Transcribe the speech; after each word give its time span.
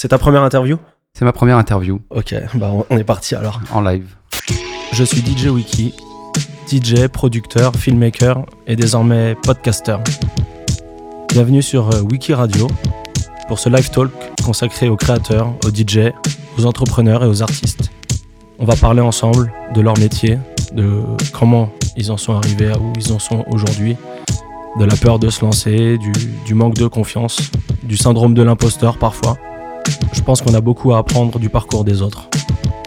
C'est 0.00 0.08
ta 0.08 0.16
première 0.16 0.42
interview 0.44 0.78
C'est 1.12 1.26
ma 1.26 1.32
première 1.34 1.58
interview. 1.58 2.00
Ok, 2.08 2.34
bah 2.54 2.72
on 2.88 2.96
est 2.96 3.04
parti 3.04 3.34
alors. 3.34 3.60
En 3.70 3.82
live. 3.82 4.16
Je 4.94 5.04
suis 5.04 5.20
DJ 5.20 5.48
Wiki, 5.48 5.94
DJ, 6.66 7.06
producteur, 7.08 7.74
filmmaker 7.74 8.46
et 8.66 8.76
désormais 8.76 9.34
podcaster. 9.34 9.98
Bienvenue 11.28 11.60
sur 11.60 11.90
euh, 11.90 12.00
Wiki 12.00 12.32
Radio 12.32 12.66
pour 13.46 13.58
ce 13.58 13.68
live 13.68 13.90
talk 13.90 14.10
consacré 14.42 14.88
aux 14.88 14.96
créateurs, 14.96 15.52
aux 15.66 15.68
DJ, 15.68 16.14
aux 16.56 16.64
entrepreneurs 16.64 17.22
et 17.22 17.26
aux 17.26 17.42
artistes. 17.42 17.90
On 18.58 18.64
va 18.64 18.76
parler 18.76 19.02
ensemble 19.02 19.52
de 19.74 19.82
leur 19.82 19.98
métier, 19.98 20.38
de 20.72 21.02
comment 21.34 21.68
ils 21.98 22.10
en 22.10 22.16
sont 22.16 22.32
arrivés 22.32 22.72
à 22.72 22.78
où 22.78 22.90
ils 22.96 23.12
en 23.12 23.18
sont 23.18 23.44
aujourd'hui, 23.48 23.98
de 24.78 24.84
la 24.86 24.96
peur 24.96 25.18
de 25.18 25.28
se 25.28 25.44
lancer, 25.44 25.98
du, 25.98 26.12
du 26.46 26.54
manque 26.54 26.76
de 26.76 26.86
confiance, 26.86 27.50
du 27.82 27.98
syndrome 27.98 28.32
de 28.32 28.42
l'imposteur 28.42 28.96
parfois. 28.96 29.36
Je 30.12 30.20
pense 30.22 30.42
qu'on 30.42 30.54
a 30.54 30.60
beaucoup 30.60 30.92
à 30.92 30.98
apprendre 30.98 31.38
du 31.38 31.48
parcours 31.50 31.84
des 31.84 32.02
autres. 32.02 32.28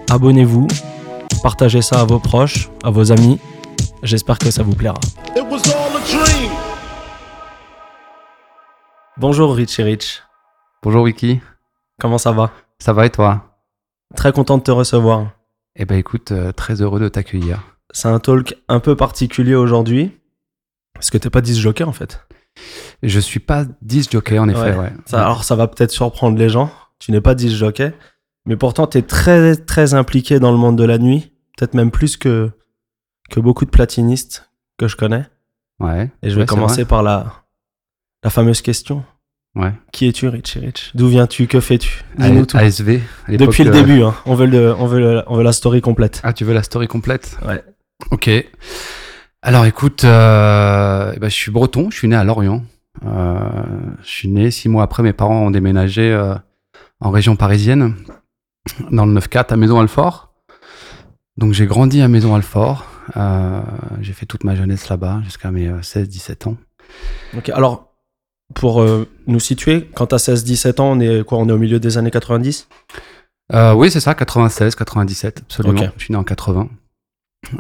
Abonnez-vous, 0.10 0.68
partagez 1.42 1.82
ça 1.82 2.00
à 2.02 2.06
vos 2.06 2.20
proches, 2.20 2.70
à 2.84 2.90
vos 2.92 3.12
amis. 3.12 3.40
J'espère 4.04 4.38
que 4.38 4.52
ça 4.52 4.64
vous 4.64 4.76
plaira. 4.76 5.00
Bonjour 9.18 9.56
Rich 9.56 9.80
et 9.80 9.84
Rich, 9.84 10.24
Bonjour 10.82 11.04
Wiki. 11.04 11.40
comment 12.00 12.18
ça 12.18 12.32
va? 12.32 12.52
Ça 12.80 12.94
va 12.94 13.06
et 13.06 13.10
toi? 13.10 13.58
Très 14.16 14.32
content 14.34 14.58
de 14.58 14.64
te 14.64 14.72
recevoir. 14.72 15.32
Eh 15.76 15.86
ben 15.86 15.98
écoute, 15.98 16.32
euh, 16.32 16.52
très 16.52 16.82
heureux 16.82 17.00
de 17.00 17.08
t'accueillir. 17.10 17.62
C'est 17.92 18.08
un 18.08 18.20
talk 18.20 18.56
un 18.68 18.80
peu 18.80 18.96
particulier 18.96 19.56
aujourd'hui. 19.56 20.12
Parce 20.94 21.10
que 21.10 21.18
t'es 21.18 21.30
pas 21.30 21.42
10 21.42 21.60
joker 21.60 21.88
en 21.88 21.94
fait. 21.94 22.26
Je 23.02 23.20
suis 23.20 23.40
pas 23.40 23.66
10 23.82 24.10
jockey 24.12 24.38
en 24.40 24.48
effet, 24.50 24.60
Ouais. 24.74 24.78
ouais. 24.78 24.94
Ça, 25.06 25.24
alors 25.24 25.44
ça 25.44 25.56
va 25.56 25.68
peut-être 25.68 25.92
surprendre 25.92 26.38
les 26.38 26.50
gens. 26.50 26.70
Tu 27.04 27.12
n'es 27.12 27.20
pas 27.22 27.36
10 27.36 27.54
jockey. 27.56 27.94
Mais 28.46 28.56
pourtant 28.56 28.88
tu 28.88 28.98
es 28.98 29.02
très 29.02 29.56
très 29.58 29.94
impliqué 29.94 30.40
dans 30.40 30.52
le 30.52 30.58
monde 30.58 30.78
de 30.78 30.84
la 30.86 30.98
nuit. 30.98 31.34
Peut-être 31.58 31.74
même 31.74 31.92
plus 31.92 32.16
que, 32.18 32.50
que 33.30 33.40
beaucoup 33.42 33.66
de 33.66 33.70
platinistes 33.70 34.50
que 34.78 34.88
je 34.88 34.96
connais. 34.96 35.26
Ouais. 35.80 36.10
Et 36.22 36.30
je 36.30 36.36
vais 36.36 36.42
Ouais, 36.42 36.46
commencer 36.48 36.86
par 36.86 37.04
la, 37.04 37.44
la 38.24 38.30
fameuse 38.30 38.62
question. 38.62 39.04
Ouais. 39.56 39.72
Qui 39.92 40.08
es-tu, 40.08 40.28
Richie 40.30 40.60
Rich? 40.60 40.92
D'où 40.96 41.08
viens-tu? 41.10 41.46
Que 41.48 41.60
fais-tu? 41.60 42.04
Dis-nous 42.18 42.46
tout. 42.46 42.58
ASV. 42.58 43.02
Depuis 43.30 43.64
le 43.64 43.70
euh, 43.70 43.74
début, 43.74 44.02
hein. 44.02 44.16
on, 44.26 44.34
veut 44.34 44.48
le, 44.48 44.74
on, 44.80 44.88
veut 44.88 45.00
le- 45.00 45.24
on 45.28 45.36
veut 45.36 45.44
la 45.44 45.52
story 45.52 45.82
complète. 45.82 46.22
Ah, 46.24 46.34
tu 46.34 46.44
veux 46.46 46.54
la 46.54 46.64
story 46.64 46.88
complète? 46.88 47.38
Ouais. 47.46 47.64
Ok. 48.12 48.30
Alors 49.42 49.66
écoute, 49.66 50.06
euh, 50.06 51.12
eh 51.16 51.20
ben, 51.20 51.30
je 51.30 51.36
suis 51.36 51.52
breton, 51.52 51.90
je 51.92 51.98
suis 51.98 52.08
né 52.08 52.16
à 52.16 52.24
Lorient. 52.24 52.64
Euh, 53.06 53.38
je 54.02 54.08
suis 54.10 54.28
né 54.30 54.50
six 54.52 54.70
mois 54.70 54.84
après, 54.84 55.04
mes 55.04 55.14
parents 55.14 55.48
ont 55.48 55.52
déménagé 55.52 56.12
euh, 56.14 56.34
en 57.04 57.12
région 57.12 57.36
parisienne, 57.36 57.96
dans 58.92 59.06
le 59.06 59.14
9-4 59.20 59.54
à 59.54 59.58
Maison-Alfort. 59.58 60.34
Donc 61.38 61.54
j'ai 61.54 61.66
grandi 61.68 62.02
à 62.02 62.08
Maison-Alfort. 62.08 62.86
Euh, 63.18 63.62
j'ai 64.02 64.14
fait 64.14 64.26
toute 64.26 64.44
ma 64.44 64.56
jeunesse 64.56 64.90
là-bas, 64.90 65.22
jusqu'à 65.24 65.52
mes 65.52 65.70
16-17 65.70 66.48
ans. 66.48 66.58
Ok, 67.38 67.50
alors, 67.50 67.94
pour 68.56 68.82
euh, 68.82 69.08
nous 69.28 69.40
situer, 69.40 69.90
quand 69.94 70.08
tu 70.08 70.16
as 70.16 70.30
16-17 70.30 70.80
ans, 70.82 70.92
on 70.92 71.00
est, 71.00 71.24
quoi, 71.26 71.40
on 71.40 71.50
est 71.50 71.52
au 71.52 71.58
milieu 71.58 71.80
des 71.80 71.98
années 71.98 72.12
90 72.12 72.68
Euh, 73.52 73.74
oui, 73.74 73.92
c'est 73.92 74.00
ça, 74.00 74.16
96, 74.16 74.76
97, 74.76 75.42
absolument. 75.42 75.82
Ok. 75.82 75.90
Je 75.98 76.04
suis 76.06 76.14
né 76.14 76.18
en 76.18 76.24
80. 76.24 76.70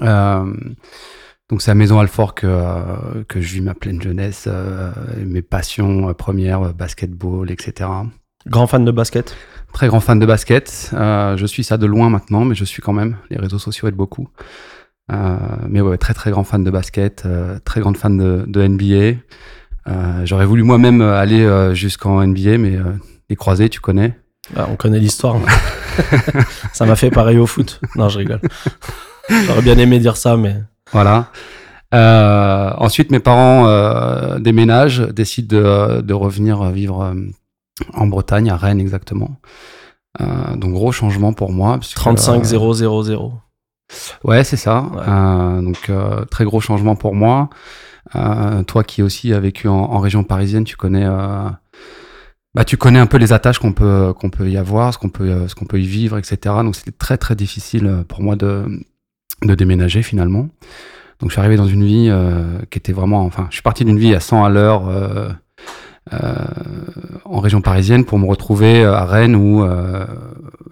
Euh, 0.02 0.53
donc 1.50 1.61
c'est 1.61 1.72
à 1.72 1.75
Maison 1.75 2.00
Alfort 2.00 2.35
que, 2.35 2.47
euh, 2.47 3.23
que 3.28 3.41
je 3.41 3.53
vis 3.55 3.61
ma 3.61 3.73
pleine 3.73 4.02
jeunesse, 4.02 4.45
euh, 4.47 4.91
mes 5.25 5.41
passions 5.41 6.09
euh, 6.09 6.13
premières, 6.13 6.61
euh, 6.61 6.73
basketball, 6.73 7.52
etc. 7.52 7.89
Grand 8.47 8.67
fan 8.67 8.83
de 8.83 8.91
basket 8.91 9.36
Très 9.73 9.88
grand 9.88 9.99
fan 9.99 10.19
de 10.19 10.25
basket. 10.25 10.91
Euh, 10.94 11.36
je 11.36 11.45
suis 11.47 11.63
ça 11.63 11.77
de 11.77 11.88
loin 11.88 12.09
maintenant, 12.09 12.45
mais 12.45 12.53
je 12.53 12.63
suis 12.63 12.81
quand 12.81 12.94
même. 12.94 13.17
Les 13.31 13.38
réseaux 13.38 13.58
sociaux 13.58 13.88
aident 13.88 13.95
beaucoup. 13.95 14.30
Euh, 15.11 15.35
mais 15.67 15.81
ouais, 15.81 15.97
très 15.97 16.13
très 16.13 16.30
grand 16.30 16.44
fan 16.44 16.63
de 16.63 16.69
basket, 16.69 17.23
euh, 17.25 17.57
très 17.66 17.81
grande 17.81 17.97
fan 17.97 18.18
de, 18.18 18.45
de 18.47 18.68
NBA. 18.68 19.19
J'aurais 20.25 20.45
voulu 20.45 20.63
moi-même 20.63 21.01
aller 21.01 21.72
jusqu'en 21.73 22.25
NBA, 22.25 22.57
mais 22.57 22.78
les 23.29 23.35
croisés, 23.35 23.68
tu 23.68 23.81
connais. 23.81 24.18
Ah, 24.56 24.68
On 24.69 24.75
connaît 24.75 25.00
l'histoire. 25.00 25.35
ça 26.73 26.85
m'a 26.85 26.95
fait 26.95 27.09
pareil 27.09 27.38
au 27.38 27.47
foot. 27.47 27.81
Non, 27.95 28.09
je 28.09 28.19
rigole. 28.19 28.39
J'aurais 29.29 29.62
bien 29.62 29.78
aimé 29.78 30.00
dire 30.00 30.16
ça, 30.16 30.38
mais... 30.38 30.56
Voilà. 30.91 31.31
Ensuite, 31.91 33.12
mes 33.12 33.19
parents 33.19 34.38
déménagent, 34.39 35.01
décident 35.01 35.57
de, 35.57 36.01
de 36.01 36.13
revenir 36.13 36.63
vivre 36.69 37.13
en 37.94 38.07
Bretagne, 38.07 38.50
à 38.50 38.57
Rennes 38.57 38.79
exactement. 38.79 39.38
Euh, 40.22 40.56
donc 40.56 40.73
gros 40.73 40.91
changement 40.91 41.34
pour 41.34 41.51
moi. 41.51 41.78
puisque, 41.79 41.95
35 41.95 42.41
euh, 42.41 42.44
0 42.44 42.73
0 42.73 43.03
0 43.03 43.34
Ouais, 44.23 44.44
c'est 44.44 44.57
ça. 44.57 44.81
Ouais. 44.94 45.01
Euh, 45.07 45.61
donc 45.61 45.89
euh, 45.89 46.25
très 46.25 46.45
gros 46.45 46.59
changement 46.62 46.95
pour 46.95 47.16
moi. 47.16 47.50
Euh, 48.16 48.63
toi 48.63 48.83
qui 48.83 49.01
aussi 49.01 49.33
as 49.33 49.39
vécu 49.39 49.67
en, 49.67 49.73
en 49.75 50.00
région 50.00 50.23
parisienne, 50.23 50.66
tu 50.66 50.75
connais, 50.78 51.06
euh, 51.06 51.50
bah, 52.53 52.63
tu 52.66 52.78
connais 52.78 53.00
un 53.00 53.06
peu 53.07 53.17
les 53.17 53.33
attaches 53.33 53.59
qu'on 53.59 53.73
peut 53.73 54.13
qu'on 54.19 54.29
peut 54.29 54.50
y 54.50 54.57
avoir, 54.57 54.94
ce 54.94 54.97
qu'on 55.00 55.09
peut 55.09 55.29
euh, 55.29 55.47
ce 55.47 55.56
qu'on 55.56 55.66
peut 55.66 55.79
y 55.79 55.88
vivre, 55.88 56.17
etc. 56.17 56.38
Donc 56.63 56.75
c'était 56.75 56.91
très 56.91 57.17
très 57.17 57.35
difficile 57.35 57.88
euh, 57.88 58.03
pour 58.03 58.22
moi 58.22 58.35
de 58.35 58.66
de 59.44 59.56
déménager 59.56 60.03
finalement. 60.03 60.47
Donc 61.19 61.29
je 61.29 61.33
suis 61.33 61.39
arrivé 61.39 61.56
dans 61.57 61.67
une 61.67 61.83
vie 61.83 62.07
euh, 62.09 62.59
qui 62.69 62.78
était 62.78 62.94
vraiment, 62.94 63.22
enfin, 63.23 63.47
je 63.50 63.56
suis 63.56 63.62
parti 63.63 63.85
d'une 63.85 63.97
vie 64.00 64.13
à 64.13 64.19
100 64.19 64.44
à 64.44 64.50
l'heure. 64.50 64.88
euh, 64.88 65.29
euh, 65.29 65.29
en 67.25 67.40
région 67.40 67.62
parisienne 67.62 68.06
pour 68.06 68.19
me 68.19 68.25
retrouver 68.25 68.84
euh, 68.84 68.94
à 68.96 69.06
Rennes 69.06 69.35
où 69.35 69.63
euh, 69.63 70.06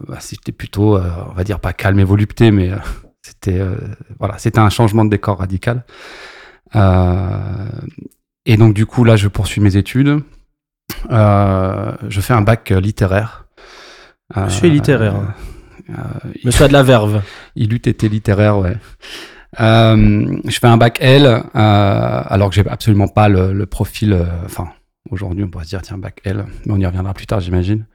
bah, 0.08 0.18
c'était 0.20 0.52
plutôt, 0.52 0.98
euh, 0.98 1.10
on 1.30 1.34
va 1.34 1.44
dire 1.44 1.60
pas 1.60 1.74
calme 1.74 2.00
et 2.00 2.04
volupté, 2.04 2.52
mais 2.52 2.72
euh, 2.72 2.78
c'était 3.22 3.60
euh, 3.60 3.76
voilà, 4.20 4.38
c'était 4.38 4.60
un 4.60 4.70
changement 4.70 5.06
de 5.06 5.10
décor 5.10 5.40
radical. 5.40 5.84
Euh, 6.76 7.38
et 8.46 8.58
donc 8.58 8.74
du 8.74 8.86
coup 8.86 9.04
là, 9.04 9.16
je 9.16 9.28
poursuis 9.28 9.62
mes 9.62 9.76
études. 9.78 10.20
Euh, 11.10 11.92
je 12.10 12.22
fais 12.22 12.34
un 12.34 12.42
bac 12.42 12.72
euh, 12.72 12.80
littéraire. 12.80 13.46
Euh, 14.38 14.46
Monsieur 14.46 14.68
est 14.68 14.72
littéraire. 14.72 15.16
euh, 15.90 15.94
Monsieur 16.44 16.66
a 16.66 16.68
de 16.68 16.74
la 16.74 16.84
verve. 16.84 17.22
il 17.56 17.74
eût 17.74 17.78
été 17.78 18.08
littéraire, 18.10 18.58
ouais. 18.60 18.78
Euh, 19.60 20.38
je 20.46 20.60
fais 20.60 20.68
un 20.68 20.78
bac 20.78 20.98
L, 21.02 21.26
euh, 21.26 21.42
alors 21.54 22.50
que 22.50 22.56
j'ai 22.56 22.68
absolument 22.70 23.10
pas 23.10 23.28
le, 23.28 23.52
le 23.52 23.66
profil. 23.66 24.14
euh, 24.14 24.26
Enfin, 24.46 24.70
aujourd'hui, 25.10 25.44
on 25.44 25.50
pourrait 25.50 25.66
se 25.66 25.70
dire 25.70 25.82
tiens 25.82 25.98
bac 25.98 26.22
L, 26.24 26.46
mais 26.66 26.74
on 26.74 26.78
y 26.78 26.86
reviendra 26.86 27.14
plus 27.14 27.26
tard, 27.26 27.40
j'imagine. 27.40 27.86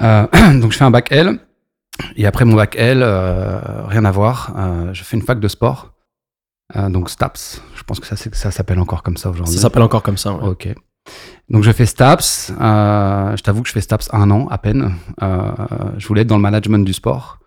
Euh, 0.00 0.26
donc 0.60 0.72
je 0.72 0.76
fais 0.78 0.84
un 0.84 0.90
bac 0.90 1.10
L, 1.10 1.38
et 2.16 2.26
après 2.26 2.44
mon 2.44 2.54
bac 2.54 2.76
L, 2.76 3.00
euh, 3.02 3.84
rien 3.86 4.04
à 4.04 4.10
voir. 4.10 4.54
euh, 4.56 4.94
je 4.94 5.02
fais 5.02 5.16
une 5.16 5.22
fac 5.22 5.40
de 5.40 5.48
sport, 5.48 5.92
donc 6.88 7.10
STAPS. 7.10 7.62
Je 7.74 7.82
pense 7.82 8.00
que 8.00 8.06
ça, 8.06 8.50
s'appelle 8.50 8.78
encore 8.78 9.02
comme 9.02 9.16
ça 9.16 9.28
aujourd'hui. 9.28 9.54
Ça 9.54 9.62
s'appelle 9.62 9.82
encore 9.82 10.02
comme 10.02 10.16
ça. 10.16 10.32
ouais. 10.32 10.48
Ok. 10.48 10.68
Donc 11.50 11.64
je 11.64 11.72
fais 11.72 11.84
STAPS. 11.84 12.48
je 12.48 13.42
t'avoue 13.42 13.62
que 13.62 13.68
je 13.68 13.74
fais 13.74 13.80
STAPS 13.82 14.08
un 14.12 14.30
an 14.30 14.46
à 14.48 14.56
peine. 14.58 14.94
Je 15.20 16.06
voulais 16.06 16.22
être 16.22 16.28
dans 16.28 16.36
le 16.36 16.42
management 16.42 16.84
du 16.84 16.92
sport. 16.94 17.40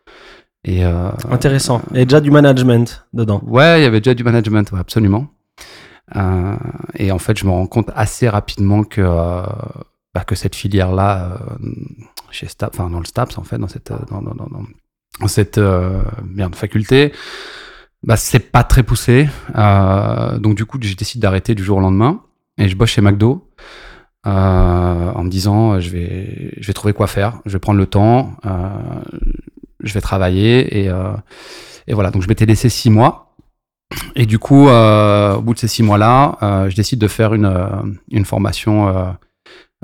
Et 0.63 0.83
Intéressant. 0.83 1.81
Il 1.91 1.97
y 1.97 2.01
a 2.01 2.05
déjà 2.05 2.21
du 2.21 2.29
management 2.29 3.07
dedans. 3.13 3.41
Ouais, 3.47 3.79
il 3.79 3.83
y 3.83 3.87
avait 3.87 4.01
déjà 4.01 4.13
du 4.13 4.23
management, 4.23 4.71
ouais, 4.73 4.79
absolument. 4.79 5.27
Euh, 6.15 6.55
et 6.95 7.11
en 7.11 7.17
fait, 7.19 7.37
je 7.37 7.45
me 7.45 7.51
rends 7.51 7.67
compte 7.67 7.89
assez 7.95 8.29
rapidement 8.29 8.83
que, 8.83 9.01
euh, 9.01 9.41
bah, 10.13 10.23
que 10.23 10.35
cette 10.35 10.55
filière-là, 10.55 11.39
euh, 11.63 11.69
chez 12.31 12.47
Staps, 12.47 12.77
dans 12.77 12.99
le 12.99 13.05
STAPS, 13.05 13.37
en 13.37 13.43
fait, 13.43 13.57
dans 13.57 13.67
cette, 13.67 13.91
dans, 14.11 14.21
dans- 14.21 14.35
dans- 14.35 15.27
cette 15.27 15.57
merde, 16.25 16.55
faculté, 16.55 17.13
bah, 18.03 18.17
c'est 18.17 18.51
pas 18.51 18.63
très 18.63 18.83
poussé. 18.83 19.27
Donc, 19.53 20.55
du 20.55 20.65
coup, 20.65 20.77
je 20.81 20.93
décide 20.95 21.21
d'arrêter 21.21 21.55
du 21.55 21.63
jour 21.63 21.77
au 21.77 21.81
lendemain 21.81 22.21
et 22.57 22.67
je 22.67 22.75
bosse 22.75 22.89
chez 22.91 23.01
McDo. 23.01 23.49
en 24.25 25.23
me 25.23 25.29
disant 25.29 25.79
je 25.79 25.89
vais 25.89 26.51
je 26.59 26.65
vais 26.67 26.73
trouver 26.73 26.93
quoi 26.93 27.05
faire 27.07 27.39
je 27.45 27.53
vais 27.53 27.59
prendre 27.59 27.77
le 27.79 27.85
temps 27.85 28.33
je 29.79 29.93
vais 29.93 30.01
travailler 30.01 30.79
et 30.85 30.91
et 31.87 31.93
voilà, 31.93 32.09
donc 32.09 32.23
je 32.23 32.27
m'étais 32.27 32.47
laissé 32.47 32.67
six 32.67 32.89
mois. 32.89 33.24
Et 34.15 34.25
du 34.25 34.39
coup, 34.39 34.67
euh, 34.69 35.35
au 35.35 35.41
bout 35.41 35.53
de 35.53 35.59
ces 35.59 35.67
six 35.67 35.83
mois-là, 35.83 36.37
euh, 36.41 36.69
je 36.69 36.75
décide 36.75 36.99
de 36.99 37.07
faire 37.07 37.33
une, 37.33 37.45
euh, 37.45 37.67
une 38.11 38.25
formation 38.25 38.87
euh, 38.87 39.05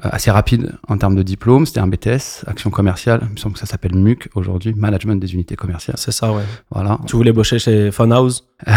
assez 0.02 0.32
rapide 0.32 0.74
en 0.88 0.98
termes 0.98 1.16
de 1.16 1.24
diplôme. 1.24 1.66
C'était 1.66 1.80
un 1.80 1.88
BTS, 1.88 2.46
action 2.48 2.70
commerciale. 2.70 3.22
Il 3.24 3.34
me 3.34 3.38
semble 3.38 3.54
que 3.54 3.60
ça 3.60 3.66
s'appelle 3.66 3.96
MUC 3.96 4.30
aujourd'hui, 4.36 4.74
management 4.76 5.16
des 5.20 5.34
unités 5.34 5.56
commerciales. 5.56 5.98
C'est 5.98 6.12
ça, 6.12 6.32
ouais. 6.32 6.44
Voilà. 6.72 7.00
Tu 7.08 7.16
voulais 7.16 7.34
bosser 7.34 7.60
chez 7.60 7.92
Funhouse? 7.92 8.44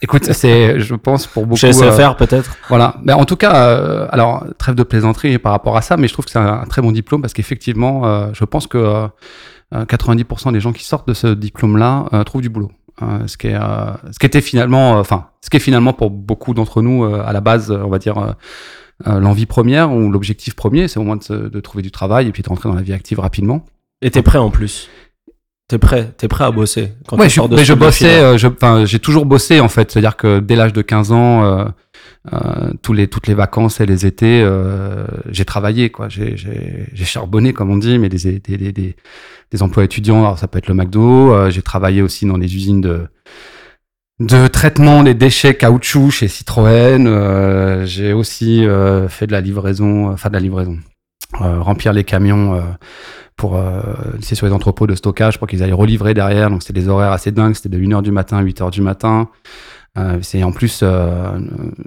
Écoute, 0.00 0.24
c'est, 0.24 0.80
je 0.80 0.94
pense, 0.96 1.28
pour 1.28 1.46
beaucoup. 1.46 1.60
Chez 1.60 1.68
euh, 1.68 1.92
SFR, 1.92 2.16
peut-être? 2.16 2.56
Voilà. 2.68 2.96
Mais 3.04 3.12
en 3.12 3.24
tout 3.24 3.36
cas, 3.36 3.54
euh, 3.54 4.08
alors, 4.10 4.44
trêve 4.58 4.74
de 4.74 4.82
plaisanterie 4.82 5.38
par 5.38 5.52
rapport 5.52 5.76
à 5.76 5.82
ça, 5.82 5.96
mais 5.96 6.08
je 6.08 6.12
trouve 6.12 6.24
que 6.24 6.32
c'est 6.32 6.40
un, 6.40 6.60
un 6.60 6.66
très 6.66 6.82
bon 6.82 6.90
diplôme 6.90 7.20
parce 7.20 7.32
qu'effectivement, 7.32 8.04
euh, 8.04 8.30
je 8.32 8.44
pense 8.44 8.66
que 8.66 8.78
euh, 8.78 9.06
euh, 9.74 9.84
90% 9.84 10.52
des 10.52 10.60
gens 10.60 10.72
qui 10.72 10.84
sortent 10.84 11.06
de 11.08 11.14
ce 11.14 11.28
diplôme-là 11.28 12.06
euh, 12.12 12.24
trouvent 12.24 12.42
du 12.42 12.48
boulot. 12.48 12.70
Euh, 13.00 13.26
ce, 13.26 13.36
qui 13.36 13.48
est, 13.48 13.54
euh, 13.54 13.92
ce 14.10 14.18
qui 14.18 14.26
était 14.26 14.42
finalement, 14.42 14.96
euh, 14.96 15.00
enfin, 15.00 15.28
ce 15.40 15.50
qui 15.50 15.56
est 15.56 15.60
finalement 15.60 15.92
pour 15.92 16.10
beaucoup 16.10 16.52
d'entre 16.52 16.82
nous, 16.82 17.04
euh, 17.04 17.22
à 17.24 17.32
la 17.32 17.40
base, 17.40 17.70
on 17.70 17.88
va 17.88 17.98
dire, 17.98 18.36
euh, 19.06 19.18
l'envie 19.18 19.46
première 19.46 19.92
ou 19.92 20.10
l'objectif 20.10 20.54
premier, 20.54 20.88
c'est 20.88 21.00
au 21.00 21.02
moins 21.02 21.16
de, 21.16 21.48
de, 21.48 21.60
trouver 21.60 21.82
du 21.82 21.90
travail 21.90 22.28
et 22.28 22.32
puis 22.32 22.42
de 22.42 22.48
rentrer 22.48 22.68
dans 22.68 22.74
la 22.74 22.82
vie 22.82 22.92
active 22.92 23.18
rapidement. 23.18 23.64
Et 24.02 24.10
t'es 24.10 24.22
prêt 24.22 24.38
en 24.38 24.50
plus. 24.50 24.90
T'es 25.68 25.78
prêt, 25.78 26.12
t'es 26.18 26.28
prêt 26.28 26.44
à 26.44 26.50
bosser 26.50 26.92
quand 27.06 27.16
ouais, 27.16 27.30
je, 27.30 27.40
mais 27.40 27.64
je 27.64 27.72
bossais, 27.72 28.36
j'ai 28.86 28.98
toujours 28.98 29.24
bossé 29.24 29.58
en 29.60 29.68
fait, 29.68 29.90
c'est-à-dire 29.90 30.16
que 30.16 30.38
dès 30.38 30.54
l'âge 30.54 30.74
de 30.74 30.82
15 30.82 31.12
ans, 31.12 31.66
tous 32.82 32.92
les, 32.92 33.08
toutes 33.08 33.26
les 33.26 33.34
vacances 33.34 33.80
et 33.80 33.86
les 33.86 34.06
étés, 34.06 34.42
euh, 34.44 35.06
j'ai 35.30 35.44
travaillé 35.44 35.90
quoi, 35.90 36.08
j'ai 36.08 36.36
charbonné 37.04 37.52
comme 37.52 37.70
on 37.70 37.76
dit, 37.76 37.98
mais 37.98 38.08
des, 38.08 38.38
des, 38.38 38.72
des, 38.72 38.96
des, 39.50 39.62
emplois 39.62 39.82
étudiants, 39.82 40.20
alors 40.20 40.38
ça 40.38 40.46
peut 40.46 40.58
être 40.58 40.68
le 40.68 40.74
McDo, 40.74 41.32
euh, 41.32 41.50
j'ai 41.50 41.62
travaillé 41.62 42.00
aussi 42.00 42.24
dans 42.26 42.36
les 42.36 42.54
usines 42.54 42.80
de 42.80 43.08
de 44.20 44.46
traitement 44.46 45.02
des 45.02 45.14
déchets 45.14 45.56
caoutchouc 45.56 46.10
chez 46.10 46.28
Citroën. 46.28 47.08
Euh, 47.08 47.84
j'ai 47.86 48.12
aussi 48.12 48.64
euh, 48.64 49.08
fait 49.08 49.26
de 49.26 49.32
la 49.32 49.40
livraison, 49.40 50.12
enfin 50.12 50.28
de 50.28 50.34
la 50.34 50.40
livraison, 50.40 50.78
remplir 51.32 51.92
les 51.92 52.04
camions 52.04 52.62
pour 53.36 53.60
c'est 54.20 54.36
sur 54.36 54.46
les 54.46 54.52
entrepôts 54.52 54.86
de 54.86 54.94
stockage 54.94 55.38
pour 55.38 55.48
qu'ils 55.48 55.64
aillent 55.64 55.72
relivrer 55.72 56.14
derrière. 56.14 56.50
Donc 56.50 56.62
c'était 56.62 56.78
des 56.80 56.88
horaires 56.88 57.10
assez 57.10 57.32
dingues, 57.32 57.54
c'était 57.54 57.70
de 57.70 57.78
1h 57.78 58.02
du 58.02 58.12
matin 58.12 58.36
à 58.36 58.44
8h 58.44 58.70
du 58.70 58.80
matin. 58.80 59.28
Euh, 59.98 60.18
c'est 60.22 60.42
en 60.42 60.52
plus 60.52 60.80
euh, 60.82 61.38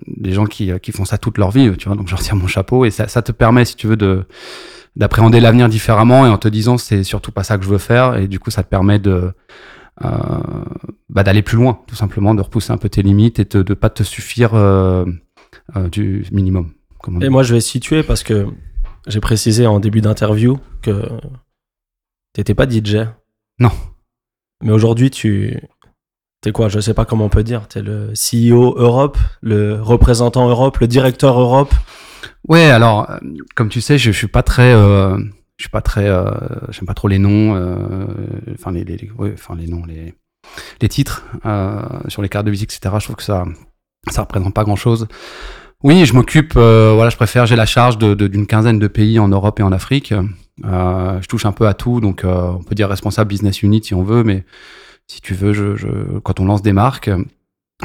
des 0.06 0.32
gens 0.32 0.46
qui, 0.46 0.72
qui 0.80 0.92
font 0.92 1.06
ça 1.06 1.18
toute 1.18 1.38
leur 1.38 1.52
vie, 1.52 1.76
tu 1.78 1.88
vois. 1.88 1.98
Donc, 1.98 2.08
je 2.08 2.16
retire 2.16 2.36
mon 2.36 2.48
chapeau 2.48 2.86
et 2.86 2.92
ça, 2.92 3.08
ça 3.08 3.22
te 3.22 3.32
permet, 3.32 3.66
si 3.66 3.76
tu 3.76 3.88
veux, 3.88 3.98
de 3.98 4.26
d'appréhender 4.96 5.40
l'avenir 5.40 5.68
différemment 5.70 6.26
et 6.26 6.30
en 6.30 6.38
te 6.38 6.48
disant 6.48 6.78
c'est 6.78 7.04
surtout 7.04 7.32
pas 7.32 7.44
ça 7.44 7.58
que 7.58 7.64
je 7.64 7.70
veux 7.70 7.78
faire 7.78 8.16
et 8.16 8.28
du 8.28 8.40
coup 8.40 8.50
ça 8.50 8.64
te 8.64 8.70
permet 8.70 9.00
de 9.00 9.34
euh, 10.04 10.10
bah, 11.10 11.24
d'aller 11.24 11.42
plus 11.42 11.58
loin 11.58 11.80
tout 11.88 11.96
simplement 11.96 12.34
de 12.34 12.42
repousser 12.42 12.72
un 12.72 12.78
peu 12.78 12.90
tes 12.90 13.02
limites 13.02 13.40
et 13.40 13.46
de 13.46 13.62
de 13.62 13.74
pas 13.74 13.90
te 13.90 14.04
suffire 14.04 14.54
euh, 14.54 15.06
euh, 15.76 15.90
du 15.90 16.26
minimum 16.32 16.74
et 17.22 17.30
moi 17.30 17.44
je 17.44 17.54
vais 17.54 17.62
situer 17.62 18.04
parce 18.04 18.24
que 18.24 18.48
j'ai 19.08 19.20
précisé 19.20 19.68
en 19.68 19.80
début 19.80 20.02
d'interview 20.02 20.60
que 20.82 21.10
t'étais 22.34 22.56
pas 22.56 22.68
DJ 22.68 23.08
non 23.60 23.72
mais 24.64 24.72
aujourd'hui 24.72 25.12
tu 25.12 25.62
T'es 26.46 26.52
quoi 26.52 26.70
Je 26.70 26.80
sais 26.80 26.94
pas 26.94 27.06
comment 27.06 27.26
on 27.26 27.30
peut 27.30 27.42
dire. 27.42 27.68
T'es 27.68 27.82
le 27.82 28.14
CEO 28.14 28.76
Europe, 28.78 29.18
le 29.42 29.82
représentant 29.82 30.48
Europe, 30.48 30.78
le 30.78 30.86
directeur 30.86 31.40
Europe? 31.40 31.74
Ouais, 32.48 32.66
alors 32.66 33.10
euh, 33.10 33.18
comme 33.56 33.68
tu 33.68 33.82
sais, 33.82 33.98
je, 33.98 34.12
je 34.12 34.16
suis 34.16 34.28
pas 34.28 34.44
très, 34.44 34.72
euh, 34.72 35.18
je 35.58 35.64
suis 35.64 35.72
pas 35.72 35.82
très, 35.82 36.08
euh, 36.08 36.30
j'aime 36.70 36.86
pas 36.86 36.94
trop 36.94 37.08
les 37.08 37.18
noms, 37.18 37.56
euh, 37.56 38.06
enfin 38.54 38.72
les, 38.72 38.84
les, 38.84 39.10
noms, 39.68 39.86
les, 39.88 40.14
les 40.82 40.88
titres 40.88 41.26
sur 42.10 42.22
les 42.22 42.30
cartes 42.30 42.46
de 42.46 42.52
visite, 42.52 42.72
etc. 42.72 42.94
Je 43.00 43.06
trouve 43.06 43.16
que 43.16 43.24
ça, 43.24 43.46
ça 44.12 44.22
représente 44.22 44.54
pas 44.54 44.66
grand 44.66 44.76
chose. 44.76 45.08
Oui, 45.82 46.06
je 46.06 46.14
m'occupe, 46.14 46.54
voilà, 46.54 47.10
je 47.10 47.16
préfère, 47.16 47.48
j'ai 47.48 47.56
la 47.56 47.66
charge 47.66 47.98
d'une 47.98 48.46
quinzaine 48.46 48.78
de 48.78 48.88
pays 48.88 49.18
en 49.18 49.30
Europe 49.30 49.60
et 49.60 49.64
en 49.64 49.72
Afrique. 49.72 50.14
je 50.64 51.28
touche 51.28 51.48
un 51.48 51.54
peu 51.54 51.68
à 51.68 51.74
tout, 51.74 52.02
donc 52.02 52.22
on 52.24 52.62
peut 52.62 52.76
dire 52.76 52.88
responsable 52.88 53.30
business 53.30 53.64
unit 53.64 53.84
si 53.84 53.96
on 53.96 54.04
veut, 54.04 54.24
mais 54.24 54.46
si 55.08 55.22
tu 55.22 55.34
veux, 55.34 55.54
je, 55.54 55.76
je, 55.76 55.88
quand 56.24 56.40
on 56.40 56.46
lance 56.46 56.62
des 56.62 56.74
marques. 56.74 57.10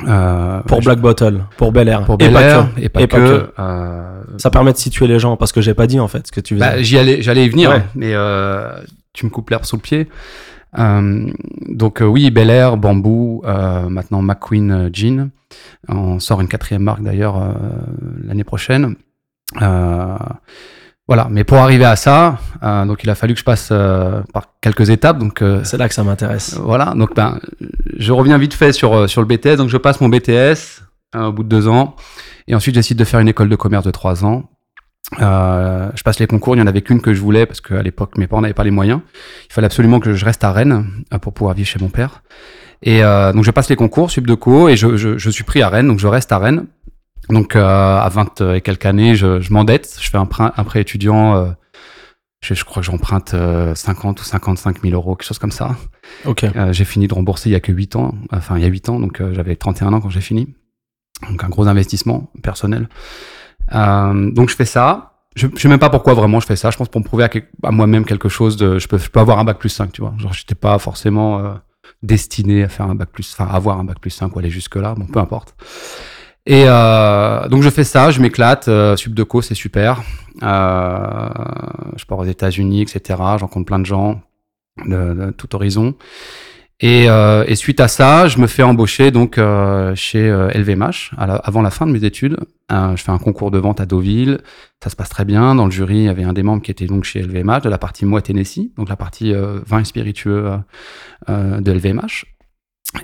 Euh, 0.06 0.60
pour 0.62 0.80
Black 0.80 1.00
Bottle, 1.00 1.44
pour 1.56 1.72
Bel 1.72 1.88
Air, 1.88 2.04
pour 2.04 2.16
Bel 2.16 2.34
Air, 2.36 2.68
et 2.78 2.88
pas 2.88 3.06
que. 3.06 3.52
Euh, 3.58 4.22
ça 4.38 4.50
permet 4.50 4.72
de 4.72 4.78
situer 4.78 5.06
les 5.06 5.18
gens 5.18 5.36
parce 5.36 5.52
que 5.52 5.60
j'ai 5.60 5.74
pas 5.74 5.86
dit 5.86 5.98
en 5.98 6.08
fait 6.08 6.26
ce 6.26 6.32
que 6.32 6.40
tu 6.40 6.54
faisais. 6.54 6.64
Bah, 6.64 6.82
j'y 6.82 6.96
allais, 6.96 7.22
j'allais 7.22 7.44
y 7.44 7.48
venir, 7.48 7.84
mais 7.94 8.14
euh, 8.14 8.80
tu 9.12 9.26
me 9.26 9.30
coupes 9.30 9.50
l'herbe 9.50 9.64
sous 9.64 9.76
le 9.76 9.82
pied. 9.82 10.08
Euh, 10.78 11.28
donc 11.68 12.00
euh, 12.00 12.06
oui, 12.06 12.30
Bel 12.30 12.50
Air, 12.50 12.76
Bamboo, 12.76 13.42
maintenant 13.44 14.22
McQueen 14.22 14.90
Jean. 14.92 15.30
On 15.88 16.20
sort 16.20 16.40
une 16.40 16.48
quatrième 16.48 16.82
marque 16.82 17.02
d'ailleurs 17.02 17.54
l'année 18.24 18.44
prochaine. 18.44 18.94
Voilà, 21.10 21.26
mais 21.28 21.42
pour 21.42 21.58
arriver 21.58 21.86
à 21.86 21.96
ça, 21.96 22.38
euh, 22.62 22.84
donc 22.84 23.02
il 23.02 23.10
a 23.10 23.16
fallu 23.16 23.34
que 23.34 23.40
je 23.40 23.44
passe 23.44 23.70
euh, 23.72 24.22
par 24.32 24.44
quelques 24.60 24.90
étapes. 24.90 25.18
Donc 25.18 25.42
euh, 25.42 25.60
c'est 25.64 25.76
là 25.76 25.88
que 25.88 25.94
ça 25.94 26.04
m'intéresse. 26.04 26.56
voilà, 26.62 26.94
donc 26.94 27.16
ben 27.16 27.40
je 27.98 28.12
reviens 28.12 28.38
vite 28.38 28.54
fait 28.54 28.72
sur 28.72 29.10
sur 29.10 29.20
le 29.20 29.26
BTS. 29.26 29.56
Donc 29.56 29.70
je 29.70 29.76
passe 29.76 30.00
mon 30.00 30.08
BTS 30.08 30.82
euh, 31.16 31.24
au 31.24 31.32
bout 31.32 31.42
de 31.42 31.48
deux 31.48 31.66
ans, 31.66 31.96
et 32.46 32.54
ensuite 32.54 32.76
j'essaie 32.76 32.94
de 32.94 33.04
faire 33.04 33.18
une 33.18 33.26
école 33.26 33.48
de 33.48 33.56
commerce 33.56 33.84
de 33.84 33.90
trois 33.90 34.24
ans. 34.24 34.50
je 35.18 36.02
passe 36.04 36.20
les 36.20 36.28
concours, 36.28 36.54
il 36.54 36.60
y 36.60 36.62
en 36.62 36.68
avait 36.68 36.82
qu'une 36.82 37.00
que 37.00 37.12
je 37.12 37.20
voulais 37.20 37.44
parce 37.44 37.60
qu'à 37.60 37.82
l'époque 37.82 38.16
mes 38.16 38.28
parents 38.28 38.42
n'avaient 38.42 38.54
pas 38.54 38.62
les 38.62 38.70
moyens. 38.70 39.00
Il 39.48 39.52
fallait 39.52 39.66
absolument 39.66 39.98
que 39.98 40.14
je 40.14 40.24
reste 40.24 40.44
à 40.44 40.52
Rennes 40.52 40.86
pour 41.22 41.32
pouvoir 41.32 41.56
vivre 41.56 41.68
chez 41.68 41.80
mon 41.80 41.88
père. 41.88 42.22
Et 42.84 43.00
donc 43.00 43.42
je 43.42 43.50
passe 43.50 43.68
les 43.68 43.74
concours, 43.74 44.12
sub 44.12 44.28
de 44.28 44.34
co, 44.34 44.68
et 44.68 44.76
je, 44.76 44.96
je, 44.96 45.18
je 45.18 45.30
suis 45.30 45.42
pris 45.42 45.60
à 45.60 45.70
Rennes, 45.70 45.88
donc 45.88 45.98
je 45.98 46.06
reste 46.06 46.30
à 46.30 46.38
Rennes 46.38 46.66
donc 47.28 47.56
euh, 47.56 47.98
à 47.98 48.08
20 48.08 48.54
et 48.54 48.60
quelques 48.60 48.86
années, 48.86 49.14
je, 49.14 49.40
je 49.40 49.52
m'endette, 49.52 49.96
je 50.00 50.08
fais 50.08 50.18
un, 50.18 50.26
prêt, 50.26 50.50
un 50.56 50.64
prêt 50.64 50.80
étudiant, 50.80 51.36
euh, 51.36 51.50
je, 52.40 52.54
je, 52.54 52.64
crois 52.64 52.82
que 52.82 52.86
j'emprunte 52.86 53.30
50 53.30 54.18
euh, 54.18 54.22
ou 54.22 54.24
55 54.24 54.82
000 54.82 54.94
euros, 54.94 55.14
quelque 55.14 55.26
chose 55.28 55.38
comme 55.38 55.52
ça. 55.52 55.76
Ok. 56.24 56.44
Euh, 56.44 56.72
j'ai 56.72 56.84
fini 56.84 57.06
de 57.06 57.14
rembourser 57.14 57.50
il 57.50 57.52
y 57.52 57.56
a 57.56 57.60
que 57.60 57.72
8 57.72 57.96
ans, 57.96 58.14
enfin 58.32 58.56
il 58.56 58.62
y 58.62 58.64
a 58.64 58.68
8 58.68 58.88
ans, 58.88 59.00
donc 59.00 59.22
j'avais 59.32 59.56
31 59.56 59.92
ans 59.92 60.00
quand 60.00 60.10
j'ai 60.10 60.20
fini. 60.20 60.54
Donc 61.28 61.44
un 61.44 61.48
gros 61.48 61.68
investissement 61.68 62.30
personnel. 62.42 62.88
donc 63.72 64.48
je 64.48 64.56
fais 64.56 64.64
ça. 64.64 65.06
Je, 65.36 65.46
je 65.54 65.60
sais 65.60 65.68
même 65.68 65.78
pas 65.78 65.90
pourquoi 65.90 66.14
vraiment 66.14 66.40
je 66.40 66.46
fais 66.46 66.56
ça. 66.56 66.70
Je 66.70 66.76
pense 66.76 66.88
pour 66.88 67.00
me 67.00 67.04
prouver 67.04 67.24
à, 67.24 67.30
à 67.62 67.70
moi-même 67.70 68.04
quelque 68.04 68.28
chose 68.28 68.56
de, 68.56 68.80
je 68.80 68.88
peux, 68.88 68.98
je 68.98 69.08
peux 69.08 69.20
avoir 69.20 69.38
un 69.38 69.44
bac 69.44 69.58
plus 69.58 69.68
5, 69.68 69.92
tu 69.92 70.00
vois. 70.00 70.14
Genre 70.18 70.32
j'étais 70.32 70.56
pas 70.56 70.76
forcément 70.80 71.54
destiné 72.02 72.64
à 72.64 72.68
faire 72.68 72.86
un 72.86 72.94
bac 72.94 73.10
plus, 73.10 73.36
enfin 73.38 73.52
avoir 73.52 73.78
un 73.78 73.84
bac 73.84 74.00
plus 74.00 74.10
5 74.10 74.34
ou 74.34 74.38
aller 74.38 74.50
jusque 74.50 74.76
là, 74.76 74.94
bon 74.94 75.06
peu 75.06 75.20
importe. 75.20 75.54
Et 76.46 76.64
euh, 76.66 77.48
donc 77.48 77.62
je 77.62 77.70
fais 77.70 77.84
ça, 77.84 78.10
je 78.10 78.20
m'éclate. 78.20 78.68
Euh, 78.68 78.96
Subdeco, 78.96 79.42
c'est 79.42 79.54
super. 79.54 80.02
Euh, 80.42 81.28
je 81.96 82.04
pars 82.06 82.18
aux 82.18 82.24
États-Unis, 82.24 82.82
etc. 82.82 83.20
J'en 83.38 83.46
compte 83.46 83.66
plein 83.66 83.78
de 83.78 83.86
gens 83.86 84.22
de, 84.86 85.32
tout 85.36 85.54
horizon. 85.54 85.94
Et, 86.82 87.08
suite 87.56 87.80
à 87.80 87.88
ça, 87.88 88.26
je 88.26 88.38
me 88.38 88.46
fais 88.46 88.62
embaucher 88.62 89.10
donc 89.10 89.38
chez 89.94 90.30
LVMH 90.54 91.12
avant 91.18 91.60
la 91.60 91.70
fin 91.70 91.86
de 91.86 91.92
mes 91.92 92.04
études. 92.04 92.38
je 92.70 93.02
fais 93.02 93.12
un 93.12 93.18
concours 93.18 93.50
de 93.50 93.58
vente 93.58 93.80
à 93.80 93.86
Deauville. 93.86 94.40
Ça 94.82 94.88
se 94.88 94.96
passe 94.96 95.10
très 95.10 95.26
bien. 95.26 95.54
Dans 95.54 95.66
le 95.66 95.70
jury, 95.70 95.98
il 95.98 96.04
y 96.04 96.08
avait 96.08 96.22
un 96.24 96.32
des 96.32 96.42
membres 96.42 96.62
qui 96.62 96.70
était 96.70 96.86
donc 96.86 97.04
chez 97.04 97.20
LVMH 97.20 97.60
de 97.64 97.68
la 97.68 97.76
partie 97.76 98.06
Moi 98.06 98.22
Tennessee, 98.22 98.72
donc 98.78 98.88
la 98.88 98.96
partie 98.96 99.34
vin 99.66 99.80
et 99.80 99.84
spiritueux 99.84 100.52
de 101.28 101.70
LVMH 101.70 102.24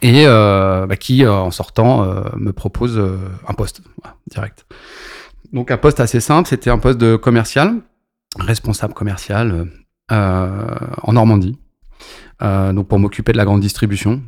et 0.03 0.25
euh, 0.27 0.87
bah, 0.87 0.97
qui, 0.97 1.25
euh, 1.25 1.33
en 1.33 1.51
sortant, 1.51 2.03
euh, 2.03 2.23
me 2.37 2.53
propose 2.53 3.01
un 3.47 3.55
poste 3.55 3.83
direct. 4.31 4.67
Donc 5.53 5.71
un 5.71 5.79
poste 5.79 6.01
assez 6.01 6.21
simple, 6.21 6.49
c'était 6.49 6.71
un 6.71 6.79
poste 6.79 6.99
de 6.99 7.17
commercial, 7.17 7.81
responsable 8.39 8.95
commercial 8.95 9.69
en 10.11 11.13
Normandie. 11.13 11.59
donc 12.41 12.89
pour 12.89 12.99
m'occuper 12.99 13.33
de 13.33 13.39
la 13.39 13.45
grande 13.45 13.61
distribution. 13.61 14.23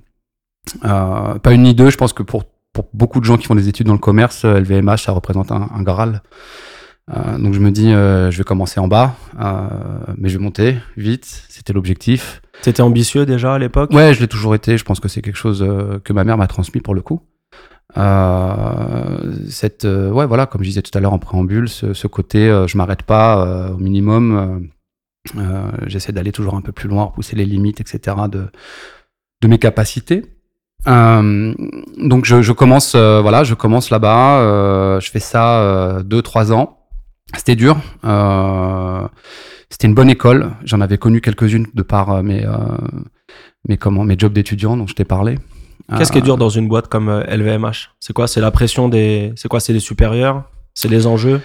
pas 0.81 1.53
une 1.53 1.63
ni 1.63 1.75
deux, 1.75 1.91
je 1.91 1.97
pense 1.97 2.13
que 2.13 2.23
pour, 2.23 2.45
beaucoup 2.95 3.19
de 3.19 3.25
gens 3.25 3.37
qui 3.37 3.47
font 3.47 3.57
des 3.57 3.69
études 3.69 3.89
dans 3.89 3.95
le 3.95 3.99
commerce, 3.99 4.45
LVMH, 4.45 4.99
ça 4.99 5.13
représente 5.13 5.51
un, 5.51 5.69
un 5.75 5.83
Graal. 5.83 6.23
Euh, 7.17 7.39
donc 7.39 7.55
je 7.55 7.61
me 7.61 7.71
dis, 7.71 7.93
euh, 7.93 8.31
je 8.31 8.39
vais 8.39 8.45
commencer 8.45 8.81
en 8.81 8.89
bas, 8.89 9.15
euh, 9.41 9.69
mais 10.17 10.29
je 10.29 10.39
vais 10.39 10.45
monter 10.45 10.77
vite. 10.97 11.45
C'était 11.49 11.73
l'objectif. 11.73 12.43
T'étais 12.63 12.83
ambitieux 12.83 13.25
déjà 13.25 13.55
à 13.55 13.59
l'époque? 13.59 13.91
Ouais, 13.93 14.15
je 14.15 14.21
l'ai 14.21 14.29
toujours 14.29 14.55
été. 14.55 14.77
Je 14.77 14.85
pense 14.85 15.01
que 15.01 15.09
c'est 15.09 15.23
quelque 15.23 15.37
chose 15.37 15.67
que 16.05 16.13
ma 16.13 16.25
mère 16.25 16.37
m'a 16.37 16.47
transmis 16.47 16.81
pour 16.81 16.95
le 16.95 17.01
coup. 17.01 17.23
cette, 19.49 19.85
ouais, 19.85 20.27
voilà, 20.27 20.47
comme 20.47 20.63
je 20.63 20.69
disais 20.69 20.83
tout 20.83 20.97
à 20.97 21.01
l'heure 21.01 21.13
en 21.13 21.19
préambule, 21.19 21.69
ce, 21.69 21.95
ce 21.95 22.07
côté, 22.07 22.49
je 22.67 22.77
m'arrête 22.77 23.05
pas 23.05 23.71
au 23.73 23.79
minimum. 23.79 24.69
J'essaie 25.87 26.13
d'aller 26.13 26.33
toujours 26.33 26.55
un 26.55 26.63
peu 26.63 26.73
plus 26.73 26.89
loin, 26.89 27.05
repousser 27.05 27.37
les 27.37 27.45
limites, 27.47 27.81
etc. 27.81 28.17
de, 28.31 28.47
de 29.41 29.49
mes 29.49 29.59
capacités. 29.59 30.25
donc 30.85 32.25
je, 32.25 32.43
je 32.43 32.53
commence, 32.53 32.97
voilà, 32.97 33.45
je 33.45 33.55
commence 33.55 33.91
là-bas. 33.91 34.99
je 35.01 35.11
fais 35.11 35.21
ça 35.21 36.03
deux, 36.05 36.23
trois 36.23 36.53
ans. 36.53 36.78
C'était 37.37 37.57
dur. 37.57 37.77
Euh, 38.05 39.07
c'était 39.71 39.87
une 39.87 39.95
bonne 39.95 40.11
école. 40.11 40.53
J'en 40.65 40.81
avais 40.81 40.99
connu 40.99 41.21
quelques-unes 41.21 41.67
de 41.75 41.83
par 41.83 42.11
euh, 42.11 42.23
mes, 42.23 42.45
euh, 42.45 42.53
mes, 43.69 43.77
comment, 43.77 44.05
mes 44.05 44.19
jobs 44.19 44.33
d'étudiant 44.33 44.77
dont 44.77 44.87
je 44.87 44.95
t'ai 44.95 45.05
parlé. 45.05 45.39
Qu'est-ce 45.97 46.13
qui 46.13 46.19
est 46.19 46.23
dur 46.23 46.37
dans 46.37 46.51
une 46.51 46.69
boîte 46.69 46.89
comme 46.89 47.09
LVMH 47.29 47.95
C'est 47.99 48.13
quoi? 48.13 48.29
C'est 48.29 48.43
la 48.43 48.51
pression 48.51 48.89
des. 48.91 49.33
C'est 49.37 49.49
quoi? 49.49 49.59
C'est 49.59 49.73
les 49.73 49.81
supérieurs? 49.81 50.45
C'est 50.75 50.89
les 50.89 51.07
enjeux? 51.07 51.41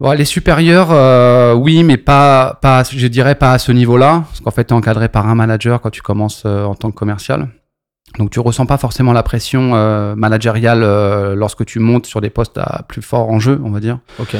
Bon, 0.00 0.12
les 0.12 0.24
supérieurs, 0.24 0.88
euh, 0.92 1.52
oui, 1.52 1.82
mais 1.82 1.98
pas, 1.98 2.58
pas, 2.62 2.82
je 2.84 3.06
dirais 3.06 3.34
pas 3.34 3.52
à 3.52 3.58
ce 3.58 3.70
niveau-là, 3.70 4.24
parce 4.26 4.40
qu'en 4.40 4.50
fait, 4.50 4.64
tu 4.64 4.72
es 4.72 4.76
encadré 4.76 5.10
par 5.10 5.28
un 5.28 5.34
manager 5.34 5.78
quand 5.82 5.90
tu 5.90 6.00
commences 6.00 6.44
euh, 6.46 6.64
en 6.64 6.74
tant 6.74 6.90
que 6.90 6.96
commercial. 6.96 7.48
Donc, 8.18 8.30
tu 8.30 8.40
ressens 8.40 8.64
pas 8.64 8.78
forcément 8.78 9.12
la 9.12 9.22
pression 9.22 9.74
euh, 9.74 10.14
managériale 10.16 11.34
lorsque 11.34 11.66
tu 11.66 11.80
montes 11.80 12.06
sur 12.06 12.22
des 12.22 12.30
postes 12.30 12.56
à 12.56 12.82
plus 12.88 13.02
fort 13.02 13.28
enjeu, 13.28 13.60
on 13.62 13.70
va 13.70 13.80
dire. 13.80 13.98
Ok. 14.18 14.36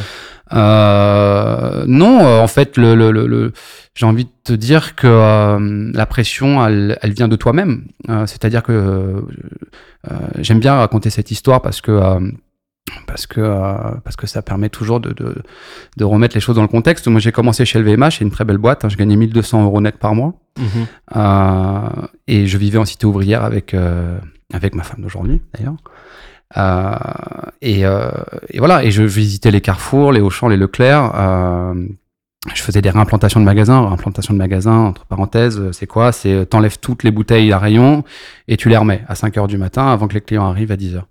Euh, 0.52 1.84
non, 1.86 2.20
euh, 2.20 2.40
en 2.40 2.46
fait, 2.46 2.76
le, 2.76 2.94
le, 2.94 3.10
le, 3.10 3.52
j'ai 3.94 4.06
envie 4.06 4.24
de 4.24 4.30
te 4.44 4.52
dire 4.52 4.96
que 4.96 5.06
euh, 5.06 5.90
la 5.94 6.06
pression, 6.06 6.64
elle, 6.64 6.98
elle, 7.02 7.12
vient 7.12 7.28
de 7.28 7.36
toi-même. 7.36 7.86
Euh, 8.08 8.26
c'est-à-dire 8.26 8.62
que 8.62 9.24
j'aime 10.38 10.60
bien 10.60 10.74
raconter 10.74 11.10
cette 11.10 11.30
histoire 11.30 11.62
parce 11.62 11.80
que 11.80 12.00
parce 13.06 13.26
que 13.26 13.40
parce 14.02 14.16
que 14.16 14.26
ça 14.26 14.42
permet 14.42 14.68
toujours 14.70 14.98
de, 14.98 15.12
de, 15.12 15.36
de, 15.96 16.04
remettre 16.04 16.34
les 16.34 16.40
choses 16.40 16.56
dans 16.56 16.62
le 16.62 16.68
contexte. 16.68 17.06
Moi, 17.06 17.20
j'ai 17.20 17.32
commencé 17.32 17.64
chez 17.64 17.78
LVMH, 17.78 18.10
c'est 18.18 18.24
une 18.24 18.30
très 18.30 18.44
belle 18.44 18.58
boîte. 18.58 18.84
Hein, 18.84 18.88
je 18.88 18.96
gagnais 18.96 19.16
1200 19.16 19.64
euros 19.64 19.80
net 19.80 19.98
par 19.98 20.14
mois 20.14 20.34
mhm. 20.58 20.86
et 22.26 22.46
je 22.46 22.58
vivais 22.58 22.78
en 22.78 22.84
cité 22.84 23.06
ouvrière 23.06 23.44
avec 23.44 23.76
avec 24.52 24.74
ma 24.74 24.82
femme 24.82 25.02
d'aujourd'hui 25.02 25.40
d'ailleurs. 25.54 25.76
Euh, 26.56 26.94
et, 27.62 27.86
euh, 27.86 28.10
et, 28.50 28.58
voilà, 28.58 28.84
et 28.84 28.90
je 28.90 29.02
visitais 29.02 29.50
les 29.50 29.60
Carrefour, 29.60 30.12
les 30.12 30.20
Auchan, 30.20 30.48
les 30.48 30.56
Leclerc. 30.56 31.12
Euh, 31.14 31.74
je 32.54 32.62
faisais 32.62 32.80
des 32.80 32.90
réimplantations 32.90 33.40
de 33.40 33.44
magasins. 33.44 33.86
Réimplantation 33.86 34.34
de 34.34 34.38
magasins, 34.38 34.76
entre 34.76 35.04
parenthèses, 35.04 35.60
c'est 35.72 35.86
quoi? 35.86 36.12
C'est 36.12 36.46
t'enlèves 36.46 36.78
toutes 36.78 37.04
les 37.04 37.10
bouteilles 37.10 37.52
à 37.52 37.58
rayon 37.58 38.02
et 38.48 38.56
tu 38.56 38.68
les 38.68 38.76
remets 38.76 39.02
à 39.08 39.14
5 39.14 39.36
heures 39.36 39.46
du 39.46 39.58
matin 39.58 39.86
avant 39.86 40.08
que 40.08 40.14
les 40.14 40.20
clients 40.20 40.46
arrivent 40.46 40.72
à 40.72 40.76
10 40.76 40.96
heures. 40.96 41.06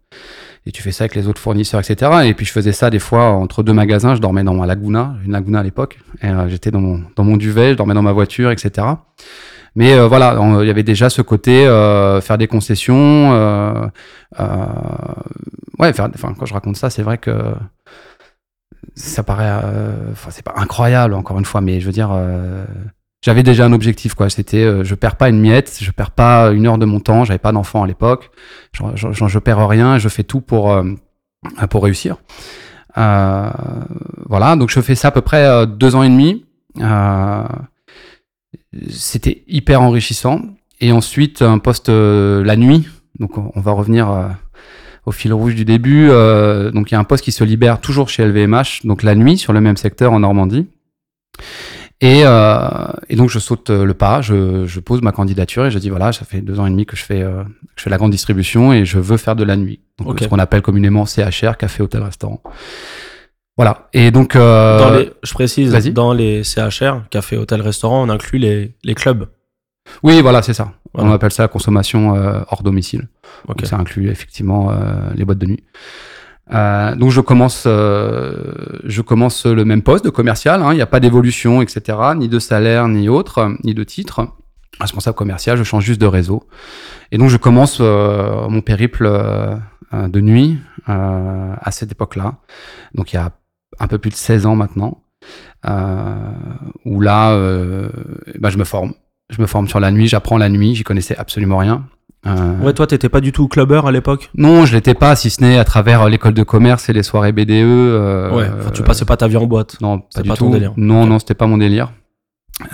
Et 0.65 0.71
tu 0.71 0.81
fais 0.81 0.91
ça 0.91 1.03
avec 1.03 1.15
les 1.15 1.27
autres 1.27 1.39
fournisseurs, 1.39 1.79
etc. 1.79 2.11
Et 2.25 2.33
puis 2.33 2.45
je 2.45 2.51
faisais 2.51 2.73
ça 2.73 2.89
des 2.89 2.99
fois 2.99 3.31
entre 3.31 3.63
deux 3.63 3.73
magasins. 3.73 4.15
Je 4.15 4.21
dormais 4.21 4.43
dans 4.43 4.55
ma 4.55 4.65
Laguna, 4.65 5.15
une 5.23 5.31
Laguna 5.31 5.59
à 5.59 5.63
l'époque. 5.63 5.99
Et 6.21 6.27
j'étais 6.47 6.71
dans 6.71 6.81
mon, 6.81 7.03
dans 7.15 7.23
mon 7.23 7.37
duvet, 7.37 7.71
je 7.71 7.75
dormais 7.75 7.93
dans 7.93 8.01
ma 8.01 8.11
voiture, 8.11 8.51
etc. 8.51 8.87
Mais 9.75 9.93
euh, 9.93 10.07
voilà, 10.07 10.37
il 10.61 10.67
y 10.67 10.69
avait 10.69 10.83
déjà 10.83 11.09
ce 11.09 11.21
côté 11.21 11.65
euh, 11.67 12.21
faire 12.21 12.37
des 12.37 12.47
concessions. 12.47 13.33
Euh, 13.33 13.87
ouais, 15.79 15.93
faire, 15.93 16.09
quand 16.37 16.45
je 16.45 16.53
raconte 16.53 16.77
ça, 16.77 16.89
c'est 16.89 17.03
vrai 17.03 17.17
que 17.17 17.53
ça 18.95 19.23
paraît, 19.23 19.51
enfin, 20.11 20.31
c'est 20.31 20.43
pas 20.43 20.53
incroyable 20.57 21.13
encore 21.13 21.39
une 21.39 21.45
fois, 21.45 21.61
mais 21.61 21.79
je 21.79 21.85
veux 21.85 21.91
dire, 21.91 22.11
j'avais 23.21 23.43
déjà 23.43 23.65
un 23.65 23.73
objectif, 23.73 24.13
quoi. 24.13 24.29
C'était, 24.29 24.83
je 24.83 24.95
perds 24.95 25.15
pas 25.15 25.29
une 25.29 25.39
miette, 25.39 25.77
je 25.79 25.91
perds 25.91 26.11
pas 26.11 26.51
une 26.51 26.67
heure 26.67 26.77
de 26.77 26.85
mon 26.85 26.99
temps. 26.99 27.23
J'avais 27.23 27.39
pas 27.39 27.51
d'enfant 27.51 27.83
à 27.83 27.87
l'époque. 27.87 28.31
Je, 28.73 28.83
je, 28.95 29.27
je, 29.27 29.39
perds 29.39 29.67
rien. 29.67 29.97
Je 29.97 30.09
fais 30.09 30.23
tout 30.23 30.41
pour 30.41 30.75
pour 31.69 31.83
réussir. 31.83 32.17
voilà, 32.95 34.55
donc 34.55 34.69
je 34.69 34.81
fais 34.81 34.95
ça 34.95 35.09
à 35.09 35.11
peu 35.11 35.21
près 35.21 35.67
deux 35.67 35.95
ans 35.95 36.03
et 36.03 36.09
demi. 36.09 36.45
Euh, 36.77 37.43
c'était 38.89 39.43
hyper 39.47 39.81
enrichissant. 39.81 40.41
Et 40.81 40.91
ensuite, 40.91 41.41
un 41.41 41.59
poste 41.59 41.89
euh, 41.89 42.43
la 42.43 42.55
nuit. 42.55 42.87
Donc, 43.19 43.37
on 43.37 43.59
va 43.59 43.71
revenir 43.71 44.09
euh, 44.09 44.27
au 45.05 45.11
fil 45.11 45.33
rouge 45.33 45.55
du 45.55 45.65
début. 45.65 46.07
Euh, 46.09 46.71
donc, 46.71 46.91
il 46.91 46.93
y 46.93 46.97
a 46.97 46.99
un 46.99 47.03
poste 47.03 47.23
qui 47.23 47.31
se 47.31 47.43
libère 47.43 47.81
toujours 47.81 48.09
chez 48.09 48.25
LVMH, 48.25 48.85
donc 48.85 49.03
la 49.03 49.15
nuit, 49.15 49.37
sur 49.37 49.51
le 49.51 49.61
même 49.61 49.77
secteur 49.77 50.13
en 50.13 50.19
Normandie. 50.19 50.67
Et, 52.01 52.21
et 52.21 53.15
donc, 53.17 53.29
je 53.29 53.39
saute 53.39 53.69
le 53.69 53.93
pas, 53.93 54.21
je, 54.21 54.65
je, 54.65 54.79
pose 54.79 55.01
ma 55.01 55.11
candidature 55.11 55.65
et 55.65 55.71
je 55.71 55.79
dis 55.79 55.89
voilà, 55.89 56.13
ça 56.13 56.23
fait 56.23 56.39
deux 56.39 56.57
ans 56.61 56.65
et 56.65 56.69
demi 56.69 56.85
que 56.85 56.95
je 56.95 57.03
fais, 57.03 57.25
je 57.75 57.83
fais 57.83 57.89
la 57.89 57.97
grande 57.97 58.11
distribution 58.11 58.71
et 58.71 58.85
je 58.85 58.99
veux 58.99 59.17
faire 59.17 59.35
de 59.35 59.43
la 59.43 59.57
nuit. 59.57 59.81
Donc, 59.97 60.17
ce 60.21 60.27
qu'on 60.29 60.39
appelle 60.39 60.61
communément 60.61 61.05
CHR, 61.05 61.57
café, 61.57 61.83
hôtel, 61.83 62.01
restaurant. 62.01 62.41
Voilà. 63.59 63.89
Et 63.91 64.09
donc, 64.09 64.37
euh, 64.37 64.79
dans 64.79 64.91
les, 64.91 65.11
je 65.21 65.33
précise, 65.33 65.73
dans 65.91 66.13
les 66.13 66.45
CHR, 66.45 67.09
café, 67.09 67.35
hôtel, 67.35 67.59
restaurant, 67.59 68.01
on 68.01 68.07
inclut 68.07 68.39
les, 68.39 68.73
les 68.85 68.95
clubs. 68.95 69.27
Oui, 70.01 70.21
voilà, 70.21 70.41
c'est 70.41 70.53
ça. 70.53 70.71
On 70.93 71.11
appelle 71.11 71.31
ça 71.31 71.43
la 71.43 71.49
consommation 71.49 72.15
euh, 72.15 72.39
hors 72.47 72.63
domicile. 72.63 73.09
Donc, 73.49 73.59
ça 73.65 73.75
inclut 73.75 74.09
effectivement 74.09 74.71
euh, 74.71 74.75
les 75.13 75.25
boîtes 75.25 75.39
de 75.39 75.47
nuit. 75.47 75.63
donc 76.49 77.11
je 77.11 77.19
commence, 77.19 77.63
je 77.65 79.01
commence 79.01 79.45
le 79.45 79.65
même 79.65 79.81
poste 79.81 80.05
de 80.05 80.09
commercial. 80.09 80.61
Hein. 80.61 80.71
Il 80.71 80.77
n'y 80.77 80.81
a 80.81 80.87
pas 80.87 81.01
d'évolution, 81.01 81.61
etc., 81.61 81.97
ni 82.15 82.29
de 82.29 82.39
salaire, 82.39 82.87
ni 82.87 83.09
autre, 83.09 83.57
ni 83.65 83.73
de 83.73 83.83
titre. 83.83 84.25
Responsable 84.79 85.17
commercial, 85.17 85.57
je 85.57 85.63
change 85.63 85.83
juste 85.83 85.99
de 85.99 86.07
réseau. 86.07 86.47
Et 87.11 87.17
donc 87.17 87.27
je 87.27 87.35
commence 87.35 87.81
mon 87.81 88.61
périple 88.61 89.05
de 89.91 90.21
nuit 90.21 90.59
à 90.87 91.71
cette 91.71 91.91
époque-là. 91.91 92.35
Donc 92.95 93.11
il 93.11 93.17
y 93.17 93.19
a 93.19 93.31
un 93.79 93.87
peu 93.87 93.97
plus 93.97 94.09
de 94.09 94.15
16 94.15 94.45
ans 94.45 94.55
maintenant, 94.55 95.01
euh, 95.67 96.15
où 96.85 97.01
là, 97.01 97.31
euh, 97.31 97.89
bah, 98.39 98.49
je 98.49 98.57
me 98.57 98.63
forme. 98.63 98.93
Je 99.29 99.41
me 99.41 99.47
forme 99.47 99.67
sur 99.67 99.79
la 99.79 99.91
nuit, 99.91 100.07
j'apprends 100.07 100.37
la 100.37 100.49
nuit, 100.49 100.75
j'y 100.75 100.83
connaissais 100.83 101.15
absolument 101.15 101.57
rien. 101.57 101.85
Euh, 102.25 102.59
ouais, 102.59 102.73
toi, 102.73 102.85
t'étais 102.85 103.07
pas 103.09 103.21
du 103.21 103.31
tout 103.31 103.47
clubber 103.47 103.81
à 103.85 103.91
l'époque? 103.91 104.29
Non, 104.35 104.65
je 104.65 104.75
l'étais 104.75 104.93
pas, 104.93 105.15
si 105.15 105.29
ce 105.29 105.41
n'est 105.41 105.57
à 105.57 105.63
travers 105.63 106.09
l'école 106.09 106.33
de 106.33 106.43
commerce 106.43 106.89
et 106.89 106.93
les 106.93 107.03
soirées 107.03 107.31
BDE. 107.31 107.51
Euh, 107.51 108.31
ouais, 108.31 108.71
tu 108.73 108.83
passais 108.83 109.05
pas 109.05 109.17
ta 109.17 109.27
vie 109.27 109.37
en 109.37 109.45
boîte. 109.45 109.79
Non, 109.81 109.99
pas 109.99 110.21
du 110.21 110.29
pas 110.29 110.35
tout. 110.35 110.45
Ton 110.45 110.51
délire. 110.51 110.73
Non, 110.75 111.05
non, 111.05 111.19
c'était 111.19 111.33
pas 111.33 111.47
mon 111.47 111.57
délire. 111.57 111.93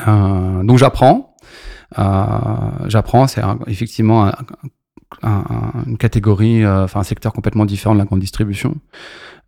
Euh, 0.08 0.64
donc 0.64 0.80
j'apprends. 0.80 1.36
J'apprends, 2.88 3.28
c'est 3.28 3.42
effectivement 3.68 4.32
un, 5.22 5.44
une 5.86 5.98
catégorie, 5.98 6.66
enfin 6.66 7.02
un 7.02 7.04
secteur 7.04 7.32
complètement 7.32 7.66
différent 7.66 7.94
de 7.94 8.00
la 8.00 8.06
grande 8.06 8.20
distribution. 8.20 8.76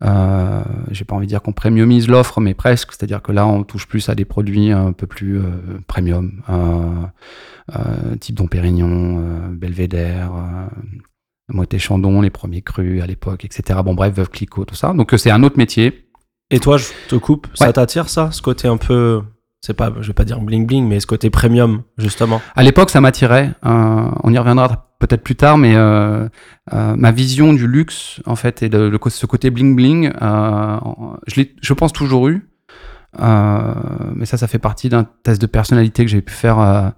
Euh, 0.03 0.61
j'ai 0.91 1.05
pas 1.05 1.15
envie 1.15 1.25
de 1.25 1.29
dire 1.29 1.41
qu'on 1.41 1.53
premiumise 1.53 2.07
l'offre, 2.07 2.39
mais 2.39 2.53
presque. 2.53 2.91
C'est-à-dire 2.91 3.21
que 3.21 3.31
là, 3.31 3.47
on 3.47 3.63
touche 3.63 3.87
plus 3.87 4.09
à 4.09 4.15
des 4.15 4.25
produits 4.25 4.71
un 4.71 4.93
peu 4.93 5.07
plus 5.07 5.39
euh, 5.39 5.49
premium, 5.87 6.41
euh, 6.49 8.15
type 8.19 8.35
Dom 8.35 8.49
Pérignon, 8.49 9.49
Belvédère, 9.51 10.31
Moët 11.49 11.77
Chandon, 11.77 12.21
les 12.21 12.29
premiers 12.29 12.61
crus 12.61 13.01
à 13.01 13.07
l'époque, 13.07 13.45
etc. 13.45 13.79
Bon, 13.83 13.93
bref, 13.93 14.13
Veuve 14.13 14.29
Clicquot, 14.29 14.65
tout 14.65 14.75
ça. 14.75 14.93
Donc, 14.93 15.13
c'est 15.17 15.31
un 15.31 15.43
autre 15.43 15.57
métier. 15.57 16.05
Et 16.49 16.59
toi, 16.59 16.77
je 16.77 16.85
te 17.09 17.15
coupe, 17.15 17.47
ça 17.55 17.73
t'attire 17.73 18.07
ça, 18.07 18.31
ce 18.31 18.41
côté 18.41 18.69
un 18.69 18.77
peu 18.77 19.21
c'est 19.67 19.73
pas, 19.73 19.91
je 19.99 20.07
vais 20.07 20.13
pas 20.13 20.23
dire 20.23 20.39
bling 20.39 20.65
bling, 20.65 20.87
mais 20.87 21.01
ce 21.01 21.05
côté 21.05 21.29
premium, 21.29 21.81
justement. 21.97 22.41
À 22.55 22.63
l'époque, 22.63 22.89
ça 22.89 23.01
m'attirait. 23.01 23.51
Euh, 23.65 24.09
on 24.23 24.31
y 24.31 24.37
reviendra 24.37 24.93
peut-être 24.99 25.21
plus 25.21 25.35
tard, 25.35 25.57
mais 25.57 25.75
euh, 25.75 26.29
euh, 26.73 26.95
ma 26.95 27.11
vision 27.11 27.51
du 27.51 27.67
luxe, 27.67 28.21
en 28.25 28.37
fait, 28.37 28.63
et 28.63 28.69
de, 28.69 28.97
ce 29.09 29.25
côté 29.25 29.49
bling 29.49 29.75
bling, 29.75 30.13
je, 31.27 31.41
je 31.61 31.73
pense 31.73 31.91
toujours 31.91 32.29
eu. 32.29 32.47
mais 33.19 34.25
ça, 34.25 34.37
ça 34.37 34.47
fait 34.47 34.57
partie 34.57 34.87
d'un 34.87 35.03
test 35.23 35.41
de 35.41 35.47
personnalité 35.47 36.05
que 36.05 36.11
j'ai 36.11 36.21
pu 36.21 36.33
faire 36.33 36.93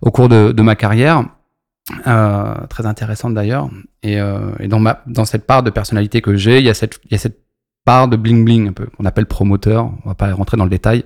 au 0.00 0.12
cours 0.12 0.28
de, 0.28 0.62
ma 0.62 0.76
carrière. 0.76 1.24
très 2.04 2.86
intéressante 2.86 3.34
d'ailleurs. 3.34 3.68
Et, 4.04 4.16
dans, 4.68 4.78
ma, 4.78 5.02
dans 5.08 5.24
cette 5.24 5.44
part 5.44 5.64
de 5.64 5.70
personnalité 5.70 6.22
que 6.22 6.36
j'ai, 6.36 6.60
il 6.60 6.68
y 6.68 6.72
cette, 6.72 7.00
il 7.06 7.10
y 7.10 7.14
a 7.16 7.18
cette 7.18 7.41
part 7.84 8.08
de 8.08 8.16
bling 8.16 8.44
bling 8.44 8.68
un 8.68 8.72
peu 8.72 8.86
qu'on 8.86 9.04
appelle 9.04 9.26
promoteur. 9.26 9.90
On 10.04 10.08
va 10.08 10.14
pas 10.14 10.32
rentrer 10.32 10.56
dans 10.56 10.64
le 10.64 10.70
détail. 10.70 11.04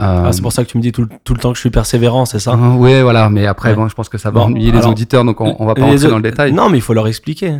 Euh, 0.00 0.24
ah, 0.26 0.32
c'est 0.32 0.42
pour 0.42 0.52
ça 0.52 0.64
que 0.64 0.70
tu 0.70 0.76
me 0.76 0.82
dis 0.82 0.92
tout, 0.92 1.08
tout, 1.24 1.34
le 1.34 1.40
temps 1.40 1.50
que 1.50 1.56
je 1.56 1.60
suis 1.60 1.70
persévérant 1.70 2.24
c'est 2.24 2.38
ça? 2.38 2.52
Euh, 2.60 2.74
oui 2.76 3.00
voilà 3.00 3.30
mais 3.30 3.46
après 3.46 3.74
bon 3.74 3.88
je 3.88 3.94
pense 3.94 4.08
que 4.08 4.18
ça 4.18 4.30
va 4.30 4.40
ennuyer 4.40 4.70
les 4.72 4.86
auditeurs 4.86 5.24
donc 5.24 5.40
on, 5.40 5.56
on 5.58 5.66
va 5.66 5.74
pas 5.74 5.84
rentrer 5.84 6.08
dans 6.08 6.16
le 6.16 6.22
détail. 6.22 6.52
Non 6.52 6.68
mais 6.68 6.78
il 6.78 6.82
faut 6.82 6.94
leur 6.94 7.06
expliquer. 7.06 7.58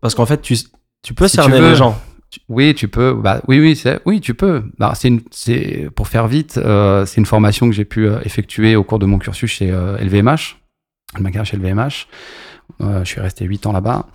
Parce 0.00 0.14
qu'en 0.14 0.26
fait 0.26 0.40
tu 0.42 0.56
tu 1.02 1.14
peux 1.14 1.28
cerner 1.28 1.60
les 1.60 1.74
gens. 1.74 1.98
Oui 2.48 2.74
tu 2.74 2.88
peux. 2.88 3.14
Bah 3.14 3.40
oui 3.46 3.60
oui 3.60 3.76
c'est 3.76 4.00
oui 4.06 4.20
tu 4.20 4.34
peux. 4.34 4.64
Bah, 4.78 4.92
c'est 4.94 5.12
c'est 5.30 5.88
pour 5.94 6.08
faire 6.08 6.28
vite 6.28 6.58
euh, 6.58 7.04
c'est 7.06 7.18
une 7.18 7.26
formation 7.26 7.68
que 7.68 7.74
j'ai 7.74 7.84
pu 7.84 8.06
euh, 8.06 8.20
effectuer 8.24 8.74
au 8.74 8.84
cours 8.84 8.98
de 8.98 9.06
mon 9.06 9.18
cursus 9.18 9.50
chez 9.50 9.70
LVMH 9.70 10.56
ma 11.20 11.44
chez 11.44 11.56
LVMH 11.56 12.06
je 12.80 13.04
suis 13.04 13.20
resté 13.20 13.44
8 13.44 13.66
ans 13.66 13.72
là-bas 13.72 14.06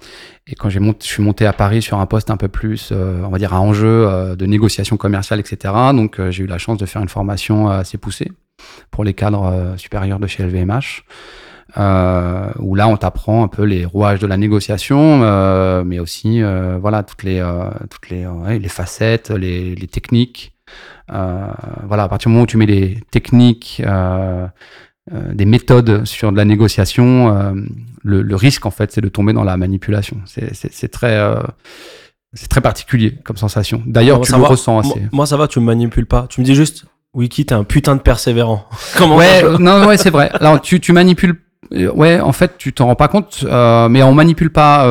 et 0.50 0.56
quand 0.56 0.70
je 0.70 0.80
suis 1.02 1.22
monté 1.22 1.46
à 1.46 1.52
Paris 1.52 1.82
sur 1.82 2.00
un 2.00 2.06
poste 2.06 2.32
un 2.32 2.38
peu 2.38 2.48
plus, 2.48 2.90
euh, 2.92 3.22
on 3.26 3.30
va 3.30 3.38
dire, 3.38 3.54
à 3.54 3.60
enjeu 3.60 4.08
euh, 4.08 4.36
de 4.36 4.46
négociation 4.46 4.96
commerciale, 4.96 5.42
etc. 5.42 5.74
Donc, 5.94 6.20
euh, 6.20 6.32
j'ai 6.32 6.46
eu 6.46 6.48
la 6.48 6.58
chance 6.58 6.78
de 6.78 6.86
faire 6.86 7.02
une 7.02 7.10
formation 7.10 7.68
assez 7.68 7.98
poussée 7.98 8.32
pour 8.90 9.04
les 9.04 9.14
cadres 9.14 9.76
supérieurs 9.78 10.20
de 10.20 10.28
chez 10.28 10.44
LVMH. 10.44 11.04
où 12.60 12.76
là, 12.76 12.88
on 12.88 12.96
t'apprend 12.96 13.44
un 13.44 13.50
peu 13.50 13.64
les 13.64 13.86
rouages 13.86 14.20
de 14.20 14.28
la 14.28 14.38
négociation, 14.38 15.20
mais 15.84 16.00
aussi, 16.00 16.42
voilà, 16.82 17.04
toutes 17.04 17.22
les, 17.22 17.40
toutes 17.92 18.10
les, 18.10 18.70
facettes, 18.70 19.30
les, 19.30 19.76
les 19.76 19.88
techniques. 19.88 20.54
voilà, 21.08 22.04
à 22.04 22.10
partir 22.10 22.30
du 22.30 22.34
moment 22.34 22.46
où 22.46 22.48
tu 22.48 22.58
mets 22.58 22.66
les 22.66 23.00
techniques 23.12 23.84
euh, 25.14 25.34
des 25.34 25.46
méthodes 25.46 26.04
sur 26.04 26.34
de 26.34 26.38
la 26.38 26.44
négociation, 26.44 27.34
euh, 27.34 27.54
le, 28.04 28.22
le, 28.22 28.36
risque 28.36 28.66
en 28.66 28.72
fait, 28.72 28.92
c'est 28.92 29.00
de 29.00 29.08
tomber 29.08 29.32
dans 29.32 29.46
la 29.46 29.56
manipulation. 29.56 30.18
C'est 30.26 30.92
très 30.92 31.16
euh, 31.16 31.42
c'est 32.34 32.50
très 32.50 32.60
particulier 32.60 33.18
comme 33.24 33.38
sensation. 33.38 33.82
D'ailleurs, 33.86 34.20
tu 34.20 34.34
le 34.34 34.44
ressens 34.44 34.80
assez. 34.80 35.02
Moi, 35.14 35.26
ça 35.26 35.38
va, 35.38 35.48
tu 35.48 35.62
me 35.62 35.66
manipules 35.66 36.06
pas. 36.06 36.28
Tu 36.30 36.42
me 36.42 36.46
dis 36.46 36.56
juste, 36.56 36.86
Wiki, 37.14 37.46
t'es 37.46 37.56
un 37.56 37.64
putain 37.64 37.96
de 37.96 38.02
persévérant. 38.02 38.66
Comment 38.98 39.16
Ouais, 39.16 39.44
non, 39.60 39.88
ouais, 39.88 39.96
c'est 39.96 40.10
vrai. 40.10 40.30
Alors, 40.34 40.60
tu, 40.60 40.82
tu 40.82 40.92
manipules. 40.92 41.42
Ouais, 41.72 42.20
en 42.20 42.34
fait, 42.34 42.58
tu 42.58 42.74
t'en 42.74 42.88
rends 42.88 42.96
pas 42.96 43.08
compte, 43.08 43.46
mais 43.90 44.04
on 44.04 44.14
manipule 44.14 44.52
pas. 44.52 44.86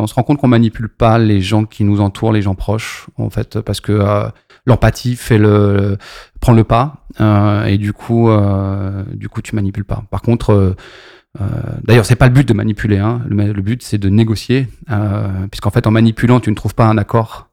On 0.00 0.06
se 0.08 0.14
rend 0.14 0.24
compte 0.24 0.38
qu'on 0.38 0.48
manipule 0.48 0.88
pas 0.88 1.18
les 1.18 1.40
gens 1.40 1.66
qui 1.66 1.84
nous 1.84 2.00
entourent, 2.00 2.32
les 2.32 2.42
gens 2.42 2.56
proches, 2.56 3.06
en 3.16 3.30
fait, 3.30 3.60
parce 3.60 3.80
que 3.80 4.28
l'empathie 4.66 5.16
fait 5.16 5.38
le 5.38 5.96
prend 6.40 6.52
le 6.52 6.64
pas 6.64 7.04
euh, 7.20 7.64
et 7.64 7.78
du 7.78 7.92
coup 7.92 8.28
euh, 8.28 9.04
du 9.14 9.28
coup 9.28 9.42
tu 9.42 9.54
manipules 9.54 9.84
pas. 9.84 10.04
Par 10.10 10.22
contre 10.22 10.50
euh, 10.52 10.76
euh 11.40 11.46
D'ailleurs, 11.84 12.04
c'est 12.04 12.16
pas 12.16 12.28
le 12.28 12.34
but 12.34 12.46
de 12.46 12.52
manipuler. 12.52 12.98
Hein. 12.98 13.22
Le, 13.26 13.52
but, 13.62 13.82
c'est 13.82 13.98
de 13.98 14.08
négocier, 14.08 14.68
euh, 14.90 15.46
puisqu'en 15.50 15.70
fait, 15.70 15.86
en 15.86 15.90
manipulant, 15.90 16.40
tu 16.40 16.50
ne 16.50 16.54
trouves 16.54 16.74
pas 16.74 16.86
un 16.86 16.98
accord, 16.98 17.48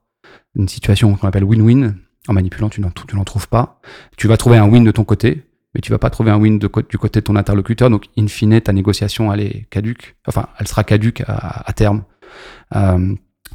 une 0.55 0.67
situation 0.67 1.15
qu'on 1.15 1.27
appelle 1.27 1.45
win-win. 1.45 1.95
En 2.27 2.33
manipulant, 2.33 2.69
tu 2.69 2.81
n'en 2.81 3.23
trouves 3.23 3.47
pas. 3.47 3.79
Tu 4.17 4.27
vas 4.27 4.37
trouver 4.37 4.57
un 4.57 4.67
win 4.67 4.83
de 4.83 4.91
ton 4.91 5.03
côté, 5.03 5.45
mais 5.73 5.81
tu 5.81 5.91
vas 5.91 5.97
pas 5.97 6.09
trouver 6.09 6.29
un 6.29 6.37
win 6.37 6.59
de, 6.59 6.69
du 6.89 6.97
côté 6.97 7.21
de 7.21 7.25
ton 7.25 7.35
interlocuteur. 7.37 7.89
Donc, 7.89 8.05
in 8.17 8.27
fine, 8.27 8.59
ta 8.61 8.73
négociation, 8.73 9.33
elle 9.33 9.39
est 9.39 9.65
caduque. 9.69 10.15
Enfin, 10.27 10.47
elle 10.59 10.67
sera 10.67 10.83
caduque 10.83 11.23
à, 11.25 11.67
à 11.67 11.73
terme. 11.73 12.03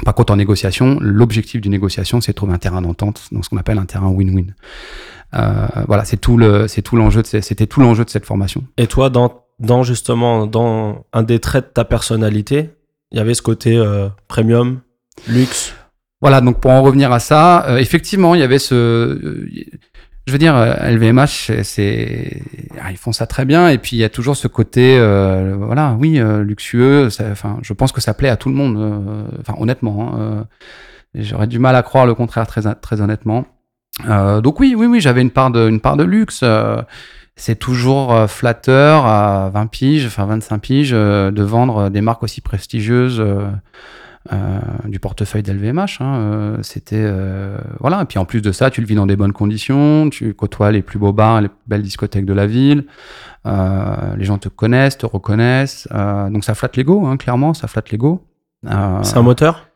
Par 0.05 0.15
contre, 0.15 0.33
en 0.33 0.37
négociation, 0.37 0.99
l'objectif 1.01 1.61
d'une 1.61 1.71
négociation, 1.71 2.21
c'est 2.21 2.33
de 2.33 2.37
trouver 2.37 2.53
un 2.53 2.59
terrain 2.59 2.83
d'entente, 2.83 3.29
donc 3.31 3.45
ce 3.45 3.51
qu'on 3.51 3.59
appelle 3.59 3.79
un 3.79 3.87
terrain 3.87 4.09
win-win. 4.09 4.55
Euh, 5.35 5.67
voilà, 5.87 6.05
c'est 6.05 6.17
tout 6.17 6.37
le, 6.37 6.69
c'est 6.69 6.83
tout 6.83 6.97
l'enjeu. 6.97 7.23
C'était 7.25 7.67
tout 7.67 7.81
l'enjeu 7.81 8.05
de 8.05 8.11
cette 8.11 8.25
formation. 8.25 8.65
Et 8.77 8.87
toi, 8.87 9.11
dans, 9.11 9.45
dans 9.59 9.83
justement, 9.83 10.47
dans 10.47 11.05
un 11.13 11.23
des 11.23 11.39
traits 11.39 11.67
de 11.67 11.73
ta 11.73 11.85
personnalité, 11.85 12.71
il 13.13 13.19
y 13.19 13.21
avait 13.21 13.35
ce 13.35 13.43
côté 13.43 13.77
euh, 13.77 14.09
premium, 14.29 14.81
luxe? 15.29 15.75
Voilà, 16.21 16.41
donc 16.41 16.61
pour 16.61 16.71
en 16.71 16.83
revenir 16.83 17.13
à 17.13 17.21
ça, 17.21 17.67
euh, 17.69 17.77
effectivement, 17.77 18.35
il 18.35 18.41
y 18.41 18.45
avait 18.45 18.59
ce 18.59 19.47
je 20.27 20.33
veux 20.33 20.39
dire, 20.39 20.57
LVMH, 20.57 21.63
c'est, 21.63 22.41
ah, 22.81 22.91
ils 22.91 22.97
font 22.97 23.13
ça 23.13 23.27
très 23.27 23.45
bien. 23.45 23.69
Et 23.69 23.79
puis 23.79 23.97
il 23.97 23.99
y 23.99 24.05
a 24.05 24.09
toujours 24.09 24.37
ce 24.37 24.49
côté, 24.49 24.97
euh, 24.99 25.55
voilà, 25.59 25.97
oui, 25.99 26.19
euh, 26.19 26.43
luxueux. 26.43 27.09
Enfin, 27.31 27.59
je 27.63 27.73
pense 27.75 27.93
que 27.93 28.01
ça 28.01 28.15
plaît 28.15 28.31
à 28.31 28.37
tout 28.37 28.49
le 28.49 28.55
monde. 28.55 28.77
Euh, 28.79 29.25
enfin, 29.41 29.55
honnêtement, 29.59 30.15
hein, 30.19 30.47
j'aurais 31.15 31.47
du 31.47 31.59
mal 31.59 31.77
à 31.77 31.83
croire 31.83 32.07
le 32.07 32.15
contraire, 32.15 32.47
très, 32.47 32.63
très 32.75 33.01
honnêtement. 33.03 33.45
donc 34.07 34.61
oui, 34.61 34.75
oui, 34.77 34.87
oui, 34.87 35.01
j'avais 35.01 35.21
une 35.21 35.31
part 35.31 35.51
de, 35.51 35.69
une 35.69 35.81
part 35.81 35.97
de 35.99 36.05
luxe. 36.05 36.43
c'est 37.37 37.57
toujours 37.57 38.29
flatteur 38.31 39.05
à 39.05 39.51
20 39.53 39.67
piges, 39.67 40.07
enfin 40.07 40.25
25 40.25 40.59
piges, 40.59 40.91
de 40.93 41.43
vendre 41.43 41.91
des 41.91 42.01
marques 42.01 42.23
aussi 42.23 42.41
prestigieuses. 42.41 43.23
Euh, 44.33 44.59
du 44.87 44.99
portefeuille 45.01 45.43
d'LVMH. 45.43 46.01
Hein, 46.01 46.15
euh, 46.17 46.57
c'était 46.63 46.97
euh, 46.99 47.59
voilà. 47.81 48.01
Et 48.01 48.05
puis 48.07 48.19
en 48.19 48.25
plus 48.25 48.41
de 48.41 48.53
ça, 48.53 48.71
tu 48.71 48.81
le 48.81 48.87
vis 48.87 48.95
dans 48.95 49.05
des 49.05 49.17
bonnes 49.17 49.35
conditions. 49.35 50.09
Tu 50.09 50.33
côtoies 50.33 50.73
les 50.73 50.81
plus 50.81 50.99
beaux 50.99 51.13
bars, 51.13 51.43
les 51.43 51.51
belles 51.67 51.83
discothèques 51.83 52.25
de 52.25 52.33
la 52.33 52.47
ville. 52.47 52.87
les 53.45 54.25
gens 54.25 54.39
te 54.39 54.49
connaissent, 54.49 54.97
te 54.97 55.05
reconnaissent. 55.05 55.89
donc 56.31 56.43
ça 56.43 56.55
flatte 56.55 56.77
l'ego, 56.77 57.05
hein, 57.07 57.19
clairement, 57.19 57.53
ça 57.53 57.69
flatte 57.69 57.91
l'ego. 57.91 58.25
C'est 59.03 59.19
un 59.19 59.23
moteur? 59.23 59.69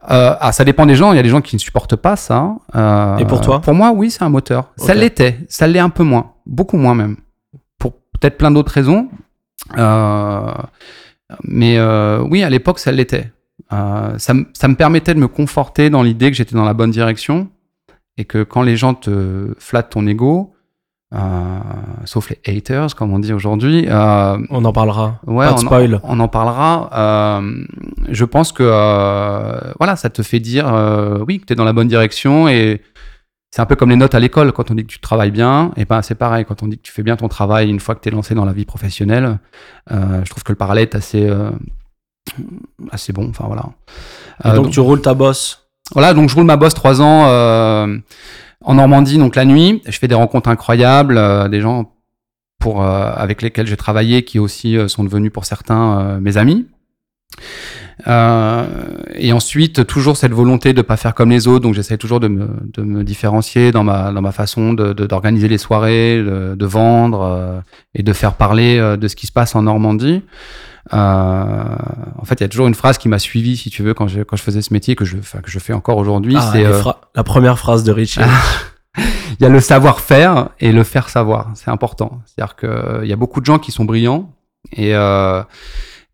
ah, 0.00 0.50
ça 0.52 0.64
dépend 0.64 0.86
des 0.86 0.94
gens. 0.94 1.12
Il 1.12 1.16
y 1.16 1.18
a 1.18 1.22
des 1.22 1.28
gens 1.28 1.42
qui 1.42 1.54
ne 1.54 1.60
supportent 1.60 1.96
pas 1.96 2.16
ça. 2.16 2.54
Et 3.18 3.26
pour 3.26 3.42
toi? 3.42 3.60
Pour 3.60 3.74
moi, 3.74 3.92
oui, 3.94 4.10
c'est 4.10 4.22
un 4.22 4.30
moteur. 4.30 4.72
Ça 4.78 4.94
l'était. 4.94 5.40
Ça 5.50 5.66
l'est 5.66 5.78
un 5.78 5.90
peu 5.90 6.04
moins, 6.04 6.32
beaucoup 6.46 6.78
moins 6.78 6.94
même. 6.94 7.16
Pour 7.78 7.92
peut-être 7.92 8.38
plein 8.38 8.50
d'autres 8.50 8.72
raisons. 8.72 9.10
mais 11.44 11.78
oui, 12.30 12.42
à 12.42 12.48
l'époque, 12.48 12.78
ça 12.78 12.92
l'était. 12.92 13.30
Euh, 13.72 14.18
ça, 14.18 14.34
ça, 14.54 14.68
me 14.68 14.74
permettait 14.74 15.14
de 15.14 15.18
me 15.18 15.28
conforter 15.28 15.90
dans 15.90 16.02
l'idée 16.02 16.30
que 16.30 16.36
j'étais 16.36 16.54
dans 16.54 16.64
la 16.64 16.74
bonne 16.74 16.90
direction 16.90 17.48
et 18.16 18.24
que 18.24 18.42
quand 18.42 18.62
les 18.62 18.76
gens 18.76 18.94
te 18.94 19.54
flattent 19.58 19.90
ton 19.90 20.06
ego, 20.06 20.54
euh, 21.14 21.58
sauf 22.04 22.30
les 22.30 22.38
haters, 22.46 22.94
comme 22.94 23.12
on 23.12 23.18
dit 23.18 23.32
aujourd'hui. 23.32 23.86
Euh, 23.88 24.38
on 24.50 24.64
en 24.64 24.72
parlera. 24.72 25.20
Ouais, 25.26 25.46
Pas 25.46 25.52
de 25.52 25.58
on, 25.58 25.62
spoil. 25.62 26.00
on, 26.02 26.20
en 26.20 26.28
parlera. 26.28 27.42
Je 28.08 28.24
pense 28.24 28.52
que 28.52 28.64
voilà, 29.78 29.96
ça 29.96 30.10
te 30.10 30.22
fait 30.22 30.40
dire 30.40 30.66
oui 31.26 31.40
que 31.40 31.46
tu 31.46 31.52
es 31.52 31.56
dans 31.56 31.64
la 31.64 31.72
bonne 31.72 31.88
direction 31.88 32.48
et 32.48 32.82
c'est 33.50 33.62
un 33.62 33.66
peu 33.66 33.76
comme 33.76 33.90
les 33.90 33.96
notes 33.96 34.14
à 34.14 34.20
l'école. 34.20 34.52
Quand 34.52 34.70
on 34.70 34.74
dit 34.74 34.84
que 34.84 34.92
tu 34.92 34.98
travailles 34.98 35.30
bien, 35.30 35.72
et 35.76 35.84
ben 35.84 36.02
c'est 36.02 36.14
pareil. 36.14 36.44
Quand 36.44 36.62
on 36.62 36.68
dit 36.68 36.76
que 36.76 36.82
tu 36.82 36.92
fais 36.92 37.02
bien 37.02 37.16
ton 37.16 37.28
travail 37.28 37.70
une 37.70 37.80
fois 37.80 37.94
que 37.94 38.00
tu 38.00 38.08
es 38.08 38.12
lancé 38.12 38.34
dans 38.34 38.44
la 38.44 38.52
vie 38.52 38.66
professionnelle, 38.66 39.38
je 39.90 40.28
trouve 40.28 40.42
que 40.42 40.52
le 40.52 40.58
parallèle 40.58 40.82
est 40.84 40.94
assez 40.94 41.30
assez 42.90 43.12
bon. 43.12 43.28
Enfin 43.30 43.44
voilà. 43.46 43.66
Euh, 44.44 44.54
donc, 44.54 44.70
tu 44.70 44.80
roules 44.80 45.02
ta 45.02 45.14
bosse. 45.14 45.68
Voilà, 45.92 46.14
donc 46.14 46.28
je 46.28 46.34
roule 46.34 46.44
ma 46.44 46.56
bosse 46.56 46.74
trois 46.74 47.00
ans 47.00 47.26
euh, 47.28 47.96
en 48.62 48.74
Normandie, 48.74 49.18
donc 49.18 49.36
la 49.36 49.44
nuit. 49.44 49.82
Je 49.86 49.98
fais 49.98 50.08
des 50.08 50.14
rencontres 50.14 50.50
incroyables, 50.50 51.16
euh, 51.16 51.48
des 51.48 51.60
gens 51.60 51.92
pour 52.60 52.84
avec 52.84 53.40
lesquels 53.40 53.68
j'ai 53.68 53.76
travaillé 53.76 54.24
qui 54.24 54.40
aussi 54.40 54.76
sont 54.88 55.04
devenus 55.04 55.32
pour 55.32 55.44
certains 55.44 56.18
mes 56.18 56.38
amis. 56.38 56.66
et 58.04 59.32
ensuite, 59.32 59.86
toujours 59.86 60.16
cette 60.16 60.32
volonté 60.32 60.72
de 60.72 60.82
pas 60.82 60.96
faire 60.96 61.14
comme 61.14 61.30
les 61.30 61.46
autres, 61.46 61.60
donc 61.60 61.74
j'essaie 61.74 61.98
toujours 61.98 62.18
de 62.18 62.26
me, 62.26 62.48
de 62.74 62.82
me, 62.82 63.04
différencier 63.04 63.70
dans 63.70 63.84
ma, 63.84 64.10
dans 64.10 64.22
ma 64.22 64.32
façon 64.32 64.72
d'organiser 64.72 65.46
de, 65.46 65.52
les 65.52 65.58
soirées, 65.58 66.16
de, 66.18 66.56
de 66.56 66.66
vendre 66.66 67.62
et 67.94 68.02
de 68.02 68.12
faire 68.12 68.34
parler 68.34 68.96
de 68.98 69.06
ce 69.06 69.14
qui 69.14 69.28
se 69.28 69.32
passe 69.32 69.54
en 69.54 69.62
Normandie. 69.62 70.22
Euh, 70.92 71.76
en 72.18 72.24
fait, 72.24 72.36
il 72.36 72.42
y 72.42 72.44
a 72.44 72.48
toujours 72.48 72.66
une 72.66 72.74
phrase 72.74 72.98
qui 72.98 73.08
m'a 73.08 73.18
suivi, 73.18 73.56
si 73.56 73.70
tu 73.70 73.82
veux, 73.82 73.94
quand 73.94 74.08
je, 74.08 74.22
quand 74.22 74.36
je 74.36 74.42
faisais 74.42 74.62
ce 74.62 74.72
métier 74.72 74.96
que 74.96 75.04
je, 75.04 75.16
que 75.16 75.50
je 75.50 75.58
fais 75.58 75.72
encore 75.72 75.98
aujourd'hui. 75.98 76.36
Ah, 76.36 76.50
c'est 76.52 76.64
euh, 76.64 76.82
la 77.14 77.24
première 77.24 77.58
phrase 77.58 77.84
de 77.84 77.92
Richie. 77.92 78.20
il 78.96 79.42
y 79.42 79.44
a 79.44 79.48
le 79.48 79.60
savoir-faire 79.60 80.50
et 80.60 80.72
le 80.72 80.84
faire 80.84 81.08
savoir. 81.08 81.50
C'est 81.54 81.70
important. 81.70 82.20
C'est-à-dire 82.26 82.56
qu'il 82.56 83.08
y 83.08 83.12
a 83.12 83.16
beaucoup 83.16 83.40
de 83.40 83.46
gens 83.46 83.58
qui 83.58 83.72
sont 83.72 83.84
brillants 83.84 84.30
et 84.72 84.94
euh, 84.94 85.42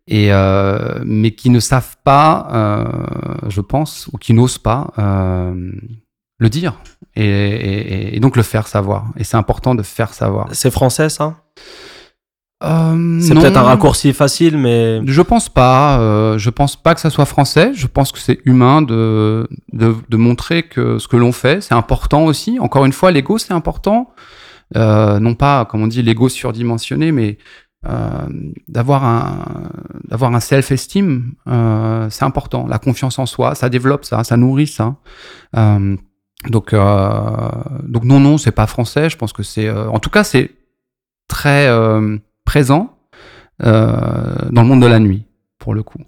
et 0.07 0.31
euh, 0.31 0.99
mais 1.03 1.31
qui 1.31 1.49
ne 1.49 1.59
savent 1.59 1.97
pas, 2.03 2.47
euh, 2.51 3.49
je 3.49 3.61
pense, 3.61 4.07
ou 4.13 4.17
qui 4.17 4.33
n'osent 4.33 4.59
pas 4.59 4.91
euh, 4.99 5.71
le 6.37 6.49
dire 6.49 6.75
et, 7.15 7.25
et, 7.25 8.15
et, 8.15 8.19
donc 8.19 8.35
le 8.35 8.43
faire 8.43 8.67
savoir. 8.67 9.07
Et 9.17 9.23
c'est 9.23 9.37
important 9.37 9.73
de 9.73 9.83
faire 9.83 10.13
savoir. 10.13 10.49
C'est 10.51 10.71
français 10.71 11.09
ça? 11.09 11.37
Euh, 12.63 13.19
c'est 13.19 13.33
peut-être 13.33 13.57
un 13.57 13.63
raccourci 13.63 14.13
facile, 14.13 14.57
mais 14.57 15.01
je 15.05 15.21
pense 15.21 15.49
pas. 15.49 15.99
Euh, 15.99 16.37
je 16.37 16.49
pense 16.49 16.75
pas 16.75 16.95
que 16.95 17.01
ça 17.01 17.09
soit 17.09 17.25
français. 17.25 17.71
Je 17.73 17.85
pense 17.87 18.11
que 18.11 18.19
c'est 18.19 18.39
humain 18.45 18.81
de, 18.81 19.47
de, 19.73 19.93
de 20.07 20.17
montrer 20.17 20.63
que 20.63 20.97
ce 20.97 21.07
que 21.07 21.17
l'on 21.17 21.33
fait, 21.33 21.61
c'est 21.61 21.73
important 21.73 22.25
aussi. 22.25 22.57
Encore 22.59 22.85
une 22.85 22.93
fois, 22.93 23.11
l'ego, 23.11 23.37
c'est 23.37 23.53
important. 23.53 24.11
Euh, 24.77 25.19
non 25.19 25.35
pas, 25.35 25.65
comme 25.65 25.83
on 25.83 25.87
dit, 25.87 26.01
l'ego 26.01 26.29
surdimensionné, 26.29 27.11
mais 27.11 27.37
euh, 27.87 28.25
d'avoir 28.67 29.03
un 29.03 29.69
d'avoir 30.05 30.33
un 30.33 30.39
self-esteem, 30.39 31.33
euh, 31.47 32.07
c'est 32.09 32.23
important. 32.23 32.67
La 32.67 32.79
confiance 32.79 33.19
en 33.19 33.25
soi, 33.25 33.53
ça 33.53 33.69
développe 33.69 34.05
ça, 34.05 34.23
ça 34.23 34.37
nourrit 34.37 34.67
ça. 34.67 34.95
Euh, 35.57 35.95
donc 36.47 36.73
donc 36.73 38.03
non 38.05 38.19
non, 38.19 38.37
c'est 38.37 38.51
pas 38.51 38.65
français. 38.65 39.09
Je 39.09 39.17
pense 39.17 39.33
que 39.33 39.43
c'est, 39.43 39.69
en 39.69 39.99
tout 39.99 40.09
cas, 40.09 40.23
c'est 40.23 40.51
très 41.27 41.67
présent 42.45 42.95
euh, 43.63 44.35
dans 44.51 44.63
le 44.63 44.67
monde 44.67 44.81
de 44.81 44.87
la 44.87 44.99
nuit, 44.99 45.25
pour 45.59 45.73
le 45.73 45.83
coup. 45.83 45.99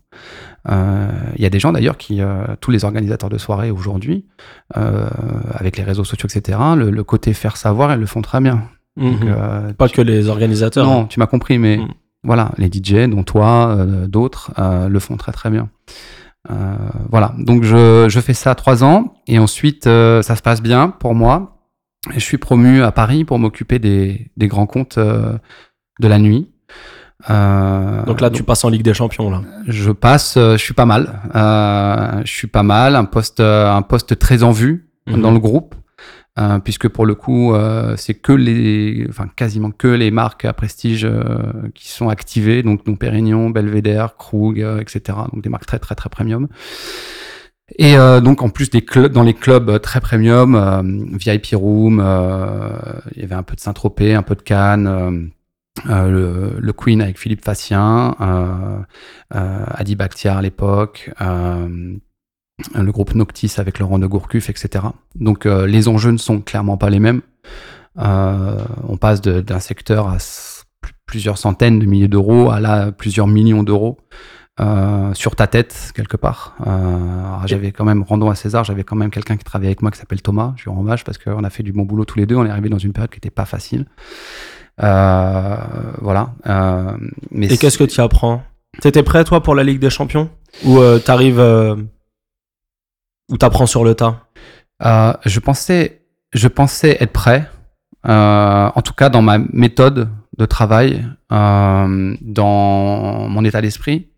Euh, 0.70 1.10
il 1.38 1.42
y 1.42 1.46
a 1.46 1.50
des 1.50 1.60
gens 1.60 1.72
d'ailleurs 1.72 1.98
qui, 1.98 2.22
euh, 2.22 2.44
tous 2.60 2.72
les 2.72 2.84
organisateurs 2.84 3.30
de 3.30 3.38
soirées 3.38 3.72
aujourd'hui, 3.72 4.26
avec 4.74 5.78
les 5.78 5.84
réseaux 5.84 6.04
sociaux, 6.04 6.28
etc., 6.28 6.60
le, 6.76 7.04
côté 7.04 7.34
faire 7.34 7.58
savoir, 7.58 7.94
ils 7.94 8.00
le 8.00 8.06
font 8.06 8.22
très 8.22 8.42
bien. 8.42 8.64
Mhm. 8.98 9.74
Pas 9.78 9.88
que 9.88 10.02
les 10.02 10.28
organisateurs. 10.28 10.86
Non, 10.86 11.06
tu 11.06 11.20
m'as 11.20 11.28
compris, 11.28 11.58
mais 11.58 11.78
mhm. 11.78 11.88
voilà, 12.24 12.52
les 12.58 12.68
DJ, 12.68 13.10
dont 13.10 13.24
toi, 13.24 13.78
d'autres, 14.08 14.52
le 14.90 15.00
font 15.00 15.16
très 15.16 15.32
très 15.32 15.50
bien. 15.50 15.70
voilà, 17.10 17.34
donc 17.38 17.64
je, 17.64 18.08
je, 18.10 18.20
fais 18.20 18.34
ça 18.34 18.56
trois 18.56 18.84
ans 18.84 19.14
et 19.28 19.40
ensuite 19.40 19.86
ça 19.86 20.36
se 20.36 20.42
passe 20.42 20.62
bien 20.62 20.90
pour 20.90 21.16
moi. 21.16 21.54
Et 22.12 22.20
je 22.20 22.26
suis 22.26 22.38
promu 22.38 22.84
à 22.84 22.92
Paris 22.92 23.26
pour 23.26 23.38
m'occuper 23.38 23.80
des, 23.80 24.32
des, 24.38 24.48
grands 24.48 24.68
comptes 24.68 24.98
de 26.00 26.08
la 26.08 26.20
nuit. 26.20 26.50
Euh, 27.30 28.04
donc 28.06 28.22
là, 28.22 28.30
tu 28.30 28.44
passes 28.44 28.64
en 28.64 28.70
Ligue 28.70 28.84
des 28.84 28.94
Champions 28.94 29.30
là. 29.30 29.42
Je 29.68 29.92
passe, 29.92 30.38
euh, 30.38 30.56
je 30.56 30.64
suis 30.64 30.74
pas 30.74 30.86
mal. 30.86 31.22
Euh, 31.36 32.22
je 32.24 32.32
suis 32.32 32.48
pas 32.48 32.64
mal, 32.64 32.96
un 32.96 33.06
poste, 33.06 33.40
un 33.40 33.82
poste 33.82 34.18
très 34.20 34.44
en 34.44 34.52
vue 34.52 34.90
mhm. 35.08 35.22
dans 35.22 35.32
le 35.32 35.40
groupe, 35.40 35.76
puisque 36.64 36.88
pour 36.88 37.06
le 37.06 37.16
coup, 37.16 37.54
c'est 37.96 38.14
que 38.14 38.32
les, 38.32 39.06
enfin 39.10 39.28
quasiment 39.36 39.72
que 39.72 39.88
les 39.88 40.12
marques 40.12 40.46
à 40.46 40.54
prestige 40.54 41.08
qui 41.74 41.90
sont 41.90 42.10
activées, 42.10 42.64
donc 42.64 42.86
donc 42.86 43.00
Pérignon, 43.00 43.50
Belvedere, 43.50 44.16
Krug, 44.18 44.60
etc. 44.80 45.18
Donc 45.34 45.42
des 45.42 45.50
marques 45.50 45.66
très 45.66 45.80
très 45.80 45.96
très 45.96 46.10
premium. 46.10 46.48
Et 47.80 47.96
donc 47.96 48.44
en 48.44 48.50
plus 48.50 48.70
des 48.70 48.84
clubs, 48.84 49.12
dans 49.12 49.24
les 49.24 49.34
clubs 49.34 49.82
très 49.82 50.00
premium, 50.00 51.18
VIP 51.18 51.48
Room, 51.54 51.96
il 53.16 53.22
y 53.22 53.26
avait 53.26 53.36
un 53.36 53.44
peu 53.44 53.56
de 53.56 53.60
Saint-Tropez, 53.60 54.14
un 54.14 54.22
peu 54.22 54.36
de 54.36 54.44
Cannes. 54.44 55.32
Euh, 55.90 56.52
le, 56.60 56.74
Queen 56.74 57.02
avec 57.02 57.18
Philippe 57.18 57.44
Facien, 57.44 58.16
euh, 58.22 58.80
euh, 59.36 59.66
Adi 59.68 59.96
Bakhtiar 59.96 60.38
à 60.38 60.42
l'époque, 60.42 61.12
le 61.20 62.92
groupe 62.92 63.14
Noctis 63.16 63.54
avec 63.58 63.80
Laurent 63.80 64.00
de 64.00 64.08
Gourcuff, 64.08 64.50
etc. 64.50 64.86
Donc 65.16 65.46
les 65.46 65.88
enjeux 65.88 66.12
ne 66.12 66.18
sont 66.18 66.42
clairement 66.42 66.78
pas 66.78 66.90
les 66.90 67.00
mêmes. 67.00 67.22
on 67.96 68.98
passe 69.00 69.22
d'un 69.22 69.60
secteur 69.60 70.08
à 70.08 70.18
plusieurs 71.06 71.38
centaines 71.38 71.80
de 71.80 71.86
milliers 71.86 72.08
d'euros 72.08 72.50
à 72.52 72.60
là 72.60 72.92
plusieurs 72.92 73.28
millions 73.28 73.64
d'euros. 73.64 73.98
sur 75.14 75.36
ta 75.36 75.48
tête 75.48 75.92
quelque 75.96 76.18
part. 76.18 76.56
j'avais 77.46 77.72
quand 77.72 77.86
même, 77.86 78.02
rendons 78.04 78.30
à 78.30 78.36
César, 78.36 78.64
j'avais 78.64 78.84
quand 78.84 78.96
même 78.96 79.12
quelqu'un 79.12 79.38
qui 79.38 79.44
travaillait 79.44 79.70
avec 79.70 79.84
moi 79.84 79.92
qui 79.92 80.00
s'appelle 80.00 80.22
Thomas. 80.22 80.54
Je 80.58 80.64
lui 80.64 80.72
rends 80.72 80.80
hommage 80.80 81.04
parce 81.04 81.20
qu'on 81.20 81.44
a 81.44 81.50
fait 81.50 81.64
du 81.64 81.74
bon 81.74 81.84
boulot 81.84 82.06
tous 82.06 82.18
les 82.18 82.26
deux. 82.26 82.36
On 82.36 82.46
est 82.46 82.50
arrivé 82.50 82.70
dans 82.70 82.80
une 82.80 82.94
période 82.94 83.12
qui 83.12 83.18
n'était 83.18 83.30
pas 83.30 83.46
facile. 83.46 83.86
Euh, 84.82 85.58
voilà. 86.02 86.34
Euh, 86.48 86.98
mais 87.32 87.48
Et 87.48 87.58
qu'est-ce 87.58 87.78
que 87.78 87.84
tu 87.84 88.02
apprends? 88.02 88.44
T'étais 88.82 89.04
prêt 89.04 89.24
toi 89.24 89.42
pour 89.42 89.56
la 89.56 89.64
Ligue 89.64 89.80
des 89.80 89.90
Champions? 89.90 90.30
Ou 90.66 90.80
euh, 90.80 91.00
t'arrives 91.00 91.42
ou 93.30 93.38
t'apprends 93.38 93.66
sur 93.66 93.84
le 93.84 93.96
tas? 93.96 94.28
Je 94.82 95.40
pensais, 95.40 96.02
je 96.34 96.48
pensais 96.48 96.98
être 97.00 97.14
prêt. 97.14 97.50
en 98.04 98.82
tout 98.84 98.94
cas, 98.94 99.10
dans 99.10 99.22
ma 99.22 99.38
méthode 99.38 100.10
de 100.38 100.46
travail, 100.46 101.06
dans 101.30 102.18
mon 103.30 103.46
état 103.46 103.62
d'esprit. 103.62 104.10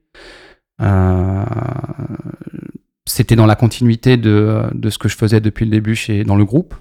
c'était 3.05 3.35
dans 3.35 3.45
la 3.45 3.55
continuité 3.55 4.17
de, 4.17 4.63
de, 4.73 4.89
ce 4.89 4.97
que 4.97 5.09
je 5.09 5.15
faisais 5.15 5.39
depuis 5.39 5.65
le 5.65 5.71
début 5.71 5.95
chez, 5.95 6.23
dans 6.23 6.35
le 6.35 6.45
groupe. 6.45 6.75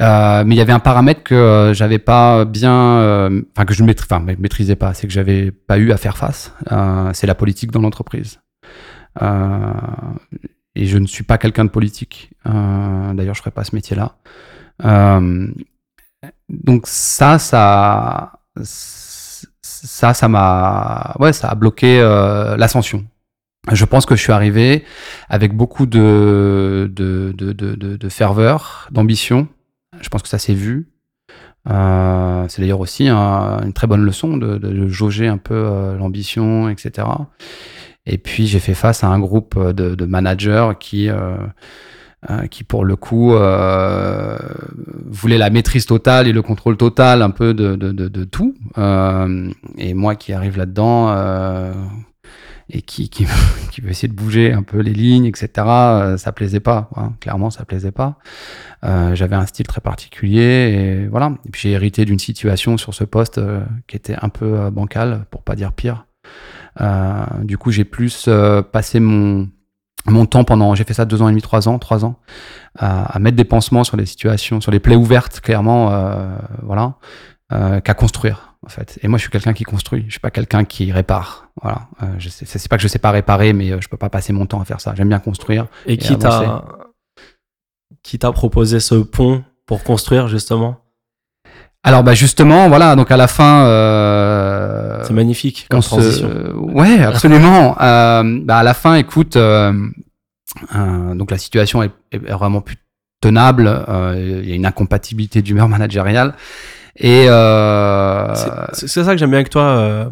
Euh, 0.00 0.42
mais 0.46 0.54
il 0.54 0.58
y 0.58 0.60
avait 0.60 0.72
un 0.72 0.78
paramètre 0.78 1.22
que 1.22 1.34
euh, 1.34 1.74
j'avais 1.74 1.98
pas 1.98 2.44
bien, 2.44 2.98
euh, 2.98 3.42
enfin 3.54 3.66
que 3.66 3.74
je 3.74 3.82
ne 3.82 3.92
maîtrisais 4.38 4.76
pas, 4.76 4.94
c'est 4.94 5.06
que 5.06 5.12
j'avais 5.12 5.50
pas 5.50 5.78
eu 5.78 5.92
à 5.92 5.96
faire 5.96 6.16
face. 6.16 6.54
c'est 7.12 7.26
la 7.26 7.34
politique 7.34 7.70
dans 7.70 7.80
l'entreprise. 7.80 8.40
et 9.20 10.86
je 10.86 10.98
ne 10.98 11.06
suis 11.06 11.24
pas 11.24 11.38
quelqu'un 11.38 11.64
de 11.64 11.70
politique. 11.70 12.30
D'ailleurs, 12.44 13.34
je 13.34 13.40
ferais 13.40 13.50
pas 13.50 13.64
ce 13.64 13.74
métier-là. 13.74 14.16
donc 16.48 16.86
ça, 16.86 17.38
ça, 17.38 18.32
ça, 18.62 20.14
ça 20.14 20.28
m'a, 20.28 21.16
ouais, 21.18 21.32
ça 21.32 21.48
a 21.48 21.54
bloqué 21.54 22.00
l'ascension. 22.56 23.04
Je 23.70 23.84
pense 23.84 24.06
que 24.06 24.16
je 24.16 24.22
suis 24.22 24.32
arrivé 24.32 24.84
avec 25.28 25.54
beaucoup 25.54 25.86
de, 25.86 26.90
de, 26.92 27.32
de, 27.36 27.52
de, 27.52 27.74
de 27.74 28.08
ferveur, 28.08 28.88
d'ambition, 28.90 29.46
je 30.02 30.08
pense 30.08 30.22
que 30.22 30.28
ça 30.28 30.38
s'est 30.38 30.54
vu. 30.54 30.88
Euh, 31.70 32.44
c'est 32.48 32.60
d'ailleurs 32.60 32.80
aussi 32.80 33.08
une 33.08 33.72
très 33.72 33.86
bonne 33.86 34.04
leçon 34.04 34.36
de, 34.36 34.88
jauger 34.88 35.28
un 35.28 35.38
peu 35.38 35.54
euh, 35.54 35.96
l'ambition, 35.96 36.68
etc. 36.68 37.06
Et 38.04 38.18
puis 38.18 38.46
j'ai 38.46 38.58
fait 38.58 38.74
face 38.74 39.04
à 39.04 39.08
un 39.08 39.20
groupe 39.20 39.58
de, 39.58 40.04
managers 40.04 40.72
qui, 40.80 41.08
euh, 41.08 41.36
qui 42.50 42.64
pour 42.64 42.84
le 42.84 42.96
coup 42.96 43.32
voulaient 45.06 45.38
la 45.38 45.50
maîtrise 45.50 45.86
totale 45.86 46.26
et 46.26 46.32
le 46.32 46.42
contrôle 46.42 46.76
total 46.76 47.22
un 47.22 47.30
peu 47.30 47.54
de, 47.54 47.76
de 47.76 48.24
tout. 48.24 48.54
et 49.78 49.94
moi 49.94 50.16
qui 50.16 50.32
arrive 50.32 50.58
là-dedans 50.58 51.14
et 52.70 52.82
qui, 52.82 53.08
qui, 53.10 53.24
veut 53.24 53.90
essayer 53.90 54.08
de 54.08 54.14
bouger 54.14 54.52
un 54.52 54.62
peu 54.62 54.78
les 54.78 54.92
lignes, 54.92 55.26
etc. 55.26 55.50
Euh, 55.58 56.16
ça 56.16 56.32
plaisait 56.32 56.60
pas, 56.60 56.88
hein. 56.96 57.12
clairement, 57.20 57.50
ça 57.50 57.64
plaisait 57.64 57.92
pas. 57.92 58.18
Euh, 58.84 59.14
J'avais 59.14 59.36
un 59.36 59.46
style 59.46 59.66
très 59.66 59.80
particulier 59.80 60.42
et 60.42 61.06
voilà. 61.06 61.32
Puis 61.52 61.62
j'ai 61.62 61.70
hérité 61.72 62.04
d'une 62.04 62.18
situation 62.18 62.76
sur 62.76 62.94
ce 62.94 63.04
poste 63.04 63.38
euh, 63.38 63.60
qui 63.86 63.96
était 63.96 64.16
un 64.20 64.28
peu 64.28 64.58
euh, 64.58 64.70
bancale, 64.70 65.26
pour 65.30 65.42
pas 65.42 65.54
dire 65.54 65.72
pire. 65.72 66.06
du 67.42 67.58
coup, 67.58 67.70
j'ai 67.70 67.84
plus 67.84 68.28
passé 68.72 69.00
mon 69.00 69.48
mon 70.06 70.26
temps 70.26 70.42
pendant, 70.42 70.74
j'ai 70.74 70.82
fait 70.82 70.94
ça 70.94 71.04
deux 71.04 71.22
ans 71.22 71.28
et 71.28 71.30
demi, 71.30 71.42
trois 71.42 71.68
ans, 71.68 71.78
trois 71.78 72.04
ans, 72.04 72.18
à, 72.76 73.16
mettre 73.20 73.36
des 73.36 73.44
pansements 73.44 73.84
sur 73.84 73.96
les 73.96 74.06
situations, 74.06 74.60
sur 74.60 74.72
les 74.72 74.80
plaies 74.80 74.96
ouvertes, 74.96 75.40
clairement, 75.40 75.92
voilà, 76.60 76.96
qu'à 77.50 77.94
construire 77.94 78.51
en 78.64 78.68
fait. 78.68 78.98
Et 79.02 79.08
moi, 79.08 79.18
je 79.18 79.22
suis 79.22 79.30
quelqu'un 79.30 79.52
qui 79.52 79.64
construit. 79.64 80.04
Je 80.06 80.12
suis 80.12 80.20
pas 80.20 80.30
quelqu'un 80.30 80.64
qui 80.64 80.92
répare. 80.92 81.48
Voilà. 81.60 81.88
Euh, 82.02 82.06
je 82.18 82.28
sais, 82.28 82.46
c'est 82.46 82.68
pas 82.68 82.76
que 82.76 82.82
je 82.82 82.88
sais 82.88 82.98
pas 82.98 83.10
réparer, 83.10 83.52
mais 83.52 83.72
euh, 83.72 83.80
je 83.80 83.88
peux 83.88 83.96
pas 83.96 84.10
passer 84.10 84.32
mon 84.32 84.46
temps 84.46 84.60
à 84.60 84.64
faire 84.64 84.80
ça. 84.80 84.94
J'aime 84.96 85.08
bien 85.08 85.18
construire. 85.18 85.66
Et, 85.86 85.96
qui 85.96 86.16
t'a 86.18 86.64
qui 88.02 88.18
t'a 88.18 88.32
proposé 88.32 88.80
ce 88.80 88.96
pont 88.96 89.44
pour 89.66 89.84
construire 89.84 90.28
justement? 90.28 90.78
Alors 91.84 92.04
bah 92.04 92.14
justement, 92.14 92.68
voilà. 92.68 92.94
Donc 92.94 93.10
à 93.10 93.16
la 93.16 93.26
fin, 93.26 93.64
euh, 93.64 95.02
c'est 95.04 95.12
magnifique 95.12 95.66
comme 95.68 95.80
transition. 95.80 96.28
Ouais, 96.56 97.02
absolument. 97.02 97.76
euh, 97.82 98.40
bah 98.44 98.58
à 98.58 98.62
la 98.62 98.74
fin, 98.74 98.94
écoute, 98.94 99.36
euh, 99.36 99.72
donc 101.14 101.30
la 101.30 101.38
situation 101.38 101.82
est, 101.82 101.90
est, 102.12 102.18
vraiment 102.18 102.60
plus 102.60 102.76
tenable. 103.20 103.84
Il 104.16 104.48
y 104.48 104.52
a 104.52 104.54
une 104.54 104.66
incompatibilité 104.66 105.42
d'humeur 105.42 105.68
managériale. 105.68 106.34
Et 106.96 107.26
euh... 107.28 108.34
c'est 108.72 108.88
ça 108.88 109.12
que 109.12 109.16
j'aime 109.18 109.30
bien 109.30 109.38
avec 109.38 109.50
toi, 109.50 109.62
euh, 109.62 110.10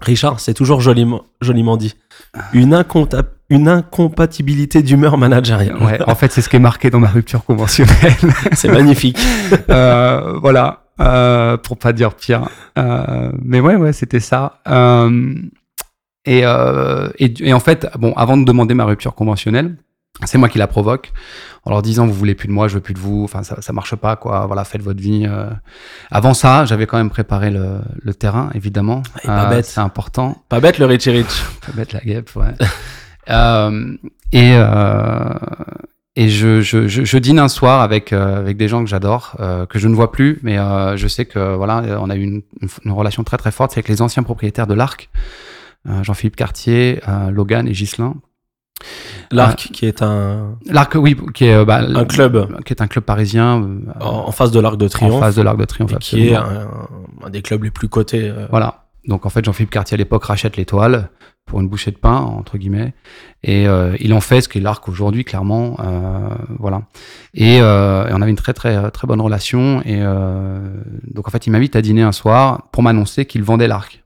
Richard. 0.00 0.40
C'est 0.40 0.54
toujours 0.54 0.80
joliment, 0.80 1.22
joliment 1.40 1.76
dit. 1.76 1.94
Une, 2.54 2.82
une 3.50 3.68
incompatibilité 3.68 4.82
d'humeur 4.82 5.18
managériale. 5.18 5.82
Ouais, 5.82 6.00
en 6.06 6.14
fait, 6.14 6.32
c'est 6.32 6.40
ce 6.40 6.48
qui 6.48 6.56
est 6.56 6.60
marqué 6.60 6.90
dans 6.90 7.00
ma 7.00 7.08
rupture 7.08 7.44
conventionnelle. 7.44 8.14
c'est 8.52 8.68
magnifique. 8.68 9.18
euh, 9.68 10.38
voilà, 10.40 10.84
euh, 11.00 11.56
pour 11.56 11.76
pas 11.76 11.92
dire 11.92 12.14
pire. 12.14 12.48
Euh, 12.78 13.30
mais 13.42 13.60
ouais, 13.60 13.76
ouais, 13.76 13.92
c'était 13.92 14.20
ça. 14.20 14.60
Euh, 14.68 15.34
et, 16.24 16.42
euh, 16.44 17.10
et, 17.18 17.34
et, 17.40 17.52
en 17.52 17.60
fait, 17.60 17.86
bon, 17.98 18.12
avant 18.14 18.36
de 18.36 18.44
demander 18.44 18.74
ma 18.74 18.84
rupture 18.84 19.14
conventionnelle, 19.14 19.76
c'est 20.24 20.38
moi 20.38 20.48
qui 20.48 20.58
la 20.58 20.66
provoque 20.66 21.12
en 21.64 21.70
leur 21.70 21.82
disant 21.82 22.06
vous 22.06 22.12
voulez 22.12 22.34
plus 22.34 22.48
de 22.48 22.52
moi, 22.52 22.68
je 22.68 22.74
veux 22.74 22.80
plus 22.80 22.94
de 22.94 22.98
vous. 22.98 23.22
Enfin, 23.24 23.42
ça, 23.42 23.60
ça 23.62 23.72
marche 23.72 23.94
pas, 23.94 24.16
quoi. 24.16 24.46
Voilà, 24.46 24.64
faites 24.64 24.82
votre 24.82 25.00
vie. 25.00 25.26
Euh. 25.28 25.48
Avant 26.10 26.34
ça, 26.34 26.64
j'avais 26.64 26.86
quand 26.86 26.96
même 26.96 27.10
préparé 27.10 27.50
le, 27.50 27.78
le 28.02 28.14
terrain, 28.14 28.50
évidemment. 28.54 29.02
Et 29.22 29.28
pas 29.28 29.46
bête. 29.46 29.66
C'est 29.66 29.80
important. 29.80 30.42
Pas 30.48 30.60
bête 30.60 30.78
le 30.78 30.86
Richie 30.86 31.10
Rich. 31.10 31.44
pas 31.66 31.72
bête 31.72 31.92
la 31.92 32.00
guêpe, 32.00 32.30
ouais. 32.34 32.54
euh, 33.30 33.96
et 34.32 34.54
euh, 34.54 35.34
et 36.14 36.28
je, 36.28 36.60
je, 36.60 36.88
je, 36.88 37.04
je, 37.04 37.18
dîne 37.18 37.38
un 37.38 37.48
soir 37.48 37.80
avec 37.80 38.12
avec 38.12 38.58
des 38.58 38.68
gens 38.68 38.84
que 38.84 38.90
j'adore, 38.90 39.34
que 39.70 39.78
je 39.78 39.88
ne 39.88 39.94
vois 39.94 40.12
plus, 40.12 40.40
mais 40.42 40.58
je 40.96 41.08
sais 41.08 41.24
que 41.24 41.54
voilà, 41.54 41.98
on 42.02 42.10
a 42.10 42.16
eu 42.16 42.22
une, 42.22 42.42
une, 42.84 42.92
relation 42.92 43.24
très 43.24 43.38
très 43.38 43.50
forte. 43.50 43.70
C'est 43.70 43.78
avec 43.78 43.88
les 43.88 44.02
anciens 44.02 44.22
propriétaires 44.22 44.66
de 44.66 44.74
l'Arc, 44.74 45.08
Jean-Philippe 46.02 46.36
Cartier, 46.36 47.00
Logan 47.30 47.66
et 47.66 47.72
Ghislain. 47.72 48.16
L'Arc, 49.30 49.70
qui 49.72 49.86
est 49.86 50.02
un. 50.02 50.56
L'Arc, 50.66 50.92
oui, 50.96 51.16
qui 51.34 51.46
est 51.46 51.64
bah, 51.64 51.80
un 51.82 52.04
club, 52.04 52.62
qui 52.64 52.72
est 52.72 52.82
un 52.82 52.86
club 52.86 53.04
parisien 53.04 53.62
euh, 53.62 54.04
en, 54.04 54.32
face 54.32 54.50
de 54.50 54.60
l'Arc 54.60 54.76
de 54.76 54.88
Triomphe. 54.88 55.14
En 55.14 55.20
face 55.20 55.36
de 55.36 55.42
l'Arc 55.42 55.58
de 55.58 55.64
Triomphe, 55.64 55.98
Qui 55.98 56.28
est 56.28 56.34
un, 56.34 56.68
un, 57.24 57.30
des 57.30 57.42
clubs 57.42 57.62
les 57.62 57.70
plus 57.70 57.88
cotés. 57.88 58.28
Euh. 58.28 58.46
Voilà. 58.50 58.84
Donc 59.06 59.26
en 59.26 59.30
fait, 59.30 59.44
Jean-Philippe 59.44 59.70
Cartier 59.70 59.96
à 59.96 59.98
l'époque 59.98 60.24
rachète 60.24 60.56
l'étoile 60.56 61.10
pour 61.44 61.60
une 61.60 61.68
bouchée 61.68 61.90
de 61.90 61.96
pain 61.96 62.18
entre 62.18 62.56
guillemets, 62.56 62.94
et 63.42 63.66
euh, 63.66 63.96
il 63.98 64.14
en 64.14 64.20
fait 64.20 64.42
ce 64.42 64.48
qu'est 64.48 64.60
l'Arc 64.60 64.88
aujourd'hui, 64.88 65.24
clairement. 65.24 65.76
Euh, 65.80 66.28
voilà. 66.60 66.82
Et, 67.34 67.60
euh, 67.60 68.06
et, 68.06 68.12
on 68.12 68.22
avait 68.22 68.30
une 68.30 68.36
très 68.36 68.52
très 68.52 68.90
très 68.92 69.08
bonne 69.08 69.20
relation, 69.20 69.82
et 69.84 70.00
donc 71.12 71.26
en 71.26 71.30
fait, 71.30 71.46
il 71.46 71.50
m'invite 71.50 71.74
à 71.76 71.82
dîner 71.82 72.02
un 72.02 72.12
soir 72.12 72.68
pour 72.70 72.82
m'annoncer 72.82 73.26
qu'il 73.26 73.42
vendait 73.42 73.68
l'Arc. 73.68 74.01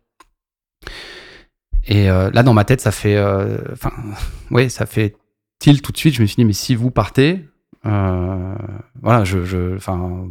Et 1.87 2.11
euh, 2.11 2.31
là, 2.33 2.43
dans 2.43 2.53
ma 2.53 2.65
tête, 2.65 2.81
ça 2.81 2.91
fait, 2.91 3.17
euh, 3.17 3.59
enfin, 3.73 3.93
ouais, 4.51 4.69
ça 4.69 4.87
fait 4.87 5.17
tilt 5.59 5.83
tout 5.83 5.93
de 5.93 5.97
suite. 5.97 6.15
Je 6.15 6.23
me 6.23 6.27
suis 6.27 6.37
dit, 6.37 6.45
mais 6.45 6.53
si 6.53 6.75
vous 6.75 6.91
partez, 6.91 7.49
euh, 7.87 8.55
voilà, 9.01 9.25
je, 9.25 9.77
enfin, 9.77 10.27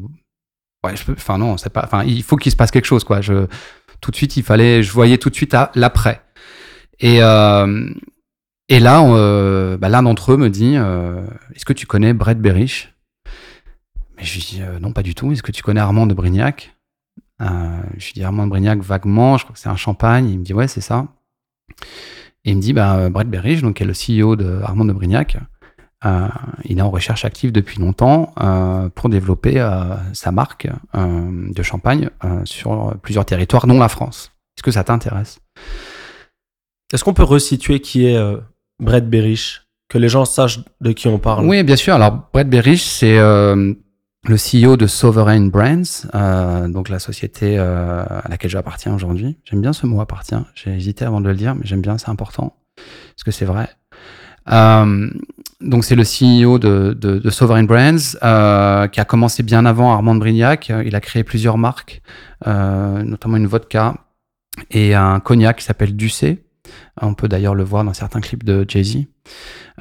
ouais, 0.86 0.96
je 0.96 1.06
peux, 1.06 1.14
enfin 1.14 1.38
non, 1.38 1.58
c'est 1.58 1.72
pas, 1.72 1.84
enfin, 1.84 2.04
il 2.04 2.24
faut 2.24 2.36
qu'il 2.36 2.52
se 2.52 2.58
passe 2.58 2.72
quelque 2.72 2.86
chose, 2.86 3.04
quoi. 3.04 3.22
Je, 3.22 3.48
tout 4.02 4.12
de 4.12 4.16
suite, 4.16 4.38
il 4.38 4.44
fallait, 4.44 4.84
je 4.84 4.92
voyais 4.92 5.18
tout 5.18 5.30
de 5.30 5.36
suite 5.36 5.54
à 5.54 5.72
l'après. 5.76 6.22
Et 7.00 7.22
euh, 7.22 7.90
et 8.68 8.80
là, 8.80 9.02
bah, 9.78 9.90
l'un 9.90 10.04
d'entre 10.04 10.34
eux 10.34 10.38
me 10.38 10.50
dit, 10.50 10.74
est-ce 10.74 11.66
que 11.66 11.74
tu 11.74 11.86
connais 11.86 12.14
Brett 12.14 12.40
Berich 12.40 12.94
Mais 14.18 14.24
je 14.24 14.34
lui 14.34 14.42
dis, 14.42 14.62
non, 14.82 14.92
pas 14.92 15.04
du 15.04 15.14
tout. 15.14 15.32
Est-ce 15.32 15.44
que 15.44 15.52
tu 15.52 15.62
connais 15.62 15.82
Armand 15.82 16.08
de 16.08 16.16
Brignac? 16.16 16.76
Je 17.40 18.06
lui 18.06 18.14
dis 18.16 18.24
Armand 18.24 18.46
de 18.46 18.50
Brignac 18.50 18.80
vaguement. 18.80 19.38
Je 19.38 19.44
crois 19.44 19.54
que 19.54 19.60
c'est 19.60 19.70
un 19.70 19.76
champagne. 19.76 20.28
Il 20.30 20.40
me 20.40 20.44
dit, 20.44 20.56
ouais, 20.56 20.68
c'est 20.68 20.82
ça. 20.82 21.08
Et 22.44 22.52
il 22.52 22.58
me 22.58 22.62
dit, 22.62 22.74
bah, 22.74 23.10
Brett 23.10 23.30
Berridge, 23.30 23.62
donc, 23.62 23.78
qui 23.78 23.84
est 23.84 23.86
le 23.86 23.94
CEO 23.94 24.36
de 24.36 24.62
Armand 24.64 24.86
de 24.86 24.94
Brignac, 24.94 25.38
euh, 26.06 26.28
il 26.66 26.78
est 26.78 26.82
en 26.82 26.92
recherche 26.92 27.26
active 27.26 27.52
depuis 27.52 27.80
longtemps 27.80 28.34
euh, 28.40 28.90
pour 28.90 29.10
développer 29.10 29.60
euh, 29.60 29.96
sa 30.14 30.32
marque 30.32 30.68
de 30.94 31.64
champagne 31.64 32.10
sur 32.44 32.96
plusieurs 33.02 33.26
territoires, 33.26 33.68
dont 33.68 33.80
la 33.80 33.90
France. 33.90 34.32
Est-ce 34.58 34.64
que 34.64 34.72
ça 34.72 34.84
t'intéresse? 34.84 35.40
Est-ce 36.94 37.04
qu'on 37.04 37.14
peut 37.14 37.24
resituer 37.24 37.80
qui 37.80 38.06
est 38.06 38.20
Brett 38.80 39.10
Berich 39.10 39.62
Que 39.90 39.98
les 39.98 40.10
gens 40.10 40.26
sachent 40.26 40.60
de 40.82 40.92
qui 40.92 41.08
on 41.08 41.18
parle 41.18 41.46
Oui, 41.46 41.64
bien 41.64 41.76
sûr. 41.76 41.96
Alors, 41.96 42.30
Brett 42.32 42.50
Berich, 42.50 42.82
c'est 42.82 43.18
le 44.28 44.36
CEO 44.36 44.78
de 44.78 44.88
Sovereign 44.88 45.50
Brands, 45.50 46.08
euh, 46.16 46.68
donc 46.68 46.90
la 46.90 47.00
société 47.00 47.58
euh, 47.58 48.04
à 48.06 48.28
laquelle 48.30 48.50
j'appartiens 48.50 48.94
aujourd'hui. 48.94 49.38
J'aime 49.44 49.62
bien 49.62 49.74
ce 49.74 49.86
mot 49.86 50.02
appartient. 50.02 50.36
J'ai 50.56 50.76
hésité 50.76 51.06
avant 51.06 51.22
de 51.22 51.28
le 51.28 51.36
dire, 51.36 51.56
mais 51.56 51.66
j'aime 51.66 51.82
bien, 51.82 51.98
c'est 51.98 52.10
important 52.10 52.56
parce 52.76 53.24
que 53.24 53.32
c'est 53.32 53.46
vrai. 53.46 53.70
Euh, 54.52 55.10
donc 55.62 55.86
c'est 55.86 55.96
le 55.96 56.04
CEO 56.04 56.60
de, 56.60 56.94
de, 57.00 57.18
de 57.20 57.30
Sovereign 57.30 57.66
Brands 57.66 58.18
euh, 58.24 58.88
qui 58.88 59.00
a 59.00 59.06
commencé 59.06 59.44
bien 59.44 59.66
avant 59.66 59.92
Armand 59.92 60.16
Brignac. 60.16 60.72
Il 60.86 60.96
a 60.96 61.02
créé 61.02 61.24
plusieurs 61.24 61.58
marques, 61.58 62.02
euh, 62.48 63.04
notamment 63.04 63.38
une 63.38 63.48
vodka 63.48 63.96
et 64.72 64.94
un 64.96 65.20
cognac 65.20 65.58
qui 65.58 65.66
s'appelle 65.66 65.96
Ducé. 65.96 66.45
On 67.02 67.14
peut 67.14 67.28
d'ailleurs 67.28 67.56
le 67.56 67.64
voir 67.64 67.84
dans 67.84 67.94
certains 67.94 68.22
clips 68.22 68.44
de 68.44 68.66
Jay-Z. 68.68 69.06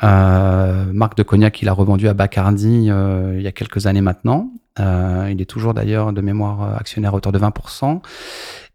Euh, 0.02 0.84
marque 0.92 1.16
de 1.16 1.22
cognac 1.22 1.54
qu'il 1.54 1.68
a 1.68 1.72
revendu 1.72 2.08
à 2.08 2.14
Bacardi 2.14 2.88
euh, 2.90 3.34
il 3.36 3.42
y 3.42 3.46
a 3.46 3.52
quelques 3.52 3.86
années 3.86 4.00
maintenant. 4.00 4.50
Euh, 4.80 5.28
il 5.30 5.40
est 5.40 5.44
toujours 5.44 5.74
d'ailleurs 5.74 6.12
de 6.12 6.20
mémoire 6.20 6.76
actionnaire 6.76 7.12
à 7.12 7.16
hauteur 7.16 7.30
de 7.30 7.38
20%. 7.38 8.00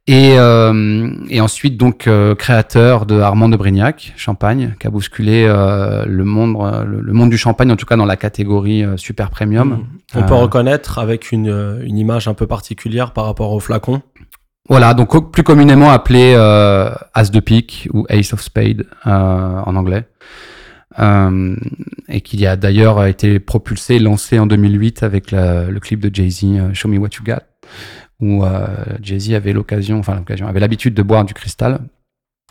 Et, 0.10 0.40
euh, 0.40 1.12
et 1.30 1.40
ensuite 1.40 1.78
donc 1.78 2.08
euh, 2.08 2.34
créateur 2.34 3.06
de 3.06 3.20
Armand 3.20 3.48
de 3.48 3.56
Brignac, 3.56 4.12
Champagne, 4.18 4.74
qui 4.80 4.88
a 4.88 4.90
bousculé 4.90 5.46
euh, 5.48 6.04
le 6.08 6.24
monde, 6.24 6.58
le, 6.88 7.14
monde 7.14 7.30
du 7.30 7.38
champagne 7.38 7.72
en 7.72 7.76
tout 7.76 7.86
cas 7.86 7.96
dans 7.96 8.08
la 8.08 8.18
catégorie 8.18 8.84
super 8.96 9.30
premium. 9.30 9.70
Mmh. 9.70 9.86
On 10.16 10.24
peut 10.24 10.34
reconnaître 10.34 10.98
avec 10.98 11.32
une, 11.32 11.80
une 11.84 12.00
image 12.00 12.28
un 12.28 12.34
peu 12.34 12.48
particulière 12.48 13.12
par 13.12 13.26
rapport 13.26 13.52
au 13.52 13.60
flacon. 13.60 14.02
Voilà, 14.70 14.94
donc 14.94 15.32
plus 15.32 15.44
communément 15.44 15.90
appelé 15.92 16.36
As 16.36 17.32
de 17.32 17.40
pique 17.40 17.90
ou 17.94 18.06
Ace 18.10 18.34
of 18.34 18.42
Spade 18.42 18.86
en 19.04 19.76
anglais. 19.76 20.06
euh, 21.00 21.56
et 22.10 22.22
qui 22.22 22.46
a 22.48 22.56
d'ailleurs 22.56 23.06
été 23.06 23.40
propulsé, 23.40 24.00
lancé 24.00 24.40
en 24.40 24.48
2008 24.48 25.04
avec 25.04 25.30
la- 25.32 25.66
le 25.66 25.80
clip 25.80 26.00
de 26.00 26.14
Jay-Z, 26.14 26.44
euh, 26.46 26.74
Show 26.74 26.88
Me 26.90 26.98
What 26.98 27.10
You 27.20 27.24
Got, 27.24 27.44
où 28.20 28.44
euh, 28.44 28.66
Jay-Z 29.02 29.34
avait 29.34 29.54
l'occasion, 29.54 30.00
enfin 30.00 30.16
l'occasion, 30.16 30.48
avait 30.48 30.60
l'habitude 30.60 30.96
de 30.96 31.04
boire 31.04 31.24
du 31.26 31.34
cristal 31.36 31.80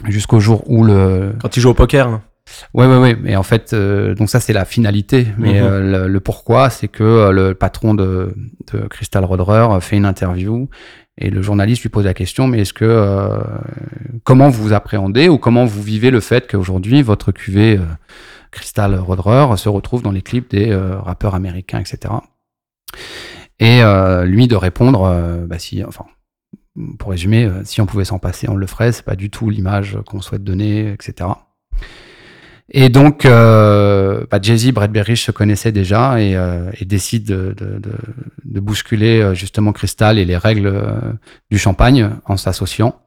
jusqu'au 0.07 0.39
jour 0.39 0.63
où 0.71 0.85
le, 0.85 1.33
Quand 1.43 1.57
il 1.57 1.61
joue 1.61 1.71
au 1.71 1.75
poker. 1.75 2.07
hein. 2.09 2.23
Ouais, 2.73 2.87
ouais, 2.87 2.97
ouais. 2.99 3.17
Mais 3.21 3.37
en 3.37 3.43
fait, 3.43 3.73
euh, 3.75 4.15
donc 4.15 4.31
ça, 4.31 4.41
c'est 4.41 4.55
la 4.55 4.65
finalité. 4.65 5.27
Mais 5.37 5.61
Mhm. 5.61 5.67
euh, 5.67 6.07
le, 6.07 6.09
le 6.13 6.21
pourquoi, 6.21 6.71
c'est 6.71 6.89
que 6.89 7.03
euh, 7.05 7.33
le 7.33 7.55
patron 7.55 7.93
de, 7.95 8.35
de 8.73 8.79
Crystal 8.87 9.23
Roderer 9.25 9.79
fait 9.83 9.97
une 9.97 10.07
interview 10.07 10.71
et 11.19 11.31
le 11.31 11.43
journaliste 11.43 11.83
lui 11.83 11.89
pose 11.89 12.05
la 12.05 12.15
question, 12.15 12.47
mais 12.47 12.61
est-ce 12.61 12.73
que, 12.73 12.85
euh, 12.85 13.39
comment 14.23 14.49
vous 14.49 14.73
appréhendez 14.73 15.29
ou 15.29 15.37
comment 15.37 15.65
vous 15.65 15.83
vivez 15.83 16.11
le 16.11 16.21
fait 16.21 16.49
qu'aujourd'hui, 16.49 17.03
votre 17.03 17.33
cuvée 17.33 17.77
euh, 17.77 17.85
Crystal 18.53 18.95
Roderer 18.95 19.57
se 19.57 19.69
retrouve 19.69 20.03
dans 20.03 20.13
les 20.13 20.23
clips 20.23 20.51
des 20.51 20.71
euh, 20.71 20.99
rappeurs 21.01 21.35
américains, 21.35 21.81
etc. 21.81 22.15
Et 23.59 23.83
lui 24.25 24.47
de 24.47 24.55
répondre, 24.55 25.45
bah 25.49 25.59
si, 25.59 25.83
enfin, 25.83 26.05
pour 27.01 27.11
résumer, 27.11 27.51
si 27.65 27.81
on 27.81 27.87
pouvait 27.87 28.05
s'en 28.05 28.21
passer, 28.21 28.49
on 28.49 28.55
le 28.55 28.69
ferait. 28.69 28.93
C'est 28.93 29.05
pas 29.05 29.17
du 29.17 29.31
tout 29.31 29.51
l'image 29.51 29.99
qu'on 30.07 30.21
souhaite 30.21 30.45
donner, 30.45 30.93
etc. 30.93 31.31
Et 32.71 32.91
donc, 32.91 33.25
euh, 33.25 34.27
bah, 34.31 34.39
Jay-Z, 34.43 34.73
Bradbury 34.73 35.17
se 35.17 35.31
connaissaient 35.31 35.73
déjà 35.73 36.21
et, 36.21 36.37
euh, 36.37 36.71
et 36.79 36.85
décide 36.85 37.25
de, 37.25 37.55
de, 37.57 37.79
de, 37.79 37.93
de 38.45 38.61
bousculer 38.61 39.21
euh, 39.21 39.35
justement 39.35 39.73
Crystal 39.73 40.19
et 40.19 40.27
les 40.27 40.37
règles 40.37 40.67
euh, 40.67 40.91
du 41.51 41.59
champagne 41.59 42.11
en 42.27 42.37
s'associant 42.37 43.01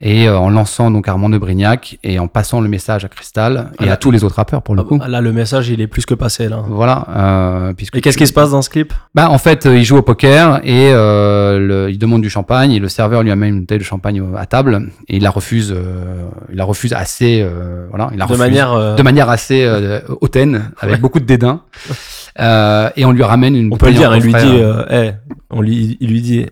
et 0.00 0.28
euh, 0.28 0.38
en 0.38 0.50
lançant 0.50 0.90
donc 0.90 1.08
Armand 1.08 1.30
de 1.30 1.38
Brignac 1.38 1.98
et 2.04 2.18
en 2.18 2.28
passant 2.28 2.60
le 2.60 2.68
message 2.68 3.04
à 3.04 3.08
Crystal 3.08 3.70
et 3.80 3.88
Ah, 3.88 3.92
à 3.94 3.96
tous 3.96 4.10
les 4.10 4.24
autres 4.24 4.34
rappeurs 4.36 4.60
pour 4.62 4.74
le 4.74 4.82
coup. 4.82 4.98
Ah, 5.02 5.08
Là, 5.08 5.20
le 5.22 5.32
message, 5.32 5.70
il 5.70 5.80
est 5.80 5.86
plus 5.86 6.04
que 6.04 6.12
passé, 6.14 6.48
là. 6.50 6.62
Voilà, 6.68 7.06
euh, 7.16 7.72
puisque 7.72 7.96
Et 7.96 8.00
qu'est-ce 8.02 8.18
qui 8.18 8.26
se 8.26 8.32
passe 8.34 8.50
dans 8.50 8.60
ce 8.60 8.68
clip? 8.68 8.92
Bah, 9.14 9.30
en 9.30 9.38
fait, 9.38 9.64
euh, 9.64 9.76
il 9.78 9.84
joue 9.84 9.96
au 9.96 10.02
poker 10.02 10.60
et 10.64 10.90
euh, 10.92 11.58
le- 11.58 11.90
il 11.90 11.98
demande 11.98 12.20
du 12.20 12.28
champagne 12.28 12.72
et 12.72 12.78
le 12.78 12.88
serveur 12.88 13.22
lui 13.22 13.30
amène 13.30 13.54
une 13.54 13.60
bouteille 13.60 13.78
de 13.78 13.84
champagne 13.84 14.22
à 14.36 14.44
table 14.46 14.90
et 15.08 15.16
il 15.16 15.22
la 15.22 15.30
refuse. 15.30 15.72
euh, 15.74 16.26
il 16.50 16.56
la 16.56 16.64
refuse 16.64 16.92
assez, 16.92 17.40
euh, 17.42 17.86
voilà, 17.88 18.08
il 18.12 18.18
la 18.18 18.26
De 18.26 18.30
refuse 18.32 18.44
manière. 18.46 18.72
euh, 18.72 18.94
de 18.96 19.02
manière 19.02 19.30
assez 19.30 19.64
euh, 19.64 20.00
hautaine, 20.20 20.70
avec 20.80 20.96
Ouais. 20.96 21.00
beaucoup 21.00 21.20
de 21.20 21.24
dédain. 21.26 21.62
Euh, 22.38 22.90
et 22.96 23.06
on 23.06 23.12
lui 23.12 23.22
ramène 23.22 23.56
une 23.56 23.72
On 23.72 23.78
peut 23.78 23.86
le 23.86 23.94
dire, 23.94 24.14
il 24.14 24.22
lui 24.22 24.34
dit, 24.34 24.60
hey, 24.90 25.14
on 25.48 25.62
lui, 25.62 25.96
il 26.00 26.10
lui 26.10 26.20
dit, 26.20 26.44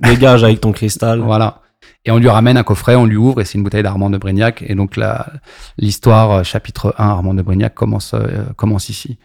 dégage 0.00 0.44
avec 0.44 0.60
ton 0.60 0.70
cristal. 0.70 1.18
Voilà. 1.24 1.58
Et 2.04 2.10
on 2.10 2.18
lui 2.18 2.28
ramène 2.28 2.56
un 2.56 2.64
coffret, 2.64 2.96
on 2.96 3.04
lui 3.06 3.16
ouvre 3.16 3.40
et 3.40 3.44
c'est 3.44 3.58
une 3.58 3.62
bouteille 3.64 3.84
d'Armand 3.84 4.10
de 4.10 4.18
Brignac. 4.18 4.64
Et 4.66 4.74
donc 4.74 4.96
la- 4.96 5.26
l'histoire, 5.78 6.30
euh, 6.32 6.42
chapitre 6.42 6.94
1, 6.98 7.08
Armand 7.08 7.34
de 7.34 7.42
Brignac, 7.42 7.74
commence, 7.74 8.12
euh, 8.14 8.44
commence 8.56 8.88
ici. 8.88 9.18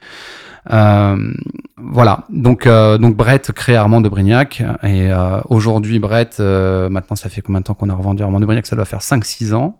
Euh, 0.71 1.17
voilà. 1.77 2.25
Donc, 2.29 2.67
euh, 2.67 2.97
donc 2.99 3.15
Brett 3.15 3.51
crée 3.51 3.75
Armand 3.75 4.01
de 4.01 4.09
Brignac. 4.09 4.61
Et 4.83 5.11
euh, 5.11 5.39
aujourd'hui, 5.49 5.97
Brett, 5.97 6.37
euh, 6.39 6.87
maintenant, 6.89 7.15
ça 7.15 7.29
fait 7.29 7.41
combien 7.41 7.61
de 7.61 7.65
temps 7.65 7.73
qu'on 7.73 7.89
a 7.89 7.93
revendu 7.95 8.21
Armand 8.21 8.39
de 8.39 8.45
Brignac? 8.45 8.67
Ça 8.67 8.75
doit 8.75 8.85
faire 8.85 9.01
5-6 9.01 9.53
ans. 9.53 9.79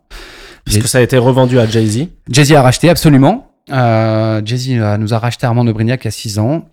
Puisque 0.65 0.88
ça 0.88 0.97
a 0.97 1.01
été 1.01 1.17
revendu 1.17 1.60
à 1.60 1.65
Jay-Z. 1.67 2.07
Jay-Z 2.29 2.53
a 2.53 2.62
racheté, 2.62 2.89
absolument. 2.89 3.51
Euh, 3.71 4.41
Jay-Z 4.43 4.97
nous 4.99 5.13
a 5.13 5.19
racheté 5.19 5.45
Armand 5.45 5.63
de 5.65 5.71
Brignac 5.71 6.03
il 6.03 6.07
y 6.07 6.10
a 6.10 6.12
6 6.12 6.39
ans. 6.39 6.65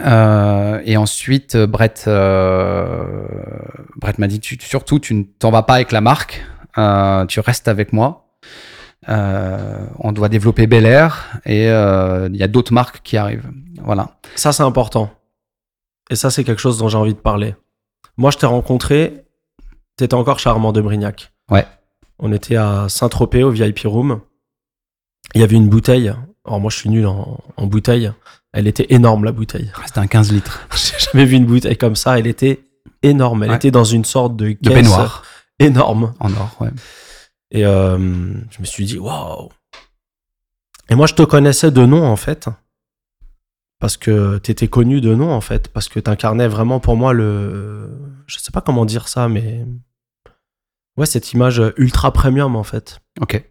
Euh, 0.00 0.80
et 0.84 0.96
ensuite, 0.96 1.54
euh, 1.54 1.66
Brett, 1.66 2.04
euh, 2.06 3.26
Brett 3.96 4.18
m'a 4.18 4.26
dit 4.26 4.40
tu, 4.40 4.58
surtout, 4.60 4.98
tu 4.98 5.14
ne 5.14 5.22
t'en 5.22 5.50
vas 5.50 5.62
pas 5.62 5.74
avec 5.74 5.92
la 5.92 6.00
marque, 6.00 6.44
euh, 6.78 7.26
tu 7.26 7.40
restes 7.40 7.68
avec 7.68 7.92
moi. 7.92 8.28
On 9.08 10.12
doit 10.12 10.28
développer 10.28 10.66
Bel 10.66 10.86
Air 10.86 11.40
et 11.44 11.64
il 11.66 12.36
y 12.36 12.42
a 12.42 12.48
d'autres 12.48 12.72
marques 12.72 13.00
qui 13.02 13.16
arrivent. 13.16 13.50
Voilà. 13.82 14.16
Ça, 14.36 14.52
c'est 14.52 14.62
important. 14.62 15.10
Et 16.10 16.16
ça, 16.16 16.30
c'est 16.30 16.44
quelque 16.44 16.60
chose 16.60 16.78
dont 16.78 16.88
j'ai 16.88 16.98
envie 16.98 17.14
de 17.14 17.18
parler. 17.18 17.54
Moi, 18.16 18.30
je 18.30 18.38
t'ai 18.38 18.46
rencontré, 18.46 19.24
t'étais 19.96 20.14
encore 20.14 20.38
chez 20.38 20.50
Armand 20.50 20.72
de 20.72 20.80
Brignac. 20.80 21.32
Ouais. 21.50 21.66
On 22.18 22.32
était 22.32 22.56
à 22.56 22.88
Saint-Tropez, 22.88 23.42
au 23.42 23.50
VIP 23.50 23.80
Room. 23.84 24.20
Il 25.34 25.40
y 25.40 25.44
avait 25.44 25.56
une 25.56 25.68
bouteille. 25.68 26.12
Alors, 26.44 26.60
moi, 26.60 26.70
je 26.70 26.76
suis 26.76 26.90
nul 26.90 27.06
en, 27.06 27.40
en 27.56 27.66
bouteille. 27.66 28.12
Elle 28.52 28.66
était 28.66 28.86
énorme, 28.90 29.24
la 29.24 29.32
bouteille. 29.32 29.72
C'était 29.86 30.00
un 30.00 30.06
15 30.06 30.32
litres 30.32 30.66
J'ai 30.74 30.98
jamais 30.98 31.24
vu 31.24 31.36
une 31.36 31.46
bouteille 31.46 31.76
comme 31.76 31.96
ça. 31.96 32.18
Elle 32.18 32.26
était 32.26 32.62
énorme. 33.02 33.44
Elle 33.44 33.50
Ouais. 33.50 33.56
était 33.56 33.70
dans 33.70 33.84
une 33.84 34.04
sorte 34.04 34.36
de 34.36 34.56
de 34.60 34.70
énorme. 35.58 36.12
en 36.20 36.32
or. 36.32 36.56
Ouais. 36.60 36.70
Et 37.50 37.64
euh, 37.64 37.96
je 38.50 38.60
me 38.60 38.64
suis 38.64 38.84
dit, 38.84 38.98
waouh! 38.98 39.48
Et 40.88 40.94
moi, 40.94 41.06
je 41.06 41.14
te 41.14 41.22
connaissais 41.22 41.70
de 41.70 41.84
nom, 41.86 42.04
en 42.04 42.16
fait. 42.16 42.48
Parce 43.78 43.96
que 43.96 44.38
t'étais 44.38 44.68
connu 44.68 45.00
de 45.00 45.14
nom, 45.14 45.32
en 45.32 45.40
fait. 45.40 45.68
Parce 45.68 45.88
que 45.88 45.98
t'incarnais 46.00 46.48
vraiment 46.48 46.80
pour 46.80 46.96
moi 46.96 47.12
le. 47.12 47.90
Je 48.26 48.38
sais 48.38 48.50
pas 48.52 48.60
comment 48.60 48.84
dire 48.84 49.08
ça, 49.08 49.28
mais. 49.28 49.64
Ouais, 50.96 51.06
cette 51.06 51.32
image 51.32 51.62
ultra 51.78 52.12
premium, 52.12 52.54
en 52.56 52.64
fait. 52.64 53.00
Ok. 53.20 53.42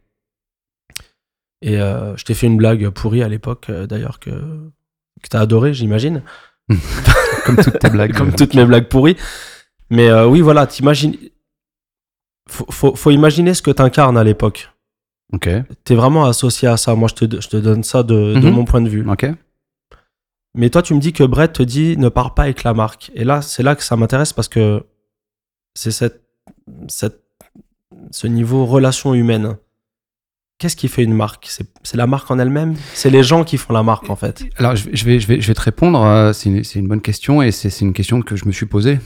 Et 1.63 1.79
euh, 1.79 2.15
je 2.17 2.25
t'ai 2.25 2.33
fait 2.33 2.47
une 2.47 2.57
blague 2.57 2.89
pourrie 2.89 3.23
à 3.23 3.27
l'époque, 3.29 3.67
euh, 3.69 3.85
d'ailleurs, 3.87 4.19
que, 4.19 4.31
que 5.21 5.29
t'as 5.29 5.39
adoré, 5.41 5.73
j'imagine. 5.73 6.21
Comme 7.45 7.57
toutes 7.57 7.79
tes 7.79 7.89
blagues. 7.89 8.13
Comme 8.17 8.33
toutes 8.33 8.53
mes 8.53 8.65
blagues 8.65 8.87
pourries. 8.87 9.17
Mais 9.89 10.09
euh, 10.09 10.27
oui, 10.27 10.41
voilà, 10.41 10.67
t'imagines. 10.67 11.15
Faut, 12.49 12.65
faut, 12.69 12.95
faut 12.95 13.11
imaginer 13.11 13.53
ce 13.53 13.61
que 13.61 13.71
t'incarnes 13.71 14.17
à 14.17 14.23
l'époque. 14.23 14.69
Ok. 15.33 15.49
T'es 15.83 15.95
vraiment 15.95 16.25
associé 16.25 16.67
à 16.67 16.77
ça. 16.77 16.95
Moi, 16.95 17.07
je 17.09 17.25
te, 17.25 17.41
je 17.41 17.47
te 17.47 17.57
donne 17.57 17.83
ça 17.83 18.03
de, 18.03 18.33
de 18.35 18.39
Mhm. 18.47 18.51
mon 18.53 18.65
point 18.65 18.81
de 18.81 18.89
vue. 18.89 19.07
Ok. 19.09 19.25
Mais 20.53 20.69
toi, 20.69 20.81
tu 20.81 20.93
me 20.93 20.99
dis 20.99 21.13
que 21.13 21.23
Brett 21.23 21.53
te 21.53 21.63
dit 21.63 21.95
ne 21.97 22.09
pars 22.09 22.33
pas 22.33 22.43
avec 22.43 22.63
la 22.63 22.73
marque. 22.73 23.09
Et 23.15 23.23
là, 23.23 23.41
c'est 23.41 23.63
là 23.63 23.75
que 23.75 23.83
ça 23.83 23.95
m'intéresse 23.95 24.33
parce 24.33 24.49
que 24.49 24.83
c'est 25.75 25.91
cette, 25.91 26.21
cette, 26.89 27.21
ce 28.11 28.27
niveau 28.27 28.65
relation 28.65 29.13
humaine. 29.13 29.55
Qu'est-ce 30.61 30.75
qui 30.75 30.89
fait 30.89 31.01
une 31.03 31.15
marque? 31.15 31.49
C'est 31.81 31.97
la 31.97 32.05
marque 32.05 32.29
en 32.29 32.37
elle-même? 32.37 32.75
C'est 32.93 33.09
les 33.09 33.23
gens 33.23 33.43
qui 33.43 33.57
font 33.57 33.73
la 33.73 33.81
marque, 33.81 34.11
en 34.11 34.15
fait. 34.15 34.43
Alors, 34.57 34.75
je 34.75 34.85
vais, 34.85 34.95
je 34.95 35.25
vais, 35.25 35.41
je 35.41 35.47
vais, 35.47 35.53
te 35.55 35.61
répondre. 35.61 36.03
euh, 36.03 36.33
C'est 36.33 36.75
une, 36.75 36.87
bonne 36.87 37.01
question 37.01 37.41
et 37.41 37.49
c'est 37.49 37.81
une 37.81 37.93
question 37.93 38.21
que 38.21 38.35
je 38.35 38.45
me 38.45 38.51
suis 38.51 38.67
posée. 38.67 38.99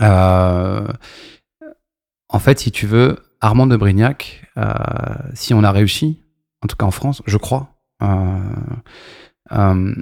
Euh, 0.00 0.86
en 2.28 2.38
fait, 2.38 2.60
si 2.60 2.70
tu 2.70 2.86
veux, 2.86 3.18
Armand 3.40 3.66
de 3.66 3.76
Brignac, 3.76 4.48
euh, 4.56 4.72
si 5.34 5.54
on 5.54 5.64
a 5.64 5.72
réussi, 5.72 6.20
en 6.62 6.68
tout 6.68 6.76
cas 6.76 6.86
en 6.86 6.92
France, 6.92 7.20
je 7.26 7.36
crois, 7.36 7.74
euh, 8.04 9.92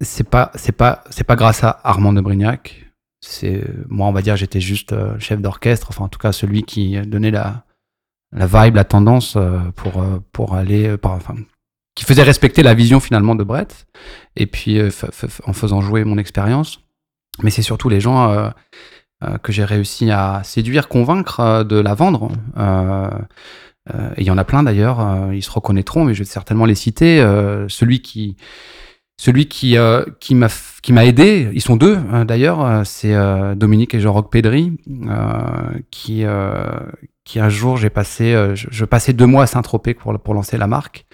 c'est 0.00 0.28
pas, 0.28 0.50
pas, 0.76 1.04
pas 1.24 1.36
grâce 1.36 1.62
à 1.62 1.78
Armand 1.84 2.12
de 2.12 2.20
Brignac. 2.20 2.84
Moi, 3.88 4.08
on 4.08 4.12
va 4.12 4.22
dire, 4.22 4.34
j'étais 4.34 4.60
juste 4.60 4.92
chef 5.20 5.40
d'orchestre, 5.40 5.86
enfin 5.90 6.06
en 6.06 6.08
tout 6.08 6.18
cas 6.18 6.32
celui 6.32 6.64
qui 6.64 7.00
donnait 7.02 7.30
la, 7.30 7.62
la 8.32 8.46
vibe, 8.46 8.76
la 8.76 8.84
tendance 8.84 9.36
euh, 9.36 9.58
pour 9.74 10.02
euh, 10.02 10.22
pour 10.32 10.54
aller, 10.54 10.88
euh, 10.88 10.96
par, 10.96 11.12
enfin, 11.12 11.34
qui 11.94 12.04
faisait 12.04 12.22
respecter 12.22 12.62
la 12.62 12.74
vision 12.74 13.00
finalement 13.00 13.34
de 13.34 13.44
Brett, 13.44 13.86
et 14.36 14.46
puis 14.46 14.80
en 15.44 15.52
faisant 15.52 15.80
jouer 15.80 16.04
mon 16.04 16.18
expérience. 16.18 16.80
Mais 17.42 17.50
c'est 17.50 17.62
surtout 17.62 17.88
les 17.88 18.00
gens 18.00 18.30
euh, 18.30 18.50
que 19.42 19.52
j'ai 19.52 19.64
réussi 19.64 20.10
à 20.10 20.42
séduire, 20.44 20.88
convaincre 20.88 21.64
de 21.64 21.76
la 21.76 21.94
vendre. 21.94 22.30
Et 24.16 24.20
il 24.22 24.26
y 24.26 24.30
en 24.30 24.38
a 24.38 24.44
plein 24.44 24.62
d'ailleurs, 24.62 25.32
ils 25.32 25.42
se 25.42 25.50
reconnaîtront, 25.50 26.04
mais 26.04 26.14
je 26.14 26.20
vais 26.20 26.24
certainement 26.24 26.64
les 26.64 26.76
citer. 26.76 27.18
Celui 27.68 28.00
qui, 28.02 28.36
celui 29.22 29.48
qui, 29.48 29.76
euh, 29.76 30.02
qui 30.18 30.34
m'a 30.34 31.04
aidé, 31.04 31.50
ils 31.52 31.60
sont 31.60 31.76
deux 31.76 31.98
euh, 32.10 32.24
d'ailleurs, 32.24 32.64
euh, 32.64 32.84
c'est 32.84 33.14
euh, 33.14 33.54
Dominique 33.54 33.94
et 33.94 34.00
Jean-Roch 34.00 34.30
Pédry, 34.30 34.72
euh, 34.88 35.78
qui, 35.90 36.24
qui 37.24 37.38
un 37.38 37.48
jour 37.50 37.76
j'ai 37.76 37.90
passé, 37.90 38.32
je, 38.54 38.84
passais 38.86 39.12
deux 39.12 39.26
mois 39.26 39.42
à 39.42 39.46
Saint-Tropez 39.46 39.92
pour, 39.92 40.18
pour 40.18 40.32
lancer 40.32 40.56
la 40.56 40.66
marque. 40.66 41.04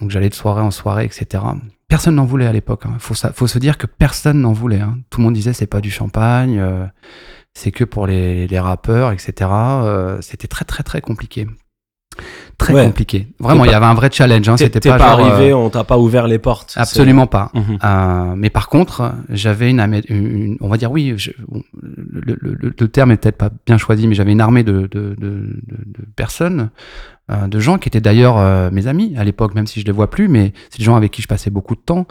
Donc 0.00 0.10
j'allais 0.10 0.28
de 0.28 0.34
soirée 0.34 0.60
en 0.62 0.72
soirée, 0.72 1.04
etc. 1.04 1.44
Personne 1.86 2.16
n'en 2.16 2.24
voulait 2.24 2.46
à 2.46 2.52
l'époque. 2.52 2.82
Il 2.92 2.98
faut, 2.98 3.14
sa- 3.14 3.32
faut 3.32 3.46
se 3.46 3.60
dire 3.60 3.78
que 3.78 3.86
personne 3.86 4.40
n'en 4.40 4.52
voulait. 4.52 4.80
hein. 4.80 4.98
Tout 5.08 5.20
le 5.20 5.24
monde 5.26 5.34
disait 5.34 5.52
c'est 5.52 5.68
pas 5.68 5.80
du 5.80 5.92
champagne, 5.92 6.60
c'est 7.52 7.70
que 7.70 7.84
pour 7.84 8.08
les, 8.08 8.48
les 8.48 8.58
rappeurs, 8.58 9.12
etc. 9.12 9.48
C'était 10.20 10.48
très 10.48 10.64
très 10.64 10.82
très 10.82 11.00
compliqué. 11.00 11.46
Très 12.58 12.72
Ouais. 12.72 12.84
compliqué. 12.84 13.26
Vraiment, 13.40 13.64
il 13.64 13.70
y 13.72 13.74
avait 13.74 13.84
un 13.86 13.94
vrai 13.94 14.08
challenge. 14.12 14.48
Hein. 14.48 14.56
C'était 14.56 14.78
pas, 14.88 14.96
pas, 14.96 15.10
genre, 15.10 15.20
arrivé, 15.26 15.50
euh, 15.50 15.56
on 15.56 15.70
t'a 15.70 15.82
pas 15.82 15.98
ouvert 15.98 16.28
les 16.28 16.38
portes. 16.38 16.72
Absolument 16.76 17.26
pas. 17.26 17.50
Mhm. 17.52 17.78
Euh, 17.84 18.34
mais 18.36 18.48
par 18.48 18.68
contre, 18.68 19.12
j'avais 19.28 19.70
une, 19.70 19.80
amé- 19.80 20.04
une- 20.08 20.26
une- 20.38 20.56
on 20.60 20.68
va 20.68 20.76
dire 20.76 20.92
oui, 20.92 21.14
je- 21.16 21.32
le, 21.82 22.36
le- 22.40 22.54
le- 22.60 22.74
le 22.78 22.88
terme 22.88 23.10
est 23.10 23.16
peut-être 23.16 23.36
pas 23.38 23.50
bien 23.66 23.76
choisi, 23.76 24.06
mais 24.06 24.14
j'avais 24.14 24.32
une 24.32 24.40
armée 24.40 24.62
de, 24.62 24.82
de, 24.82 24.86
de, 24.88 25.16
de- 25.18 25.58
de 25.66 26.06
personnes, 26.14 26.70
euh, 27.30 27.48
de 27.48 27.58
gens 27.58 27.78
qui 27.78 27.88
étaient 27.88 28.00
d'ailleurs 28.00 28.38
euh, 28.38 28.70
mes 28.70 28.86
amis 28.86 29.14
à 29.16 29.24
l'époque, 29.24 29.54
même 29.56 29.66
si 29.66 29.80
je 29.80 29.86
les 29.86 29.92
vois 29.92 30.08
plus, 30.08 30.28
mais 30.28 30.52
c'est 30.70 30.78
des 30.78 30.84
gens 30.84 30.94
avec 30.94 31.10
qui 31.10 31.22
je 31.22 31.26
passais 31.28 31.50
beaucoup 31.50 31.74
de 31.74 31.80
temps 31.80 32.06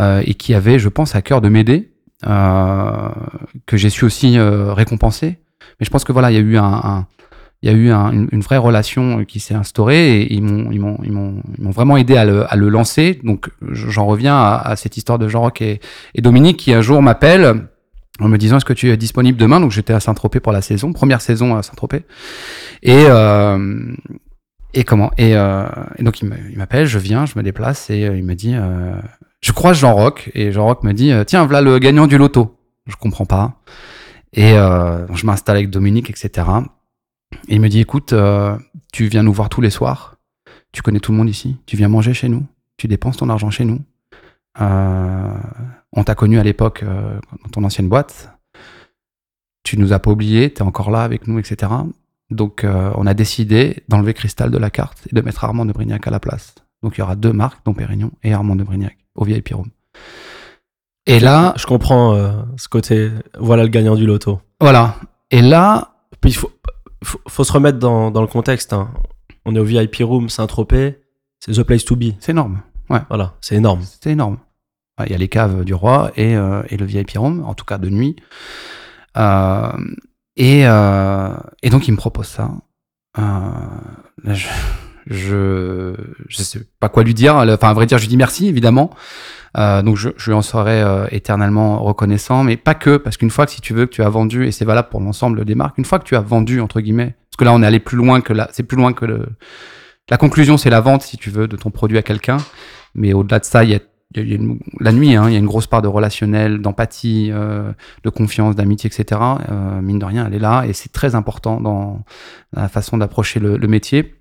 et 0.00 0.34
qui 0.34 0.54
avaient, 0.54 0.78
je 0.78 0.88
pense, 0.88 1.14
à 1.14 1.20
cœur 1.22 1.40
de 1.42 1.48
m'aider, 1.50 1.90
que 3.66 3.76
j'ai 3.76 3.90
su 3.90 4.04
aussi 4.04 4.38
récompenser. 4.38 5.38
Mais 5.80 5.84
je 5.86 5.90
pense 5.90 6.04
que 6.04 6.12
voilà, 6.12 6.30
il 6.30 6.34
y 6.34 6.38
a 6.38 6.40
eu 6.40 6.56
un, 6.56 6.64
un- 6.64 7.06
il 7.64 7.70
y 7.70 7.72
a 7.72 7.76
eu 7.76 7.90
un- 7.90 8.12
une, 8.30 8.40
vraie 8.42 8.58
relation 8.58 9.24
qui 9.24 9.40
s'est 9.40 9.54
instaurée 9.54 10.20
et 10.20 10.34
ils 10.34 10.42
m'ont, 10.42 11.42
vraiment 11.58 11.96
aidé 11.96 12.14
à 12.14 12.26
le, 12.26 12.68
lancer. 12.68 13.18
Donc, 13.24 13.48
j'en 13.62 14.04
reviens 14.04 14.38
à, 14.38 14.76
cette 14.76 14.98
histoire 14.98 15.18
de 15.18 15.28
Jean-Roch 15.28 15.62
et, 15.62 15.80
Dominique 16.18 16.58
qui 16.58 16.74
un 16.74 16.82
jour 16.82 17.00
m'appelle 17.00 17.66
en 18.20 18.28
me 18.28 18.36
disant 18.36 18.58
est-ce 18.58 18.66
que 18.66 18.74
tu 18.74 18.90
es 18.90 18.96
disponible 18.98 19.38
demain? 19.38 19.60
Donc, 19.60 19.70
j'étais 19.70 19.94
à 19.94 20.00
Saint-Tropez 20.00 20.40
pour 20.40 20.52
la 20.52 20.60
saison, 20.60 20.92
première 20.92 21.22
saison 21.22 21.56
à 21.56 21.62
Saint-Tropez. 21.62 22.02
Et, 22.82 23.06
euh, 23.08 23.94
comment? 24.86 25.10
Et, 25.16 25.34
euh, 25.34 25.64
donc, 26.00 26.20
il 26.20 26.28
m'appelle, 26.58 26.84
je 26.84 26.98
viens, 26.98 27.24
je 27.24 27.32
me 27.36 27.42
déplace 27.42 27.88
et 27.88 28.04
euh, 28.04 28.14
il 28.14 28.24
me 28.24 28.34
dit 28.34 28.54
euh, 28.54 28.92
je 29.40 29.52
croise 29.52 29.78
Jean-Roch 29.78 30.30
et 30.34 30.52
Jean-Roch 30.52 30.82
me 30.82 30.92
dit 30.92 31.12
euh, 31.12 31.24
tiens, 31.24 31.46
voilà 31.46 31.62
le 31.62 31.78
gagnant 31.78 32.06
du 32.06 32.18
loto. 32.18 32.58
Je 32.86 32.96
comprends 32.96 33.24
pas. 33.24 33.62
Et 34.34 34.52
euh, 34.52 35.06
je 35.14 35.24
m'installe 35.24 35.56
avec 35.56 35.70
Dominique, 35.70 36.10
etc. 36.10 36.46
Et 37.48 37.54
il 37.54 37.60
me 37.60 37.68
dit, 37.68 37.80
écoute, 37.80 38.12
euh, 38.12 38.56
tu 38.92 39.06
viens 39.06 39.22
nous 39.22 39.32
voir 39.32 39.48
tous 39.48 39.60
les 39.60 39.70
soirs, 39.70 40.16
tu 40.72 40.82
connais 40.82 41.00
tout 41.00 41.12
le 41.12 41.18
monde 41.18 41.28
ici, 41.28 41.56
tu 41.66 41.76
viens 41.76 41.88
manger 41.88 42.14
chez 42.14 42.28
nous, 42.28 42.44
tu 42.76 42.88
dépenses 42.88 43.18
ton 43.18 43.28
argent 43.28 43.50
chez 43.50 43.64
nous. 43.64 43.80
Euh, 44.60 45.34
on 45.92 46.04
t'a 46.04 46.14
connu 46.14 46.38
à 46.38 46.44
l'époque 46.44 46.82
euh, 46.82 47.18
dans 47.42 47.50
ton 47.50 47.64
ancienne 47.64 47.88
boîte, 47.88 48.30
tu 49.62 49.78
nous 49.78 49.92
as 49.92 49.98
pas 49.98 50.10
oublié, 50.10 50.52
tu 50.52 50.58
es 50.58 50.62
encore 50.62 50.90
là 50.90 51.02
avec 51.02 51.26
nous, 51.26 51.38
etc. 51.38 51.72
Donc 52.30 52.64
on 52.66 53.06
a 53.06 53.14
décidé 53.14 53.82
d'enlever 53.88 54.12
Cristal 54.12 54.50
de 54.50 54.58
la 54.58 54.70
carte 54.70 55.06
et 55.10 55.14
de 55.14 55.20
mettre 55.20 55.44
Armand 55.44 55.64
de 55.66 55.72
Brignac 55.72 56.06
à 56.06 56.10
la 56.10 56.20
place. 56.20 56.54
Donc 56.82 56.96
il 56.96 57.00
y 57.00 57.02
aura 57.02 57.16
deux 57.16 57.32
marques, 57.32 57.64
Dom 57.64 57.74
Pérignon 57.74 58.10
et 58.22 58.34
Armand 58.34 58.56
de 58.56 58.64
Brignac, 58.64 58.96
au 59.14 59.24
VIP 59.24 59.50
Room. 59.54 59.70
Et 61.06 61.20
là, 61.20 61.52
Je 61.56 61.66
comprends 61.66 62.14
euh, 62.14 62.32
ce 62.56 62.68
côté. 62.68 63.10
Voilà 63.38 63.62
le 63.62 63.68
gagnant 63.68 63.94
du 63.94 64.06
loto. 64.06 64.40
voilà. 64.60 64.96
Et 65.30 65.42
là, 65.42 65.94
il 66.24 66.34
faut, 66.34 66.50
faut, 67.04 67.20
faut 67.28 67.44
se 67.44 67.52
remettre 67.52 67.78
dans, 67.78 68.10
dans 68.10 68.20
le 68.20 68.26
contexte. 68.26 68.72
hein. 68.72 68.90
On 69.44 69.54
est 69.54 69.58
au 69.58 69.64
VIP 69.64 69.96
Room 70.00 70.28
Saint-Tropez. 70.28 70.98
C'est 71.40 71.52
the 71.52 71.62
place 71.62 71.84
to 71.84 71.96
be. 71.96 72.12
c'est 72.20 72.32
énorme. 72.32 72.60
Voilà, 73.08 73.34
c'est 73.40 73.56
énorme. 73.56 73.82
C'était 73.82 74.12
énorme. 74.12 74.38
Ouais, 74.98 75.06
Il 75.08 75.12
y 75.12 75.14
a 75.14 75.18
les 75.18 75.28
caves 75.28 75.64
du 75.64 75.74
roi 75.74 76.12
et, 76.16 76.36
euh, 76.36 76.62
et 76.68 76.76
le 76.76 76.86
VIP 76.86 77.12
room, 77.16 77.42
en 77.44 77.54
tout 77.54 77.64
cas 77.64 77.78
de 77.78 77.90
nuit. 77.90 78.16
Euh, 79.16 79.72
et, 80.36 80.66
euh, 80.66 81.34
et 81.62 81.70
donc, 81.70 81.88
il 81.88 81.92
me 81.92 81.96
propose 81.96 82.26
ça. 82.26 82.50
Là, 83.16 84.34
je, 84.34 84.48
je, 85.06 85.94
je 86.28 86.36
sais 86.36 86.60
pas 86.80 86.88
quoi 86.88 87.02
lui 87.04 87.14
dire. 87.14 87.36
Enfin, 87.36 87.68
à 87.68 87.74
vrai 87.74 87.86
dire, 87.86 87.98
je 87.98 88.02
lui 88.02 88.08
dis 88.08 88.16
merci, 88.16 88.48
évidemment. 88.48 88.90
Euh, 89.56 89.82
donc, 89.82 89.96
je, 89.96 90.10
je 90.16 90.30
lui 90.30 90.36
en 90.36 90.42
serai 90.42 90.82
euh, 90.82 91.06
éternellement 91.10 91.82
reconnaissant, 91.82 92.42
mais 92.42 92.56
pas 92.56 92.74
que, 92.74 92.96
parce 92.96 93.16
qu'une 93.16 93.30
fois 93.30 93.46
que 93.46 93.52
si 93.52 93.60
tu 93.60 93.72
veux 93.72 93.86
que 93.86 93.92
tu 93.92 94.02
as 94.02 94.08
vendu, 94.08 94.46
et 94.46 94.52
c'est 94.52 94.64
valable 94.64 94.88
pour 94.88 95.00
l'ensemble 95.00 95.44
des 95.44 95.54
marques, 95.54 95.78
une 95.78 95.84
fois 95.84 95.98
que 95.98 96.04
tu 96.04 96.16
as 96.16 96.20
vendu, 96.20 96.60
entre 96.60 96.80
guillemets, 96.80 97.14
parce 97.30 97.36
que 97.38 97.44
là, 97.44 97.52
on 97.52 97.62
est 97.62 97.66
allé 97.66 97.80
plus 97.80 97.96
loin 97.96 98.20
que 98.20 98.32
là, 98.32 98.48
c'est 98.52 98.64
plus 98.64 98.76
loin 98.76 98.92
que 98.92 99.04
le, 99.04 99.26
la 100.10 100.16
conclusion, 100.16 100.56
c'est 100.56 100.70
la 100.70 100.80
vente, 100.80 101.02
si 101.02 101.16
tu 101.16 101.30
veux, 101.30 101.46
de 101.46 101.56
ton 101.56 101.70
produit 101.70 101.98
à 101.98 102.02
quelqu'un. 102.02 102.38
Mais 102.94 103.12
au-delà 103.12 103.38
de 103.38 103.44
ça, 103.44 103.64
il 103.64 103.70
y 103.70 103.74
a, 103.74 103.80
la 104.80 104.92
nuit, 104.92 105.14
hein, 105.14 105.28
il 105.28 105.32
y 105.32 105.36
a 105.36 105.38
une 105.38 105.46
grosse 105.46 105.66
part 105.66 105.82
de 105.82 105.88
relationnel, 105.88 106.60
d'empathie, 106.60 107.30
euh, 107.32 107.72
de 108.04 108.10
confiance, 108.10 108.54
d'amitié, 108.54 108.90
etc. 108.92 109.20
Euh, 109.50 109.80
mine 109.80 109.98
de 109.98 110.04
rien, 110.04 110.26
elle 110.26 110.34
est 110.34 110.40
là 110.40 110.64
et 110.66 110.72
c'est 110.72 110.92
très 110.92 111.14
important 111.14 111.60
dans 111.60 112.04
la 112.52 112.68
façon 112.68 112.96
d'approcher 112.98 113.40
le, 113.40 113.56
le 113.56 113.66
métier. 113.66 114.14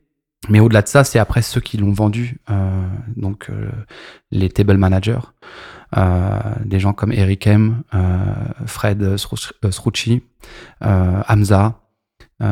Mais 0.50 0.60
au-delà 0.60 0.82
de 0.82 0.88
ça, 0.88 1.04
c'est 1.04 1.20
après 1.20 1.42
ceux 1.42 1.62
qui 1.62 1.78
l'ont 1.78 1.94
vendu, 1.94 2.38
euh, 2.50 2.86
donc 3.16 3.50
euh, 3.50 3.70
les 4.32 4.50
table 4.50 4.78
managers, 4.78 5.20
euh, 5.98 6.40
des 6.66 6.80
gens 6.80 6.94
comme 6.94 7.12
Eric 7.14 7.48
M, 7.48 7.84
euh, 7.94 8.20
Fred 8.66 9.02
euh, 9.04 9.16
euh, 10.84 11.22
Hamza, 11.30 11.80
euh, 12.42 12.46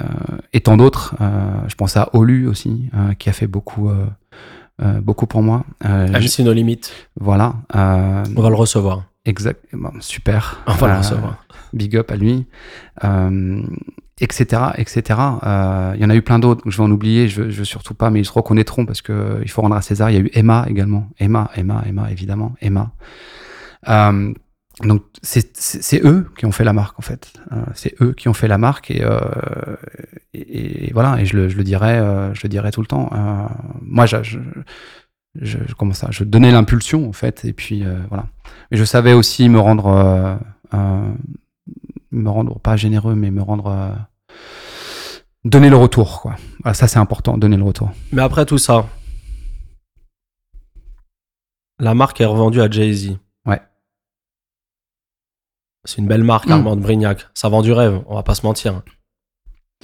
euh, 0.00 0.04
et 0.52 0.60
tant 0.60 0.76
d'autres. 0.76 1.14
Euh, 1.20 1.60
je 1.68 1.74
pense 1.74 1.96
à 1.96 2.10
Olu 2.14 2.46
aussi, 2.48 2.90
euh, 2.94 3.14
qui 3.14 3.30
a 3.30 3.32
fait 3.32 3.46
beaucoup, 3.46 3.88
euh, 3.88 4.06
euh, 4.82 5.00
beaucoup 5.00 5.26
pour 5.26 5.42
moi. 5.42 5.64
Euh, 5.86 6.08
MC 6.08 6.40
No 6.40 6.52
Limit. 6.52 6.80
voilà. 7.18 7.54
Euh, 7.74 8.24
On 8.36 8.42
va 8.42 8.50
le 8.50 8.56
recevoir. 8.56 9.04
exact. 9.24 9.64
bon, 9.72 9.92
super. 10.00 10.62
On 10.66 10.72
va 10.74 10.88
le 10.88 10.98
recevoir. 10.98 11.44
big 11.72 11.96
up 11.96 12.10
à 12.10 12.16
lui. 12.16 12.46
Etc. 14.18 14.62
etc. 14.78 15.20
Euh, 15.42 15.92
Il 15.96 16.00
y 16.00 16.04
en 16.04 16.10
a 16.10 16.14
eu 16.14 16.22
plein 16.22 16.38
d'autres. 16.38 16.62
Je 16.70 16.76
vais 16.76 16.82
en 16.82 16.90
oublier. 16.90 17.28
Je 17.28 17.50
je 17.50 17.58
veux 17.58 17.64
surtout 17.64 17.94
pas, 17.94 18.08
mais 18.10 18.20
ils 18.20 18.24
se 18.24 18.32
reconnaîtront 18.32 18.86
parce 18.86 19.02
que 19.02 19.12
euh, 19.12 19.40
il 19.42 19.50
faut 19.50 19.60
rendre 19.60 19.76
à 19.76 19.82
César. 19.82 20.10
Il 20.10 20.14
y 20.14 20.16
a 20.16 20.20
eu 20.20 20.30
Emma 20.32 20.64
également. 20.68 21.08
Emma, 21.18 21.50
Emma, 21.54 21.82
Emma, 21.86 22.10
évidemment. 22.10 22.54
Emma. 22.62 22.92
Euh, 23.88 24.32
donc 24.82 25.02
c'est 25.22 26.04
eux 26.04 26.26
qui 26.36 26.44
ont 26.44 26.52
fait 26.52 26.64
la 26.64 26.74
marque 26.74 26.98
en 26.98 27.02
fait. 27.02 27.32
Euh, 27.52 27.64
c'est 27.74 27.94
eux 28.02 28.12
qui 28.12 28.28
ont 28.28 28.34
fait 28.34 28.48
la 28.48 28.58
marque 28.58 28.90
et, 28.90 29.02
euh, 29.02 29.18
et, 30.34 30.90
voilà. 30.92 31.18
Et 31.20 31.24
je 31.24 31.36
le, 31.36 31.48
je 31.48 31.56
le 31.56 31.64
dirai, 31.64 31.98
euh, 31.98 32.34
je 32.34 32.46
le 32.46 32.70
tout 32.70 32.82
le 32.82 32.86
temps. 32.86 33.10
Euh, 33.12 33.46
moi, 33.80 34.04
je, 34.04 34.22
je, 34.22 34.38
je, 35.40 35.58
comment 35.78 35.94
ça 35.94 36.08
Je 36.10 36.24
donnais 36.24 36.50
l'impulsion 36.50 37.08
en 37.08 37.12
fait. 37.12 37.44
Et 37.46 37.54
puis 37.54 37.84
euh, 37.84 37.98
voilà. 38.08 38.26
Mais 38.70 38.76
je 38.76 38.84
savais 38.84 39.14
aussi 39.14 39.48
me 39.48 39.58
rendre, 39.58 40.38
me 42.10 42.30
rendre 42.30 42.58
pas 42.58 42.76
généreux, 42.76 43.14
mais 43.14 43.30
me 43.30 43.42
rendre 43.42 43.66
euh, 43.68 43.92
donner 45.44 45.70
le 45.70 45.76
retour 45.76 46.20
quoi. 46.22 46.36
Voilà, 46.62 46.74
ça 46.74 46.88
c'est 46.88 46.98
important, 46.98 47.36
donner 47.38 47.56
le 47.56 47.64
retour. 47.64 47.90
Mais 48.12 48.22
après 48.22 48.46
tout 48.46 48.58
ça, 48.58 48.86
la 51.78 51.94
marque 51.94 52.20
est 52.20 52.26
revendue 52.26 52.60
à 52.62 52.70
Jay-Z. 52.70 53.18
Ouais. 53.46 53.60
C'est 55.84 55.98
une 55.98 56.06
belle 56.08 56.24
marque, 56.24 56.46
Mm. 56.48 56.52
Armand 56.52 56.76
Brignac. 56.76 57.26
Ça 57.34 57.48
vend 57.48 57.62
du 57.62 57.72
rêve, 57.72 58.02
on 58.06 58.14
va 58.14 58.22
pas 58.22 58.34
se 58.34 58.46
mentir. 58.46 58.82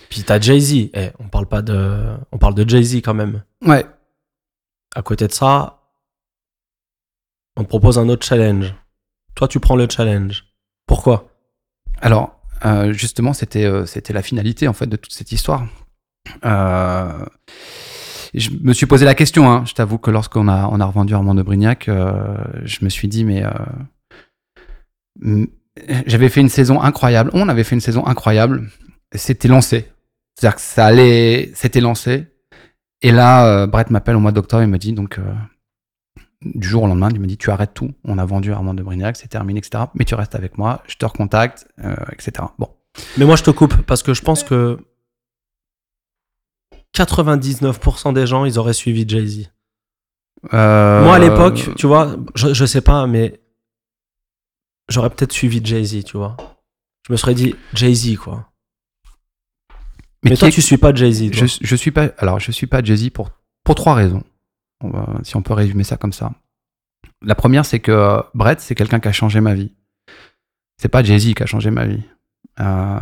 Puis 0.08 0.22
t'as 0.22 0.40
Jay-Z. 0.40 0.90
Eh, 0.94 1.10
on 1.18 1.28
parle 1.28 1.46
pas 1.46 1.62
de, 1.62 2.16
on 2.32 2.38
parle 2.38 2.54
de 2.54 2.68
Jay-Z 2.68 2.96
quand 3.02 3.14
même. 3.14 3.42
Ouais. 3.64 3.84
À 4.94 5.02
côté 5.02 5.26
de 5.26 5.32
ça, 5.32 5.82
on 7.56 7.62
te 7.64 7.68
propose 7.68 7.98
un 7.98 8.08
autre 8.08 8.24
challenge. 8.26 8.74
Toi, 9.34 9.48
tu 9.48 9.60
prends 9.60 9.76
le 9.76 9.86
challenge. 9.88 10.44
Pourquoi? 10.86 11.28
Alors, 12.02 12.40
euh, 12.66 12.92
justement, 12.92 13.32
c'était 13.32 13.64
euh, 13.64 13.86
c'était 13.86 14.12
la 14.12 14.22
finalité 14.22 14.68
en 14.68 14.72
fait 14.72 14.86
de 14.86 14.96
toute 14.96 15.12
cette 15.12 15.32
histoire. 15.32 15.66
Euh, 16.44 17.24
je 18.34 18.50
me 18.60 18.72
suis 18.72 18.86
posé 18.86 19.04
la 19.04 19.14
question. 19.14 19.50
Hein. 19.50 19.64
Je 19.66 19.72
t'avoue 19.72 19.98
que 19.98 20.10
lorsqu'on 20.10 20.48
a 20.48 20.68
on 20.70 20.80
a 20.80 20.84
revendu 20.84 21.14
Armand 21.14 21.34
de 21.34 21.42
Brignac, 21.42 21.88
euh, 21.88 22.36
je 22.64 22.84
me 22.84 22.90
suis 22.90 23.08
dit 23.08 23.24
mais 23.24 23.44
j'avais 26.06 26.28
fait 26.28 26.40
une 26.40 26.48
saison 26.48 26.82
incroyable. 26.82 27.30
On 27.34 27.48
avait 27.48 27.64
fait 27.64 27.76
une 27.76 27.80
saison 27.80 28.04
incroyable. 28.06 28.68
C'était 29.14 29.48
lancé. 29.48 29.88
C'est-à-dire 30.34 30.56
que 30.56 30.62
ça 30.62 30.86
allait, 30.86 31.52
c'était 31.54 31.80
lancé. 31.80 32.26
Et 33.02 33.12
là, 33.12 33.66
Brett 33.66 33.90
m'appelle 33.90 34.16
au 34.16 34.20
mois 34.20 34.32
d'octobre 34.32 34.62
et 34.62 34.66
me 34.66 34.78
dit 34.78 34.92
donc 34.92 35.18
du 36.44 36.66
jour 36.68 36.82
au 36.82 36.86
lendemain, 36.86 37.08
il 37.12 37.20
me 37.20 37.26
dit 37.26 37.36
tu 37.38 37.50
arrêtes 37.50 37.74
tout. 37.74 37.92
On 38.04 38.18
a 38.18 38.24
vendu 38.24 38.52
Armand 38.52 38.74
de 38.74 38.82
Brignac, 38.82 39.16
c'est 39.16 39.28
terminé, 39.28 39.58
etc. 39.58 39.84
Mais 39.94 40.04
tu 40.04 40.14
restes 40.14 40.34
avec 40.34 40.58
moi, 40.58 40.82
je 40.86 40.96
te 40.96 41.04
recontacte, 41.06 41.66
euh, 41.84 41.94
etc. 42.12 42.46
Bon. 42.58 42.68
Mais 43.16 43.24
moi, 43.24 43.36
je 43.36 43.42
te 43.42 43.50
coupe 43.50 43.76
parce 43.82 44.02
que 44.02 44.12
je 44.14 44.22
pense 44.22 44.42
que 44.44 44.78
99% 46.94 48.12
des 48.12 48.26
gens, 48.26 48.44
ils 48.44 48.58
auraient 48.58 48.72
suivi 48.74 49.08
Jay-Z. 49.08 49.50
Euh, 50.52 51.04
Moi, 51.04 51.14
à 51.16 51.18
l'époque, 51.18 51.70
tu 51.76 51.86
vois, 51.86 52.16
je, 52.34 52.52
je 52.52 52.64
sais 52.66 52.80
pas, 52.80 53.06
mais 53.06 53.40
j'aurais 54.88 55.10
peut-être 55.10 55.32
suivi 55.32 55.60
Jay-Z, 55.64 56.04
tu 56.04 56.16
vois. 56.16 56.36
Je 57.06 57.12
me 57.12 57.16
serais 57.16 57.34
dit 57.34 57.54
Jay-Z, 57.74 58.16
quoi. 58.16 58.48
Mais, 60.24 60.36
toi, 60.36 60.48
est- 60.48 60.52
tu 60.52 60.62
suis 60.62 60.76
pas 60.78 60.94
Jay-Z. 60.94 61.30
toi. 61.30 61.46
je, 61.46 61.58
je 61.62 61.76
suis 61.76 61.90
pas. 61.90 62.10
Alors, 62.18 62.38
je 62.40 62.52
suis 62.52 62.66
pas 62.66 62.82
Jay-Z 62.82 63.10
pour 63.10 63.30
pour 63.64 63.74
trois 63.74 63.94
raisons. 63.94 64.22
On 64.82 64.90
va- 64.90 65.06
si 65.22 65.36
on 65.36 65.42
peut 65.42 65.54
résumer 65.54 65.84
ça 65.84 65.96
comme 65.96 66.12
ça. 66.12 66.32
La 67.24 67.34
première, 67.34 67.64
c'est 67.64 67.78
que 67.80 68.20
Brett, 68.34 68.60
c'est 68.60 68.74
quelqu'un 68.74 69.00
qui 69.00 69.08
a 69.08 69.12
changé 69.12 69.40
ma 69.40 69.54
vie. 69.54 69.72
C'est 70.76 70.88
pas 70.88 71.02
Jay-Z 71.02 71.34
qui 71.34 71.42
a 71.42 71.46
changé 71.46 71.70
ma 71.70 71.84
vie. 71.86 72.02
Euh, 72.60 72.98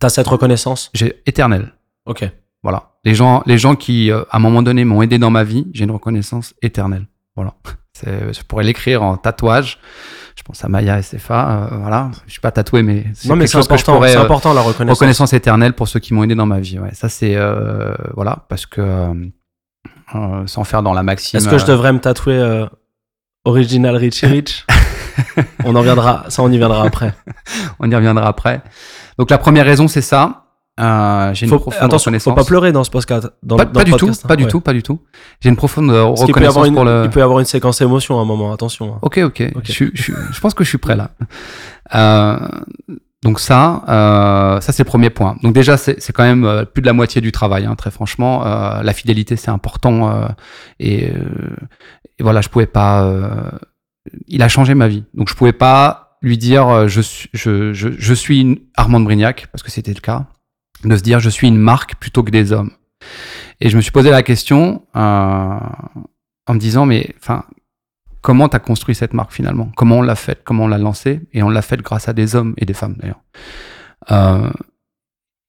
T'as 0.00 0.08
cette 0.08 0.26
reconnaissance? 0.26 0.90
j'ai 0.94 1.22
éternel. 1.26 1.74
Ok. 2.06 2.28
Voilà. 2.62 2.92
Les 3.04 3.14
gens, 3.14 3.42
les 3.46 3.58
gens 3.58 3.76
qui, 3.76 4.10
euh, 4.10 4.22
à 4.30 4.38
un 4.38 4.40
moment 4.40 4.62
donné, 4.62 4.84
m'ont 4.86 5.02
aidé 5.02 5.18
dans 5.18 5.30
ma 5.30 5.44
vie, 5.44 5.66
j'ai 5.74 5.84
une 5.84 5.90
reconnaissance 5.90 6.54
éternelle. 6.62 7.06
Voilà. 7.36 7.54
Je 8.04 8.42
pourrais 8.42 8.64
l'écrire 8.64 9.02
en 9.02 9.16
tatouage. 9.16 9.78
Je 10.36 10.42
pense 10.42 10.64
à 10.64 10.68
Maya 10.68 11.00
SFA. 11.00 11.68
euh, 11.72 11.76
voilà. 11.78 12.10
Je 12.26 12.32
suis 12.32 12.40
pas 12.40 12.50
tatoué, 12.50 12.82
mais 12.82 13.04
c'est 13.14 13.28
mais 13.36 13.44
que 13.44 13.50
je 13.52 13.58
important, 13.58 13.94
pourrais. 13.94 14.10
c'est 14.12 14.16
important 14.18 14.52
la 14.52 14.62
reconnaissance. 14.62 14.98
reconnaissance 14.98 15.32
éternelle 15.32 15.74
pour 15.74 15.86
ceux 15.86 16.00
qui 16.00 16.12
m'ont 16.12 16.24
aidé 16.24 16.34
dans 16.34 16.46
ma 16.46 16.58
vie. 16.58 16.78
Ouais. 16.80 16.92
Ça, 16.92 17.08
c'est. 17.08 17.36
euh, 17.36 17.94
voilà. 18.14 18.44
Parce 18.48 18.66
que. 18.66 19.30
Euh, 20.14 20.46
sans 20.46 20.64
faire 20.64 20.82
dans 20.82 20.92
la 20.92 21.02
maxime. 21.02 21.38
Est-ce 21.38 21.48
que 21.48 21.58
je 21.58 21.64
euh, 21.64 21.68
devrais 21.68 21.92
me 21.92 21.98
tatouer 22.00 22.36
euh, 22.38 22.66
Original 23.44 23.96
Richie 23.96 24.26
Rich? 24.26 24.66
On 25.64 25.74
en 25.76 25.82
viendra, 25.82 26.24
ça 26.28 26.42
on 26.42 26.50
y 26.50 26.58
viendra 26.58 26.84
après. 26.84 27.14
On 27.78 27.88
y 27.90 27.94
reviendra 27.94 28.26
après. 28.26 28.62
Donc, 29.18 29.30
la 29.30 29.38
première 29.38 29.64
raison, 29.64 29.86
c'est 29.88 30.00
ça. 30.02 30.40
Euh, 30.80 31.32
j'ai 31.34 31.46
une 31.46 31.50
Faut, 31.50 31.60
profonde 31.60 31.84
attention, 31.84 32.08
reconnaissance. 32.08 32.32
faut 32.32 32.34
pas 32.36 32.44
pleurer 32.44 32.72
dans 32.72 32.82
ce 32.82 32.90
podcast. 32.90 33.28
Dans, 33.44 33.56
Pas, 33.56 33.64
dans 33.64 33.72
pas 33.72 33.84
du 33.84 33.92
tout, 33.92 34.08
hein. 34.08 34.12
pas 34.26 34.34
du 34.34 34.42
Ouais. 34.44 34.50
tout, 34.50 34.60
pas 34.60 34.72
du 34.72 34.82
tout. 34.82 34.98
J'ai 35.40 35.48
une 35.50 35.54
profonde 35.56 35.88
euh, 35.92 36.04
Parce 36.08 36.22
reconnaissance 36.22 36.66
une- 36.66 36.74
pour 36.74 36.84
le. 36.84 37.02
Il 37.04 37.10
peut 37.10 37.20
y 37.20 37.22
avoir 37.22 37.38
une 37.38 37.44
séquence 37.46 37.80
émotion 37.80 38.18
à 38.18 38.22
un 38.22 38.24
moment, 38.24 38.52
attention. 38.52 38.94
hein. 38.94 38.98
Ok, 39.02 39.18
ok. 39.18 39.52
Ok. 39.54 39.62
Je, 39.66 39.84
je, 39.94 40.12
je 40.32 40.40
pense 40.40 40.52
que 40.52 40.64
je 40.64 40.68
suis 40.70 40.78
prêt 40.78 40.96
là. 40.96 41.10
Euh, 41.94 42.38
Donc 43.24 43.40
ça, 43.40 43.82
euh, 43.88 44.60
ça 44.60 44.72
c'est 44.72 44.82
le 44.82 44.88
premier 44.88 45.08
point. 45.08 45.36
Donc 45.42 45.54
déjà, 45.54 45.78
c'est 45.78 46.12
quand 46.12 46.24
même 46.24 46.44
euh, 46.44 46.66
plus 46.66 46.82
de 46.82 46.86
la 46.86 46.92
moitié 46.92 47.22
du 47.22 47.32
travail, 47.32 47.64
hein, 47.64 47.74
très 47.74 47.90
franchement. 47.90 48.46
Euh, 48.46 48.82
la 48.82 48.92
fidélité, 48.92 49.36
c'est 49.36 49.50
important. 49.50 50.10
Euh, 50.10 50.28
et, 50.78 51.10
euh, 51.10 51.56
voilà, 52.20 52.42
je 52.42 52.50
pouvais 52.50 52.66
pas. 52.66 53.10
il 54.28 54.42
a 54.42 54.48
changé 54.48 54.74
ma 54.74 54.88
vie. 54.88 55.04
Donc 55.14 55.30
je 55.30 55.34
pouvais 55.34 55.54
pas 55.54 56.18
lui 56.20 56.36
dire 56.36 56.86
je 56.86 57.00
suis, 57.00 57.30
je, 57.32 57.72
je, 57.72 58.14
suis 58.14 58.40
une 58.40 58.58
Armand 58.76 59.00
Brignac 59.00 59.46
parce 59.50 59.62
que 59.62 59.70
c'était 59.70 59.94
le 59.94 60.00
cas, 60.00 60.26
de 60.84 60.94
se 60.94 61.02
dire 61.02 61.18
je 61.18 61.30
suis 61.30 61.48
une 61.48 61.58
marque 61.58 61.96
plutôt 61.96 62.22
que 62.22 62.30
des 62.30 62.52
hommes. 62.52 62.72
Et 63.62 63.70
je 63.70 63.76
me 63.76 63.80
suis 63.80 63.90
posé 63.90 64.10
la 64.10 64.22
question 64.22 64.82
en 64.94 65.60
me 66.50 66.58
disant 66.58 66.84
mais 66.84 67.14
enfin 67.18 67.44
comment 68.24 68.48
tu 68.48 68.56
as 68.56 68.58
construit 68.58 68.94
cette 68.94 69.12
marque 69.12 69.32
finalement? 69.32 69.70
Comment 69.76 69.98
on 69.98 70.02
l'a 70.02 70.16
faite? 70.16 70.40
Comment 70.44 70.64
on 70.64 70.68
l'a 70.68 70.78
lancée? 70.78 71.20
Et 71.34 71.42
on 71.42 71.50
l'a 71.50 71.60
faite 71.60 71.82
grâce 71.82 72.08
à 72.08 72.14
des 72.14 72.34
hommes 72.34 72.54
et 72.56 72.64
des 72.64 72.72
femmes 72.72 72.96
d'ailleurs. 72.98 73.20
Euh, 74.10 74.50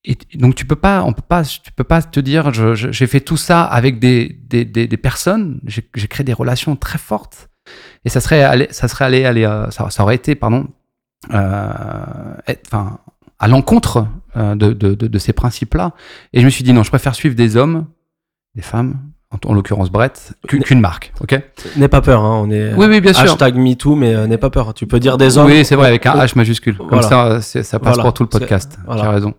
et 0.03 0.17
donc 0.35 0.55
tu 0.55 0.65
peux 0.65 0.75
pas, 0.75 1.01
on 1.03 1.13
peut 1.13 1.23
pas, 1.27 1.43
tu 1.45 1.71
peux 1.71 1.85
pas 1.85 2.01
te 2.01 2.19
dire, 2.19 2.51
j'ai 2.75 3.07
fait 3.07 3.21
tout 3.21 3.37
ça 3.37 3.63
avec 3.63 3.97
des, 3.99 4.37
des, 4.43 4.65
des, 4.65 4.97
personnes, 4.97 5.61
j'ai 5.65 6.07
créé 6.07 6.23
des 6.23 6.33
relations 6.33 6.75
très 6.75 6.99
fortes, 6.99 7.49
et 8.03 8.09
ça 8.09 8.19
serait 8.19 8.67
ça 8.71 8.87
serait 8.87 9.25
euh, 9.25 9.71
ça, 9.71 10.03
aurait 10.03 10.15
été, 10.15 10.35
pardon, 10.35 10.67
euh, 11.33 12.35
enfin, 12.67 12.99
à 13.39 13.47
l'encontre 13.47 14.05
de, 14.35 14.53
de, 14.53 14.93
de, 14.93 15.07
de, 15.07 15.17
ces 15.17 15.33
principes-là. 15.33 15.93
Et 16.33 16.41
je 16.41 16.45
me 16.45 16.51
suis 16.51 16.63
dit 16.63 16.73
non, 16.73 16.83
je 16.83 16.89
préfère 16.89 17.15
suivre 17.15 17.35
des 17.35 17.55
hommes, 17.55 17.87
des 18.53 18.61
femmes, 18.61 18.99
en, 19.31 19.53
l'occurrence 19.53 19.91
Brett, 19.91 20.33
qu'une 20.47 20.79
marque. 20.79 21.11
Ok. 21.19 21.39
N'aie 21.77 21.87
pas 21.87 22.01
peur, 22.01 22.21
hein, 22.23 22.41
on 22.43 22.49
est. 22.51 22.73
Oui, 22.73 22.85
oui, 22.87 23.01
bien 23.01 23.13
sûr. 23.13 23.23
Hashtag 23.23 23.55
MeToo, 23.55 23.95
mais 23.95 24.13
euh, 24.13 24.27
n'aie 24.27 24.37
pas 24.37 24.49
peur. 24.49 24.73
Tu 24.73 24.87
peux 24.87 24.99
dire 24.99 25.17
des 25.17 25.37
hommes. 25.37 25.47
Oui, 25.47 25.65
c'est 25.65 25.75
vrai, 25.75 25.87
avec 25.87 26.05
un 26.05 26.13
H 26.13 26.33
majuscule. 26.35 26.77
Comme 26.77 27.01
ça, 27.01 27.41
ça 27.41 27.79
passe 27.79 27.97
pour 27.97 28.13
tout 28.13 28.23
le 28.23 28.29
podcast. 28.29 28.77
Voilà. 28.85 29.01
Tu 29.01 29.07
as 29.07 29.11
raison. 29.11 29.33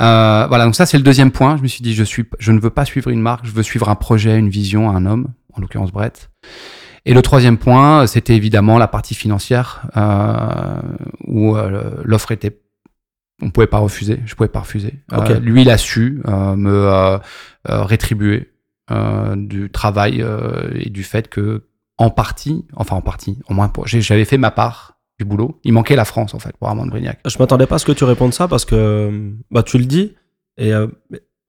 Euh, 0.00 0.46
voilà, 0.48 0.64
donc 0.64 0.74
ça 0.74 0.84
c'est 0.84 0.98
le 0.98 1.02
deuxième 1.02 1.30
point. 1.30 1.56
Je 1.56 1.62
me 1.62 1.68
suis 1.68 1.82
dit, 1.82 1.94
je 1.94 2.04
suis, 2.04 2.24
je 2.38 2.52
ne 2.52 2.60
veux 2.60 2.70
pas 2.70 2.84
suivre 2.84 3.08
une 3.08 3.20
marque, 3.20 3.46
je 3.46 3.50
veux 3.50 3.62
suivre 3.62 3.88
un 3.88 3.94
projet, 3.94 4.38
une 4.38 4.50
vision, 4.50 4.90
un 4.90 5.06
homme, 5.06 5.28
en 5.54 5.60
l'occurrence 5.60 5.90
Brett. 5.90 6.28
Et 7.06 7.14
le 7.14 7.22
troisième 7.22 7.56
point, 7.56 8.06
c'était 8.06 8.34
évidemment 8.34 8.78
la 8.78 8.88
partie 8.88 9.14
financière, 9.14 9.86
euh, 9.96 10.80
où 11.26 11.56
euh, 11.56 11.92
l'offre 12.04 12.32
était, 12.32 12.60
on 13.40 13.50
pouvait 13.50 13.68
pas 13.68 13.78
refuser, 13.78 14.20
je 14.26 14.34
pouvais 14.34 14.48
pas 14.48 14.60
refuser. 14.60 15.04
Okay. 15.12 15.34
Euh, 15.34 15.38
lui, 15.38 15.62
il 15.62 15.70
a 15.70 15.78
su 15.78 16.20
euh, 16.26 16.56
me 16.56 17.18
rétribuer 17.64 18.36
euh, 18.36 18.55
du 18.90 19.70
travail 19.70 20.22
euh, 20.22 20.70
et 20.74 20.90
du 20.90 21.02
fait 21.02 21.28
que, 21.28 21.64
en 21.98 22.10
partie, 22.10 22.64
enfin 22.76 22.96
en 22.96 23.00
partie, 23.00 23.38
au 23.48 23.54
moins, 23.54 23.72
j'avais 23.84 24.24
fait 24.24 24.38
ma 24.38 24.50
part 24.50 24.98
du 25.18 25.24
boulot. 25.24 25.58
Il 25.64 25.72
manquait 25.72 25.96
la 25.96 26.04
France, 26.04 26.34
en 26.34 26.38
fait, 26.38 26.56
pour 26.58 26.68
Armand 26.68 26.86
Brignac. 26.86 27.20
Je 27.24 27.38
m'attendais 27.38 27.66
pas 27.66 27.76
à 27.76 27.78
ce 27.78 27.86
que 27.86 27.92
tu 27.92 28.04
répondes 28.04 28.34
ça 28.34 28.48
parce 28.48 28.64
que 28.64 29.32
bah, 29.50 29.62
tu 29.62 29.78
le 29.78 29.86
dis. 29.86 30.14
Et 30.58 30.72
euh, 30.72 30.86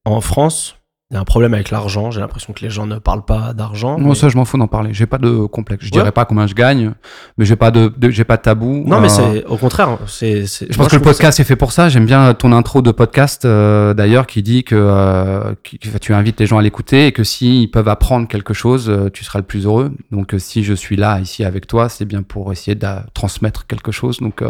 en 0.05 0.21
France, 0.21 0.75
il 1.09 1.13
y 1.13 1.17
a 1.17 1.21
un 1.21 1.23
problème 1.23 1.53
avec 1.53 1.71
l'argent. 1.71 2.11
J'ai 2.11 2.19
l'impression 2.19 2.51
que 2.51 2.59
les 2.59 2.69
gens 2.69 2.85
ne 2.85 2.99
parlent 2.99 3.23
pas 3.23 3.53
d'argent. 3.53 3.97
Moi, 3.97 4.09
mais... 4.09 4.15
ça, 4.15 4.27
je 4.27 4.35
m'en 4.35 4.43
fous 4.43 4.57
d'en 4.57 4.67
parler. 4.67 4.93
J'ai 4.93 5.05
pas 5.05 5.17
de 5.17 5.45
complexe. 5.45 5.85
Je 5.85 5.87
ouais. 5.87 5.91
dirais 5.91 6.11
pas 6.11 6.25
combien 6.25 6.47
je 6.47 6.53
gagne, 6.53 6.91
mais 7.37 7.45
j'ai 7.45 7.55
pas 7.55 7.71
de, 7.71 7.93
de 7.95 8.09
j'ai 8.09 8.25
pas 8.25 8.35
de 8.35 8.41
tabou. 8.41 8.83
Non, 8.85 8.97
euh... 8.97 8.99
mais 8.99 9.07
c'est 9.07 9.45
au 9.45 9.55
contraire. 9.55 9.99
C'est. 10.05 10.45
Je 10.45 10.75
pense 10.75 10.89
que 10.89 10.97
le 10.97 11.01
podcast 11.01 11.37
ça... 11.37 11.43
est 11.43 11.45
fait 11.45 11.55
pour 11.55 11.71
ça. 11.71 11.87
J'aime 11.87 12.05
bien 12.05 12.33
ton 12.33 12.51
intro 12.51 12.81
de 12.81 12.91
podcast 12.91 13.45
euh, 13.45 13.93
d'ailleurs 13.93 14.27
qui 14.27 14.43
dit 14.43 14.65
que, 14.65 14.75
euh, 14.75 15.55
que, 15.63 15.97
tu 15.97 16.13
invites 16.13 16.41
les 16.41 16.45
gens 16.45 16.57
à 16.57 16.61
l'écouter 16.61 17.07
et 17.07 17.11
que 17.13 17.23
s'ils 17.23 17.71
peuvent 17.71 17.87
apprendre 17.87 18.27
quelque 18.27 18.53
chose, 18.53 18.89
euh, 18.89 19.09
tu 19.09 19.23
seras 19.23 19.39
le 19.39 19.45
plus 19.45 19.65
heureux. 19.65 19.93
Donc 20.11 20.33
euh, 20.33 20.39
si 20.39 20.65
je 20.65 20.73
suis 20.73 20.97
là 20.97 21.21
ici 21.21 21.45
avec 21.45 21.67
toi, 21.67 21.87
c'est 21.87 22.05
bien 22.05 22.21
pour 22.21 22.51
essayer 22.51 22.75
de 22.75 22.87
transmettre 23.13 23.65
quelque 23.65 23.93
chose. 23.93 24.19
Donc 24.19 24.43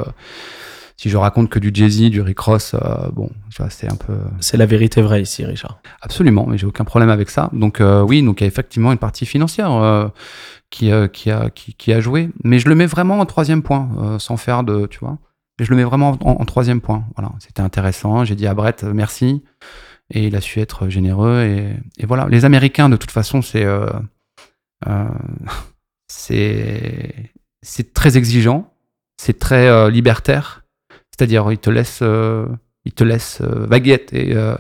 si 0.97 1.09
je 1.11 1.17
raconte 1.17 1.49
que 1.49 1.59
du 1.59 1.69
Jay-Z, 1.71 2.09
du 2.09 2.21
Rick 2.21 2.39
Ross, 2.39 2.73
euh, 2.73 3.09
bon, 3.13 3.29
tu 3.51 3.61
vois, 3.61 3.69
c'est 3.69 3.89
un 3.91 3.95
peu. 3.95 4.17
C'est 4.39 4.57
la 4.57 4.65
vérité 4.65 5.03
vraie 5.03 5.21
ici, 5.21 5.45
Richard. 5.45 5.79
Absolument, 6.01 6.47
mais 6.47 6.57
j'ai 6.57 6.65
aucun 6.65 6.85
problème 6.85 7.11
avec 7.11 7.29
ça. 7.29 7.51
Donc 7.53 7.81
euh, 7.81 8.01
oui, 8.01 8.23
donc 8.23 8.41
il 8.41 8.43
y 8.43 8.45
a 8.45 8.47
effectivement 8.47 8.91
une 8.91 8.97
partie 8.97 9.27
financière 9.27 9.71
euh, 9.71 10.07
qui, 10.71 10.89
qui, 11.13 11.29
a, 11.29 11.51
qui, 11.51 11.75
qui, 11.75 11.93
a 11.93 12.01
joué, 12.01 12.29
mais 12.43 12.57
je 12.57 12.67
le 12.67 12.73
mets 12.73 12.87
vraiment 12.87 13.19
en 13.19 13.25
troisième 13.27 13.61
point, 13.61 14.17
sans 14.17 14.37
faire 14.37 14.63
de, 14.63 14.87
tu 14.87 14.97
vois. 14.97 15.19
Mais 15.59 15.65
je 15.65 15.69
le 15.69 15.77
mets 15.77 15.83
vraiment 15.83 16.17
en, 16.21 16.31
en 16.31 16.45
troisième 16.45 16.81
point. 16.81 17.05
Voilà, 17.15 17.31
c'était 17.39 17.61
intéressant. 17.61 18.25
J'ai 18.25 18.35
dit 18.35 18.47
à 18.47 18.55
Brett 18.55 18.83
merci, 18.83 19.43
et 20.09 20.25
il 20.25 20.35
a 20.35 20.41
su 20.41 20.59
être 20.59 20.89
généreux. 20.89 21.43
Et, 21.43 21.75
et 22.01 22.07
voilà, 22.07 22.27
les 22.27 22.43
Américains, 22.43 22.89
de 22.89 22.97
toute 22.97 23.11
façon, 23.11 23.43
c'est 23.43 23.67
c'est 26.07 27.31
c'est 27.61 27.93
très 27.93 28.17
exigeant, 28.17 28.73
c'est 29.17 29.37
très 29.37 29.91
libertaire. 29.91 30.63
C'est-à-dire, 31.17 31.51
il 31.51 31.57
te 31.57 31.69
laisse, 31.69 31.99
euh, 32.03 32.45
il 32.85 32.93
te 32.93 33.03
laisse 33.03 33.39
euh, 33.41 33.65
baguette 33.65 34.13
et 34.13 34.35
euh, 34.35 34.55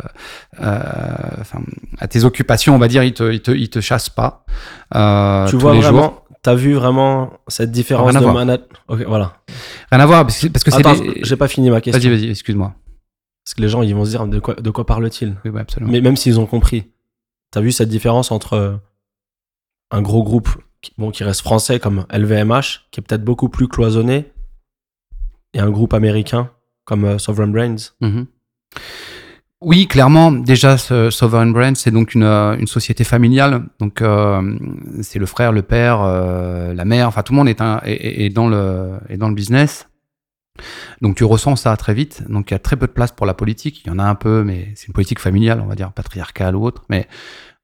enfin, 0.59 1.59
à 1.99 2.07
tes 2.07 2.23
occupations, 2.23 2.73
on 2.73 2.79
va 2.79 2.87
dire, 2.87 3.03
il 3.03 3.13
te, 3.13 3.31
il 3.31 3.41
te, 3.41 3.51
il 3.51 3.69
te 3.69 3.79
chasse 3.79 4.09
pas. 4.09 4.43
tu 4.91 5.55
vois 5.57 5.73
vraiment, 5.73 6.23
t'as 6.41 6.55
vu 6.55 6.73
vraiment 6.73 7.33
cette 7.47 7.71
différence 7.71 8.13
de 8.13 8.19
management 8.19 8.67
okay, 8.87 9.03
voilà. 9.05 9.37
Rien 9.91 10.01
à 10.01 10.05
voir 10.05 10.25
parce 10.25 10.39
que, 10.39 10.47
parce 10.47 10.63
que 10.63 10.71
c'est. 10.71 10.83
Les... 10.83 11.23
J'ai 11.23 11.35
pas 11.35 11.47
fini 11.47 11.69
ma 11.69 11.79
question. 11.79 12.01
Vas-y, 12.01 12.17
vas-y, 12.17 12.29
excuse-moi. 12.31 12.73
Parce 13.45 13.53
que 13.53 13.61
les 13.61 13.69
gens, 13.69 13.83
ils 13.83 13.95
vont 13.95 14.03
se 14.03 14.09
dire 14.09 14.25
de 14.25 14.39
quoi, 14.39 14.55
de 14.55 14.69
quoi 14.71 14.85
parle-t-il? 14.85 15.35
Oui, 15.45 15.51
bah, 15.51 15.61
absolument. 15.61 15.91
Mais 15.91 16.01
même 16.01 16.17
s'ils 16.17 16.39
ont 16.39 16.47
compris, 16.47 16.85
t'as 17.51 17.61
vu 17.61 17.71
cette 17.71 17.89
différence 17.89 18.31
entre 18.31 18.79
un 19.91 20.01
gros 20.01 20.23
groupe 20.23 20.49
qui, 20.81 20.91
bon, 20.97 21.11
qui 21.11 21.23
reste 21.23 21.41
français 21.41 21.79
comme 21.79 22.05
LVMH, 22.11 22.87
qui 22.91 22.99
est 22.99 23.03
peut-être 23.07 23.23
beaucoup 23.23 23.47
plus 23.47 23.67
cloisonné, 23.67 24.31
et 25.53 25.59
un 25.59 25.69
groupe 25.69 25.93
américain 25.93 26.49
comme 26.85 27.05
euh, 27.05 27.17
Sovereign 27.17 27.51
Brands. 27.51 27.93
Mm 28.01 28.07
-hmm. 28.07 28.25
Oui, 29.59 29.87
clairement. 29.87 30.31
Déjà, 30.31 30.77
Sovereign 30.77 31.51
Brands, 31.51 31.73
c'est 31.75 31.89
donc 31.89 32.13
une, 32.13 32.23
une, 32.23 32.67
société 32.67 33.03
familiale. 33.03 33.63
Donc, 33.79 34.01
euh, 34.03 34.55
c'est 35.01 35.17
le 35.17 35.25
frère, 35.25 35.51
le 35.51 35.63
père, 35.63 36.01
euh, 36.03 36.75
la 36.75 36.85
mère. 36.85 37.07
Enfin, 37.07 37.23
tout 37.23 37.33
le 37.33 37.37
monde 37.37 37.49
est, 37.49 38.29
dans 38.29 38.47
le, 38.47 39.33
business. 39.33 39.89
Donc, 41.01 41.15
tu 41.15 41.23
ressens 41.23 41.55
ça 41.55 41.75
très 41.75 41.95
vite. 41.95 42.23
Donc, 42.29 42.51
il 42.51 42.53
y 42.53 42.55
a 42.55 42.59
très 42.59 42.75
peu 42.75 42.85
de 42.85 42.91
place 42.91 43.11
pour 43.11 43.25
la 43.25 43.33
politique. 43.33 43.81
Il 43.83 43.87
y 43.87 43.91
en 43.91 43.97
a 43.97 44.03
un 44.03 44.13
peu, 44.13 44.43
mais 44.43 44.73
c'est 44.75 44.87
une 44.89 44.93
politique 44.93 45.19
familiale, 45.19 45.59
on 45.59 45.65
va 45.65 45.73
dire, 45.73 45.91
patriarcale 45.91 46.55
ou 46.55 46.63
autre. 46.63 46.83
Mais 46.89 47.07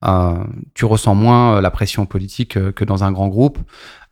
euh, 0.04 0.44
tu 0.74 0.86
ressens 0.86 1.14
moins 1.14 1.62
la 1.62 1.70
pression 1.70 2.08
politique 2.08 2.58
que 2.74 2.86
dans 2.86 3.04
un 3.04 3.12
grand 3.12 3.28
groupe. 3.28 3.60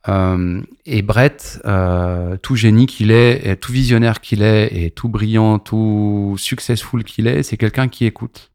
Euh, 0.09 0.61
et 0.85 1.01
Brett, 1.01 1.61
euh, 1.65 2.37
tout 2.37 2.55
génie 2.55 2.87
qu'il 2.87 3.11
est, 3.11 3.55
tout 3.57 3.71
visionnaire 3.71 4.21
qu'il 4.21 4.41
est, 4.41 4.67
et 4.71 4.91
tout 4.91 5.09
brillant, 5.09 5.59
tout 5.59 6.35
successful 6.37 7.03
qu'il 7.03 7.27
est, 7.27 7.43
c'est 7.43 7.57
quelqu'un 7.57 7.87
qui 7.87 8.05
écoute. 8.05 8.51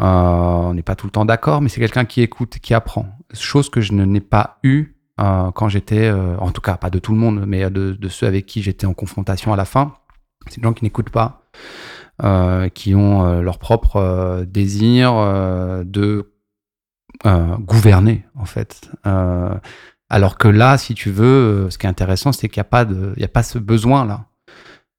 Euh, 0.00 0.04
on 0.04 0.74
n'est 0.74 0.82
pas 0.82 0.94
tout 0.94 1.06
le 1.06 1.12
temps 1.12 1.24
d'accord, 1.24 1.60
mais 1.60 1.68
c'est 1.68 1.80
quelqu'un 1.80 2.04
qui 2.04 2.22
écoute, 2.22 2.58
qui 2.58 2.74
apprend. 2.74 3.06
Chose 3.34 3.70
que 3.70 3.80
je 3.80 3.92
n'ai 3.92 4.20
pas 4.20 4.58
eu 4.62 4.96
euh, 5.20 5.50
quand 5.52 5.68
j'étais, 5.68 6.10
en 6.10 6.50
tout 6.50 6.60
cas 6.60 6.76
pas 6.76 6.90
de 6.90 6.98
tout 6.98 7.12
le 7.12 7.18
monde, 7.18 7.44
mais 7.46 7.70
de, 7.70 8.08
ceux 8.08 8.26
avec 8.26 8.46
qui 8.46 8.62
j'étais 8.62 8.86
en 8.86 8.94
confrontation 8.94 9.52
à 9.52 9.56
la 9.56 9.64
fin. 9.64 9.94
C'est 10.48 10.60
des 10.60 10.64
gens 10.64 10.72
qui 10.72 10.84
n'écoutent 10.84 11.10
pas, 11.10 11.44
qui 12.74 12.94
ont 12.94 13.40
leur 13.40 13.58
propre 13.58 14.44
désir 14.46 15.14
de 15.84 16.32
gouverner, 17.24 18.26
en 18.34 18.44
fait. 18.44 18.90
Alors 20.12 20.36
que 20.36 20.46
là, 20.46 20.76
si 20.76 20.94
tu 20.94 21.10
veux, 21.10 21.24
euh, 21.24 21.70
ce 21.70 21.78
qui 21.78 21.86
est 21.86 21.88
intéressant, 21.88 22.32
c'est 22.32 22.50
qu'il 22.50 22.60
n'y 22.60 22.66
a, 22.66 22.68
pas 22.68 22.84
de, 22.84 23.14
a 23.18 23.28
pas 23.28 23.42
ce 23.42 23.58
besoin-là. 23.58 24.26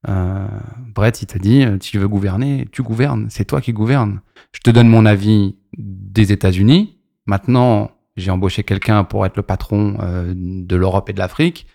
Euh, 0.09 0.47
Brett, 0.87 1.21
il 1.21 1.27
te 1.27 1.37
dit, 1.37 1.63
euh, 1.63 1.77
si 1.79 1.91
tu 1.91 1.99
veux 1.99 2.07
gouverner, 2.07 2.67
tu 2.71 2.81
gouvernes. 2.81 3.27
C'est 3.29 3.45
toi 3.45 3.61
qui 3.61 3.73
gouvernes. 3.73 4.21
Je 4.53 4.61
te 4.61 4.71
donne 4.71 4.89
mon 4.89 5.05
avis 5.05 5.55
des 5.77 6.31
États-Unis. 6.31 6.97
Maintenant, 7.27 7.91
j'ai 8.17 8.31
embauché 8.31 8.63
quelqu'un 8.63 9.03
pour 9.03 9.23
être 9.27 9.37
le 9.37 9.43
patron 9.43 9.97
de 10.33 10.75
l'Europe 10.75 11.09
et 11.09 11.13
de 11.13 11.19
l'Afrique. 11.19 11.67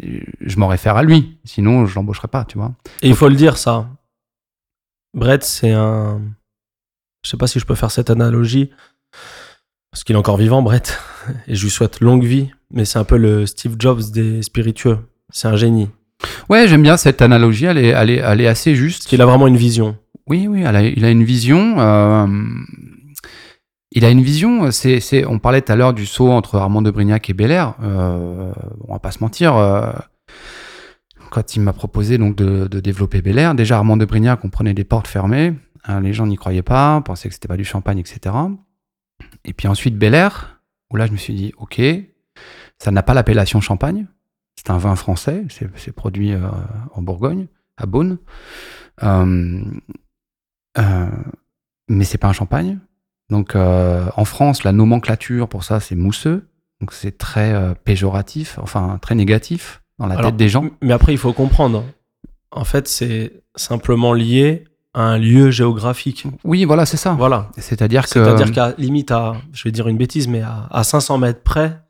Je 0.00 0.58
m'en 0.58 0.68
réfère 0.68 0.96
à 0.96 1.02
lui. 1.02 1.38
Sinon, 1.44 1.86
je 1.86 1.94
l'embaucherai 1.94 2.28
pas, 2.28 2.44
tu 2.44 2.58
vois. 2.58 2.74
Et 3.00 3.08
il 3.08 3.14
faut 3.14 3.28
le 3.28 3.34
dire, 3.34 3.56
ça. 3.56 3.88
Brett, 5.14 5.42
c'est 5.42 5.72
un. 5.72 6.20
Je 7.24 7.30
sais 7.30 7.36
pas 7.38 7.46
si 7.46 7.60
je 7.60 7.64
peux 7.64 7.74
faire 7.74 7.90
cette 7.90 8.10
analogie. 8.10 8.70
Parce 9.90 10.04
qu'il 10.04 10.14
est 10.16 10.18
encore 10.18 10.36
vivant, 10.36 10.62
Brett. 10.62 10.98
Et 11.46 11.54
je 11.54 11.64
lui 11.64 11.70
souhaite 11.70 12.00
longue 12.00 12.24
vie 12.24 12.50
mais 12.70 12.84
c'est 12.84 12.98
un 12.98 13.04
peu 13.04 13.16
le 13.16 13.46
Steve 13.46 13.76
Jobs 13.78 14.10
des 14.12 14.42
spiritueux. 14.42 14.98
C'est 15.30 15.48
un 15.48 15.56
génie. 15.56 15.88
Ouais, 16.48 16.66
j'aime 16.66 16.82
bien 16.82 16.96
cette 16.96 17.22
analogie, 17.22 17.66
elle 17.66 17.78
est, 17.78 17.88
elle 17.88 18.10
est, 18.10 18.16
elle 18.16 18.40
est 18.40 18.46
assez 18.46 18.74
juste. 18.74 19.00
Parce 19.00 19.08
qu'il 19.08 19.22
a 19.22 19.26
vraiment 19.26 19.46
une 19.46 19.56
vision. 19.56 19.96
Oui, 20.26 20.46
oui, 20.48 20.64
a, 20.64 20.82
il 20.82 21.04
a 21.04 21.10
une 21.10 21.24
vision. 21.24 21.78
Euh, 21.78 22.26
il 23.92 24.04
a 24.04 24.10
une 24.10 24.22
vision. 24.22 24.70
C'est, 24.70 25.00
c'est, 25.00 25.24
on 25.24 25.38
parlait 25.38 25.62
tout 25.62 25.72
à 25.72 25.76
l'heure 25.76 25.94
du 25.94 26.06
saut 26.06 26.30
entre 26.30 26.56
Armand 26.56 26.82
de 26.82 26.90
Brignac 26.90 27.30
et 27.30 27.34
Belair. 27.34 27.74
Euh, 27.82 28.52
on 28.86 28.92
va 28.92 28.98
pas 28.98 29.10
se 29.10 29.20
mentir. 29.20 29.56
Euh, 29.56 29.90
quand 31.30 31.56
il 31.56 31.60
m'a 31.60 31.72
proposé 31.72 32.18
donc 32.18 32.36
de, 32.36 32.66
de 32.66 32.80
développer 32.80 33.22
Belair, 33.22 33.54
déjà 33.54 33.76
Armand 33.76 33.96
de 33.96 34.04
Brignac, 34.04 34.44
on 34.44 34.50
prenait 34.50 34.74
des 34.74 34.84
portes 34.84 35.06
fermées. 35.06 35.54
Hein, 35.84 36.00
les 36.00 36.12
gens 36.12 36.26
n'y 36.26 36.36
croyaient 36.36 36.62
pas, 36.62 37.00
pensaient 37.00 37.28
que 37.28 37.34
c'était 37.34 37.48
pas 37.48 37.56
du 37.56 37.64
champagne, 37.64 37.98
etc. 37.98 38.34
Et 39.44 39.52
puis 39.52 39.68
ensuite 39.68 39.96
Belair, 39.96 40.60
où 40.90 40.96
là 40.96 41.06
je 41.06 41.12
me 41.12 41.16
suis 41.16 41.34
dit, 41.34 41.52
ok, 41.58 41.80
ça 42.78 42.90
n'a 42.90 43.02
pas 43.02 43.14
l'appellation 43.14 43.60
champagne. 43.60 44.06
C'est 44.56 44.70
un 44.70 44.78
vin 44.78 44.96
français, 44.96 45.44
c'est 45.76 45.92
produit 45.92 46.32
euh, 46.32 46.40
en 46.94 47.02
Bourgogne. 47.02 47.46
à 47.76 47.86
Beaune. 47.86 48.18
Euh, 49.04 49.62
euh, 50.78 51.06
mais 51.88 52.04
c'est 52.04 52.18
pas 52.18 52.28
un 52.28 52.32
champagne. 52.32 52.78
Donc 53.30 53.54
en 53.54 54.24
France, 54.24 54.64
la 54.64 54.72
nomenclature 54.72 55.48
pour 55.48 55.64
ça, 55.64 55.80
c'est 55.80 55.94
mousseux. 55.94 56.48
Donc 56.80 56.92
c'est 56.92 57.18
très 57.18 57.74
péjoratif, 57.84 58.58
enfin 58.62 58.98
très 59.02 59.14
négatif 59.14 59.82
dans 59.98 60.06
la 60.06 60.16
tête 60.16 60.36
des 60.36 60.48
gens. 60.48 60.64
Mais 60.80 60.92
après, 60.92 61.12
il 61.12 61.18
faut 61.18 61.32
comprendre. 61.32 61.84
En 62.50 62.64
fait, 62.64 62.88
c'est 62.88 63.42
simplement 63.54 64.14
lié 64.14 64.64
à 64.94 65.02
un 65.02 65.18
lieu 65.18 65.50
géographique. 65.50 66.24
Oui, 66.44 66.64
voilà, 66.64 66.86
c'est 66.86 66.96
ça. 66.96 67.12
Voilà. 67.12 67.50
C'est-à-dire 67.58 68.04
que. 68.04 68.24
C'est-à-dire 68.24 68.52
qu'à 68.52 68.74
limite, 68.78 69.10
à, 69.10 69.36
je 69.52 69.64
vais 69.64 69.72
dire 69.72 69.88
une 69.88 69.96
bêtise, 69.96 70.28
mais 70.28 70.42
à, 70.42 70.82
500 70.82 71.18
mètres 71.18 71.42
près, 71.42 71.80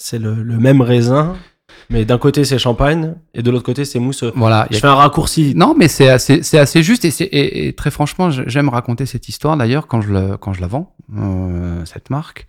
c'est 0.00 0.18
le, 0.18 0.34
même 0.34 0.80
raisin. 0.80 1.36
Mais 1.88 2.04
d'un 2.04 2.18
côté, 2.18 2.44
c'est 2.44 2.58
champagne 2.58 3.14
et 3.34 3.42
de 3.42 3.50
l'autre 3.50 3.64
côté, 3.64 3.84
c'est 3.84 3.98
mousseux. 3.98 4.32
Voilà. 4.34 4.66
Je 4.70 4.78
fais 4.78 4.86
un 4.86 4.94
raccourci. 4.94 5.54
Non, 5.56 5.74
mais 5.76 5.88
c'est 5.88 6.08
assez, 6.08 6.42
c'est 6.42 6.58
assez 6.58 6.82
juste. 6.82 7.04
Et, 7.04 7.66
et, 7.66 7.72
très 7.74 7.90
franchement, 7.90 8.30
j'aime 8.30 8.68
raconter 8.68 9.06
cette 9.06 9.28
histoire 9.28 9.56
d'ailleurs 9.56 9.86
quand, 9.86 10.00
je 10.00 10.12
le, 10.12 10.36
quand 10.36 10.52
je 10.52 10.60
la 10.60 10.68
vends, 10.68 10.94
euh, 11.16 11.84
cette 11.84 12.10
marque 12.10 12.46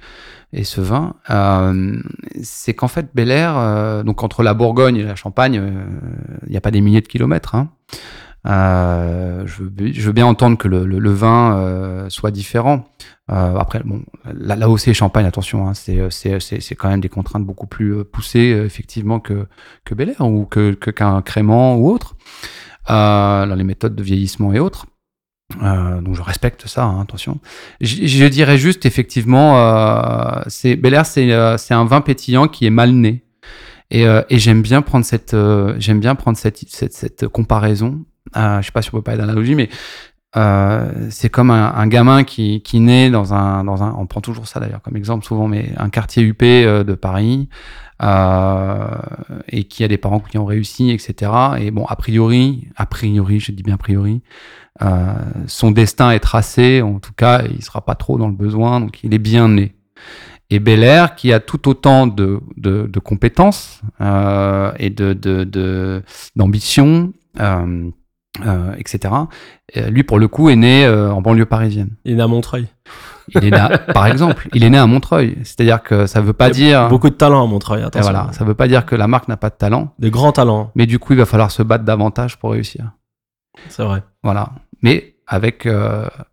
et 0.53 0.63
ce 0.63 0.81
vin. 0.81 1.15
Euh, 1.29 1.97
c'est 2.41 2.73
qu'en 2.73 2.87
fait, 2.87 3.09
Bel 3.13 3.31
Air, 3.31 3.57
euh, 3.57 4.03
donc 4.03 4.23
entre 4.23 4.43
la 4.43 4.53
Bourgogne 4.53 4.97
et 4.97 5.03
la 5.03 5.15
Champagne, 5.15 5.57
euh, 5.59 5.83
il 6.45 6.51
n'y 6.51 6.57
a 6.57 6.61
pas 6.61 6.71
des 6.71 6.81
milliers 6.81 7.01
de 7.01 7.07
kilomètres. 7.07 7.55
Hein. 7.55 7.69
Euh, 8.47 9.45
je, 9.45 9.63
veux, 9.63 10.11
bien 10.11 10.25
entendre 10.25 10.57
que 10.57 10.67
le, 10.67 11.11
vin 11.11 11.57
euh, 11.57 12.09
soit 12.09 12.31
différent. 12.31 12.85
Euh, 13.31 13.55
après, 13.55 13.81
bon, 13.83 14.03
là, 14.25 14.55
là 14.55 14.69
aussi, 14.69 14.93
Champagne, 14.93 15.25
attention, 15.25 15.67
hein, 15.67 15.73
c'est 15.73 16.75
quand 16.75 16.89
même 16.89 17.01
des 17.01 17.09
contraintes 17.09 17.45
beaucoup 17.45 17.67
plus 17.67 18.03
poussées, 18.03 18.61
effectivement, 18.65 19.19
que, 19.19 19.47
que 19.85 19.93
Bel 19.93 20.09
Air 20.09 20.21
ou 20.21 20.45
qu'un 20.45 20.73
que, 20.73 20.91
qu'un 20.91 21.21
Crément 21.21 21.75
ou 21.75 21.89
autre. 21.89 22.15
les 22.89 23.63
méthodes 23.63 23.95
de 23.95 24.03
vieillissement 24.03 24.53
et 24.53 24.59
autres. 24.59 24.85
Donc 25.59 26.15
je 26.15 26.21
respecte 26.21 26.65
ça, 26.67 26.85
hein, 26.85 27.01
attention. 27.01 27.39
Je, 27.81 28.25
dirais 28.27 28.57
juste 28.57 28.85
effectivement, 28.85 30.43
c'est 30.47 30.75
Bel 30.75 30.93
Air, 30.93 31.05
c'est 31.05 31.73
un 31.73 31.85
vin 31.85 32.01
pétillant 32.01 32.47
qui 32.47 32.65
est 32.65 32.71
mal 32.71 32.91
né. 32.91 33.23
Et, 33.93 34.03
et 34.03 34.39
j'aime 34.39 34.61
bien 34.61 34.81
prendre 34.81 35.03
cette 35.05 35.35
j'aime 35.77 35.99
bien 35.99 36.15
prendre 36.15 36.37
cette, 36.37 36.59
cette, 36.69 36.93
cette 36.93 37.27
comparaison 37.27 38.05
euh, 38.35 38.61
je 38.61 38.65
sais 38.65 38.71
pas 38.71 38.81
si 38.81 38.89
on 38.89 38.97
peut 38.97 39.01
parler 39.01 39.19
d'analogie, 39.19 39.55
mais 39.55 39.69
euh, 40.37 41.07
c'est 41.09 41.29
comme 41.29 41.51
un, 41.51 41.73
un, 41.73 41.87
gamin 41.87 42.23
qui, 42.23 42.61
qui 42.61 42.79
naît 42.79 43.09
dans 43.09 43.33
un, 43.33 43.65
dans 43.65 43.83
un, 43.83 43.93
on 43.97 44.05
prend 44.05 44.21
toujours 44.21 44.47
ça 44.47 44.61
d'ailleurs 44.61 44.81
comme 44.81 44.95
exemple 44.95 45.25
souvent, 45.25 45.47
mais 45.47 45.73
un 45.77 45.89
quartier 45.89 46.23
UP 46.23 46.41
euh, 46.43 46.85
de 46.85 46.93
Paris 46.93 47.49
euh, 48.01 48.87
et 49.49 49.65
qui 49.65 49.83
a 49.83 49.87
des 49.87 49.97
parents 49.97 50.19
qui 50.19 50.37
ont 50.37 50.45
réussi, 50.45 50.89
etc. 50.91 51.31
Et 51.59 51.71
bon, 51.71 51.85
a 51.85 51.95
priori, 51.95 52.67
a 52.77 52.85
priori, 52.85 53.39
je 53.39 53.51
dis 53.51 53.61
bien 53.61 53.75
a 53.75 53.77
priori, 53.77 54.21
euh, 54.81 55.13
son 55.47 55.71
destin 55.71 56.11
est 56.11 56.19
tracé. 56.19 56.81
En 56.81 56.99
tout 56.99 57.13
cas, 57.13 57.43
il 57.43 57.61
sera 57.63 57.81
pas 57.81 57.95
trop 57.95 58.17
dans 58.17 58.27
le 58.27 58.33
besoin, 58.33 58.79
donc 58.79 59.03
il 59.03 59.13
est 59.13 59.19
bien 59.19 59.49
né. 59.49 59.75
Et 60.49 60.59
Bel 60.59 60.83
Air, 60.83 61.15
qui 61.15 61.31
a 61.31 61.39
tout 61.39 61.69
autant 61.69 62.07
de, 62.07 62.39
de, 62.57 62.87
de 62.87 62.99
compétences 62.99 63.81
euh, 64.01 64.71
et 64.79 64.89
de 64.89 65.13
d'ambition. 66.35 67.13
De, 67.35 67.91
euh, 68.45 68.73
etc. 68.77 69.13
Euh, 69.77 69.89
lui, 69.89 70.03
pour 70.03 70.19
le 70.19 70.27
coup, 70.27 70.49
est 70.49 70.55
né 70.55 70.85
euh, 70.85 71.11
en 71.11 71.21
banlieue 71.21 71.45
parisienne. 71.45 71.95
Il 72.05 72.13
est 72.13 72.15
né 72.15 72.23
à 72.23 72.27
Montreuil. 72.27 72.67
Il 73.29 73.45
est 73.45 73.51
né, 73.51 73.67
par 73.93 74.07
exemple, 74.07 74.49
il 74.53 74.63
est 74.63 74.69
né 74.69 74.77
à 74.77 74.87
Montreuil. 74.87 75.37
C'est-à-dire 75.43 75.81
que 75.81 76.05
ça 76.05 76.21
veut 76.21 76.33
pas 76.33 76.49
dire 76.49 76.89
beaucoup 76.89 77.09
de 77.09 77.15
talent 77.15 77.43
à 77.43 77.47
Montreuil. 77.47 77.83
Attention. 77.83 78.11
voilà, 78.11 78.31
ça 78.33 78.43
veut 78.43 78.53
pas 78.53 78.67
dire 78.67 78.85
que 78.85 78.95
la 78.95 79.07
marque 79.07 79.27
n'a 79.27 79.37
pas 79.37 79.49
de 79.49 79.55
talent. 79.55 79.93
De 79.99 80.09
grands 80.09 80.31
talents. 80.31 80.71
Mais 80.75 80.85
du 80.85 80.99
coup, 80.99 81.13
il 81.13 81.19
va 81.19 81.25
falloir 81.25 81.51
se 81.51 81.63
battre 81.63 81.83
davantage 81.83 82.37
pour 82.37 82.51
réussir. 82.51 82.91
C'est 83.69 83.83
vrai. 83.83 84.03
Voilà. 84.23 84.49
Mais 84.81 85.15
avec 85.27 85.67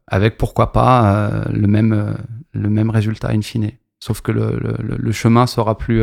avec 0.07 0.39
pourquoi 0.39 0.73
pas 0.73 1.31
le 1.51 1.67
même 1.67 2.17
le 2.53 2.69
même 2.69 2.91
résultat 2.91 3.29
in 3.31 3.43
fine. 3.43 3.71
Sauf 4.01 4.21
que 4.21 4.33
le, 4.33 4.59
le, 4.61 4.97
le 4.97 5.13
chemin 5.13 5.47
sera 5.47 5.77
plus 5.77 6.03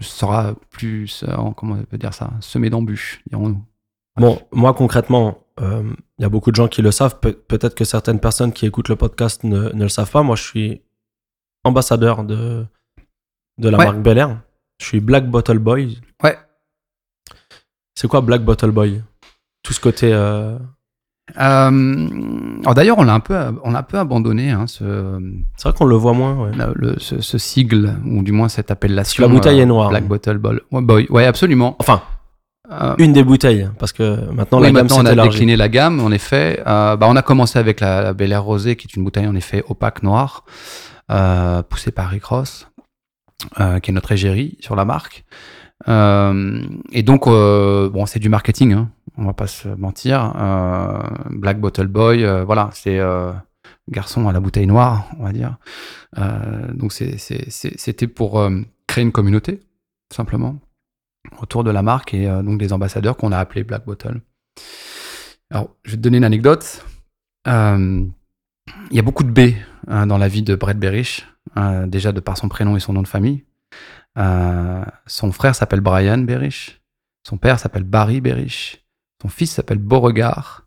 sera 0.00 0.54
plus 0.70 1.24
comment 1.56 1.74
on 1.74 1.84
peut 1.84 1.98
dire 1.98 2.14
ça 2.14 2.30
semé 2.40 2.70
d'embûches, 2.70 3.20
dirons-nous. 3.30 3.62
Bon, 4.16 4.40
moi 4.52 4.72
concrètement, 4.72 5.38
il 5.58 5.64
euh, 5.64 5.82
y 6.18 6.24
a 6.24 6.28
beaucoup 6.28 6.50
de 6.50 6.56
gens 6.56 6.68
qui 6.68 6.82
le 6.82 6.90
savent. 6.90 7.18
Peut-être 7.20 7.74
que 7.74 7.84
certaines 7.84 8.20
personnes 8.20 8.52
qui 8.52 8.66
écoutent 8.66 8.88
le 8.88 8.96
podcast 8.96 9.44
ne, 9.44 9.70
ne, 9.72 9.82
le 9.82 9.88
savent 9.88 10.10
pas. 10.10 10.22
Moi, 10.22 10.36
je 10.36 10.42
suis 10.42 10.82
ambassadeur 11.64 12.24
de, 12.24 12.64
de 13.58 13.68
la 13.68 13.78
marque 13.78 13.98
Bel 13.98 14.18
Air. 14.18 14.40
Je 14.78 14.86
suis 14.86 15.00
Black 15.00 15.30
Bottle 15.30 15.58
Boy. 15.58 15.98
Ouais. 16.22 16.36
C'est 17.94 18.08
quoi 18.08 18.20
Black 18.20 18.44
Bottle 18.44 18.70
Boy? 18.70 19.02
Tout 19.62 19.72
ce 19.72 19.80
côté. 19.80 20.12
Euh... 20.12 20.58
Euh, 21.40 22.60
alors 22.60 22.74
d'ailleurs, 22.74 22.98
on 22.98 23.02
l'a 23.02 23.14
un 23.14 23.20
peu, 23.20 23.36
on 23.64 23.72
l'a 23.72 23.80
un 23.80 23.82
peu 23.82 23.98
abandonné. 23.98 24.50
Hein, 24.50 24.66
ce, 24.68 25.18
c'est 25.56 25.68
vrai 25.68 25.76
qu'on 25.76 25.86
le 25.86 25.96
voit 25.96 26.12
moins. 26.12 26.36
Ouais. 26.36 26.52
Le, 26.74 26.98
ce, 26.98 27.20
ce, 27.20 27.36
sigle 27.36 27.96
ou 28.04 28.22
du 28.22 28.30
moins 28.30 28.48
cette 28.48 28.70
appellation. 28.70 29.22
La 29.22 29.28
bouteille 29.28 29.58
est 29.58 29.66
noire. 29.66 29.88
Black 29.88 30.06
Bottle 30.06 30.38
Boy. 30.38 31.06
Ouais, 31.10 31.24
absolument. 31.24 31.74
Enfin, 31.80 32.02
euh, 32.70 32.94
une 32.98 33.12
des 33.12 33.22
bouteilles, 33.22 33.68
parce 33.78 33.92
que 33.92 34.30
maintenant 34.32 34.58
la 34.58 34.72
gamme 34.72 34.88
on 34.90 35.06
a 35.06 35.14
décliné 35.14 35.56
la 35.56 35.68
gamme. 35.68 36.00
En 36.00 36.10
effet, 36.10 36.62
euh, 36.66 36.96
bah, 36.96 37.06
on 37.08 37.14
a 37.14 37.22
commencé 37.22 37.58
avec 37.58 37.80
la, 37.80 38.02
la 38.02 38.12
Bel 38.12 38.32
Air 38.32 38.42
Rosé, 38.42 38.76
qui 38.76 38.88
est 38.88 38.96
une 38.96 39.04
bouteille 39.04 39.26
en 39.26 39.36
effet 39.36 39.62
opaque 39.68 40.02
noire, 40.02 40.44
euh, 41.10 41.62
poussée 41.62 41.92
par 41.92 42.08
Rick 42.08 42.24
Ross, 42.24 42.68
euh, 43.60 43.78
qui 43.78 43.90
est 43.90 43.94
notre 43.94 44.10
égérie 44.10 44.56
sur 44.60 44.74
la 44.74 44.84
marque. 44.84 45.24
Euh, 45.88 46.60
et 46.90 47.02
donc, 47.02 47.26
bon, 47.26 48.06
c'est 48.06 48.18
du 48.18 48.28
marketing, 48.28 48.72
hein, 48.72 48.90
on 49.16 49.26
va 49.26 49.32
pas 49.32 49.46
se 49.46 49.68
mentir. 49.68 50.32
Black 51.30 51.60
Bottle 51.60 51.86
Boy, 51.86 52.26
voilà, 52.44 52.70
c'est 52.72 52.98
garçon 53.88 54.28
à 54.28 54.32
la 54.32 54.40
bouteille 54.40 54.66
noire, 54.66 55.08
on 55.20 55.24
va 55.24 55.32
dire. 55.32 55.56
donc, 56.74 56.92
c'était 56.92 58.08
pour 58.08 58.50
créer 58.88 59.04
une 59.04 59.12
communauté, 59.12 59.60
simplement 60.12 60.56
autour 61.40 61.64
de 61.64 61.70
la 61.70 61.82
marque 61.82 62.14
et 62.14 62.28
euh, 62.28 62.42
donc 62.42 62.58
des 62.58 62.72
ambassadeurs 62.72 63.16
qu'on 63.16 63.32
a 63.32 63.38
appelés 63.38 63.64
Black 63.64 63.84
Bottle. 63.84 64.20
Alors, 65.50 65.70
je 65.84 65.92
vais 65.92 65.96
te 65.96 66.02
donner 66.02 66.18
une 66.18 66.24
anecdote. 66.24 66.84
Euh, 67.48 68.04
il 68.90 68.96
y 68.96 68.98
a 68.98 69.02
beaucoup 69.02 69.24
de 69.24 69.30
B 69.30 69.54
hein, 69.86 70.06
dans 70.06 70.18
la 70.18 70.28
vie 70.28 70.42
de 70.42 70.54
Brett 70.54 70.78
Berich, 70.78 71.24
euh, 71.56 71.86
déjà 71.86 72.12
de 72.12 72.20
par 72.20 72.36
son 72.36 72.48
prénom 72.48 72.76
et 72.76 72.80
son 72.80 72.92
nom 72.92 73.02
de 73.02 73.08
famille. 73.08 73.44
son 75.06 75.32
frère 75.32 75.54
s'appelle 75.54 75.80
Brian 75.80 76.18
Berich, 76.18 76.80
son 77.26 77.38
père 77.38 77.58
s'appelle 77.58 77.84
Barry 77.84 78.20
Berich, 78.20 78.84
son 79.22 79.28
fils 79.28 79.52
s'appelle 79.52 79.78
Beauregard, 79.78 80.66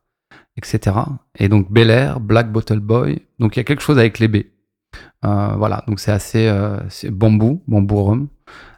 etc. 0.55 0.95
Et 1.37 1.49
donc 1.49 1.71
Bel 1.71 1.89
Air, 1.89 2.19
Black 2.19 2.51
Bottle 2.51 2.79
Boy. 2.79 3.21
Donc 3.39 3.55
il 3.55 3.59
y 3.59 3.61
a 3.61 3.63
quelque 3.63 3.81
chose 3.81 3.97
avec 3.97 4.19
les 4.19 4.27
B. 4.27 4.37
voilà, 5.23 5.83
donc 5.87 5.99
c'est 5.99 6.11
assez 6.11 6.49
bambou, 7.09 7.61
bambou 7.67 8.03
rhum. 8.03 8.27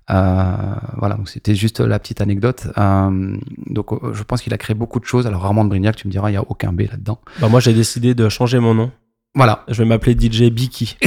Euh, 0.09 0.53
voilà, 0.97 1.15
donc 1.15 1.29
c'était 1.29 1.55
juste 1.55 1.79
la 1.79 1.99
petite 1.99 2.21
anecdote. 2.21 2.67
Euh, 2.77 3.37
donc 3.67 3.93
euh, 3.93 4.13
je 4.13 4.23
pense 4.23 4.41
qu'il 4.41 4.53
a 4.53 4.57
créé 4.57 4.73
beaucoup 4.73 4.99
de 4.99 5.05
choses. 5.05 5.27
Alors 5.27 5.45
Armand 5.45 5.63
de 5.63 5.69
Brignac, 5.69 5.95
tu 5.95 6.07
me 6.07 6.11
diras, 6.11 6.29
il 6.29 6.33
n'y 6.33 6.37
a 6.37 6.43
aucun 6.47 6.73
B 6.73 6.81
là-dedans. 6.81 7.21
Bah 7.39 7.47
moi 7.49 7.59
j'ai 7.59 7.73
décidé 7.73 8.13
de 8.15 8.27
changer 8.29 8.59
mon 8.59 8.73
nom. 8.73 8.91
Voilà. 9.35 9.63
Je 9.67 9.81
vais 9.83 9.87
m'appeler 9.87 10.17
DJ 10.19 10.51
Biki. 10.51 10.97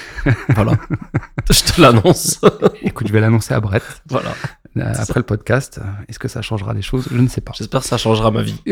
voilà. 0.50 0.72
je 1.50 1.72
te 1.72 1.80
l'annonce. 1.80 2.40
Écoute, 2.82 3.08
je 3.08 3.12
vais 3.12 3.20
l'annoncer 3.20 3.54
à 3.54 3.60
Brett. 3.60 4.02
Voilà. 4.08 4.34
Après 4.76 5.20
le 5.20 5.24
podcast, 5.24 5.80
est-ce 6.08 6.18
que 6.18 6.28
ça 6.28 6.42
changera 6.42 6.74
les 6.74 6.82
choses? 6.82 7.08
Je 7.10 7.18
ne 7.18 7.28
sais 7.28 7.40
pas. 7.40 7.52
J'espère 7.56 7.80
que 7.80 7.86
ça 7.86 7.96
changera 7.96 8.30
ma 8.30 8.42
vie. 8.42 8.60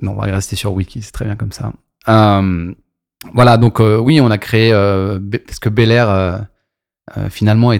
non, 0.00 0.12
on 0.12 0.14
va 0.14 0.22
rester 0.22 0.56
sur 0.56 0.72
Wiki, 0.72 1.02
c'est 1.02 1.12
très 1.12 1.24
bien 1.24 1.36
comme 1.36 1.52
ça. 1.52 1.72
voilà, 2.06 3.56
donc 3.58 3.80
oui, 3.80 4.20
on 4.20 4.30
a 4.30 4.38
créé 4.38 4.72
parce 4.72 5.60
que 5.60 5.68
Bel 5.68 5.92
Air 5.92 6.46
euh, 7.16 7.28
finalement 7.28 7.72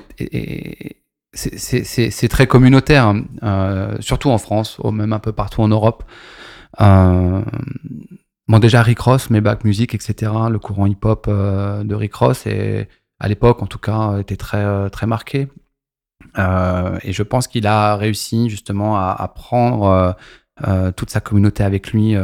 c'est 1.32 2.28
très 2.28 2.46
communautaire, 2.46 3.06
hein. 3.06 3.24
euh, 3.42 3.96
surtout 4.00 4.30
en 4.30 4.38
France, 4.38 4.78
ou 4.82 4.90
même 4.90 5.12
un 5.12 5.18
peu 5.18 5.32
partout 5.32 5.62
en 5.62 5.68
Europe. 5.68 6.04
Euh, 6.80 7.42
bon, 8.48 8.58
déjà 8.58 8.82
Rick 8.82 9.00
Ross, 9.00 9.30
mais 9.30 9.40
back 9.40 9.64
music, 9.64 9.94
etc. 9.94 10.32
Le 10.50 10.58
courant 10.58 10.86
hip-hop 10.86 11.28
de 11.28 11.94
Rick 11.94 12.14
Ross, 12.14 12.46
et 12.46 12.88
à 13.20 13.28
l'époque, 13.28 13.62
en 13.62 13.66
tout 13.66 13.78
cas, 13.78 14.18
était 14.18 14.36
très 14.36 14.90
très 14.90 15.06
marqué. 15.06 15.48
et 16.36 17.12
je 17.12 17.22
pense 17.22 17.46
qu'il 17.46 17.66
a 17.66 17.96
réussi 17.96 18.50
justement 18.50 18.96
à 18.96 19.28
prendre 19.34 20.16
toute 20.96 21.10
sa 21.10 21.20
communauté 21.20 21.62
avec 21.62 21.92
lui 21.92 22.16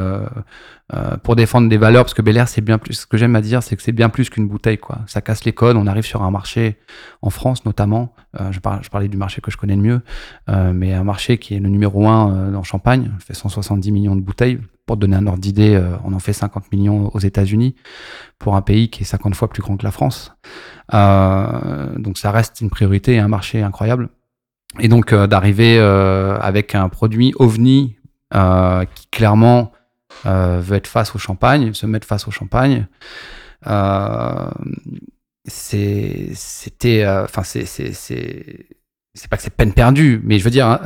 euh, 0.95 1.17
pour 1.17 1.35
défendre 1.35 1.69
des 1.69 1.79
valeurs, 1.79 2.05
parce 2.05 2.15
que 2.15 2.23
Bel 2.23 2.37
Air, 2.37 2.49
c'est 2.49 2.61
bien 2.61 2.79
plus. 2.79 2.95
Ce 2.95 3.07
que 3.07 3.17
j'aime 3.17 3.35
à 3.35 3.41
dire, 3.41 3.61
c'est 3.63 3.75
que 3.75 3.83
c'est 3.83 3.93
bien 3.93 4.09
plus 4.09 4.31
qu'une 4.31 4.47
bouteille, 4.47 4.79
quoi. 4.79 5.01
Ça 5.07 5.21
casse 5.21 5.45
les 5.45 5.53
codes. 5.53 5.77
On 5.77 5.87
arrive 5.87 6.05
sur 6.05 6.23
un 6.23 6.31
marché, 6.31 6.79
en 7.23 7.31
France 7.31 7.65
notamment. 7.65 8.15
Euh, 8.41 8.53
je, 8.53 8.61
parlais 8.61 9.09
du 9.09 9.17
marché 9.17 9.41
que 9.41 9.51
je 9.51 9.57
connais 9.57 9.75
le 9.75 9.83
mieux, 9.83 10.01
euh, 10.49 10.73
mais 10.73 10.93
un 10.93 11.03
marché 11.03 11.39
qui 11.39 11.55
est 11.55 11.59
le 11.59 11.69
numéro 11.69 12.07
un 12.07 12.33
euh, 12.33 12.55
en 12.55 12.63
Champagne, 12.63 13.11
fait 13.19 13.35
170 13.35 13.91
millions 13.91 14.15
de 14.15 14.21
bouteilles. 14.21 14.61
Pour 14.87 14.95
te 14.95 15.01
donner 15.01 15.17
un 15.17 15.27
ordre 15.27 15.41
d'idée, 15.41 15.75
euh, 15.75 15.97
on 16.05 16.13
en 16.13 16.21
fait 16.21 16.33
50 16.33 16.71
millions 16.71 17.11
aux 17.13 17.19
États-Unis, 17.19 17.75
pour 18.39 18.55
un 18.55 18.63
pays 18.63 18.89
qui 18.89 19.03
est 19.03 19.07
50 19.07 19.35
fois 19.35 19.49
plus 19.49 19.63
grand 19.63 19.77
que 19.77 19.85
la 19.85 19.91
France. 19.91 20.37
donc 20.93 22.19
ça 22.19 22.31
reste 22.31 22.61
une 22.61 22.71
priorité 22.71 23.15
et 23.15 23.19
un 23.19 23.29
marché 23.29 23.63
incroyable. 23.63 24.11
Et 24.79 24.89
donc 24.89 25.13
d'arriver 25.13 25.79
avec 25.79 26.75
un 26.75 26.89
produit 26.89 27.33
ovni 27.39 27.97
qui 28.33 29.07
clairement 29.11 29.73
veut 30.25 30.77
être 30.77 30.87
face 30.87 31.15
au 31.15 31.19
champagne, 31.19 31.73
se 31.75 31.87
mettre 31.87 32.07
face 32.07 32.27
au 32.29 32.31
champagne. 32.31 32.87
c'était, 35.47 37.07
enfin 37.07 37.43
c'est, 37.43 37.65
c'est 37.67 39.31
pas 39.31 39.37
que 39.37 39.43
c'est 39.43 39.51
peine 39.51 39.73
perdue, 39.73 40.21
mais 40.25 40.39
je 40.39 40.45
veux 40.45 40.51
dire, 40.51 40.79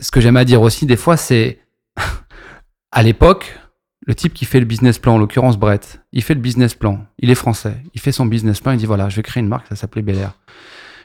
ce 0.00 0.10
que 0.10 0.20
j'aime 0.20 0.36
à 0.36 0.44
dire 0.44 0.62
aussi 0.62 0.86
des 0.86 0.96
fois, 0.96 1.16
c'est 1.16 1.60
à 2.92 3.02
l'époque, 3.02 3.58
le 4.06 4.14
type 4.14 4.34
qui 4.34 4.44
fait 4.44 4.60
le 4.60 4.66
business 4.66 4.98
plan, 4.98 5.14
en 5.14 5.18
l'occurrence 5.18 5.58
Brett, 5.58 6.00
il 6.12 6.22
fait 6.22 6.34
le 6.34 6.40
business 6.40 6.74
plan, 6.74 7.04
il 7.18 7.30
est 7.30 7.34
français, 7.34 7.82
il 7.94 8.00
fait 8.00 8.12
son 8.12 8.26
business 8.26 8.60
plan, 8.60 8.72
il 8.72 8.78
dit 8.78 8.86
voilà, 8.86 9.08
je 9.08 9.16
vais 9.16 9.22
créer 9.22 9.42
une 9.42 9.48
marque, 9.48 9.66
ça 9.68 9.76
s'appelait 9.76 10.02
Bel 10.02 10.18
Air. 10.18 10.34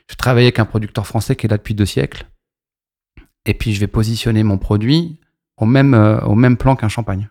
Je 0.09 0.15
travaille 0.15 0.43
avec 0.43 0.59
un 0.59 0.65
producteur 0.65 1.07
français 1.07 1.35
qui 1.35 1.47
est 1.47 1.49
là 1.49 1.57
depuis 1.57 1.73
deux 1.73 1.85
siècles, 1.85 2.25
et 3.45 3.53
puis 3.53 3.73
je 3.73 3.79
vais 3.79 3.87
positionner 3.87 4.43
mon 4.43 4.57
produit 4.57 5.19
au 5.61 5.65
même, 5.65 5.93
euh, 5.93 6.19
au 6.21 6.35
même 6.35 6.57
plan 6.57 6.75
qu'un 6.75 6.89
champagne. 6.89 7.29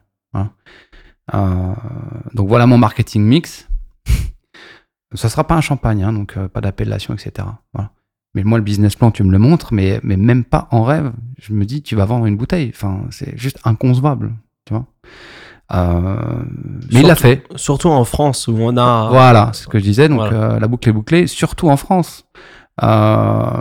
Euh, 1.32 1.74
donc 2.34 2.48
voilà 2.48 2.66
mon 2.66 2.76
marketing 2.76 3.22
mix. 3.22 3.68
ça 5.14 5.28
sera 5.28 5.44
pas 5.44 5.54
un 5.54 5.60
champagne, 5.60 6.02
hein, 6.02 6.12
donc 6.12 6.36
euh, 6.36 6.48
pas 6.48 6.60
d'appellation, 6.60 7.14
etc. 7.14 7.46
Mais 8.34 8.44
moi, 8.44 8.58
le 8.58 8.64
business 8.64 8.94
plan, 8.94 9.10
tu 9.10 9.24
me 9.24 9.32
le 9.32 9.38
montres, 9.38 9.72
mais, 9.72 10.00
mais 10.04 10.16
même 10.16 10.44
pas 10.44 10.68
en 10.70 10.84
rêve. 10.84 11.12
Je 11.38 11.52
me 11.52 11.64
dis, 11.64 11.82
tu 11.82 11.96
vas 11.96 12.04
vendre 12.04 12.26
une 12.26 12.36
bouteille. 12.36 12.70
Enfin, 12.72 13.02
c'est 13.10 13.36
juste 13.36 13.58
inconcevable, 13.64 14.32
tu 14.64 14.74
vois. 14.74 14.86
Euh, 15.72 16.16
mais 16.92 17.00
il 17.00 17.06
l'a 17.06 17.16
fait. 17.16 17.44
Surtout 17.56 17.88
en 17.88 18.04
France 18.04 18.48
où 18.48 18.56
on 18.58 18.76
a. 18.76 19.08
Voilà, 19.08 19.50
c'est 19.52 19.64
ce 19.64 19.68
que 19.68 19.78
je 19.78 19.84
disais. 19.84 20.08
Donc 20.08 20.32
euh, 20.32 20.58
la 20.58 20.68
boucle 20.68 20.88
est 20.88 20.92
bouclée, 20.92 21.26
surtout 21.26 21.68
en 21.68 21.76
France. 21.76 22.24
Euh, 22.82 23.60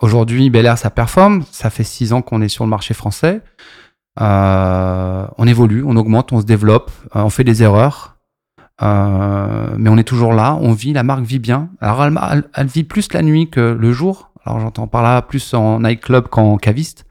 Aujourd'hui, 0.00 0.48
Bel 0.50 0.66
Air, 0.66 0.78
ça 0.78 0.90
performe. 0.90 1.42
Ça 1.50 1.70
fait 1.70 1.84
six 1.84 2.12
ans 2.12 2.22
qu'on 2.22 2.40
est 2.40 2.48
sur 2.48 2.64
le 2.64 2.70
marché 2.70 2.94
français. 2.94 3.40
Euh, 4.20 5.26
on 5.36 5.46
évolue, 5.46 5.84
on 5.84 5.96
augmente, 5.96 6.32
on 6.32 6.40
se 6.40 6.46
développe, 6.46 6.90
euh, 7.16 7.22
on 7.22 7.30
fait 7.30 7.44
des 7.44 7.62
erreurs. 7.62 8.16
mais 8.80 9.90
on 9.90 9.96
est 9.96 10.08
toujours 10.08 10.32
là, 10.32 10.56
on 10.60 10.72
vit, 10.72 10.92
la 10.92 11.02
marque 11.02 11.24
vit 11.24 11.38
bien. 11.38 11.70
Alors 11.80 12.04
elle, 12.04 12.44
elle 12.54 12.66
vit 12.66 12.84
plus 12.84 13.12
la 13.12 13.22
nuit 13.22 13.48
que 13.50 13.60
le 13.60 13.92
jour. 13.92 14.30
Alors 14.44 14.60
j'entends 14.60 14.86
par 14.86 15.02
là 15.02 15.22
plus 15.22 15.54
en 15.54 15.80
nightclub 15.80 16.28
qu'en 16.28 16.56
caviste 16.56 17.04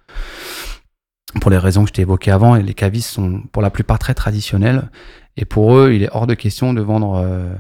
pour 1.39 1.51
les 1.51 1.57
raisons 1.57 1.83
que 1.83 1.89
je 1.89 1.93
t'ai 1.93 2.01
évoquées 2.01 2.31
avant. 2.31 2.55
Et 2.55 2.63
les 2.63 2.73
cavistes 2.73 3.09
sont 3.09 3.41
pour 3.51 3.61
la 3.61 3.69
plupart 3.69 3.99
très 3.99 4.13
traditionnels. 4.13 4.89
Et 5.35 5.45
pour 5.45 5.75
eux, 5.75 5.93
il 5.93 6.03
est 6.03 6.09
hors 6.11 6.27
de 6.27 6.33
question 6.33 6.73
de 6.73 6.81
vendre 6.81 7.21
euh, 7.23 7.53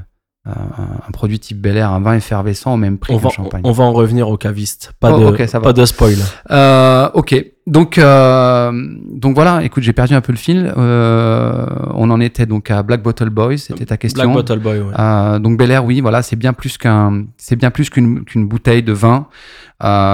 un, 0.47 1.11
produit 1.11 1.39
type 1.39 1.59
Bel 1.59 1.77
Air, 1.77 1.91
un 1.91 1.99
vin 1.99 2.13
effervescent 2.13 2.73
au 2.73 2.77
même 2.77 2.97
prix 2.97 3.13
on 3.13 3.17
va, 3.17 3.29
champagne. 3.29 3.61
On 3.63 3.71
va 3.71 3.83
en 3.83 3.93
revenir 3.93 4.29
aux 4.29 4.37
cavistes. 4.37 4.93
Pas, 4.99 5.11
Oh, 5.11 5.19
de, 5.19 5.25
ok, 5.25 5.47
ça 5.47 5.59
va. 5.59 5.65
pas 5.65 5.73
de 5.73 5.85
spoil. 5.85 6.17
Euh, 6.51 7.09
ok, 7.13 7.45
donc 7.65 7.97
euh, 7.97 8.71
donc 9.11 9.35
voilà. 9.35 9.63
Écoute, 9.63 9.83
j'ai 9.83 9.93
perdu 9.93 10.13
un 10.13 10.21
peu 10.21 10.31
le 10.31 10.37
fil. 10.37 10.71
Euh, 10.77 11.65
on 11.93 12.09
en 12.09 12.19
était 12.21 12.45
donc 12.45 12.71
à 12.71 12.83
Black 12.83 13.01
Bottle 13.01 13.29
Boys. 13.29 13.57
C'était 13.57 13.85
ta 13.85 13.97
question. 13.97 14.23
Black 14.23 14.35
Bottle 14.35 14.59
Boy, 14.59 14.79
ouais. 14.79 15.39
Donc 15.39 15.57
Bel 15.57 15.71
Air, 15.71 15.85
oui, 15.85 16.01
voilà, 16.01 16.21
c'est 16.21 16.35
bien 16.35 16.53
plus 16.53 16.77
qu'un, 16.77 17.25
c'est 17.37 17.55
bien 17.55 17.71
plus 17.71 17.89
qu'une 17.89 18.23
bouteille 18.47 18.83
de 18.83 18.93
vin. 18.93 19.27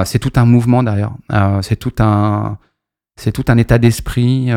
C'est 0.05 0.19
tout 0.19 0.34
un 0.36 0.45
mouvement 0.45 0.84
derrière. 0.84 1.11
C'est 1.61 1.77
tout 1.77 1.93
un, 1.99 2.57
c'est 3.15 3.31
tout 3.31 3.45
un 3.49 3.57
état 3.57 3.77
d'esprit. 3.77 4.49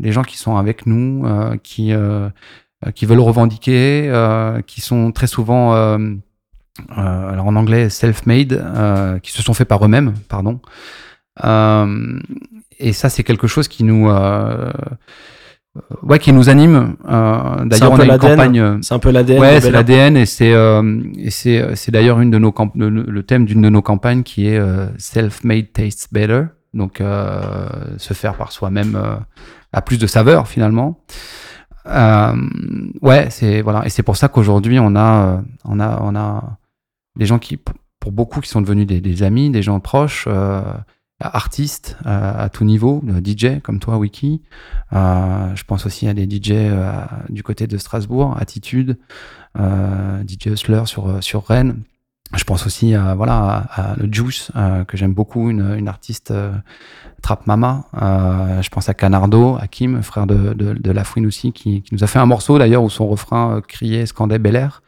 Les 0.00 0.12
gens 0.12 0.22
qui 0.22 0.38
sont 0.38 0.56
avec 0.56 0.86
nous, 0.86 1.24
qui 1.62 1.92
qui 2.92 3.06
veulent 3.06 3.20
revendiquer, 3.20 4.08
euh, 4.08 4.60
qui 4.62 4.80
sont 4.80 5.12
très 5.12 5.26
souvent, 5.26 5.74
euh, 5.74 5.98
euh, 6.98 7.30
alors 7.32 7.46
en 7.46 7.56
anglais 7.56 7.88
self-made, 7.88 8.52
euh, 8.52 9.18
qui 9.20 9.30
se 9.32 9.42
sont 9.42 9.54
faits 9.54 9.68
par 9.68 9.84
eux-mêmes, 9.84 10.14
pardon. 10.28 10.60
Euh, 11.44 12.18
et 12.78 12.92
ça, 12.92 13.08
c'est 13.08 13.22
quelque 13.24 13.46
chose 13.46 13.68
qui 13.68 13.84
nous, 13.84 14.08
euh, 14.10 14.70
ouais, 16.02 16.18
qui 16.18 16.32
nous 16.32 16.48
anime. 16.48 16.96
Euh, 17.08 17.64
D'ailleurs, 17.64 17.92
un 17.92 17.94
on 17.94 17.96
peu 17.96 18.02
a 18.02 18.04
une 18.04 18.10
l'ADN. 18.10 18.18
campagne. 18.36 18.60
euh, 18.60 18.78
C'est 18.82 18.94
un 18.94 18.98
peu 18.98 19.10
l'ADN. 19.10 19.38
Ouais, 19.40 19.60
c'est 19.60 19.70
l'ADN 19.70 20.16
et 20.16 20.26
c'est 20.26 20.52
euh, 20.52 21.00
et 21.18 21.30
c'est 21.30 21.74
c'est 21.76 21.90
d'ailleurs 21.92 22.20
une 22.20 22.30
de 22.30 22.38
nos 22.38 22.52
camp- 22.52 22.72
le, 22.76 22.88
le 22.90 23.22
thème 23.22 23.44
d'une 23.46 23.62
de 23.62 23.68
nos 23.68 23.82
campagnes 23.82 24.22
qui 24.22 24.48
est 24.48 24.58
euh, 24.58 24.86
self-made 24.98 25.72
tastes 25.72 26.08
better. 26.12 26.44
Donc 26.72 27.00
euh, 27.00 27.38
se 27.98 28.14
faire 28.14 28.34
par 28.34 28.50
soi-même 28.50 28.96
euh, 28.96 29.14
a 29.72 29.80
plus 29.82 29.98
de 29.98 30.06
saveur 30.08 30.48
finalement. 30.48 31.00
Euh, 31.86 32.32
ouais, 33.02 33.28
c'est 33.30 33.60
voilà 33.62 33.84
et 33.84 33.90
c'est 33.90 34.02
pour 34.02 34.16
ça 34.16 34.28
qu'aujourd'hui 34.28 34.78
on 34.78 34.96
a 34.96 35.26
euh, 35.26 35.40
on 35.64 35.80
a 35.80 36.00
on 36.02 36.16
a 36.16 36.58
des 37.16 37.26
gens 37.26 37.38
qui 37.38 37.58
pour 38.00 38.12
beaucoup 38.12 38.40
qui 38.40 38.48
sont 38.48 38.62
devenus 38.62 38.86
des, 38.86 39.22
amis, 39.22 39.50
des 39.50 39.62
gens 39.62 39.80
proches. 39.80 40.26
Euh, 40.28 40.62
artistes 41.20 41.96
euh, 42.06 42.32
à 42.44 42.48
tout 42.48 42.64
niveau, 42.64 43.02
euh, 43.08 43.20
DJ 43.24 43.60
comme 43.62 43.78
toi, 43.78 43.98
Wiki. 43.98 44.42
Euh, 44.92 45.54
je 45.54 45.64
pense 45.64 45.86
aussi 45.86 46.08
à 46.08 46.14
des 46.14 46.24
DJ 46.24 46.52
du 47.28 47.42
côté 47.42 47.66
de 47.66 47.78
Strasbourg, 47.78 48.36
Attitude, 48.38 48.98
DJ 49.56 50.46
Hustler 50.46 50.82
sur, 50.86 51.22
sur 51.22 51.46
Rennes. 51.46 51.82
Je 52.36 52.44
pense 52.44 52.66
aussi 52.66 52.94
à, 52.94 53.14
voilà, 53.14 53.66
à, 53.70 53.92
à 53.92 53.96
le 53.96 54.12
Juice, 54.12 54.50
euh, 54.56 54.84
que 54.84 54.96
j'aime 54.96 55.14
beaucoup, 55.14 55.50
une, 55.50 55.74
une 55.78 55.88
artiste 55.88 56.30
euh, 56.32 56.52
Trap 57.22 57.46
Mama. 57.46 57.84
Euh, 58.02 58.60
je 58.60 58.68
pense 58.70 58.88
à 58.88 58.94
Canardo, 58.94 59.56
à 59.60 59.66
Kim, 59.68 60.02
frère 60.02 60.26
de, 60.26 60.52
de, 60.52 60.74
de 60.74 60.90
La 60.90 61.04
Fouine 61.04 61.26
aussi, 61.26 61.52
qui, 61.52 61.82
qui 61.82 61.94
nous 61.94 62.02
a 62.02 62.06
fait 62.06 62.18
un 62.18 62.26
morceau 62.26 62.58
d'ailleurs 62.58 62.82
où 62.82 62.90
son 62.90 63.06
refrain 63.08 63.56
euh, 63.56 63.60
criait, 63.60 64.06
scandait 64.06 64.38
Bel 64.38 64.56
Air. 64.56 64.82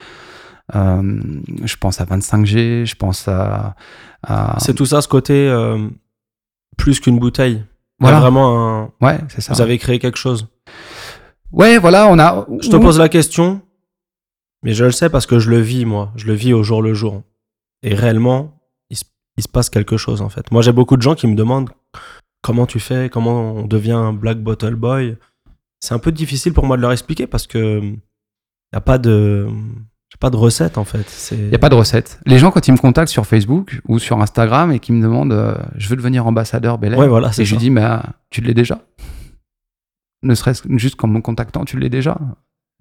Euh, 0.75 1.21
je 1.65 1.77
pense 1.77 2.01
à 2.01 2.05
25G, 2.05 2.85
je 2.87 2.95
pense 2.97 3.29
à. 3.29 3.77
à- 4.27 4.57
C'est 4.59 4.75
tout 4.75 4.87
ça, 4.87 5.01
ce 5.01 5.07
côté 5.09 5.49
euh, 5.49 5.89
plus 6.77 6.99
qu'une 7.01 7.19
bouteille. 7.21 7.65
Voilà. 8.01 8.19
vraiment 8.21 8.81
un. 8.83 8.91
Ouais, 9.01 9.19
c'est 9.29 9.41
ça. 9.41 9.53
Vous 9.55 9.61
avez 9.61 9.79
créé 9.79 9.99
quelque 10.01 10.19
chose. 10.19 10.49
Ouais, 11.53 11.79
voilà, 11.79 12.09
on 12.09 12.19
a. 12.19 12.45
Je 12.61 12.69
te 12.69 12.77
pose 12.77 12.99
la 12.99 13.09
question, 13.09 13.63
mais 14.65 14.73
je 14.75 14.85
le 14.85 14.91
sais 14.91 15.09
parce 15.09 15.25
que 15.27 15.39
je 15.39 15.49
le 15.49 15.61
vis, 15.61 15.85
moi. 15.87 16.11
Je 16.17 16.27
le 16.27 16.35
vis 16.35 16.53
au 16.53 16.65
jour 16.65 16.83
le 16.83 16.93
jour. 16.93 17.23
Et 17.87 17.95
réellement, 17.95 18.59
il 18.91 18.97
se, 18.97 19.05
il 19.37 19.43
se 19.43 19.49
passe 19.49 19.71
quelque 19.71 19.97
chose, 19.97 20.21
en 20.23 20.29
fait. 20.29 20.51
Moi, 20.51 20.63
j'ai 20.63 20.73
beaucoup 20.73 20.97
de 20.97 21.03
gens 21.03 21.15
qui 21.15 21.27
me 21.27 21.35
demandent 21.35 21.71
comment 22.43 22.67
tu 22.67 22.81
fais, 22.81 23.09
comment 23.09 23.53
on 23.55 23.67
devient 23.67 23.93
un 23.93 24.13
Black 24.13 24.39
Bottle 24.43 24.75
Boy. 24.75 25.17
C'est 25.81 25.95
un 25.95 25.99
peu 25.99 26.13
difficile 26.13 26.53
pour 26.53 26.65
moi 26.67 26.77
de 26.77 26.83
leur 26.83 26.93
expliquer 26.93 27.27
parce 27.27 27.47
que 27.47 27.81
il 27.81 27.91
n'y 28.73 28.77
a 28.77 28.81
pas 28.81 28.99
de. 28.99 29.47
j'ai 30.13 30.19
pas 30.19 30.31
de 30.31 30.37
recette, 30.37 30.79
en 30.79 30.85
fait. 30.85 31.29
Il 31.33 31.49
n'y 31.49 31.55
a 31.55 31.59
pas 31.59 31.69
de 31.69 31.75
recette. 31.77 32.19
Les 32.27 32.39
gens, 32.39 32.51
quand 32.51 32.67
ils 32.67 32.73
me 32.73 32.79
contactent 32.79 33.13
sur 33.13 33.27
Facebook 33.27 33.81
ou 33.87 33.99
sur 33.99 34.21
Instagram 34.21 34.73
et 34.73 34.81
qui 34.81 34.93
me 34.93 35.03
demandent 35.03 35.33
euh, 35.33 35.55
je 35.77 35.89
veux 35.89 35.97
devenir 35.97 36.27
ambassadeur 36.27 36.79
Bel 36.79 36.93
Air, 36.95 36.99
Ouais, 36.99 37.09
voilà, 37.09 37.31
et 37.39 37.45
je 37.45 37.55
ça. 37.55 37.61
dis 37.61 37.71
mais 37.71 37.83
ah, 37.83 38.15
tu 38.31 38.41
l'es 38.41 38.55
déjà? 38.55 38.81
Ne 40.23 40.35
serait-ce 40.35 40.63
que 40.63 40.77
juste 40.79 40.97
qu'en 40.97 41.09
me 41.09 41.21
contactant, 41.21 41.65
tu 41.65 41.79
l'es 41.79 41.91
déjà? 41.91 42.19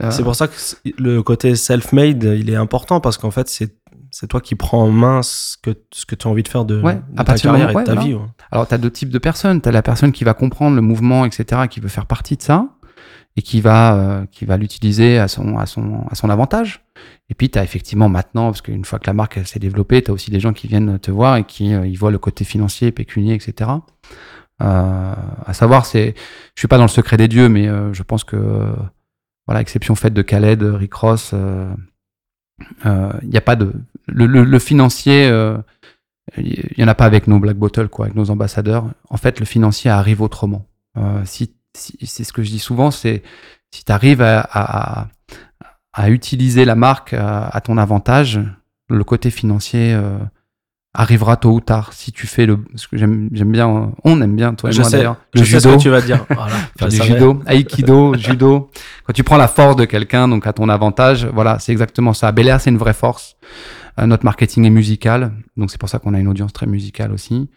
Euh, 0.03 0.09
C'est 0.11 0.23
pour 0.23 0.35
ça 0.35 0.47
que 0.47 0.53
le 0.97 1.21
côté 1.21 1.55
self-made, 1.55 2.23
il 2.23 2.49
est 2.49 2.55
important 2.55 2.99
parce 3.01 3.17
qu'en 3.17 3.31
fait, 3.31 3.47
c'est 3.49 3.75
c'est 4.17 4.27
toi 4.27 4.39
qui 4.39 4.55
prends 4.55 4.81
en 4.81 4.91
main 4.91 5.21
ce 5.23 5.57
que, 5.61 5.71
ce 5.91 6.05
que 6.05 6.15
tu 6.15 6.25
as 6.25 6.31
envie 6.31 6.41
de 6.41 6.47
faire 6.47 6.63
de, 6.63 6.81
Ouais, 6.81 6.95
de 6.95 7.19
à 7.19 7.25
ta 7.25 7.35
carrière 7.35 7.69
et 7.71 7.73
de 7.73 7.81
ta 7.83 7.95
ouais, 7.95 8.01
vie. 8.01 8.13
ouais. 8.13 8.21
Alors, 8.49 8.65
tu 8.65 8.73
as 8.73 8.77
deux 8.77 8.89
types 8.89 9.09
de 9.09 9.19
personnes. 9.19 9.59
Tu 9.59 9.67
as 9.67 9.73
la 9.73 9.81
personne 9.81 10.13
qui 10.13 10.23
va 10.23 10.33
comprendre 10.33 10.73
le 10.77 10.81
mouvement, 10.81 11.25
etc., 11.25 11.63
qui 11.69 11.81
veut 11.81 11.89
faire 11.89 12.05
partie 12.05 12.37
de 12.37 12.41
ça 12.41 12.69
et 13.35 13.41
qui 13.41 13.59
va, 13.59 13.95
euh, 13.95 14.25
qui 14.31 14.45
va 14.45 14.55
l'utiliser 14.55 15.17
à 15.19 15.27
son, 15.27 15.57
à, 15.57 15.65
son, 15.65 16.05
à 16.09 16.15
son 16.15 16.29
avantage. 16.29 16.85
Et 17.29 17.33
puis, 17.33 17.49
tu 17.49 17.59
as 17.59 17.63
effectivement 17.65 18.07
maintenant, 18.07 18.45
parce 18.51 18.61
qu'une 18.61 18.85
fois 18.85 18.99
que 18.99 19.07
la 19.07 19.11
marque 19.13 19.45
s'est 19.45 19.59
développée, 19.59 20.01
tu 20.01 20.11
as 20.11 20.13
aussi 20.13 20.31
des 20.31 20.39
gens 20.39 20.53
qui 20.53 20.69
viennent 20.69 20.97
te 20.97 21.11
voir 21.11 21.35
et 21.35 21.43
qui 21.43 21.73
euh, 21.73 21.85
ils 21.85 21.97
voient 21.97 22.11
le 22.11 22.17
côté 22.17 22.45
financier, 22.45 22.93
pécunier, 22.93 23.33
etc. 23.33 23.69
Euh, 24.61 25.13
à 25.45 25.53
savoir, 25.53 25.85
c'est, 25.85 26.13
je 26.55 26.61
suis 26.61 26.69
pas 26.69 26.77
dans 26.77 26.83
le 26.85 26.87
secret 26.89 27.17
des 27.17 27.27
dieux, 27.27 27.49
mais 27.49 27.67
euh, 27.67 27.91
je 27.91 28.03
pense 28.03 28.23
que, 28.23 28.37
euh, 28.37 28.71
voilà, 29.45 29.59
exception 29.59 29.93
faite 29.95 30.13
de 30.13 30.21
Khaled, 30.21 30.63
Rick 30.63 30.93
Ross, 30.93 31.31
euh, 31.33 31.69
euh, 32.85 33.11
il 33.23 33.29
n'y 33.29 33.37
a 33.37 33.41
pas 33.41 33.57
de, 33.57 33.73
le, 34.07 34.25
le, 34.25 34.43
le 34.43 34.59
financier, 34.59 35.27
euh, 35.27 35.57
il 36.37 36.73
y 36.77 36.83
en 36.83 36.87
a 36.87 36.95
pas 36.95 37.05
avec 37.05 37.27
nos 37.27 37.39
Black 37.39 37.57
Bottle, 37.57 37.87
quoi, 37.87 38.05
avec 38.05 38.15
nos 38.15 38.29
ambassadeurs. 38.31 38.85
En 39.09 39.17
fait, 39.17 39.39
le 39.39 39.45
financier 39.45 39.89
arrive 39.91 40.21
autrement. 40.21 40.65
Euh, 40.97 41.21
si, 41.25 41.53
si- 41.75 41.97
c'est 42.05 42.23
ce 42.23 42.33
que 42.33 42.43
je 42.43 42.49
dis 42.49 42.59
souvent, 42.59 42.91
c'est 42.91 43.21
si 43.71 43.83
tu 43.85 43.91
arrives 43.91 44.21
à, 44.21 44.39
à, 44.51 45.07
à 45.93 46.09
utiliser 46.09 46.65
la 46.65 46.75
marque 46.75 47.13
à, 47.13 47.47
à 47.47 47.61
ton 47.61 47.77
avantage, 47.77 48.39
le 48.89 49.03
côté 49.03 49.29
financier 49.29 49.93
euh, 49.93 50.17
arrivera 50.93 51.35
tôt 51.37 51.51
ou 51.51 51.59
tard. 51.59 51.91
Si 51.93 52.11
tu 52.11 52.25
fais 52.27 52.45
le, 52.45 52.59
ce 52.75 52.87
que 52.87 52.97
j'aime 52.97 53.29
j'aime 53.33 53.51
bien, 53.51 53.91
on 54.03 54.21
aime 54.21 54.35
bien 54.35 54.53
toi 54.53 54.69
et 54.69 54.73
Je 54.73 54.81
moi 54.81 54.89
d'ailleurs, 54.97 55.17
je 55.33 55.39
le 55.41 55.45
sais 55.45 55.59
ce 55.59 55.67
judo 55.67 55.77
que 55.77 55.81
tu 55.81 55.89
vas 55.89 56.01
dire. 56.01 56.25
Voilà. 56.29 56.55
faire 56.77 56.87
du 56.87 56.95
judo, 57.03 57.41
aïkido, 57.45 58.13
judo. 58.17 58.69
Quand 59.05 59.13
tu 59.13 59.23
prends 59.23 59.37
la 59.37 59.47
force 59.49 59.75
de 59.75 59.85
quelqu'un, 59.85 60.27
donc 60.27 60.47
à 60.47 60.53
ton 60.53 60.69
avantage, 60.69 61.25
voilà, 61.25 61.59
c'est 61.59 61.71
exactement 61.71 62.13
ça. 62.13 62.31
Bel 62.31 62.47
Air, 62.47 62.61
c'est 62.61 62.69
une 62.69 62.77
vraie 62.77 62.93
force. 62.93 63.35
Euh, 63.99 64.05
notre 64.07 64.25
marketing 64.25 64.65
est 64.65 64.69
musical, 64.69 65.31
donc 65.55 65.71
c'est 65.71 65.77
pour 65.79 65.87
ça 65.89 65.99
qu'on 65.99 66.13
a 66.13 66.19
une 66.19 66.27
audience 66.27 66.51
très 66.51 66.65
musicale 66.65 67.11
aussi, 67.13 67.49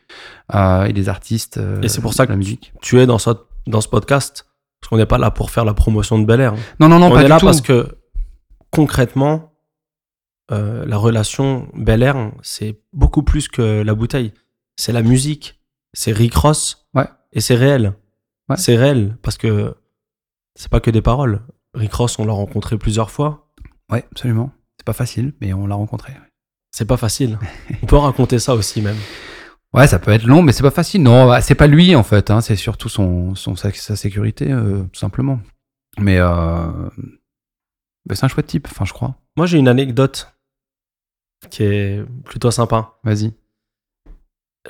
euh, 0.54 0.84
et 0.84 0.92
des 0.92 1.08
artistes. 1.08 1.58
euh, 1.58 1.80
Et 1.82 1.88
c'est 1.88 2.00
pour 2.00 2.14
ça 2.14 2.24
de 2.26 2.28
la 2.30 2.34
que 2.34 2.38
musique. 2.38 2.72
Tu 2.80 3.00
es 3.00 3.06
dans 3.06 3.18
ce, 3.18 3.30
dans 3.66 3.80
ce 3.80 3.88
podcast 3.88 4.46
parce 4.80 4.90
qu'on 4.90 4.96
n'est 4.98 5.06
pas 5.06 5.18
là 5.18 5.32
pour 5.32 5.50
faire 5.50 5.64
la 5.64 5.74
promotion 5.74 6.18
de 6.20 6.24
Bel 6.24 6.40
Air. 6.40 6.54
Non, 6.78 6.88
non, 6.88 7.00
non, 7.00 7.06
on 7.06 7.10
pas 7.10 7.20
est 7.22 7.24
du 7.24 7.30
là 7.30 7.40
tout. 7.40 7.46
parce 7.46 7.60
que 7.60 7.98
concrètement, 8.70 9.52
euh, 10.52 10.84
la 10.86 10.96
relation 10.96 11.68
Bel 11.74 12.02
Air, 12.02 12.32
c'est 12.42 12.80
beaucoup 12.92 13.22
plus 13.24 13.48
que 13.48 13.82
la 13.82 13.94
bouteille. 13.94 14.32
c'est 14.76 14.92
la 14.92 15.02
musique, 15.02 15.60
c'est 15.92 16.12
Rick 16.12 16.34
Ross. 16.34 16.88
Ouais. 16.94 17.06
Et 17.32 17.40
c'est 17.40 17.56
réel. 17.56 17.94
Ouais. 18.48 18.56
C'est 18.56 18.76
réel 18.76 19.18
parce 19.22 19.36
que 19.36 19.74
c'est 20.54 20.70
pas 20.70 20.78
que 20.80 20.90
des 20.92 21.02
paroles. 21.02 21.42
Rick 21.74 21.92
Ross, 21.94 22.18
on 22.20 22.24
l'a 22.24 22.32
rencontré 22.32 22.78
plusieurs 22.78 23.10
fois. 23.10 23.50
Ouais, 23.90 24.04
absolument. 24.12 24.52
C'est 24.78 24.86
pas 24.86 24.92
facile, 24.92 25.34
mais 25.40 25.52
on 25.52 25.66
l'a 25.66 25.74
rencontré. 25.74 26.12
C'est 26.78 26.84
pas 26.84 26.96
facile. 26.96 27.40
on 27.82 27.86
peut 27.86 27.96
raconter 27.96 28.38
ça 28.38 28.54
aussi 28.54 28.80
même. 28.80 28.98
Ouais, 29.74 29.88
ça 29.88 29.98
peut 29.98 30.12
être 30.12 30.22
long, 30.22 30.42
mais 30.42 30.52
c'est 30.52 30.62
pas 30.62 30.70
facile. 30.70 31.02
Non, 31.02 31.26
bah, 31.26 31.40
c'est 31.40 31.56
pas 31.56 31.66
lui 31.66 31.96
en 31.96 32.04
fait. 32.04 32.30
Hein, 32.30 32.40
c'est 32.40 32.54
surtout 32.54 32.88
son, 32.88 33.34
son 33.34 33.56
sa, 33.56 33.72
sa 33.72 33.96
sécurité, 33.96 34.52
euh, 34.52 34.84
tout 34.84 35.00
simplement. 35.00 35.40
Mais 35.98 36.18
euh, 36.20 36.68
bah, 38.06 38.14
c'est 38.14 38.22
un 38.22 38.28
chouette 38.28 38.46
type. 38.46 38.68
Enfin, 38.70 38.84
je 38.84 38.92
crois. 38.92 39.16
Moi, 39.36 39.46
j'ai 39.46 39.58
une 39.58 39.66
anecdote 39.66 40.32
qui 41.50 41.64
est 41.64 42.04
plutôt 42.24 42.52
sympa. 42.52 42.92
Vas-y. 43.02 43.34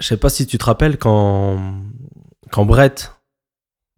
Je 0.00 0.06
sais 0.06 0.16
pas 0.16 0.30
si 0.30 0.46
tu 0.46 0.56
te 0.56 0.64
rappelles 0.64 0.96
quand, 0.96 1.82
quand 2.50 2.64
Brett, 2.64 3.20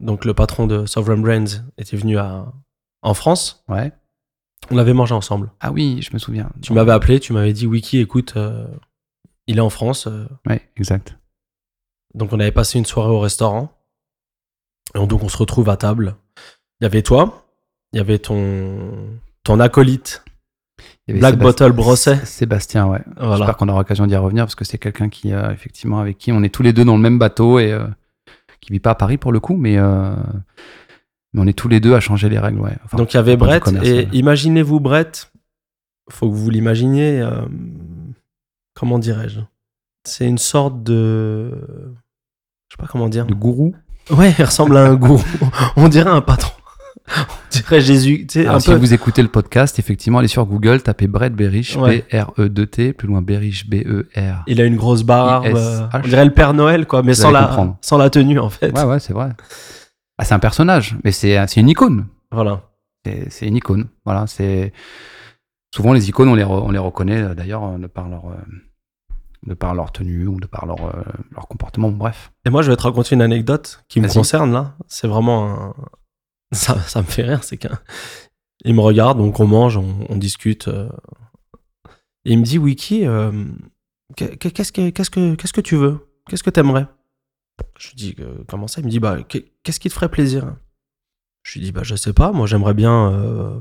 donc 0.01 0.25
le 0.25 0.35
patron 0.35 0.67
de 0.67 0.85
Sovereign 0.85 1.23
Brands, 1.23 1.63
était 1.79 1.97
venu 1.97 2.19
à, 2.19 2.53
en 3.03 3.15
France. 3.15 3.63
Ouais. 3.69 3.93
On 4.71 4.79
avait 4.79 4.93
mangé 4.93 5.15
ensemble. 5.15 5.51
Ah 5.61 5.73
oui, 5.73 6.01
je 6.03 6.11
me 6.13 6.19
souviens. 6.19 6.51
Tu 6.63 6.73
m'avais 6.73 6.93
appelé, 6.93 7.19
tu 7.21 7.33
m'avais 7.33 7.53
dit 7.53 7.67
Wiki, 7.67 7.99
écoute, 7.99 8.35
euh, 8.37 8.67
il 9.47 9.59
est 9.59 9.63
en 9.63 9.71
France. 9.71 10.07
euh, 10.07 10.27
Ouais, 10.47 10.63
exact. 10.77 11.17
donc 12.15 12.33
on 12.33 12.41
avait 12.41 12.53
passé 12.53 12.79
une 12.79 12.85
soirée 12.87 13.11
au 13.11 13.21
restaurant. 13.21 13.73
Et 14.95 14.99
on- 14.99 15.07
donc 15.07 15.23
on 15.23 15.29
se 15.29 15.37
retrouve 15.37 15.69
à 15.69 15.77
table. 15.77 16.17
Il 16.81 16.85
y 16.85 16.87
avait 16.87 17.03
toi, 17.03 17.47
il 17.93 17.99
y 17.99 18.01
avait 18.01 18.19
ton, 18.19 18.91
ton 19.45 19.61
acolyte. 19.61 20.25
Il 21.07 21.11
y 21.11 21.11
avait 21.13 21.21
Black 21.21 21.39
Bottle 21.39 21.73
Brosset. 21.73 22.25
Sébastien, 22.25 22.87
ouais. 22.87 23.03
Voilà. 23.17 23.37
J'espère 23.37 23.57
qu'on 23.57 23.69
aura 23.69 23.81
l'occasion 23.81 24.07
d'y 24.07 24.17
revenir 24.17 24.45
parce 24.45 24.55
que 24.55 24.65
c'est 24.65 24.79
quelqu'un 24.79 25.09
qui, 25.09 25.33
euh, 25.33 25.51
effectivement, 25.51 25.99
avec 25.99 26.17
qui 26.19 26.33
on 26.33 26.43
est 26.43 26.49
tous 26.55 26.63
les 26.63 26.73
deux 26.73 26.85
dans 26.85 26.97
le 26.97 27.03
même 27.03 27.19
bateau 27.19 27.59
et 27.59 27.73
euh, 27.73 27.87
qui 28.61 28.73
vit 28.73 28.81
pas 28.81 28.91
à 28.91 28.95
Paris 28.95 29.19
pour 29.19 29.33
le 29.33 29.41
coup, 29.41 29.57
mais, 29.57 29.77
euh, 29.79 30.15
mais 31.33 31.41
on 31.43 31.47
est 31.47 31.53
tous 31.53 31.69
les 31.69 31.81
deux 31.81 31.95
à 31.95 32.01
changer 32.01 32.29
les 32.29 32.39
règles, 32.39 32.61
ouais. 32.61 32.77
Enfin, 32.85 32.97
Donc 32.97 33.13
il 33.13 33.17
y 33.17 33.21
avait 33.21 33.33
de 33.33 33.37
Brett. 33.41 33.63
Et 33.83 34.09
imaginez-vous 34.13 34.81
Brett, 34.81 35.31
faut 36.11 36.29
que 36.31 36.35
vous 36.35 36.51
l'imaginiez, 36.51 37.21
euh, 37.21 37.43
comment 38.75 38.99
dirais-je? 38.99 39.41
C'est 40.05 40.27
une 40.27 40.39
sorte 40.39 40.83
de... 40.83 41.51
Je 42.69 42.77
sais 42.77 42.83
pas 42.83 42.87
comment 42.87 43.09
dire. 43.09 43.27
Le 43.29 43.35
gourou? 43.35 43.75
Ouais, 44.11 44.35
il 44.39 44.45
ressemble 44.45 44.77
à 44.77 44.85
un 44.87 44.95
gourou. 44.95 45.23
On 45.77 45.89
dirait 45.89 46.11
un 46.11 46.21
patron. 46.21 46.53
On 47.17 47.23
dirait 47.51 47.81
Jésus. 47.81 48.27
Tu 48.29 48.35
sais, 48.41 48.41
Alors, 48.47 48.57
un 48.57 48.61
si 48.61 48.71
peu... 48.71 48.77
vous 48.77 48.95
écoutez 48.95 49.21
le 49.23 49.29
podcast, 49.29 49.79
effectivement, 49.79 50.19
allez 50.19 50.29
sur 50.29 50.47
Google, 50.47 50.81
tapez 50.83 51.07
Brett 51.09 51.35
Berich, 51.35 51.77
Ouais. 51.77 52.05
B-R-E-2-T, 52.11 52.93
plus 52.93 53.09
loin 53.09 53.21
Berich, 53.21 53.69
B-E-R. 53.69 54.45
Il 54.47 54.61
a 54.61 54.65
une 54.65 54.77
grosse 54.77 55.03
barbe. 55.03 55.47
Euh, 55.47 55.87
On 55.93 55.99
dirait 56.01 56.25
le 56.25 56.33
Père 56.33 56.55
Noël, 56.55 56.87
quoi, 56.87 57.03
mais 57.03 57.13
Vous 57.13 57.21
sans 57.23 57.31
la, 57.33 57.45
comprendre. 57.47 57.77
sans 57.81 57.99
la 57.99 58.11
tenue, 58.11 58.39
en 58.39 58.49
fait. 58.51 58.73
Ouais, 58.77 58.85
ouais, 58.85 59.01
c'est 59.01 59.13
vrai. 59.13 59.31
Ah, 60.21 60.25
c'est 60.25 60.35
un 60.35 60.39
personnage, 60.39 60.97
mais 61.05 61.13
c'est 61.13 61.47
c'est 61.47 61.61
une 61.61 61.69
icône. 61.71 62.07
Voilà. 62.31 62.63
C'est 63.05 63.47
une 63.49 63.57
icône. 63.57 63.89
Voilà, 64.05 64.27
c'est 64.27 64.73
souvent 65.75 65.93
les 65.95 66.09
icônes, 66.11 66.29
on 66.29 66.35
les, 66.35 66.43
re- 66.45 66.63
on 66.63 66.71
les 66.71 66.79
reconnaît 66.79 67.23
euh, 67.23 67.35
d'ailleurs 67.35 67.65
euh, 67.65 67.79
de 67.79 67.87
par 67.87 68.09
leur 68.11 68.27
euh, 68.27 68.37
de 69.47 69.55
par 69.55 69.75
leur 69.75 69.91
tenue 69.93 70.27
ou 70.27 70.39
de 70.39 70.47
par 70.47 70.67
leur 70.67 70.85
euh, 70.85 71.03
leur 71.33 71.49
comportement. 71.49 71.91
Bref. 71.91 72.33
Et 72.45 72.51
moi, 72.51 72.61
je 72.61 72.71
vais 72.71 72.77
te 72.77 72.83
raconter 72.83 73.15
une 73.15 73.23
anecdote 73.23 73.83
qui 73.89 74.01
me 74.01 74.09
concerne, 74.19 74.53
là. 74.53 74.75
C'est 74.87 75.07
vraiment 75.09 75.49
un... 75.49 75.75
Ça, 76.53 76.79
ça 76.81 77.01
me 77.01 77.07
fait 77.07 77.23
rire, 77.23 77.43
c'est 77.45 77.57
qu'un... 77.57 77.79
Il 78.65 78.75
me 78.75 78.81
regarde, 78.81 79.17
donc 79.19 79.39
on 79.41 79.47
mange, 79.47 79.77
on, 79.79 80.05
on 80.11 80.17
discute. 80.17 80.69
euh, 80.69 80.89
Et 82.27 82.33
il 82.33 82.39
me 82.41 82.45
dit, 82.45 82.59
Wiki, 82.59 83.07
euh, 83.07 83.31
qu'est- 84.17 84.37
qu'est-ce 84.37 84.73
que, 84.73 84.91
qu'est-ce 84.91 85.11
que, 85.11 85.35
qu'est-ce 85.37 85.53
que 85.55 85.61
tu 85.63 85.77
veux? 85.77 86.07
Qu'est-ce 86.29 86.43
que 86.43 86.51
t'aimerais? 86.51 86.87
Je 87.79 87.89
lui 87.89 87.97
dis, 87.97 88.17
euh, 88.21 88.39
comment 88.49 88.67
ça? 88.69 88.81
Il 88.81 88.87
me 88.87 88.91
dit, 88.91 89.01
bah, 89.01 89.23
qu'est- 89.23 89.53
qu'est-ce 89.63 89.81
qui 89.81 89.89
te 89.89 89.95
ferait 89.95 90.09
plaisir? 90.11 90.55
Je 91.43 91.59
lui 91.59 91.65
dis, 91.67 91.73
bah, 91.73 91.83
je 91.83 91.95
sais 91.97 92.13
pas, 92.13 92.33
moi 92.33 92.47
j'aimerais 92.47 92.75
bien, 92.75 93.13
euh, 93.13 93.61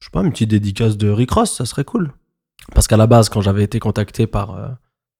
je 0.00 0.06
sais 0.06 0.10
pas, 0.10 0.22
une 0.22 0.30
petite 0.30 0.50
dédicace 0.50 0.96
de 0.96 1.08
Rick 1.08 1.30
Ross, 1.30 1.56
ça 1.56 1.64
serait 1.64 1.84
cool. 1.84 2.12
Parce 2.74 2.86
qu'à 2.88 2.96
la 2.96 3.06
base, 3.06 3.28
quand 3.28 3.40
j'avais 3.40 3.62
été 3.62 3.78
contacté 3.78 4.26
par, 4.26 4.54
euh, 4.56 4.68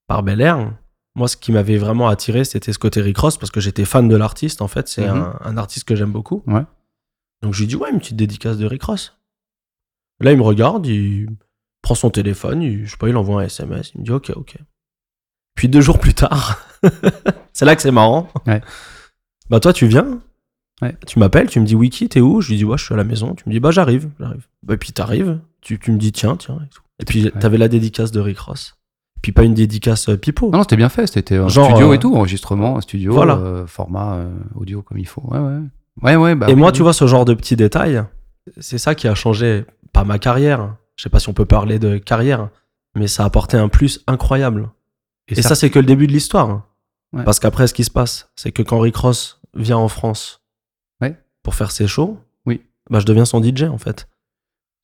par 0.09 0.23
Bel 0.23 0.41
Air, 0.41 0.77
moi, 1.15 1.29
ce 1.29 1.37
qui 1.37 1.53
m'avait 1.53 1.79
vraiment 1.79 2.09
attiré, 2.09 2.45
c'était 2.45 2.73
ce 2.73 2.79
côté 2.79 3.01
Rick 3.01 3.19
Ross, 3.19 3.39
parce 3.39 3.51
que 3.51 3.61
j'étais 3.61 3.85
fan 3.85 4.09
de 4.09 4.17
l'artiste, 4.17 4.61
en 4.63 4.69
fait. 4.69 4.89
C'est 4.89 5.09
Mhm. 5.09 5.17
un, 5.17 5.39
un 5.41 5.57
artiste 5.57 5.87
que 5.87 5.95
j'aime 5.97 6.13
beaucoup. 6.13 6.43
Ouais. 6.47 6.65
Donc, 7.43 7.55
je 7.55 7.61
lui 7.61 7.67
dis, 7.69 7.77
ouais, 7.77 7.91
une 7.91 7.99
petite 7.99 8.17
dédicace 8.17 8.57
de 8.59 8.67
Rick 8.67 8.83
Ross. 8.85 9.19
Là, 10.21 10.33
il 10.33 10.39
me 10.39 10.43
regarde, 10.43 10.87
il 10.87 11.29
prend 11.83 11.95
son 11.95 12.11
téléphone, 12.11 12.63
il, 12.63 12.85
je 12.87 12.91
sais 12.91 12.97
pas, 12.97 13.09
il 13.09 13.17
envoie 13.17 13.41
un 13.43 13.45
SMS, 13.45 13.93
il 13.95 14.01
me 14.01 14.05
dit, 14.05 14.11
ok, 14.11 14.33
ok. 14.37 14.57
Puis 15.59 15.69
deux 15.69 15.81
jours 15.81 15.99
plus 15.99 16.15
tard, 16.15 16.61
c'est 17.53 17.65
là 17.65 17.75
que 17.75 17.83
c'est 17.83 17.91
marrant. 17.91 18.29
Ouais. 18.47 18.61
Bah, 19.51 19.59
toi, 19.59 19.73
tu 19.73 19.89
viens, 19.89 20.21
Ouais. 20.81 20.95
tu 21.05 21.19
m'appelles, 21.19 21.49
tu 21.49 21.59
me 21.59 21.67
dis, 21.67 21.75
Wiki, 21.75 22.09
t'es 22.09 22.21
où? 22.21 22.41
Je 22.41 22.51
lui 22.51 22.59
dis, 22.59 22.65
ouais, 22.65 22.79
je 22.79 22.85
suis 22.85 22.95
à 22.95 22.97
la 22.97 23.03
maison. 23.03 23.35
Tu 23.35 23.43
me 23.49 23.53
dis, 23.53 23.59
bah, 23.59 23.73
j'arrive, 23.73 24.09
j'arrive. 24.21 24.47
Bah, 24.63 24.77
puis 24.77 24.93
t'arrives, 24.93 25.41
tu, 25.61 25.81
tu 25.81 25.91
me 25.91 25.99
dis, 25.99 26.13
tiens, 26.13 26.37
tiens, 26.37 26.61
et 26.65 26.69
tout. 26.69 26.81
Et 27.01 27.05
puis, 27.05 27.25
Ouais. 27.25 27.33
t'avais 27.41 27.59
la 27.59 27.67
dédicace 27.67 28.13
de 28.13 28.21
Rick 28.21 28.39
Ross. 28.39 28.77
Puis 29.21 29.33
pas 29.33 29.43
une 29.43 29.55
dédicace 29.55 30.09
euh, 30.11 30.17
pipeau. 30.17 30.53
Non, 30.53 30.59
non, 30.59 30.63
c'était 30.63 30.77
bien 30.77 30.89
fait. 30.89 31.09
C'était 31.09 31.35
un 31.39 31.49
Genre, 31.49 31.67
studio 31.71 31.91
euh, 31.91 31.95
et 31.95 31.99
tout, 31.99 32.15
enregistrement, 32.15 32.81
studio, 32.81 33.13
voilà. 33.13 33.35
euh, 33.35 33.67
format 33.67 34.15
euh, 34.15 34.31
audio 34.55 34.83
comme 34.83 34.99
il 34.99 35.09
faut. 35.09 35.23
Ouais, 35.25 35.41
ouais. 35.41 35.59
Ouais, 36.03 36.15
ouais. 36.15 36.35
Bah, 36.37 36.47
Et 36.49 36.53
oui, 36.53 36.59
moi, 36.61 36.69
oui. 36.69 36.77
tu 36.77 36.83
vois, 36.85 36.93
ce 36.93 37.09
genre 37.09 37.25
de 37.25 37.35
petits 37.35 37.57
détails, 37.57 38.05
c'est 38.61 38.79
ça 38.79 38.95
qui 38.95 39.09
a 39.09 39.17
changé, 39.17 39.65
pas 39.93 40.05
ma 40.05 40.21
carrière. 40.21 40.77
Je 40.95 41.03
sais 41.03 41.11
pas 41.11 41.19
si 41.19 41.29
on 41.29 41.33
peut 41.33 41.45
parler 41.47 41.81
de 41.81 41.99
carrière, 41.99 42.51
mais 42.95 43.09
ça 43.09 43.25
a 43.25 43.27
apporté 43.27 43.57
un 43.57 43.69
plus 43.69 44.05
incroyable. 44.07 44.69
Et, 45.29 45.43
ça, 45.43 45.55
c'est 45.55 45.71
que 45.71 45.79
le 45.79 45.85
début 45.87 46.07
de 46.07 46.13
l'histoire. 46.13 46.63
Ouais. 47.13 47.25
Parce 47.25 47.39
qu'après, 47.41 47.67
ce 47.67 47.75
qui 47.75 47.85
se 47.85 47.91
passe, 47.91 48.31
c'est 48.37 48.53
que 48.53 48.63
quand 48.63 48.79
Rick 48.81 48.97
Ross 48.97 49.41
vient 49.55 49.77
en 49.79 49.89
France 49.89 50.43
Ouais. 51.01 51.17
pour 51.43 51.55
faire 51.55 51.71
ses 51.71 51.87
shows, 51.87 52.19
Oui. 52.47 52.63
bah, 52.91 52.99
je 53.01 53.05
deviens 53.07 53.25
son 53.25 53.43
DJ, 53.43 53.65
en 53.65 53.79
fait. 53.79 54.09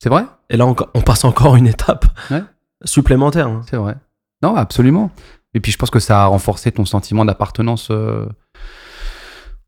c'est 0.03 0.09
vrai? 0.11 0.25
Et 0.51 0.57
là, 0.57 0.67
on, 0.67 0.77
on 0.95 1.01
passe 1.01 1.25
encore 1.25 1.57
une 1.57 1.67
étape 1.67 2.05
Ouais. 2.31 2.43
supplémentaire. 2.85 3.49
hein. 3.49 3.63
C'est 3.71 3.77
vrai. 3.77 3.97
Non, 4.43 4.55
absolument. 4.57 5.11
Et 5.55 5.61
puis 5.61 5.73
je 5.73 5.79
pense 5.79 5.89
que 5.91 6.01
ça 6.01 6.23
a 6.25 6.27
renforcé 6.27 6.73
ton 6.73 6.85
sentiment 6.85 7.25
d'appartenance 7.25 7.89
euh, 7.91 8.27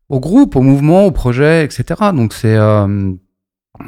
au 0.09 0.19
groupe, 0.19 0.55
au 0.55 0.61
mouvement, 0.61 1.05
au 1.05 1.11
projet, 1.11 1.63
etc. 1.65 2.11
Donc 2.13 2.33
c'est 2.33 2.55
euh, 2.55 3.11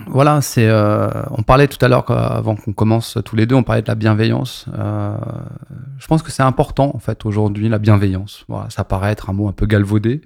voilà, 0.07 0.41
c'est. 0.41 0.67
euh, 0.67 1.09
on 1.31 1.43
parlait 1.43 1.67
tout 1.67 1.83
à 1.83 1.87
l'heure 1.87 2.09
avant 2.11 2.55
qu'on 2.55 2.73
commence 2.73 3.17
tous 3.25 3.35
les 3.35 3.45
deux, 3.45 3.55
on 3.55 3.63
parlait 3.63 3.81
de 3.81 3.87
la 3.87 3.95
bienveillance. 3.95 4.65
Euh, 4.77 5.17
je 5.97 6.07
pense 6.07 6.21
que 6.21 6.31
c'est 6.31 6.43
important 6.43 6.91
en 6.93 6.99
fait 6.99 7.25
aujourd'hui 7.25 7.69
la 7.69 7.79
bienveillance. 7.79 8.45
Voilà, 8.47 8.69
ça 8.69 8.83
paraît 8.83 9.11
être 9.11 9.29
un 9.29 9.33
mot 9.33 9.47
un 9.47 9.51
peu 9.51 9.65
galvaudé. 9.65 10.21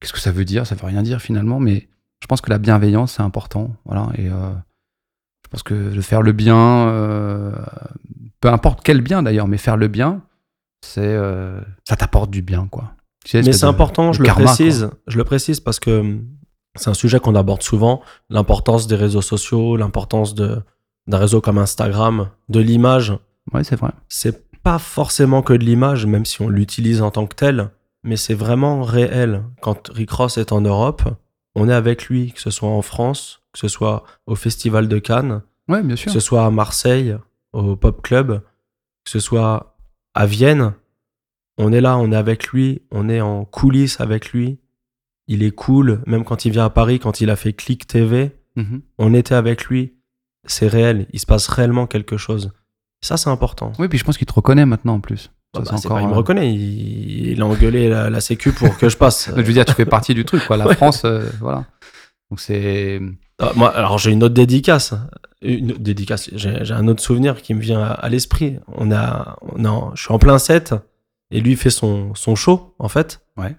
Qu'est-ce 0.00 0.12
que 0.12 0.18
ça 0.18 0.32
veut 0.32 0.44
dire? 0.44 0.66
Ça 0.66 0.74
veut 0.74 0.86
rien 0.86 1.02
dire 1.02 1.20
finalement, 1.20 1.60
mais 1.60 1.88
je 2.20 2.26
pense 2.26 2.40
que 2.40 2.50
la 2.50 2.58
bienveillance 2.58 3.12
c'est 3.12 3.22
important. 3.22 3.74
Voilà 3.84 4.08
et 4.16 4.28
euh, 4.28 4.52
je 5.44 5.48
pense 5.50 5.62
que 5.62 5.94
de 5.94 6.00
faire 6.00 6.22
le 6.22 6.32
bien, 6.32 6.92
peu 8.40 8.48
importe 8.48 8.80
quel 8.82 9.00
bien 9.00 9.22
d'ailleurs, 9.22 9.48
mais 9.48 9.58
faire 9.58 9.76
le 9.76 9.88
bien, 9.88 10.22
c'est 10.82 11.16
ça 11.84 11.96
t'apporte 11.96 12.30
du 12.30 12.42
bien 12.42 12.66
quoi. 12.70 12.92
Tu 13.24 13.30
sais, 13.30 13.42
Mais 13.42 13.52
c'est 13.52 13.66
important, 13.66 14.10
de 14.10 14.14
je 14.14 14.20
le 14.20 14.26
karma, 14.26 14.44
précise. 14.44 14.88
Je 15.08 15.16
le 15.18 15.24
précise 15.24 15.60
parce 15.60 15.80
que 15.80 16.18
c'est 16.76 16.90
un 16.90 16.94
sujet 16.94 17.20
qu'on 17.20 17.34
aborde 17.34 17.62
souvent. 17.62 18.02
L'importance 18.30 18.86
des 18.86 18.96
réseaux 18.96 19.22
sociaux, 19.22 19.76
l'importance 19.76 20.34
d'un 20.34 20.62
réseau 21.08 21.40
comme 21.40 21.58
Instagram, 21.58 22.28
de 22.48 22.60
l'image. 22.60 23.12
Ouais, 23.52 23.64
c'est 23.64 23.76
vrai. 23.76 23.90
C'est 24.08 24.44
pas 24.62 24.78
forcément 24.78 25.42
que 25.42 25.52
de 25.52 25.64
l'image, 25.64 26.06
même 26.06 26.24
si 26.24 26.42
on 26.42 26.48
l'utilise 26.48 27.00
en 27.02 27.10
tant 27.10 27.26
que 27.26 27.34
tel, 27.34 27.70
mais 28.02 28.16
c'est 28.16 28.34
vraiment 28.34 28.82
réel. 28.82 29.42
Quand 29.60 29.88
Rick 29.94 30.10
Ross 30.10 30.38
est 30.38 30.52
en 30.52 30.60
Europe, 30.60 31.02
on 31.54 31.68
est 31.68 31.72
avec 31.74 32.06
lui, 32.06 32.32
que 32.32 32.40
ce 32.40 32.50
soit 32.50 32.68
en 32.68 32.82
France, 32.82 33.42
que 33.52 33.58
ce 33.58 33.68
soit 33.68 34.02
au 34.26 34.34
Festival 34.34 34.88
de 34.88 34.98
Cannes, 34.98 35.42
Ouais, 35.68 35.82
bien 35.82 35.94
que 35.96 36.00
sûr. 36.00 36.12
ce 36.12 36.20
soit 36.20 36.44
à 36.44 36.50
Marseille, 36.50 37.16
au 37.52 37.74
Pop 37.76 38.02
Club, 38.02 38.40
que 39.04 39.10
ce 39.10 39.18
soit 39.20 39.76
à 40.14 40.26
Vienne, 40.26 40.74
on 41.58 41.72
est 41.72 41.80
là, 41.80 41.96
on 41.96 42.12
est 42.12 42.16
avec 42.16 42.48
lui, 42.48 42.82
on 42.90 43.08
est 43.08 43.20
en 43.20 43.44
coulisses 43.44 44.00
avec 44.00 44.32
lui. 44.32 44.58
Il 45.28 45.42
est 45.42 45.50
cool, 45.50 46.02
même 46.06 46.24
quand 46.24 46.44
il 46.44 46.52
vient 46.52 46.64
à 46.66 46.70
Paris, 46.70 46.98
quand 47.00 47.20
il 47.20 47.30
a 47.30 47.36
fait 47.36 47.52
Click 47.52 47.86
TV, 47.86 48.32
Mhm. 48.56 48.80
on 48.98 49.12
était 49.14 49.34
avec 49.34 49.64
lui. 49.66 49.94
C'est 50.46 50.68
réel, 50.68 51.06
il 51.12 51.18
se 51.20 51.26
passe 51.26 51.48
réellement 51.48 51.86
quelque 51.86 52.16
chose. 52.16 52.52
Ça, 53.02 53.16
c'est 53.16 53.28
important. 53.30 53.72
Oui, 53.78 53.88
puis 53.88 53.98
je 53.98 54.04
pense 54.04 54.16
qu'il 54.16 54.26
te 54.26 54.32
reconnaît 54.32 54.64
maintenant 54.66 54.94
en 54.94 55.00
plus. 55.00 55.30
Bah, 55.52 55.62
Ça, 55.64 55.72
bah, 55.72 55.78
encore, 55.78 55.96
pas- 55.96 56.02
il 56.02 56.08
me 56.08 56.14
reconnaît, 56.14 56.54
il, 56.54 57.28
il 57.32 57.42
a 57.42 57.46
engueulé 57.46 57.88
la, 57.88 58.08
la 58.10 58.20
sécu 58.20 58.52
pour 58.52 58.76
que 58.78 58.88
je 58.88 58.96
passe. 58.96 59.30
Je 59.36 59.40
veux 59.42 59.52
dire, 59.52 59.64
tu 59.64 59.74
fais 59.74 59.84
partie 59.86 60.14
du 60.14 60.24
truc, 60.24 60.44
quoi. 60.46 60.56
La 60.56 60.66
Ouais. 60.68 60.74
France, 60.74 61.02
euh, 61.04 61.28
voilà. 61.40 61.64
Donc 62.30 62.40
c'est. 62.40 63.00
Ah, 63.38 63.52
moi, 63.56 63.68
alors 63.76 63.98
j'ai 63.98 64.10
une 64.12 64.22
autre 64.24 64.34
dédicace. 64.34 64.94
Une 65.42 65.72
autre 65.72 65.80
dédicace. 65.80 66.30
J'ai 66.34 66.72
un 66.72 66.88
autre 66.88 67.02
souvenir 67.02 67.42
qui 67.42 67.52
me 67.54 67.60
vient 67.60 67.80
à, 67.80 67.88
à 67.92 68.08
l'esprit. 68.08 68.58
On 68.68 68.90
a, 68.92 69.36
on 69.42 69.64
a- 69.64 69.92
je 69.94 70.02
suis 70.02 70.12
en 70.12 70.18
plein 70.18 70.38
set 70.38 70.74
et 71.30 71.40
lui 71.40 71.56
fait 71.56 71.70
son, 71.70 72.14
son 72.14 72.34
show 72.34 72.74
en 72.78 72.88
fait. 72.88 73.20
Ouais. 73.36 73.54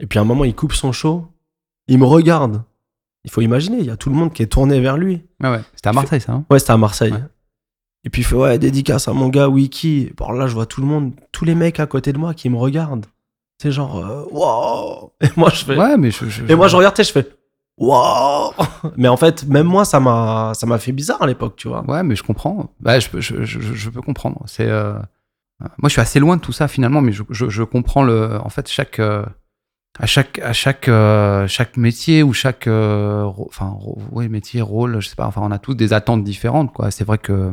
Et 0.00 0.06
puis 0.06 0.18
à 0.18 0.22
un 0.22 0.24
moment 0.24 0.44
il 0.44 0.54
coupe 0.54 0.72
son 0.72 0.92
show, 0.92 1.28
il 1.88 1.98
me 1.98 2.04
regarde. 2.06 2.62
Il 3.24 3.30
faut 3.30 3.40
imaginer, 3.40 3.78
il 3.78 3.86
y 3.86 3.90
a 3.90 3.96
tout 3.96 4.10
le 4.10 4.16
monde 4.16 4.32
qui 4.32 4.42
est 4.42 4.46
tourné 4.48 4.80
vers 4.80 4.96
lui. 4.98 5.22
Ouais, 5.42 5.50
ouais. 5.50 5.60
C'était 5.74 5.88
à 5.88 5.92
Marseille, 5.92 6.20
ça. 6.20 6.32
hein 6.32 6.44
Ouais, 6.50 6.58
c'était 6.58 6.72
à 6.72 6.76
Marseille. 6.76 7.12
Ouais. 7.12 7.22
Et 8.04 8.10
puis 8.10 8.20
il 8.20 8.24
fait 8.24 8.36
ouais, 8.36 8.58
dédicace 8.58 9.08
à 9.08 9.14
mon 9.14 9.28
gars 9.30 9.48
Wiki. 9.48 10.12
Bon, 10.16 10.30
là, 10.32 10.46
je 10.46 10.52
vois 10.54 10.66
tout 10.66 10.82
le 10.82 10.86
monde, 10.86 11.12
tous 11.32 11.46
les 11.46 11.54
mecs 11.54 11.80
à 11.80 11.86
côté 11.86 12.12
de 12.12 12.18
moi 12.18 12.34
qui 12.34 12.50
me 12.50 12.56
regardent. 12.58 13.06
C'est 13.62 13.70
genre, 13.72 13.96
euh, 13.98 14.24
wow. 14.30 15.12
Et 15.22 15.28
moi, 15.36 15.48
je 15.48 15.64
fais. 15.64 15.76
Ouais, 15.76 15.96
mais 15.96 16.10
je. 16.10 16.28
je- 16.28 16.44
Et 16.46 16.54
moi, 16.54 16.68
je 16.68 16.76
regarde, 16.76 16.94
tu 16.94 17.02
sais, 17.02 17.08
je 17.08 17.12
fais, 17.12 17.30
wow. 17.78 18.52
Mais 18.98 19.08
en 19.08 19.16
fait, 19.16 19.46
même 19.46 19.66
moi, 19.66 19.86
ça 19.86 20.00
m'a, 20.00 20.52
ça 20.54 20.66
m'a 20.66 20.78
fait 20.78 20.92
bizarre 20.92 21.22
à 21.22 21.26
l'époque, 21.26 21.56
tu 21.56 21.68
vois. 21.68 21.82
Ouais, 21.88 22.02
mais 22.02 22.16
je 22.16 22.22
comprends. 22.22 22.70
Bah, 22.80 22.98
je, 22.98 23.08
peux- 23.08 23.20
je, 23.22 23.88
peux 23.90 24.02
comprendre. 24.02 24.42
C'est. 24.46 24.68
euh, 24.68 24.94
Moi, 25.60 25.84
je 25.84 25.90
suis 25.90 26.00
assez 26.02 26.20
loin 26.20 26.36
de 26.36 26.42
tout 26.42 26.52
ça 26.52 26.68
finalement, 26.68 27.00
mais 27.00 27.12
je, 27.12 27.22
je, 27.30 27.48
je 27.48 27.62
comprends 27.62 28.02
le. 28.02 28.38
En 28.42 28.50
fait, 28.50 28.68
chaque. 28.68 28.98
euh, 28.98 29.24
À 30.00 30.06
chaque, 30.06 30.40
à 30.40 30.52
chaque, 30.52 30.88
euh, 30.88 31.46
chaque 31.46 31.76
métier 31.76 32.24
ou 32.24 32.32
chaque, 32.32 32.66
euh, 32.66 33.30
enfin, 33.48 33.78
ouais, 34.10 34.28
métier, 34.28 34.60
rôle, 34.60 35.00
je 35.00 35.08
sais 35.08 35.14
pas, 35.16 35.26
enfin, 35.26 35.40
on 35.44 35.52
a 35.52 35.58
tous 35.60 35.74
des 35.74 35.92
attentes 35.92 36.24
différentes, 36.24 36.72
quoi. 36.72 36.90
C'est 36.90 37.04
vrai 37.04 37.18
que 37.18 37.52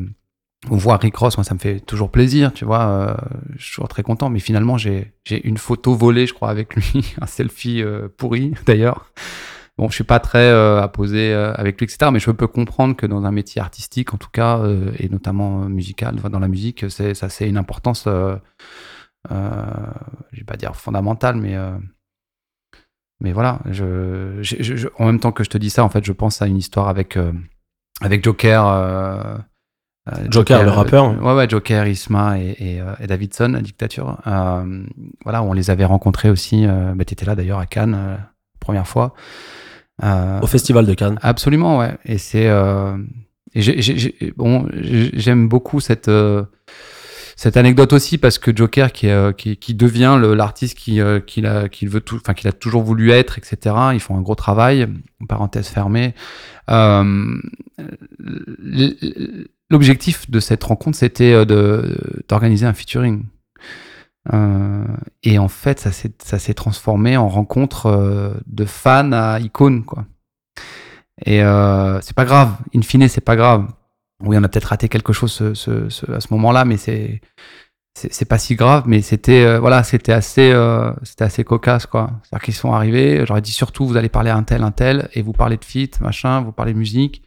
on 0.69 0.75
voit 0.77 0.97
Rick 0.97 1.15
Ross, 1.17 1.37
moi, 1.37 1.43
ça 1.43 1.53
me 1.55 1.59
fait 1.59 1.79
toujours 1.79 2.11
plaisir, 2.11 2.53
tu 2.53 2.65
vois. 2.65 2.81
euh, 2.81 3.15
je 3.57 3.63
suis 3.63 3.73
toujours 3.75 3.87
très 3.87 4.03
content, 4.03 4.29
mais 4.29 4.39
finalement, 4.39 4.77
j'ai, 4.77 5.13
j'ai 5.23 5.45
une 5.47 5.57
photo 5.57 5.95
volée, 5.95 6.27
je 6.27 6.33
crois, 6.33 6.49
avec 6.49 6.75
lui, 6.75 7.13
un 7.21 7.25
selfie 7.27 7.81
euh, 7.81 8.07
pourri, 8.17 8.53
d'ailleurs. 8.65 9.11
Bon, 9.77 9.89
je 9.89 9.95
suis 9.95 10.03
pas 10.03 10.19
très 10.19 10.49
euh, 10.49 10.81
à 10.81 10.87
poser 10.87 11.33
euh, 11.33 11.53
avec 11.55 11.79
lui, 11.79 11.85
etc. 11.85 12.11
Mais 12.11 12.19
je 12.19 12.29
peux 12.29 12.47
comprendre 12.47 12.95
que 12.95 13.05
dans 13.07 13.23
un 13.25 13.31
métier 13.31 13.61
artistique, 13.61 14.13
en 14.13 14.17
tout 14.17 14.29
cas, 14.31 14.59
euh, 14.59 14.91
et 14.99 15.09
notamment 15.09 15.63
euh, 15.63 15.67
musical, 15.67 16.15
dans 16.15 16.39
la 16.39 16.47
musique, 16.47 16.85
c'est, 16.89 17.13
ça, 17.15 17.29
c'est 17.29 17.49
une 17.49 17.57
importance, 17.57 18.05
euh, 18.07 18.35
euh, 19.31 19.63
je 20.31 20.39
vais 20.39 20.45
pas 20.45 20.57
dire 20.57 20.75
fondamentale, 20.75 21.37
mais 21.37 21.55
euh, 21.55 21.71
mais 23.21 23.31
voilà. 23.31 23.59
Je, 23.69 24.37
j'ai- 24.41 24.61
je- 24.63 24.75
je- 24.75 24.87
en 24.99 25.05
même 25.05 25.19
temps 25.19 25.31
que 25.31 25.43
je 25.43 25.49
te 25.49 25.57
dis 25.57 25.69
ça, 25.69 25.83
en 25.83 25.89
fait, 25.89 26.03
je 26.05 26.11
pense 26.11 26.41
à 26.41 26.47
une 26.47 26.57
histoire 26.57 26.89
avec 26.89 27.15
euh, 27.17 27.31
avec 28.01 28.23
Joker. 28.23 28.67
euh, 28.67 29.37
euh, 30.11 30.11
Joker, 30.29 30.63
le 30.63 30.71
rappeur. 30.71 31.21
Ouais, 31.23 31.33
ouais, 31.35 31.47
Joker, 31.47 31.87
Isma 31.87 32.39
et, 32.39 32.55
et, 32.59 32.81
et 32.99 33.07
Davidson, 33.07 33.49
la 33.53 33.61
dictature. 33.61 34.17
Voilà, 34.25 35.43
on 35.43 35.53
les 35.53 35.69
avait 35.69 35.85
rencontrés 35.85 36.29
aussi. 36.29 36.65
Bah, 36.67 37.05
T'étais 37.05 37.25
là 37.25 37.35
d'ailleurs 37.35 37.59
à 37.59 37.65
Cannes, 37.67 38.17
première 38.59 38.87
fois. 38.87 39.13
Au 40.03 40.47
festival 40.47 40.85
de 40.87 40.93
Cannes. 40.95 41.19
Absolument, 41.21 41.77
ouais. 41.77 41.95
Et 42.05 42.17
c'est 42.17 42.49
et 43.53 43.61
j'ai- 43.61 43.81
j'ai- 43.81 43.97
j'ai- 43.97 44.33
bon, 44.37 44.67
j'ai- 44.73 45.11
j'aime 45.13 45.47
beaucoup 45.49 45.79
cette 45.81 46.07
euh, 46.07 46.43
cette 47.41 47.57
anecdote 47.57 47.91
aussi 47.91 48.19
parce 48.19 48.37
que 48.37 48.55
Joker 48.55 48.91
qui 48.91 49.73
devient 49.73 50.19
l'artiste 50.21 50.77
qui 50.77 51.01
qu'il 51.25 51.47
a 51.47 52.51
toujours 52.51 52.83
voulu 52.83 53.09
être, 53.09 53.39
etc. 53.39 53.75
Ils 53.93 53.99
font 53.99 54.15
un 54.15 54.21
gros 54.21 54.35
travail. 54.35 54.87
Parenthèse 55.27 55.67
fermée. 55.67 56.13
Euh, 56.69 57.41
L'objectif 59.71 60.29
de 60.29 60.39
cette 60.39 60.63
rencontre, 60.63 60.95
c'était 60.99 61.33
euh, 61.33 61.95
d'organiser 62.29 62.67
un 62.67 62.73
featuring. 62.73 63.23
Euh, 64.31 64.85
et 65.23 65.39
en 65.39 65.47
fait, 65.47 65.79
ça 65.79 66.37
s'est 66.37 66.53
transformé 66.53 67.17
en 67.17 67.27
rencontre 67.27 68.39
de 68.45 68.65
fans 68.65 69.13
à 69.13 69.39
icônes, 69.39 69.83
quoi. 69.83 70.05
Et 71.25 71.39
c'est 72.01 72.15
pas 72.15 72.25
grave. 72.25 72.55
In 72.75 72.83
fine, 72.83 73.07
c'est 73.07 73.19
pas 73.19 73.35
grave. 73.35 73.65
Oui, 74.23 74.37
on 74.39 74.43
a 74.43 74.47
peut-être 74.49 74.65
raté 74.65 74.87
quelque 74.89 75.13
chose 75.13 75.31
ce- 75.31 75.53
ce- 75.53 75.89
ce- 75.89 76.11
à 76.11 76.19
ce 76.19 76.27
moment-là, 76.31 76.65
mais 76.65 76.77
c'est 76.77 77.21
c'est 77.93 78.25
pas 78.27 78.37
si 78.37 78.55
grave. 78.55 78.83
Mais 78.87 79.01
c'était 79.01 79.43
euh, 79.43 79.59
voilà, 79.59 79.83
c'était 79.83 80.13
assez 80.13 80.51
euh, 80.53 80.91
c'était 81.03 81.23
assez 81.25 81.43
cocasse, 81.43 81.85
quoi. 81.85 82.11
C'est-à-dire 82.23 82.43
qu'ils 82.45 82.53
sont 82.53 82.73
arrivés. 82.73 83.23
J'aurais 83.27 83.41
dit 83.41 83.51
surtout, 83.51 83.85
vous 83.85 83.97
allez 83.97 84.09
parler 84.09 84.29
à 84.29 84.37
un 84.37 84.43
tel, 84.43 84.63
un 84.63 84.71
tel, 84.71 85.09
et 85.13 85.21
vous 85.21 85.33
parlez 85.33 85.57
de 85.57 85.65
feat, 85.65 85.99
machin, 86.01 86.41
vous 86.41 86.51
parlez 86.53 86.73
de 86.73 86.77
musique. 86.77 87.21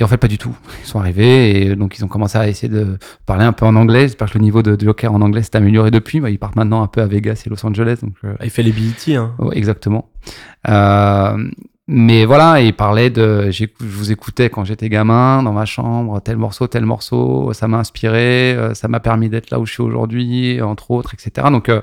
Et 0.00 0.02
en 0.04 0.08
fait, 0.08 0.16
pas 0.16 0.26
du 0.26 0.38
tout. 0.38 0.56
Ils 0.82 0.86
sont 0.88 0.98
arrivés 0.98 1.66
et 1.68 1.76
donc 1.76 1.96
ils 1.96 2.04
ont 2.04 2.08
commencé 2.08 2.36
à 2.36 2.48
essayer 2.48 2.68
de 2.68 2.98
parler 3.26 3.44
un 3.44 3.52
peu 3.52 3.64
en 3.64 3.76
anglais. 3.76 4.00
J'espère 4.08 4.28
que 4.28 4.38
le 4.38 4.42
niveau 4.42 4.60
de, 4.60 4.74
de 4.74 4.84
Joker 4.84 5.12
en 5.14 5.20
anglais 5.20 5.44
s'est 5.44 5.54
amélioré 5.56 5.92
depuis. 5.92 6.18
Bah, 6.18 6.30
ils 6.30 6.38
partent 6.40 6.56
maintenant 6.56 6.82
un 6.82 6.88
peu 6.88 7.00
à 7.00 7.06
Vegas 7.06 7.44
et 7.46 7.48
Los 7.50 7.64
Angeles. 7.64 7.98
Donc, 8.02 8.14
euh, 8.24 8.34
Il 8.42 8.50
fait 8.50 8.64
les 8.64 8.72
BET, 8.72 9.14
hein. 9.14 9.36
Ouais, 9.38 9.56
exactement. 9.56 10.10
Euh, 10.68 11.48
mais 11.86 12.24
voilà, 12.24 12.62
il 12.62 12.74
parlait 12.74 13.10
de. 13.10 13.50
Je 13.50 13.66
vous 13.80 14.10
écoutais 14.10 14.48
quand 14.48 14.64
j'étais 14.64 14.88
gamin, 14.88 15.42
dans 15.42 15.52
ma 15.52 15.66
chambre, 15.66 16.18
tel 16.20 16.38
morceau, 16.38 16.66
tel 16.66 16.86
morceau, 16.86 17.52
ça 17.52 17.68
m'a 17.68 17.78
inspiré, 17.78 18.54
euh, 18.54 18.72
ça 18.72 18.88
m'a 18.88 19.00
permis 19.00 19.28
d'être 19.28 19.50
là 19.50 19.60
où 19.60 19.66
je 19.66 19.72
suis 19.72 19.82
aujourd'hui, 19.82 20.62
entre 20.62 20.90
autres, 20.90 21.12
etc. 21.12 21.48
Donc 21.50 21.68
euh, 21.68 21.82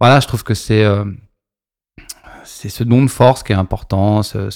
voilà, 0.00 0.20
je 0.20 0.26
trouve 0.26 0.44
que 0.44 0.54
c'est 0.54 0.82
euh, 0.82 1.04
c'est 2.44 2.70
ce 2.70 2.84
don 2.84 3.02
de 3.04 3.10
force 3.10 3.42
qui 3.42 3.52
est 3.52 3.56
important, 3.56 4.22
ce, 4.22 4.48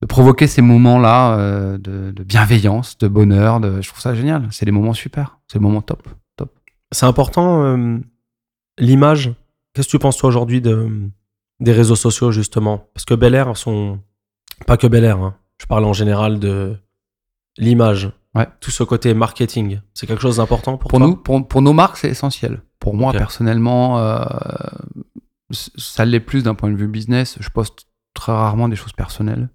de 0.00 0.06
provoquer 0.08 0.46
ces 0.46 0.62
moments-là 0.62 1.76
de, 1.76 2.24
bienveillance, 2.24 2.96
de 2.96 3.08
bonheur. 3.08 3.60
De, 3.60 3.82
je 3.82 3.88
trouve 3.88 4.00
ça 4.00 4.14
génial. 4.14 4.48
C'est 4.50 4.64
des 4.64 4.72
moments 4.72 4.94
super, 4.94 5.38
c'est 5.46 5.58
des 5.58 5.62
moments 5.62 5.82
top. 5.82 6.08
C'est 6.90 7.04
important, 7.04 7.76
l'image. 8.78 9.32
Qu'est-ce 9.74 9.88
que 9.88 9.90
tu 9.90 9.98
penses, 9.98 10.16
toi, 10.16 10.28
aujourd'hui, 10.28 10.62
de, 10.62 11.10
des 11.60 11.72
réseaux 11.72 11.96
sociaux, 11.96 12.30
justement 12.30 12.88
Parce 12.94 13.04
que 13.04 13.14
Bel 13.14 13.34
Air 13.34 13.56
sont. 13.56 14.00
Pas 14.66 14.76
que 14.76 14.86
Bel 14.86 15.04
Air, 15.04 15.18
hein. 15.18 15.36
je 15.60 15.66
parle 15.66 15.84
en 15.84 15.92
général 15.92 16.38
de 16.38 16.76
l'image. 17.56 18.10
Ouais. 18.34 18.46
Tout 18.60 18.70
ce 18.70 18.84
côté 18.84 19.14
marketing. 19.14 19.80
C'est 19.94 20.06
quelque 20.06 20.22
chose 20.22 20.36
d'important 20.36 20.76
pour, 20.76 20.90
Pour 20.90 20.98
toi? 20.98 21.08
nous, 21.08 21.16
pour, 21.16 21.46
pour 21.46 21.62
nos 21.62 21.72
marques, 21.72 21.96
c'est 21.96 22.08
essentiel. 22.08 22.62
Pour 22.78 22.94
moi, 22.94 23.12
personnellement, 23.12 23.98
euh, 23.98 24.24
ça 25.50 26.04
l'est 26.04 26.20
plus 26.20 26.42
d'un 26.42 26.54
point 26.54 26.70
de 26.70 26.76
vue 26.76 26.86
business. 26.86 27.36
Je 27.40 27.48
poste 27.48 27.86
très 28.14 28.32
rarement 28.32 28.68
des 28.68 28.76
choses 28.76 28.92
personnelles. 28.92 29.48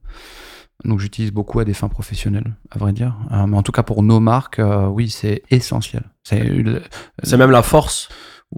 Donc, 0.83 0.99
j'utilise 0.99 1.31
beaucoup 1.31 1.59
à 1.59 1.65
des 1.65 1.73
fins 1.73 1.87
professionnelles, 1.87 2.55
à 2.71 2.77
vrai 2.77 2.91
dire. 2.91 3.15
Euh, 3.31 3.45
mais 3.45 3.55
en 3.55 3.63
tout 3.63 3.71
cas, 3.71 3.83
pour 3.83 4.03
nos 4.03 4.19
marques, 4.19 4.59
euh, 4.59 4.87
oui, 4.87 5.09
c'est 5.09 5.43
essentiel. 5.49 6.03
C'est 6.23 7.37
même 7.37 7.51
la 7.51 7.61
force. 7.61 8.09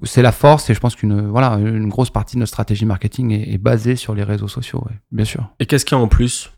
C'est 0.04 0.22
la 0.22 0.32
force 0.32 0.70
et 0.70 0.74
je 0.74 0.80
pense 0.80 0.96
qu'une 0.96 1.28
voilà, 1.30 1.54
une 1.56 1.90
grosse 1.90 2.10
partie 2.10 2.36
de 2.36 2.40
notre 2.40 2.50
stratégie 2.52 2.86
marketing 2.86 3.32
est, 3.32 3.54
est 3.54 3.58
basée 3.58 3.96
sur 3.96 4.14
les 4.16 4.24
réseaux 4.24 4.48
sociaux, 4.48 4.84
ouais, 4.88 4.96
bien 5.12 5.26
sûr. 5.26 5.50
Et 5.60 5.66
qu'est-ce 5.66 5.86
qu'il 5.86 5.98
y 5.98 6.02
a 6.02 6.04
en 6.04 6.08
plus? 6.08 6.52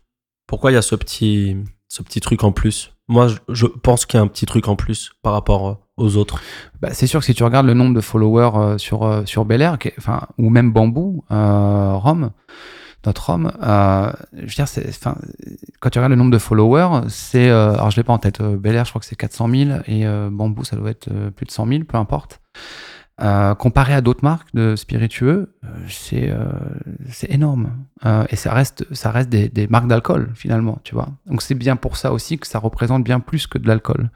Pourquoi 0.46 0.70
il 0.70 0.74
y 0.74 0.78
a 0.78 0.82
ce 0.82 0.94
petit, 0.94 1.56
ce 1.88 2.02
petit 2.02 2.20
truc 2.20 2.42
en 2.44 2.52
plus? 2.52 2.92
Moi, 3.08 3.28
je, 3.28 3.36
je 3.48 3.66
pense 3.66 4.04
qu'il 4.06 4.18
y 4.18 4.20
a 4.20 4.22
un 4.22 4.26
petit 4.26 4.44
truc 4.46 4.68
en 4.68 4.76
plus 4.76 5.12
par 5.22 5.32
rapport 5.32 5.68
euh, 5.68 5.74
aux 5.96 6.16
autres. 6.16 6.42
Bah, 6.80 6.90
c'est 6.92 7.06
sûr 7.06 7.20
que 7.20 7.26
si 7.26 7.34
tu 7.34 7.42
regardes 7.44 7.66
le 7.66 7.74
nombre 7.74 7.94
de 7.94 8.00
followers 8.02 8.50
euh, 8.54 8.78
sur, 8.78 9.02
euh, 9.04 9.24
sur 9.24 9.44
Bel 9.46 9.62
Air, 9.62 9.78
qui 9.78 9.88
est- 9.88 9.94
enfin, 9.98 10.22
ou 10.36 10.50
même 10.50 10.72
Bambou, 10.72 11.24
euh, 11.30 11.94
Rome, 11.94 12.32
notre 13.06 13.30
Rome, 13.30 13.50
euh, 13.62 14.12
je 14.34 14.40
veux 14.40 14.46
dire, 14.48 14.68
c'est, 14.68 14.86
enfin, 14.88 15.16
quand 15.80 15.88
tu 15.88 15.98
regardes 15.98 16.10
le 16.12 16.16
nombre 16.16 16.32
de 16.32 16.38
followers, 16.38 17.02
c'est, 17.08 17.48
euh, 17.48 17.72
alors 17.74 17.90
je 17.90 17.96
l'ai 17.96 18.02
pas 18.04 18.12
en 18.12 18.18
tête, 18.18 18.40
euh, 18.42 18.56
Bel 18.58 18.74
Air, 18.74 18.84
je 18.84 18.90
crois 18.90 19.00
que 19.00 19.06
c'est 19.06 19.16
400 19.16 19.48
000, 19.48 19.70
et 19.86 20.04
Bambou, 20.30 20.64
ça 20.64 20.76
doit 20.76 20.90
être 20.90 21.08
plus 21.30 21.46
de 21.46 21.50
100 21.50 21.66
000, 21.66 21.84
peu 21.84 21.96
importe. 21.96 22.40
Euh, 23.20 23.56
comparé 23.56 23.94
à 23.94 24.00
d'autres 24.00 24.22
marques 24.22 24.54
de 24.54 24.76
spiritueux, 24.76 25.52
euh, 25.64 25.68
c'est 25.88 26.30
euh, 26.30 26.46
c'est 27.10 27.30
énorme. 27.30 27.72
Euh, 28.06 28.24
et 28.30 28.36
ça 28.36 28.54
reste, 28.54 28.86
ça 28.94 29.10
reste 29.10 29.28
des, 29.28 29.48
des 29.48 29.66
marques 29.66 29.88
d'alcool, 29.88 30.30
finalement, 30.34 30.78
tu 30.84 30.94
vois. 30.94 31.08
Donc 31.26 31.42
c'est 31.42 31.56
bien 31.56 31.74
pour 31.74 31.96
ça 31.96 32.12
aussi 32.12 32.38
que 32.38 32.46
ça 32.46 32.60
représente 32.60 33.02
bien 33.02 33.18
plus 33.18 33.48
que 33.48 33.58
de 33.58 33.66
l'alcool. 33.66 34.10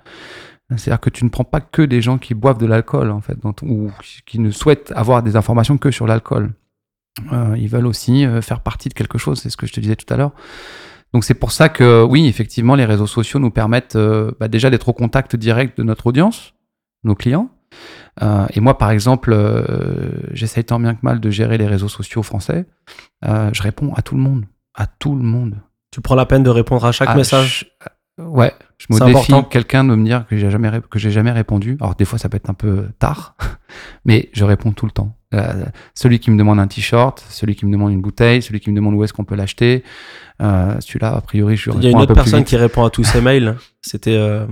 C'est-à-dire 0.76 1.00
que 1.00 1.10
tu 1.10 1.24
ne 1.24 1.30
prends 1.30 1.44
pas 1.44 1.60
que 1.60 1.82
des 1.82 2.00
gens 2.00 2.16
qui 2.16 2.32
boivent 2.34 2.58
de 2.58 2.66
l'alcool, 2.66 3.10
en 3.10 3.20
fait, 3.20 3.36
ou 3.62 3.90
qui 4.24 4.38
ne 4.38 4.50
souhaitent 4.50 4.92
avoir 4.96 5.22
des 5.22 5.36
informations 5.36 5.76
que 5.76 5.90
sur 5.90 6.06
l'alcool. 6.06 6.52
Euh, 7.32 7.56
ils 7.58 7.68
veulent 7.68 7.86
aussi 7.86 8.24
euh, 8.24 8.40
faire 8.40 8.60
partie 8.60 8.88
de 8.88 8.94
quelque 8.94 9.18
chose, 9.18 9.40
c'est 9.40 9.50
ce 9.50 9.56
que 9.56 9.66
je 9.66 9.72
te 9.72 9.80
disais 9.80 9.96
tout 9.96 10.12
à 10.14 10.16
l'heure. 10.16 10.32
Donc 11.12 11.24
c'est 11.24 11.34
pour 11.34 11.52
ça 11.52 11.68
que, 11.68 12.04
oui, 12.04 12.26
effectivement, 12.26 12.74
les 12.74 12.86
réseaux 12.86 13.06
sociaux 13.06 13.38
nous 13.38 13.50
permettent 13.50 13.98
bah, 14.40 14.48
déjà 14.48 14.70
d'être 14.70 14.88
au 14.88 14.94
contact 14.94 15.36
direct 15.36 15.76
de 15.76 15.82
notre 15.82 16.06
audience, 16.06 16.54
nos 17.04 17.14
clients. 17.14 17.50
Euh, 18.22 18.46
et 18.54 18.60
moi, 18.60 18.76
par 18.78 18.90
exemple, 18.90 19.32
euh, 19.32 20.10
j'essaye 20.32 20.64
tant 20.64 20.78
bien 20.80 20.94
que 20.94 21.00
mal 21.02 21.20
de 21.20 21.30
gérer 21.30 21.58
les 21.58 21.66
réseaux 21.66 21.88
sociaux 21.88 22.22
français. 22.22 22.66
Euh, 23.24 23.50
je 23.52 23.62
réponds 23.62 23.92
à 23.94 24.02
tout 24.02 24.14
le 24.16 24.22
monde, 24.22 24.44
à 24.74 24.86
tout 24.86 25.14
le 25.16 25.22
monde. 25.22 25.56
Tu 25.90 26.00
prends 26.00 26.14
la 26.14 26.26
peine 26.26 26.42
de 26.42 26.50
répondre 26.50 26.84
à 26.84 26.92
chaque 26.92 27.08
Ah, 27.10 27.16
message 27.16 27.66
je- 28.18 28.22
Ouais, 28.22 28.52
je 28.76 28.86
me 28.90 28.98
défie 29.06 29.32
quelqu'un 29.50 29.84
de 29.84 29.94
me 29.94 30.04
dire 30.04 30.26
que 30.26 30.36
j'ai 30.36 30.50
jamais 30.50 30.68
ré- 30.68 30.82
que 30.88 30.98
j'ai 30.98 31.10
jamais 31.10 31.30
répondu. 31.32 31.78
Alors 31.80 31.94
des 31.94 32.04
fois 32.04 32.18
ça 32.18 32.28
peut 32.28 32.36
être 32.36 32.50
un 32.50 32.54
peu 32.54 32.88
tard, 32.98 33.34
mais 34.04 34.28
je 34.34 34.44
réponds 34.44 34.72
tout 34.72 34.84
le 34.84 34.92
temps. 34.92 35.16
Euh, 35.32 35.64
celui 35.94 36.18
qui 36.20 36.30
me 36.30 36.36
demande 36.36 36.60
un 36.60 36.66
t-shirt, 36.66 37.24
celui 37.30 37.56
qui 37.56 37.64
me 37.64 37.72
demande 37.72 37.90
une 37.90 38.02
bouteille, 38.02 38.42
celui 38.42 38.60
qui 38.60 38.70
me 38.70 38.76
demande 38.76 38.94
où 38.94 39.02
est-ce 39.02 39.14
qu'on 39.14 39.24
peut 39.24 39.34
l'acheter. 39.34 39.82
Euh, 40.42 40.76
Celui-là, 40.80 41.14
a 41.16 41.20
priori, 41.22 41.56
je 41.56 41.70
lui 41.70 41.78
Il 41.78 41.84
y 41.84 41.86
a 41.86 41.88
réponds 41.88 41.90
une 41.90 41.96
un 42.00 42.02
autre 42.04 42.14
personne 42.14 42.44
qui 42.44 42.56
répond 42.56 42.84
à 42.84 42.90
tous 42.90 43.02
ces 43.04 43.20
mails. 43.22 43.56
C'était. 43.80 44.14
euh, 44.16 44.46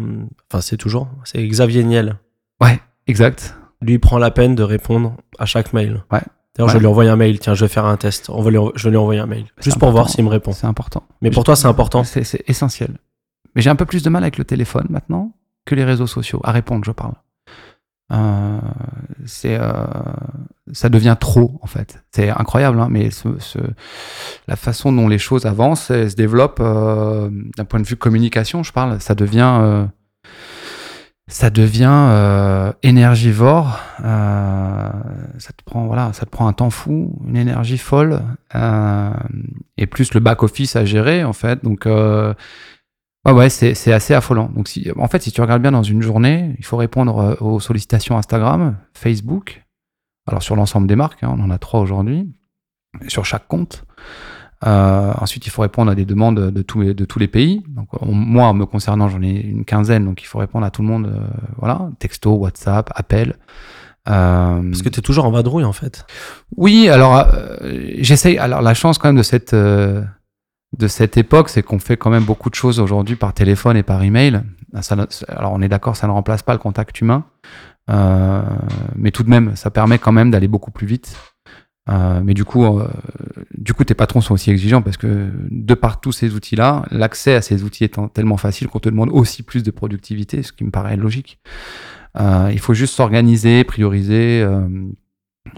Enfin, 0.50 0.62
c'est 0.62 0.78
toujours. 0.78 1.10
C'est 1.24 1.46
Xavier 1.46 1.84
Niel. 1.84 2.16
Ouais, 2.62 2.80
exact. 3.10 3.54
Lui, 3.82 3.94
il 3.94 3.98
prend 4.00 4.18
la 4.18 4.30
peine 4.30 4.54
de 4.54 4.62
répondre 4.62 5.16
à 5.38 5.46
chaque 5.46 5.72
mail. 5.72 6.02
Ouais. 6.12 6.20
D'ailleurs, 6.56 6.68
je 6.70 6.74
Ouais. 6.74 6.80
lui 6.80 6.86
envoyer 6.86 7.10
un 7.10 7.16
mail. 7.16 7.38
Tiens, 7.38 7.54
je 7.54 7.64
vais 7.64 7.68
faire 7.68 7.84
un 7.86 7.96
test. 7.96 8.28
On 8.30 8.42
va 8.42 8.50
lui, 8.50 8.58
je 8.74 8.84
vais 8.84 8.90
lui 8.90 8.96
envoyer 8.96 9.20
un 9.20 9.26
mail. 9.26 9.46
Juste 9.60 9.78
pour 9.78 9.90
voir 9.90 10.08
s'il 10.08 10.24
me 10.24 10.30
répond. 10.30 10.52
C'est 10.52 10.66
important. 10.66 11.02
Mais 11.22 11.30
pour 11.30 11.44
toi, 11.44 11.56
c'est 11.56 11.68
important. 11.68 12.04
C'est 12.04 12.42
essentiel. 12.48 12.96
Mais 13.54 13.62
j'ai 13.62 13.70
un 13.70 13.76
peu 13.76 13.86
plus 13.86 14.02
de 14.02 14.10
mal 14.10 14.22
avec 14.22 14.36
le 14.38 14.44
téléphone 14.44 14.86
maintenant 14.90 15.32
que 15.66 15.74
les 15.74 15.84
réseaux 15.84 16.06
sociaux. 16.06 16.40
À 16.44 16.52
répondre, 16.52 16.84
je 16.84 16.92
parle. 16.92 17.14
Euh, 18.12 18.58
c'est 19.24 19.56
euh, 19.60 19.72
ça 20.72 20.88
devient 20.88 21.16
trop 21.18 21.58
en 21.62 21.68
fait. 21.68 22.02
C'est 22.10 22.28
incroyable, 22.28 22.80
hein, 22.80 22.88
mais 22.90 23.10
ce, 23.12 23.28
ce- 23.38 23.58
la 24.48 24.56
façon 24.56 24.92
dont 24.92 25.06
les 25.06 25.18
choses 25.18 25.46
avancent 25.46 25.92
et 25.92 26.10
se 26.10 26.16
développent 26.16 26.58
euh, 26.60 27.30
d'un 27.56 27.64
point 27.64 27.78
de 27.78 27.86
vue 27.86 27.94
communication, 27.94 28.64
je 28.64 28.72
parle, 28.72 29.00
ça 29.00 29.14
devient 29.14 29.86
ça 31.30 31.48
devient 31.48 32.08
euh, 32.10 32.72
énergivore. 32.82 33.78
Euh, 34.04 34.90
ça 35.38 35.52
te 35.56 35.62
prend 35.64 35.86
voilà, 35.86 36.12
ça 36.12 36.26
te 36.26 36.30
prend 36.30 36.48
un 36.48 36.52
temps 36.52 36.70
fou, 36.70 37.18
une 37.26 37.36
énergie 37.36 37.78
folle, 37.78 38.20
euh, 38.54 39.12
et 39.76 39.86
plus 39.86 40.12
le 40.12 40.20
back 40.20 40.42
office 40.42 40.76
à 40.76 40.84
gérer 40.84 41.24
en 41.24 41.32
fait. 41.32 41.62
Donc 41.64 41.86
ouais, 41.86 43.32
ouais, 43.32 43.48
c'est, 43.48 43.74
c'est 43.74 43.92
assez 43.92 44.12
affolant. 44.12 44.50
Donc 44.54 44.68
si, 44.68 44.90
en 44.98 45.08
fait, 45.08 45.22
si 45.22 45.30
tu 45.30 45.40
regardes 45.40 45.62
bien 45.62 45.72
dans 45.72 45.84
une 45.84 46.02
journée, 46.02 46.54
il 46.58 46.64
faut 46.64 46.76
répondre 46.76 47.36
aux 47.40 47.60
sollicitations 47.60 48.18
Instagram, 48.18 48.76
Facebook. 48.92 49.64
Alors 50.26 50.42
sur 50.42 50.56
l'ensemble 50.56 50.86
des 50.86 50.96
marques, 50.96 51.22
hein, 51.22 51.34
on 51.36 51.42
en 51.42 51.50
a 51.50 51.58
trois 51.58 51.80
aujourd'hui, 51.80 52.28
sur 53.08 53.24
chaque 53.24 53.46
compte. 53.46 53.84
Euh, 54.66 55.12
ensuite, 55.18 55.46
il 55.46 55.50
faut 55.50 55.62
répondre 55.62 55.90
à 55.90 55.94
des 55.94 56.04
demandes 56.04 56.50
de 56.50 56.62
tous 56.62 56.82
les, 56.82 56.94
de 56.94 57.04
tous 57.04 57.18
les 57.18 57.28
pays. 57.28 57.62
Donc, 57.68 57.88
moi, 58.02 58.52
me 58.52 58.66
concernant, 58.66 59.08
j'en 59.08 59.22
ai 59.22 59.40
une 59.40 59.64
quinzaine, 59.64 60.04
donc 60.04 60.22
il 60.22 60.26
faut 60.26 60.38
répondre 60.38 60.66
à 60.66 60.70
tout 60.70 60.82
le 60.82 60.88
monde. 60.88 61.06
Euh, 61.06 61.26
voilà, 61.56 61.88
texto, 61.98 62.34
WhatsApp, 62.34 62.90
appel. 62.94 63.36
Euh, 64.08 64.62
Parce 64.62 64.82
que 64.82 64.88
tu 64.88 64.98
es 64.98 65.02
toujours 65.02 65.24
en 65.24 65.30
vadrouille, 65.30 65.64
en 65.64 65.72
fait. 65.72 66.06
Oui, 66.56 66.88
alors 66.88 67.16
euh, 67.16 67.58
j'essaye. 67.98 68.38
Alors 68.38 68.62
la 68.62 68.74
chance 68.74 68.98
quand 68.98 69.08
même 69.08 69.16
de 69.16 69.22
cette 69.22 69.54
euh, 69.54 70.02
de 70.76 70.88
cette 70.88 71.16
époque, 71.16 71.48
c'est 71.48 71.62
qu'on 71.62 71.78
fait 71.78 71.96
quand 71.96 72.10
même 72.10 72.24
beaucoup 72.24 72.50
de 72.50 72.54
choses 72.54 72.80
aujourd'hui 72.80 73.16
par 73.16 73.34
téléphone 73.34 73.76
et 73.76 73.82
par 73.82 74.02
email. 74.02 74.42
Ça, 74.80 74.96
alors 75.28 75.52
on 75.52 75.60
est 75.60 75.68
d'accord, 75.68 75.96
ça 75.96 76.06
ne 76.06 76.12
remplace 76.12 76.42
pas 76.42 76.52
le 76.52 76.60
contact 76.60 77.00
humain, 77.00 77.24
mais 78.94 79.10
tout 79.10 79.24
de 79.24 79.30
même, 79.30 79.56
ça 79.56 79.72
permet 79.72 79.98
quand 79.98 80.12
même 80.12 80.30
d'aller 80.30 80.46
beaucoup 80.46 80.70
plus 80.70 80.86
vite. 80.86 81.16
Euh, 81.88 82.20
mais 82.22 82.34
du 82.34 82.44
coup, 82.44 82.64
euh, 82.64 82.88
du 83.56 83.72
coup, 83.72 83.84
tes 83.84 83.94
patrons 83.94 84.20
sont 84.20 84.34
aussi 84.34 84.50
exigeants 84.50 84.82
parce 84.82 84.96
que 84.96 85.30
de 85.50 85.74
par 85.74 86.00
tous 86.00 86.12
ces 86.12 86.34
outils-là, 86.34 86.84
l'accès 86.90 87.34
à 87.34 87.42
ces 87.42 87.64
outils 87.64 87.84
étant 87.84 88.08
tellement 88.08 88.36
facile 88.36 88.68
qu'on 88.68 88.78
te 88.80 88.88
demande 88.88 89.10
aussi 89.10 89.42
plus 89.42 89.62
de 89.62 89.70
productivité, 89.70 90.42
ce 90.42 90.52
qui 90.52 90.64
me 90.64 90.70
paraît 90.70 90.96
logique. 90.96 91.40
Euh, 92.18 92.50
il 92.52 92.58
faut 92.58 92.74
juste 92.74 92.94
s'organiser, 92.94 93.64
prioriser, 93.64 94.42
euh, 94.42 94.68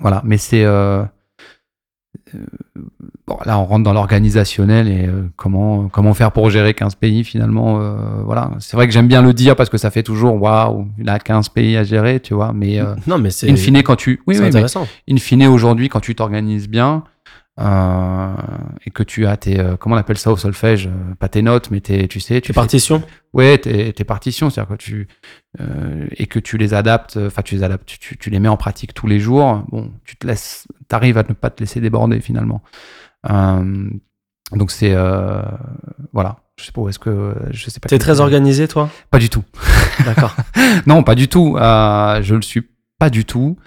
voilà. 0.00 0.22
Mais 0.24 0.38
c'est 0.38 0.64
euh, 0.64 1.04
bon, 3.26 3.38
là, 3.44 3.58
on 3.58 3.64
rentre 3.64 3.84
dans 3.84 3.92
l'organisationnel 3.92 4.88
et 4.88 5.06
euh, 5.06 5.28
comment 5.36 5.88
comment 5.88 6.14
faire 6.14 6.32
pour 6.32 6.50
gérer 6.50 6.74
15 6.74 6.94
pays 6.96 7.24
finalement. 7.24 7.80
Euh, 7.80 7.94
voilà, 8.24 8.50
c'est 8.60 8.76
vrai 8.76 8.86
que 8.86 8.92
j'aime 8.92 9.08
bien 9.08 9.22
le 9.22 9.32
dire 9.32 9.56
parce 9.56 9.68
que 9.70 9.78
ça 9.78 9.90
fait 9.90 10.02
toujours 10.02 10.40
waouh, 10.40 10.88
il 10.98 11.08
a 11.08 11.18
15 11.18 11.48
pays 11.50 11.76
à 11.76 11.84
gérer, 11.84 12.20
tu 12.20 12.34
vois. 12.34 12.52
Mais 12.52 12.80
non, 13.06 13.18
mais 13.18 13.30
c'est 13.30 13.50
in 13.50 13.56
fine 13.56 13.82
quand 13.82 13.96
tu, 13.96 14.20
oui, 14.26 14.36
oui, 14.38 14.46
intéressant. 14.46 14.86
in 15.10 15.16
fine 15.16 15.46
aujourd'hui 15.46 15.88
quand 15.88 16.00
tu 16.00 16.14
t'organises 16.14 16.68
bien, 16.68 17.04
euh, 17.60 18.34
et 18.86 18.90
que 18.90 19.02
tu 19.02 19.26
as 19.26 19.36
tes 19.36 19.60
euh, 19.60 19.76
comment 19.76 19.94
on 19.94 19.98
appelle 19.98 20.16
ça 20.16 20.32
au 20.32 20.38
solfège 20.38 20.86
euh, 20.86 21.14
pas 21.18 21.28
tes 21.28 21.42
notes 21.42 21.70
mais 21.70 21.82
tes 21.82 22.08
tu 22.08 22.18
sais 22.18 22.40
tu 22.40 22.54
partitions. 22.54 23.02
Ouais 23.34 23.58
tes, 23.58 23.92
tes 23.92 24.04
partitions 24.04 24.48
c'est 24.48 24.58
à 24.58 24.64
dire 24.64 24.78
que 24.78 24.82
tu 24.82 25.06
et 26.16 26.26
que 26.28 26.38
tu 26.38 26.56
les 26.56 26.72
adaptes 26.72 27.18
enfin 27.18 27.42
tu 27.42 27.56
les 27.56 27.62
adaptes 27.62 27.84
tu, 27.84 28.16
tu, 28.16 28.30
les 28.30 28.40
mets 28.40 28.48
en 28.48 28.56
pratique 28.56 28.94
tous 28.94 29.06
les 29.06 29.20
jours. 29.20 29.64
Bon 29.70 29.92
tu 30.06 30.16
te 30.16 30.26
laisses 30.26 30.66
t'arrives 30.88 31.18
à 31.18 31.24
ne 31.24 31.34
pas 31.34 31.50
te 31.50 31.60
laisser 31.60 31.82
déborder 31.82 32.20
finalement. 32.20 32.62
Donc 33.28 34.70
c'est 34.70 34.94
voilà. 36.14 36.38
Je 36.56 36.64
sais 36.64 36.72
pas 36.72 36.80
où 36.80 36.88
est-ce 36.88 36.98
que 36.98 37.34
je 37.50 37.68
sais 37.68 37.80
pas 37.80 37.88
t'es 37.90 37.98
très 37.98 38.20
organisé 38.20 38.66
toi? 38.66 38.88
Pas 39.10 39.18
du 39.18 39.28
tout. 39.28 39.44
D'accord. 40.06 40.34
Non 40.86 41.02
pas 41.02 41.14
du 41.14 41.28
tout. 41.28 41.56
Je 41.58 42.34
le 42.34 42.40
suis 42.40 42.66
pas 42.98 43.10
du 43.10 43.26
tout 43.26 43.58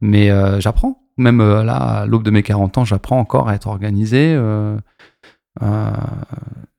mais 0.00 0.28
j'apprends 0.60 1.04
même 1.18 1.40
euh, 1.40 1.62
là, 1.62 1.76
à 1.76 2.06
l'aube 2.06 2.22
de 2.22 2.30
mes 2.30 2.42
40 2.42 2.78
ans, 2.78 2.84
j'apprends 2.84 3.18
encore 3.18 3.48
à 3.48 3.54
être 3.54 3.66
organisé. 3.66 4.34
Euh, 4.34 4.76
euh, 5.62 5.90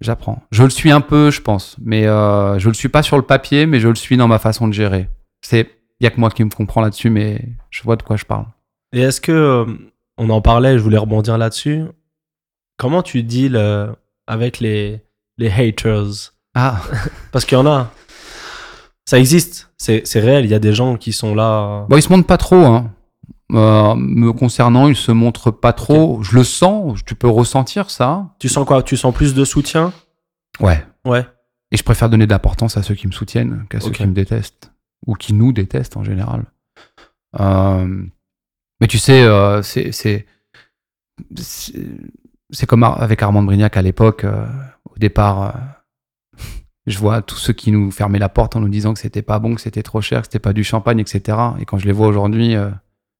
j'apprends. 0.01 0.41
Je 0.51 0.63
le 0.63 0.69
suis 0.69 0.91
un 0.91 1.01
peu, 1.01 1.31
je 1.31 1.41
pense, 1.41 1.75
mais 1.81 2.03
je 2.03 2.67
le 2.67 2.73
suis 2.73 2.89
pas 2.89 3.03
sur 3.03 3.17
le 3.17 3.23
papier, 3.23 3.65
mais 3.65 3.79
je 3.79 3.89
le 3.89 3.95
suis 3.95 4.17
dans 4.17 4.27
ma 4.27 4.39
façon 4.39 4.67
de 4.67 4.73
gérer. 4.73 5.09
C'est, 5.41 5.69
il 5.99 6.05
y 6.05 6.07
a 6.07 6.11
que 6.11 6.19
moi 6.19 6.29
qui 6.29 6.43
me 6.43 6.49
comprends 6.49 6.81
là-dessus, 6.81 7.09
mais 7.09 7.45
je 7.69 7.83
vois 7.83 7.95
de 7.95 8.03
quoi 8.03 8.15
je 8.15 8.25
parle. 8.25 8.45
Et 8.93 9.01
est-ce 9.01 9.21
que, 9.21 9.65
on 10.17 10.29
en 10.29 10.41
parlait, 10.41 10.77
je 10.77 10.83
voulais 10.83 10.97
rebondir 10.97 11.37
là-dessus. 11.37 11.83
Comment 12.77 13.03
tu 13.03 13.23
deals 13.23 13.61
avec 14.27 14.59
les 14.59 15.01
les 15.37 15.49
haters? 15.49 16.33
Ah, 16.53 16.81
parce 17.31 17.45
qu'il 17.45 17.57
y 17.57 17.61
en 17.61 17.67
a. 17.67 17.91
Ça 19.05 19.17
existe, 19.17 19.71
c'est 19.77 20.03
réel. 20.15 20.45
Il 20.45 20.51
y 20.51 20.53
a 20.53 20.59
des 20.59 20.73
gens 20.73 20.95
qui 20.95 21.13
sont 21.13 21.33
là. 21.33 21.85
Bon, 21.89 21.97
ils 21.97 22.01
se 22.03 22.09
montrent 22.09 22.27
pas 22.27 22.37
trop, 22.37 22.63
hein. 22.63 22.91
Euh, 23.51 23.95
me 23.95 24.31
concernant, 24.31 24.87
il 24.87 24.95
se 24.95 25.11
montre 25.11 25.49
pas 25.49 25.73
trop. 25.73 26.21
Je 26.21 26.35
le 26.35 26.43
sens, 26.43 27.03
tu 27.03 27.15
peux 27.15 27.27
ressentir 27.27 27.89
ça. 27.89 28.35
Tu 28.39 28.47
sens 28.47 28.65
quoi? 28.65 28.83
Tu 28.83 28.95
sens 28.95 29.13
plus 29.13 29.33
de 29.33 29.43
soutien? 29.43 29.91
Ouais. 30.59 30.85
Ouais. 31.05 31.25
Et 31.71 31.77
je 31.77 31.83
préfère 31.83 32.09
donner 32.09 32.27
de 32.27 32.31
l'importance 32.31 32.77
à 32.77 32.83
ceux 32.83 32.95
qui 32.95 33.07
me 33.07 33.11
soutiennent 33.11 33.65
qu'à 33.69 33.79
ceux 33.79 33.91
qui 33.91 34.05
me 34.05 34.13
détestent. 34.13 34.71
Ou 35.07 35.15
qui 35.15 35.33
nous 35.33 35.51
détestent 35.51 35.97
en 35.97 36.03
général. 36.03 36.43
Euh, 37.39 38.03
mais 38.81 38.87
tu 38.87 38.97
sais, 38.97 39.23
euh, 39.23 39.61
c'est. 39.61 40.25
C'est 42.51 42.65
comme 42.65 42.83
avec 42.83 43.21
Armand 43.21 43.43
Brignac 43.43 43.77
à 43.77 43.81
l'époque. 43.81 44.25
Au 44.25 44.97
départ, 44.97 45.53
je 46.87 46.97
vois 46.97 47.21
tous 47.21 47.35
ceux 47.35 47.53
qui 47.53 47.71
nous 47.71 47.91
fermaient 47.91 48.19
la 48.19 48.29
porte 48.29 48.55
en 48.55 48.59
nous 48.59 48.69
disant 48.69 48.93
que 48.93 48.99
c'était 48.99 49.21
pas 49.21 49.39
bon, 49.39 49.55
que 49.55 49.61
c'était 49.61 49.83
trop 49.83 50.01
cher, 50.01 50.21
que 50.21 50.27
c'était 50.27 50.39
pas 50.39 50.53
du 50.53 50.63
champagne, 50.63 50.99
etc. 50.99 51.37
Et 51.59 51.65
quand 51.65 51.77
je 51.77 51.85
les 51.85 51.91
vois 51.91 52.07
aujourd'hui 52.07 52.55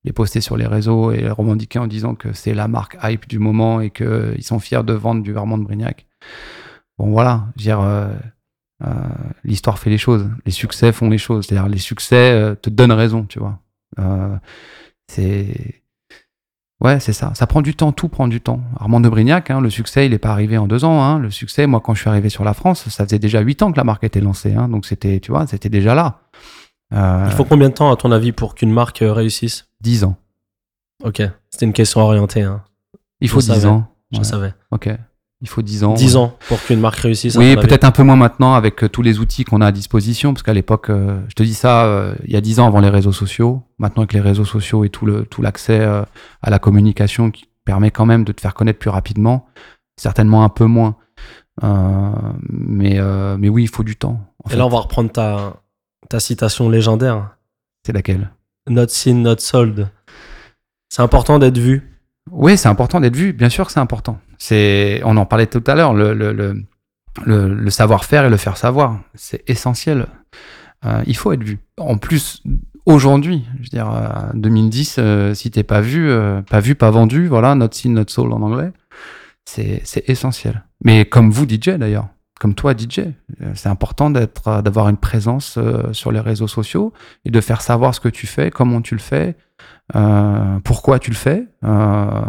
les 0.03 0.13
poster 0.13 0.41
sur 0.41 0.57
les 0.57 0.65
réseaux 0.65 1.11
et 1.11 1.21
les 1.21 1.29
revendiquer 1.29 1.79
en 1.79 1.87
disant 1.87 2.15
que 2.15 2.33
c'est 2.33 2.53
la 2.53 2.67
marque 2.67 2.97
hype 3.03 3.27
du 3.27 3.39
moment 3.39 3.81
et 3.81 3.89
qu'ils 3.89 4.43
sont 4.43 4.59
fiers 4.59 4.83
de 4.83 4.93
vendre 4.93 5.23
du 5.23 5.33
Vermont 5.33 5.57
de 5.57 5.63
Brignac. 5.63 6.07
Bon, 6.97 7.11
voilà, 7.11 7.47
dire, 7.55 7.79
euh, 7.81 8.09
euh, 8.85 8.93
l'histoire 9.43 9.79
fait 9.79 9.89
les 9.89 9.97
choses, 9.97 10.29
les 10.45 10.51
succès 10.51 10.91
font 10.91 11.09
les 11.09 11.17
choses. 11.17 11.45
C'est-à-dire, 11.45 11.69
les 11.69 11.77
succès 11.77 12.31
euh, 12.31 12.55
te 12.55 12.69
donnent 12.69 12.91
raison, 12.91 13.25
tu 13.25 13.39
vois. 13.39 13.59
Euh, 13.99 14.35
c'est. 15.07 15.81
Ouais, 16.81 17.01
c'est 17.01 17.11
ça. 17.11 17.33
Ça 17.35 17.45
prend 17.45 17.61
du 17.61 17.75
temps, 17.75 17.91
tout 17.91 18.07
prend 18.07 18.29
du 18.29 18.39
temps. 18.39 18.61
Armand 18.79 19.01
de 19.01 19.09
Brignac, 19.09 19.51
hein, 19.51 19.59
le 19.59 19.69
succès, 19.69 20.05
il 20.05 20.11
n'est 20.11 20.17
pas 20.17 20.31
arrivé 20.31 20.57
en 20.57 20.65
deux 20.65 20.85
ans. 20.85 21.03
Hein. 21.03 21.19
Le 21.19 21.29
succès, 21.29 21.67
moi, 21.67 21.81
quand 21.81 21.93
je 21.93 21.99
suis 21.99 22.09
arrivé 22.09 22.29
sur 22.29 22.45
la 22.45 22.53
France, 22.53 22.87
ça 22.87 23.03
faisait 23.03 23.19
déjà 23.19 23.41
huit 23.41 23.61
ans 23.61 23.71
que 23.73 23.77
la 23.77 23.83
marque 23.83 24.05
était 24.05 24.21
lancée. 24.21 24.53
Hein. 24.53 24.69
Donc, 24.69 24.85
c'était, 24.85 25.19
tu 25.19 25.31
vois, 25.31 25.45
c'était 25.45 25.67
déjà 25.67 25.93
là. 25.93 26.21
Euh, 26.93 27.25
Il 27.27 27.33
faut 27.33 27.43
combien 27.43 27.67
de 27.67 27.73
temps, 27.73 27.91
à 27.91 27.97
ton 27.97 28.13
avis, 28.13 28.31
pour 28.31 28.55
qu'une 28.55 28.71
marque 28.71 29.01
euh, 29.01 29.11
réussisse? 29.11 29.68
10 29.81 30.03
ans. 30.03 30.15
Ok, 31.03 31.21
c'était 31.49 31.65
une 31.65 31.73
question 31.73 32.01
orientée. 32.01 32.41
Hein. 32.43 32.63
Il 33.21 33.29
faut 33.29 33.39
Je 33.39 33.45
10 33.47 33.51
savais. 33.53 33.65
ans. 33.67 33.87
Je 34.11 34.17
Ouais. 34.19 34.23
savais. 34.23 34.53
Ok. 34.71 34.89
Il 35.41 35.47
faut 35.47 35.61
10 35.61 35.85
ans. 35.85 35.93
10 35.93 36.17
ans 36.17 36.35
pour 36.49 36.61
qu'une 36.61 36.81
marque 36.81 36.97
réussisse. 36.97 37.37
à 37.37 37.39
Oui, 37.39 37.55
peut-être 37.55 37.85
un 37.85 37.91
peu 37.91 38.03
moins 38.03 38.17
maintenant 38.17 38.55
avec 38.55 38.83
euh, 38.83 38.89
tous 38.89 39.01
les 39.01 39.19
outils 39.19 39.45
qu'on 39.45 39.61
a 39.61 39.67
à 39.67 39.71
disposition, 39.71 40.33
parce 40.33 40.43
qu'à 40.43 40.53
l'époque, 40.53 40.89
euh, 40.89 41.21
je 41.29 41.33
te 41.35 41.43
dis 41.43 41.53
ça, 41.53 41.85
euh, 41.85 42.13
il 42.25 42.31
y 42.31 42.35
a 42.35 42.41
10 42.41 42.59
ans 42.59 42.67
avant 42.67 42.81
les 42.81 42.89
réseaux 42.89 43.13
sociaux. 43.13 43.63
Maintenant, 43.77 44.01
avec 44.03 44.11
les 44.11 44.19
réseaux 44.19 44.43
sociaux 44.43 44.83
et 44.83 44.89
tout 44.89 45.05
le 45.05 45.25
tout 45.25 45.41
l'accès 45.41 45.79
euh, 45.79 46.01
à 46.41 46.49
la 46.49 46.59
communication 46.59 47.31
qui 47.31 47.47
permet 47.63 47.89
quand 47.91 48.05
même 48.05 48.25
de 48.25 48.33
te 48.33 48.41
faire 48.41 48.53
connaître 48.53 48.79
plus 48.79 48.89
rapidement, 48.89 49.45
certainement 49.95 50.43
un 50.43 50.49
peu 50.49 50.65
moins. 50.65 50.97
Mais 52.49 52.99
mais 53.37 53.49
oui, 53.49 53.63
il 53.63 53.69
faut 53.69 53.83
du 53.83 53.95
temps. 53.95 54.19
Et 54.45 54.51
fait. 54.51 54.57
là, 54.57 54.65
on 54.65 54.69
va 54.69 54.79
reprendre 54.79 55.11
ta, 55.11 55.61
ta 56.09 56.19
citation 56.19 56.69
légendaire. 56.69 57.35
c'est 57.85 57.93
laquelle? 57.93 58.31
Not 58.69 58.87
seen, 58.89 59.21
not 59.21 59.39
sold. 59.39 59.89
C'est 60.89 61.01
important 61.01 61.39
d'être 61.39 61.57
vu. 61.57 61.83
Oui, 62.31 62.57
c'est 62.57 62.69
important 62.69 62.99
d'être 62.99 63.15
vu. 63.15 63.33
Bien 63.33 63.49
sûr 63.49 63.65
que 63.65 63.71
c'est 63.71 63.79
important. 63.79 64.19
C'est, 64.37 65.01
on 65.03 65.17
en 65.17 65.25
parlait 65.25 65.47
tout 65.47 65.63
à 65.67 65.75
l'heure, 65.75 65.93
le, 65.93 66.13
le, 66.13 66.65
le, 67.25 67.69
savoir-faire 67.69 68.25
et 68.25 68.29
le 68.29 68.37
faire 68.37 68.57
savoir, 68.57 68.99
c'est 69.15 69.43
essentiel. 69.49 70.07
Euh, 70.85 71.03
il 71.07 71.17
faut 71.17 71.33
être 71.33 71.43
vu. 71.43 71.59
En 71.77 71.97
plus, 71.97 72.41
aujourd'hui, 72.85 73.45
je 73.57 73.63
veux 73.63 73.69
dire, 73.69 73.91
euh, 73.91 74.31
2010, 74.33 74.95
euh, 74.97 75.33
si 75.33 75.51
t'es 75.51 75.63
pas 75.63 75.81
vu, 75.81 76.09
euh, 76.09 76.41
pas 76.41 76.59
vu, 76.59 76.75
pas 76.75 76.91
vendu, 76.91 77.27
voilà, 77.27 77.55
not 77.55 77.69
seen, 77.71 77.93
not 77.93 78.05
sold 78.07 78.31
en 78.33 78.41
anglais, 78.41 78.71
c'est 79.45 80.03
essentiel. 80.07 80.63
Mais 80.83 81.05
comme 81.05 81.31
vous, 81.31 81.45
DJ 81.47 81.71
d'ailleurs, 81.71 82.07
comme 82.39 82.55
toi, 82.55 82.73
DJ, 82.75 82.99
euh, 82.99 83.51
c'est 83.53 83.69
important 83.69 84.09
d'être, 84.09 84.47
euh, 84.47 84.61
d'avoir 84.61 84.89
une 84.89 84.97
présence 84.97 85.57
euh, 85.57 85.93
sur 85.93 86.11
les 86.11 86.21
réseaux 86.21 86.47
sociaux 86.47 86.93
et 87.25 87.31
de 87.31 87.41
faire 87.41 87.61
savoir 87.61 87.93
ce 87.93 87.99
que 87.99 88.09
tu 88.09 88.27
fais, 88.27 88.49
comment 88.49 88.81
tu 88.81 88.95
le 88.95 89.01
fais, 89.01 89.35
euh, 89.95 90.59
pourquoi 90.63 90.99
tu 90.99 91.11
le 91.11 91.17
fais, 91.17 91.45
euh, 91.63 92.21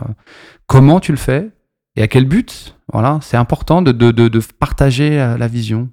comment 0.67 1.01
tu 1.01 1.13
le 1.13 1.19
fais 1.19 1.51
et 1.97 2.03
à 2.03 2.09
quel 2.09 2.25
but. 2.27 2.77
Voilà, 2.93 3.21
c'est 3.23 3.37
important 3.37 3.83
de, 3.83 3.93
de, 3.93 4.11
de, 4.11 4.29
de 4.29 4.41
partager 4.59 5.17
la 5.17 5.47
vision. 5.47 5.89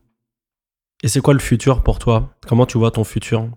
Et 1.03 1.07
c'est 1.07 1.21
quoi 1.21 1.33
le 1.35 1.39
futur 1.39 1.83
pour 1.83 1.99
toi? 1.99 2.33
Comment 2.47 2.65
tu 2.65 2.79
vois 2.79 2.89
ton 2.89 3.03
futur? 3.03 3.47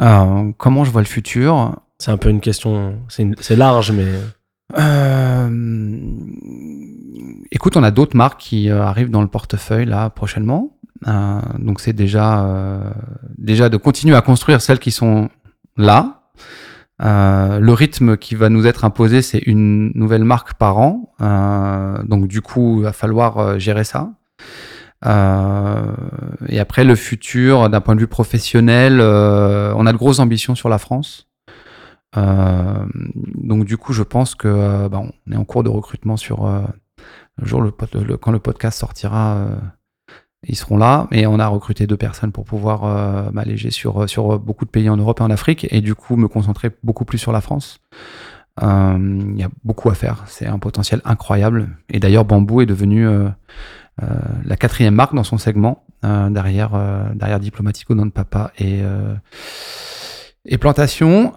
Euh, 0.00 0.52
comment 0.56 0.84
je 0.84 0.90
vois 0.90 1.02
le 1.02 1.06
futur? 1.06 1.76
C'est 1.98 2.10
un 2.10 2.16
peu 2.16 2.30
une 2.30 2.40
question. 2.40 2.98
C'est 3.08 3.56
large, 3.56 3.92
mais. 3.92 4.06
Euh, 4.78 5.50
Écoute, 7.54 7.76
on 7.76 7.82
a 7.82 7.90
d'autres 7.90 8.16
marques 8.16 8.40
qui 8.40 8.70
euh, 8.70 8.82
arrivent 8.82 9.10
dans 9.10 9.20
le 9.20 9.28
portefeuille 9.28 9.84
là 9.84 10.08
prochainement. 10.08 10.78
Euh, 11.06 11.40
donc 11.58 11.80
c'est 11.80 11.92
déjà 11.92 12.46
euh, 12.46 12.90
déjà 13.36 13.68
de 13.68 13.76
continuer 13.76 14.16
à 14.16 14.22
construire 14.22 14.62
celles 14.62 14.78
qui 14.78 14.90
sont 14.90 15.28
là. 15.76 16.22
Euh, 17.02 17.58
le 17.58 17.72
rythme 17.74 18.16
qui 18.16 18.36
va 18.36 18.48
nous 18.48 18.66
être 18.66 18.86
imposé, 18.86 19.20
c'est 19.20 19.40
une 19.40 19.92
nouvelle 19.94 20.24
marque 20.24 20.54
par 20.54 20.78
an. 20.78 21.12
Euh, 21.20 22.02
donc 22.04 22.26
du 22.26 22.40
coup, 22.40 22.78
il 22.78 22.84
va 22.84 22.92
falloir 22.94 23.58
gérer 23.58 23.84
ça. 23.84 24.12
et 25.04 26.58
après, 26.58 26.84
le 26.84 26.94
futur, 26.94 27.68
d'un 27.68 27.82
point 27.82 27.96
de 27.96 28.00
vue 28.00 28.06
professionnel, 28.06 29.02
on 29.02 29.86
a 29.86 29.92
de 29.92 29.98
grosses 29.98 30.20
ambitions 30.20 30.54
sur 30.54 30.70
la 30.70 30.78
France. 30.78 31.28
donc 32.16 33.66
du 33.66 33.76
coup, 33.76 33.92
je 33.92 34.04
pense 34.04 34.34
que 34.34 34.88
bah, 34.88 35.02
on 35.02 35.32
est 35.32 35.36
en 35.36 35.44
cours 35.44 35.64
de 35.64 35.68
recrutement 35.68 36.16
sur 36.16 36.48
le 37.38 37.46
jour 37.46 37.62
le, 37.62 37.70
quand 37.70 38.32
le 38.32 38.38
podcast 38.38 38.78
sortira 38.78 39.48
ils 40.46 40.56
seront 40.56 40.76
là. 40.76 41.08
Et 41.12 41.26
on 41.26 41.38
a 41.38 41.46
recruté 41.46 41.86
deux 41.86 41.96
personnes 41.96 42.32
pour 42.32 42.44
pouvoir 42.44 42.84
euh, 42.84 43.30
m'alléger 43.32 43.70
sur, 43.70 44.08
sur 44.08 44.38
beaucoup 44.38 44.64
de 44.64 44.70
pays 44.70 44.88
en 44.88 44.96
Europe 44.96 45.20
et 45.20 45.22
en 45.22 45.30
Afrique. 45.30 45.66
Et 45.70 45.80
du 45.80 45.94
coup, 45.94 46.16
me 46.16 46.28
concentrer 46.28 46.70
beaucoup 46.82 47.04
plus 47.04 47.18
sur 47.18 47.32
la 47.32 47.40
France. 47.40 47.78
Euh, 48.62 48.98
il 48.98 49.38
y 49.38 49.44
a 49.44 49.48
beaucoup 49.64 49.88
à 49.90 49.94
faire. 49.94 50.24
C'est 50.26 50.46
un 50.46 50.58
potentiel 50.58 51.00
incroyable. 51.04 51.68
Et 51.88 52.00
d'ailleurs, 52.00 52.24
Bamboo 52.24 52.60
est 52.60 52.66
devenu 52.66 53.06
euh, 53.06 53.28
la 54.44 54.56
quatrième 54.56 54.94
marque 54.94 55.14
dans 55.14 55.24
son 55.24 55.38
segment, 55.38 55.84
derrière, 56.02 56.70
derrière 57.14 57.38
Diplomatico, 57.38 57.94
Nom 57.94 58.06
de 58.06 58.10
Papa 58.10 58.50
et, 58.58 58.80
et 60.44 60.58
Plantation. 60.58 61.28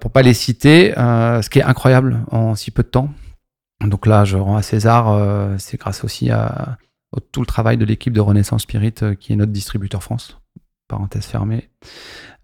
pour 0.00 0.10
pas 0.10 0.22
les 0.22 0.34
citer, 0.34 0.92
ce 0.96 1.48
qui 1.48 1.60
est 1.60 1.62
incroyable 1.62 2.24
en 2.32 2.56
si 2.56 2.72
peu 2.72 2.82
de 2.82 2.88
temps. 2.88 3.10
Donc 3.84 4.06
là, 4.06 4.24
je 4.24 4.36
rends 4.36 4.56
à 4.56 4.62
César, 4.62 5.58
c'est 5.58 5.78
grâce 5.78 6.02
aussi 6.02 6.30
à, 6.30 6.78
tout 7.32 7.40
le 7.40 7.46
travail 7.46 7.76
de 7.76 7.84
l'équipe 7.84 8.12
de 8.12 8.20
Renaissance 8.20 8.62
Spirit, 8.62 8.94
euh, 9.02 9.14
qui 9.14 9.32
est 9.32 9.36
notre 9.36 9.52
distributeur 9.52 10.02
France. 10.02 10.38
Parenthèse 10.88 11.26
fermée. 11.26 11.68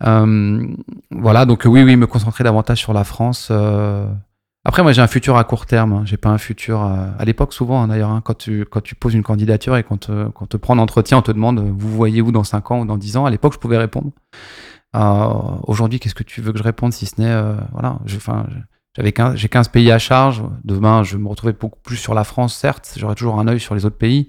Euh, 0.05 0.67
voilà, 1.11 1.47
donc 1.47 1.63
oui, 1.65 1.83
oui, 1.83 1.97
me 1.97 2.07
concentrer 2.07 2.43
davantage 2.43 2.79
sur 2.79 2.93
la 2.93 3.05
France. 3.05 3.49
Euh. 3.51 4.07
Après, 4.65 4.83
moi, 4.83 4.93
j'ai 4.93 5.03
un 5.03 5.07
futur 5.07 5.37
à 5.37 5.45
court 5.45 5.67
terme. 5.67 5.93
Hein. 5.93 6.03
J'ai 6.05 6.17
pas 6.17 6.31
un 6.31 6.39
futur. 6.39 6.83
À 6.83 7.25
l'époque, 7.25 7.53
souvent, 7.53 7.83
hein, 7.83 7.89
d'ailleurs, 7.89 8.11
hein, 8.11 8.21
quand, 8.25 8.35
tu, 8.35 8.65
quand 8.65 8.81
tu 8.81 8.95
poses 8.95 9.15
une 9.15 9.23
candidature 9.23 9.77
et 9.77 9.83
quand, 9.83 10.11
quand 10.35 10.47
te 10.47 10.57
prend 10.57 10.75
l'entretien, 10.75 11.19
on 11.19 11.23
te 11.23 11.33
demande 11.33 11.61
vous 11.61 11.89
voyez 11.89 12.21
où 12.21 12.31
dans 12.31 12.45
5 12.45 12.71
ans 12.71 12.81
ou 12.81 12.85
dans 12.85 12.97
10 12.97 13.17
ans. 13.17 13.27
À 13.27 13.31
l'époque, 13.31 13.55
je 13.55 13.59
pouvais 13.59 13.79
répondre. 13.79 14.11
Aujourd'hui, 15.67 15.99
qu'est-ce 15.99 16.15
que 16.15 16.23
tu 16.23 16.41
veux 16.43 16.53
que 16.53 16.59
je 16.59 16.65
réponde 16.65 16.93
si 16.93 17.07
ce 17.07 17.21
n'est. 17.21 17.35
voilà, 17.73 17.99
enfin, 18.15 18.47
j'avais 18.97 19.15
j'ai 19.35 19.49
15 19.49 19.69
pays 19.69 19.91
à 19.91 19.99
charge. 19.99 20.43
Demain, 20.65 21.03
je 21.03 21.17
me 21.17 21.29
retrouvais 21.29 21.55
beaucoup 21.55 21.81
plus 21.83 21.97
sur 21.97 22.15
la 22.15 22.25
France, 22.25 22.55
certes. 22.55 22.95
J'aurais 22.97 23.15
toujours 23.15 23.39
un 23.39 23.49
œil 23.49 23.61
sur 23.61 23.75
les 23.75 23.87
autres 23.87 23.97
pays. 23.97 24.29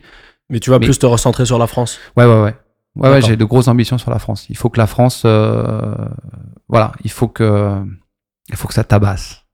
Mais 0.49 0.59
tu 0.59 0.69
vas 0.69 0.79
plus 0.79 0.97
te 0.99 1.05
recentrer 1.05 1.45
sur 1.45 1.57
la 1.57 1.67
France. 1.67 1.99
Ouais, 2.15 2.25
ouais, 2.25 2.41
ouais. 2.41 2.55
Ouais, 2.95 3.09
ouais 3.09 3.21
j'ai 3.21 3.35
de 3.35 3.45
grosses 3.45 3.67
ambitions 3.67 3.97
sur 3.97 4.11
la 4.11 4.19
France. 4.19 4.45
Il 4.49 4.57
faut 4.57 4.69
que 4.69 4.79
la 4.79 4.87
France, 4.87 5.23
euh, 5.25 5.95
voilà, 6.69 6.91
il 7.03 7.09
faut 7.09 7.27
que, 7.27 7.83
il 8.49 8.55
faut 8.55 8.67
que 8.67 8.73
ça 8.73 8.83
tabasse. 8.83 9.45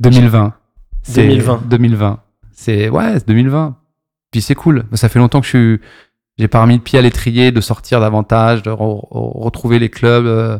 2020. 0.00 0.54
2020. 1.14 1.62
2020. 1.66 2.20
C'est 2.52 2.88
ouais, 2.88 3.18
2020. 3.26 3.76
Puis 4.30 4.42
c'est 4.42 4.54
cool. 4.54 4.84
Ça 4.92 5.08
fait 5.08 5.18
longtemps 5.18 5.40
que 5.40 5.46
je 5.46 5.56
suis, 5.56 5.80
j'ai 6.38 6.48
pas 6.48 6.62
remis 6.62 6.76
le 6.76 6.82
pied 6.82 6.98
à 6.98 7.02
l'étrier, 7.02 7.50
de 7.50 7.60
sortir 7.60 8.00
davantage, 8.00 8.62
de 8.62 8.70
retrouver 8.70 9.78
les 9.78 9.88
clubs 9.88 10.26
euh, 10.26 10.58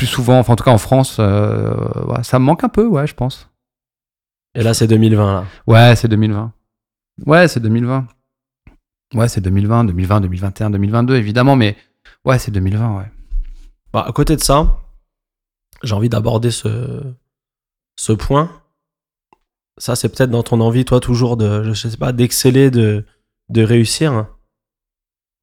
plus 0.00 0.06
souvent. 0.06 0.38
Enfin, 0.38 0.54
en 0.54 0.56
tout 0.56 0.64
cas 0.64 0.70
en 0.70 0.78
France, 0.78 1.18
euh, 1.18 1.74
ça 2.22 2.38
me 2.38 2.44
manque 2.46 2.64
un 2.64 2.70
peu, 2.70 2.86
ouais, 2.86 3.06
je 3.06 3.14
pense. 3.14 3.50
Et 4.54 4.62
là, 4.62 4.72
c'est 4.72 4.86
2020 4.86 5.32
là. 5.34 5.44
Ouais, 5.66 5.94
c'est 5.94 6.08
2020. 6.08 6.54
Ouais, 7.26 7.48
c'est 7.48 7.60
2020. 7.60 8.08
Ouais, 9.14 9.28
c'est 9.28 9.42
2020, 9.42 9.84
2020, 9.84 10.22
2021, 10.22 10.70
2022, 10.70 11.16
évidemment, 11.16 11.54
mais 11.54 11.76
ouais, 12.24 12.38
c'est 12.38 12.50
2020, 12.50 12.96
ouais. 12.96 13.10
Bah, 13.92 14.02
à 14.08 14.12
côté 14.12 14.36
de 14.36 14.40
ça, 14.40 14.78
j'ai 15.82 15.94
envie 15.94 16.08
d'aborder 16.08 16.50
ce, 16.50 17.02
ce 17.96 18.12
point. 18.14 18.50
Ça, 19.76 19.96
c'est 19.96 20.08
peut-être 20.08 20.30
dans 20.30 20.42
ton 20.42 20.62
envie, 20.62 20.86
toi, 20.86 21.00
toujours 21.00 21.36
de, 21.36 21.62
je 21.74 21.74
sais 21.74 21.98
pas, 21.98 22.12
d'exceller, 22.12 22.70
de, 22.70 23.04
de 23.50 23.62
réussir. 23.62 24.28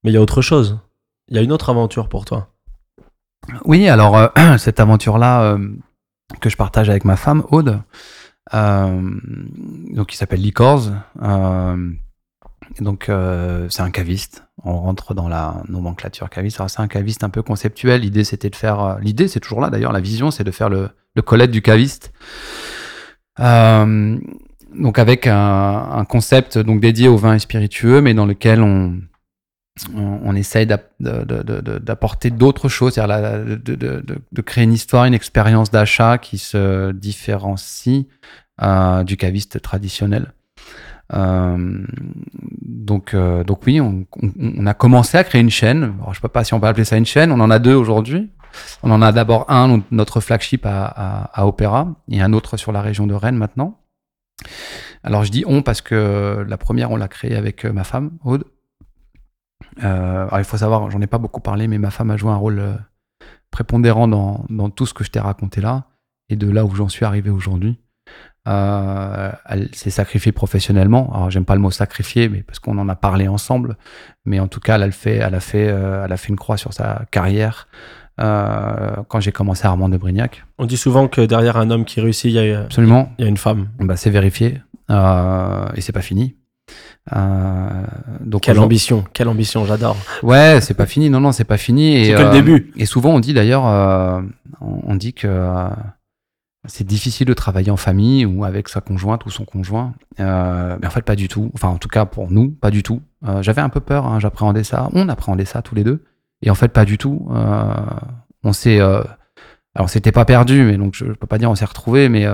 Mais 0.03 0.10
il 0.10 0.16
y 0.16 0.18
a 0.18 0.22
autre 0.22 0.41
chose. 0.41 0.80
Il 1.28 1.36
y 1.36 1.39
a 1.39 1.43
une 1.43 1.51
autre 1.51 1.70
aventure 1.70 2.10
pour 2.10 2.26
toi. 2.26 2.57
Oui, 3.66 3.88
alors, 3.88 4.18
euh, 4.18 4.28
cette 4.58 4.80
aventure-là 4.80 5.43
euh, 5.43 5.70
que 6.41 6.50
je 6.50 6.58
partage 6.58 6.89
avec 6.89 7.06
ma 7.06 7.16
femme, 7.16 7.43
Aude, 7.50 7.82
euh, 8.54 9.20
donc 9.91 10.14
il 10.14 10.18
s'appelle 10.18 10.41
Licors. 10.41 10.91
Donc 12.82 13.10
c'est 13.70 13.82
un 13.82 13.91
caviste. 13.91 14.43
On 14.64 14.78
rentre 14.82 15.14
dans 15.14 15.30
la 15.30 15.64
nomenclature 15.70 16.30
caviste. 16.30 16.62
c'est 16.68 16.82
un 16.82 16.88
caviste 16.88 17.24
un 17.24 17.30
peu 17.30 17.41
conceptuel. 17.41 18.02
L'idée 18.02 18.26
c'était 18.26 18.50
de 18.50 18.56
faire. 18.56 18.98
L'idée 19.00 19.28
c'est 19.28 19.39
toujours 19.39 19.62
là 19.62 19.70
d'ailleurs. 19.70 19.93
La 19.93 20.02
vision 20.02 20.32
c'est 20.32 20.43
de 20.43 20.52
faire 20.52 20.70
le, 20.70 20.89
le 21.16 21.48
du 21.48 21.62
caviste. 21.62 22.12
donc 23.39 25.00
avec 25.00 25.28
un, 25.28 26.06
concept 26.10 26.58
donc 26.58 26.82
dédié 26.82 27.08
au 27.08 27.16
vin 27.16 27.39
spiritueux, 27.39 28.02
mais 28.02 28.14
dans 28.14 28.26
lequel 28.26 28.62
on, 28.62 29.00
on, 29.95 30.36
essaye 30.36 30.67
d'apporter 30.99 32.32
d'autres 32.32 32.69
choses, 32.69 32.93
c'est-à-dire 32.93 33.57
de, 33.57 34.41
créer 34.41 34.63
une 34.63 34.73
histoire, 34.73 35.05
une 35.05 35.13
expérience 35.13 35.71
d'achat 35.71 36.17
qui 36.17 36.38
se 36.38 36.91
différencie 36.91 38.05
euh, 38.61 39.03
du 39.03 39.17
caviste 39.17 39.61
traditionnel. 39.61 40.34
Euh, 41.13 41.86
donc, 42.61 43.13
euh, 43.13 43.43
donc 43.43 43.65
oui, 43.65 43.80
on, 43.80 44.05
a 44.65 44.73
commencé 44.73 45.17
à 45.17 45.23
créer 45.23 45.41
une 45.41 45.49
chaîne. 45.49 45.84
Alors, 45.84 46.13
je 46.13 46.19
ne 46.19 46.21
sais 46.23 46.30
pas 46.30 46.43
si 46.43 46.53
on 46.53 46.59
peut 46.59 46.67
appeler 46.67 46.86
ça 46.86 46.97
une 46.97 47.05
chaîne. 47.05 47.32
On 47.32 47.39
en 47.39 47.51
a 47.51 47.59
deux 47.59 47.75
aujourd'hui. 47.75 48.32
On 48.82 48.91
en 48.91 49.01
a 49.01 49.11
d'abord 49.11 49.49
un, 49.51 49.84
notre 49.91 50.19
flagship 50.19 50.65
à, 50.65 50.86
à, 50.86 51.45
Opéra, 51.45 51.95
et 52.09 52.21
un 52.21 52.34
autre 52.34 52.57
sur 52.57 52.71
la 52.71 52.82
région 52.82 53.05
de 53.05 53.13
Rennes 53.13 53.38
maintenant. 53.38 53.80
Alors 55.03 55.23
je 55.23 55.32
dis 55.32 55.43
on 55.47 55.61
parce 55.61 55.82
que 55.82 56.45
la 56.47 56.57
première, 56.57 56.91
on 56.91 56.95
l'a 56.95 57.07
créée 57.07 57.36
avec 57.36 57.65
ma 57.65 57.84
femme, 57.84 58.11
Aude. 58.23 58.45
Euh, 59.84 60.28
alors 60.28 60.39
il 60.39 60.43
faut 60.43 60.57
savoir, 60.57 60.89
j'en 60.89 61.01
ai 61.01 61.07
pas 61.07 61.17
beaucoup 61.17 61.41
parlé, 61.41 61.67
mais 61.67 61.78
ma 61.78 61.91
femme 61.91 62.11
a 62.11 62.17
joué 62.17 62.32
un 62.32 62.36
rôle 62.36 62.59
euh, 62.59 62.73
prépondérant 63.51 64.07
dans, 64.07 64.45
dans 64.49 64.69
tout 64.69 64.86
ce 64.86 64.93
que 64.93 65.03
je 65.03 65.11
t'ai 65.11 65.19
raconté 65.19 65.61
là, 65.61 65.86
et 66.30 66.36
de 66.36 66.49
là 66.49 66.65
où 66.65 66.75
j'en 66.75 66.89
suis 66.89 67.05
arrivé 67.05 67.30
aujourd'hui. 67.30 67.78
Euh, 68.47 69.32
elle 69.45 69.73
s'est 69.75 69.89
sacrifiée 69.89 70.32
professionnellement. 70.32 71.11
Alors 71.13 71.30
j'aime 71.30 71.43
pas 71.43 71.55
le 71.55 71.61
mot 71.61 71.71
sacrifier, 71.71 72.30
mais 72.30 72.43
parce 72.43 72.59
qu'on 72.59 72.78
en 72.78 72.88
a 72.88 72.95
parlé 72.95 73.28
ensemble. 73.28 73.78
Mais 74.25 74.39
en 74.39 74.47
tout 74.47 74.61
cas, 74.61 74.75
elle 74.75 74.84
a 74.84 74.91
fait, 74.91 75.15
elle 75.15 75.36
a 75.36 75.41
fait, 75.41 75.65
elle 75.65 76.11
a 76.11 76.17
fait 76.17 76.30
une 76.30 76.38
croix 76.38 76.55
sur 76.55 76.73
sa 76.73 77.01
carrière 77.11 77.67
quand 78.17 79.19
j'ai 79.19 79.34
commencé 79.34 79.65
à 79.65 79.69
Armand 79.69 79.89
de 79.89 79.97
Brignac. 79.97 80.45
On 80.57 80.65
dit 80.65 80.78
souvent 80.78 81.09
que 81.09 81.21
derrière 81.21 81.57
un 81.57 81.69
homme 81.69 81.84
qui 81.84 81.99
réussit, 81.99 82.32
il 82.32 82.36
y 82.36 82.53
a, 82.53 82.61
Absolument. 82.61 83.11
Il 83.17 83.23
y 83.23 83.28
a 83.28 83.30
une 83.30 83.38
femme. 83.38 83.67
Bah, 83.80 83.97
c'est 83.97 84.09
vérifié 84.09 84.61
et 84.89 85.82
c'est 85.82 85.91
pas 85.91 86.01
fini. 86.01 86.38
Euh, 87.16 87.70
donc 88.22 88.41
quelle 88.41 88.60
ambition, 88.60 89.05
quelle 89.14 89.28
ambition, 89.28 89.66
j'adore. 89.66 89.97
Ouais, 90.24 90.60
c'est 90.62 90.74
pas 90.74 90.86
fini. 90.86 91.10
Non, 91.10 91.20
non, 91.20 91.32
c'est 91.32 91.45
pas 91.45 91.58
fini. 91.58 92.05
C'est 92.05 92.14
que 92.14 92.20
le 92.20 92.26
euh, 92.28 92.32
début. 92.32 92.72
Et 92.76 92.86
souvent, 92.86 93.12
on 93.12 93.20
dit 93.20 93.34
d'ailleurs, 93.34 93.66
euh, 93.68 94.22
on, 94.62 94.95
dit 94.95 95.14
que 95.14 95.49
c'est 96.68 96.86
difficile 96.86 97.28
de 97.28 97.34
travailler 97.34 97.72
en 97.72 97.78
famille 97.78 98.26
ou 98.26 98.43
avec 98.43 98.68
sa 98.68 98.82
conjointe 98.82 99.26
ou 99.26 99.30
son 99.30 99.45
conjoint. 99.45 99.93
mais 100.18 100.26
en 100.26 100.89
fait, 100.89 101.04
pas 101.04 101.16
du 101.16 101.28
tout. 101.28 101.51
Enfin, 101.54 101.70
en 101.70 101.78
tout 101.78 101.89
cas, 101.89 102.05
pour 102.05 102.29
nous, 102.32 102.50
pas 102.50 102.71
du 102.71 102.84
tout. 102.84 103.01
J'avais 103.42 103.62
un 103.62 103.70
peu 103.70 103.79
peur, 103.79 104.05
hein, 104.05 104.20
j'appréhendais 104.20 104.63
ça. 104.63 104.89
On 104.93 105.08
appréhendait 105.09 105.46
ça 105.46 105.62
tous 105.62 105.75
les 105.75 105.84
deux. 105.84 106.04
Et 106.42 106.50
en 106.50 106.55
fait, 106.55 106.70
pas 106.70 106.86
du 106.86 106.97
tout. 106.97 107.28
on 108.43 108.54
s'est. 108.54 108.79
alors, 108.79 109.89
c'était 109.89 110.12
pas 110.12 110.25
perdu, 110.25 110.63
mais 110.63 110.78
donc 110.78 110.96
je, 110.96 111.05
je 111.05 111.12
peux 111.13 111.28
pas 111.28 111.38
dire 111.38 111.50
on 111.50 111.55
s'est 111.55 111.66
retrouvé, 111.66 112.09
mais, 112.09 112.25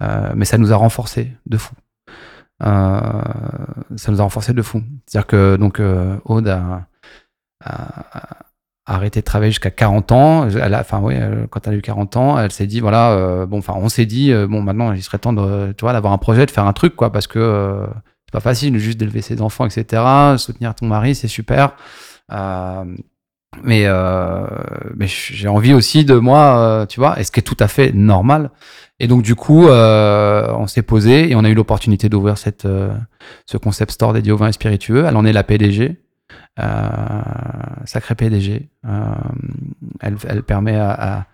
mais 0.00 0.44
ça 0.46 0.56
nous 0.56 0.72
a 0.72 0.76
renforcés 0.76 1.32
de 1.46 1.58
fou. 1.58 1.74
Euh, 2.62 3.00
ça 3.96 4.12
nous 4.12 4.20
a 4.20 4.22
renforcé 4.22 4.52
de 4.52 4.62
fou. 4.62 4.82
C'est-à-dire 5.06 5.26
que 5.26 5.56
donc 5.56 5.80
euh, 5.80 6.16
Aude 6.24 6.48
a, 6.48 6.86
arrêté 8.86 9.20
de 9.20 9.24
travailler 9.24 9.50
jusqu'à 9.50 9.70
40 9.70 10.12
ans. 10.12 10.48
Enfin 10.72 11.00
oui, 11.02 11.14
quand 11.50 11.66
elle 11.66 11.74
a 11.74 11.76
eu 11.76 11.82
40 11.82 12.16
ans, 12.16 12.38
elle 12.38 12.52
s'est 12.52 12.66
dit 12.66 12.80
voilà, 12.80 13.12
euh, 13.12 13.46
bon, 13.46 13.58
enfin 13.58 13.74
on 13.76 13.88
s'est 13.88 14.06
dit 14.06 14.32
bon 14.48 14.62
maintenant 14.62 14.92
il 14.92 15.02
serait 15.02 15.18
temps 15.18 15.32
de, 15.32 15.72
tu 15.72 15.84
vois, 15.84 15.92
d'avoir 15.92 16.12
un 16.12 16.18
projet, 16.18 16.44
de 16.46 16.50
faire 16.50 16.66
un 16.66 16.72
truc 16.72 16.96
quoi, 16.96 17.12
parce 17.12 17.26
que 17.26 17.86
c'est 18.26 18.32
pas 18.32 18.40
facile 18.40 18.76
juste 18.78 18.98
d'élever 18.98 19.22
ses 19.22 19.42
enfants, 19.42 19.66
etc. 19.66 20.02
Soutenir 20.38 20.74
ton 20.74 20.86
mari, 20.86 21.14
c'est 21.14 21.28
super. 21.28 21.76
mais 23.62 23.86
mais 24.96 25.06
j'ai 25.06 25.48
envie 25.48 25.74
aussi 25.74 26.04
de 26.04 26.14
moi, 26.14 26.86
tu 26.88 26.98
vois, 27.00 27.20
et 27.20 27.24
ce 27.24 27.30
qui 27.30 27.40
est 27.40 27.44
tout 27.44 27.56
à 27.60 27.68
fait 27.68 27.92
normal, 27.92 28.50
et 29.00 29.08
donc 29.08 29.22
du 29.22 29.34
coup, 29.34 29.66
euh, 29.66 30.52
on 30.52 30.66
s'est 30.66 30.82
posé 30.82 31.30
et 31.30 31.34
on 31.34 31.42
a 31.42 31.48
eu 31.48 31.54
l'opportunité 31.54 32.10
d'ouvrir 32.10 32.36
cette 32.36 32.66
euh, 32.66 32.92
ce 33.46 33.56
concept 33.56 33.92
store 33.92 34.12
dédié 34.12 34.30
au 34.30 34.36
vin 34.36 34.52
spiritueux. 34.52 35.06
Elle 35.08 35.16
en 35.16 35.24
est 35.24 35.32
la 35.32 35.42
PDG, 35.42 35.96
euh, 36.58 36.90
sacrée 37.86 38.14
PDG. 38.14 38.68
Elle, 40.00 40.16
elle, 40.28 40.42
permet 40.42 40.76
à, 40.76 41.26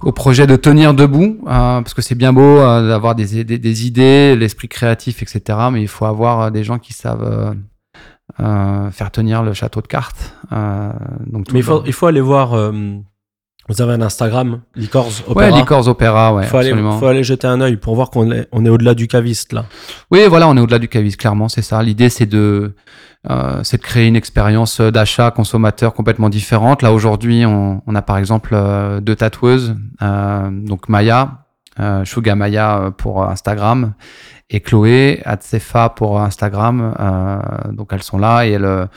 au 0.00 0.12
projet 0.12 0.46
de 0.46 0.56
tenir 0.56 0.94
debout, 0.94 1.42
parce 1.44 1.92
que 1.92 2.00
c'est 2.00 2.14
bien 2.14 2.32
beau 2.32 2.58
d'avoir 2.58 3.14
des, 3.14 3.44
des, 3.44 3.58
des, 3.58 3.86
idées, 3.86 4.34
l'esprit 4.34 4.68
créatif, 4.68 5.22
etc. 5.22 5.58
Mais 5.70 5.82
il 5.82 5.88
faut 5.88 6.06
avoir 6.06 6.50
des 6.50 6.64
gens 6.64 6.78
qui 6.78 6.94
savent 6.94 7.54
faire 8.38 9.10
tenir 9.10 9.42
le 9.42 9.52
château 9.52 9.82
de 9.82 9.86
cartes. 9.86 10.34
donc 10.50 11.52
mais 11.52 11.58
il 11.58 11.62
faut, 11.62 11.84
il 11.84 11.92
faut 11.92 12.06
aller 12.06 12.22
voir 12.22 12.72
Vous 13.68 13.80
avez 13.80 13.94
un 13.94 14.02
Instagram, 14.02 14.60
Licors 14.76 15.06
Ouais, 15.28 15.46
Opera. 15.46 15.58
Licors 15.58 15.88
Opéra, 15.88 16.34
ouais, 16.34 16.44
faut 16.44 16.58
aller, 16.58 16.68
absolument. 16.68 16.98
faut 16.98 17.06
aller 17.06 17.24
jeter 17.24 17.46
un 17.46 17.60
œil 17.62 17.76
pour 17.76 17.94
voir 17.94 18.10
qu'on 18.10 18.30
est, 18.30 18.46
on 18.52 18.66
est 18.66 18.68
au-delà 18.68 18.94
du 18.94 19.08
caviste 19.08 19.54
là. 19.54 19.64
Oui, 20.10 20.20
voilà, 20.28 20.48
on 20.48 20.56
est 20.56 20.60
au-delà 20.60 20.78
du 20.78 20.88
caviste, 20.88 21.18
clairement, 21.18 21.48
c'est 21.48 21.62
ça. 21.62 21.82
L'idée, 21.82 22.10
c'est 22.10 22.26
de, 22.26 22.74
euh, 23.30 23.60
c'est 23.62 23.78
de 23.78 23.82
créer 23.82 24.06
une 24.06 24.16
expérience 24.16 24.82
d'achat 24.82 25.30
consommateur 25.30 25.94
complètement 25.94 26.28
différente. 26.28 26.82
Là, 26.82 26.92
aujourd'hui, 26.92 27.46
on, 27.46 27.80
on 27.86 27.94
a 27.94 28.02
par 28.02 28.18
exemple 28.18 28.50
euh, 28.52 29.00
deux 29.00 29.16
tatoueuses, 29.16 29.74
euh, 30.02 30.50
donc 30.50 30.90
Maya, 30.90 31.38
euh, 31.80 32.04
Maya 32.36 32.92
pour 32.98 33.24
Instagram, 33.24 33.94
et 34.50 34.60
Chloé 34.60 35.22
Atsefa 35.24 35.88
pour 35.88 36.20
Instagram. 36.20 36.94
Donc, 37.72 37.88
elles 37.92 38.02
sont 38.02 38.18
là 38.18 38.44
et 38.44 38.52
elles, 38.52 38.88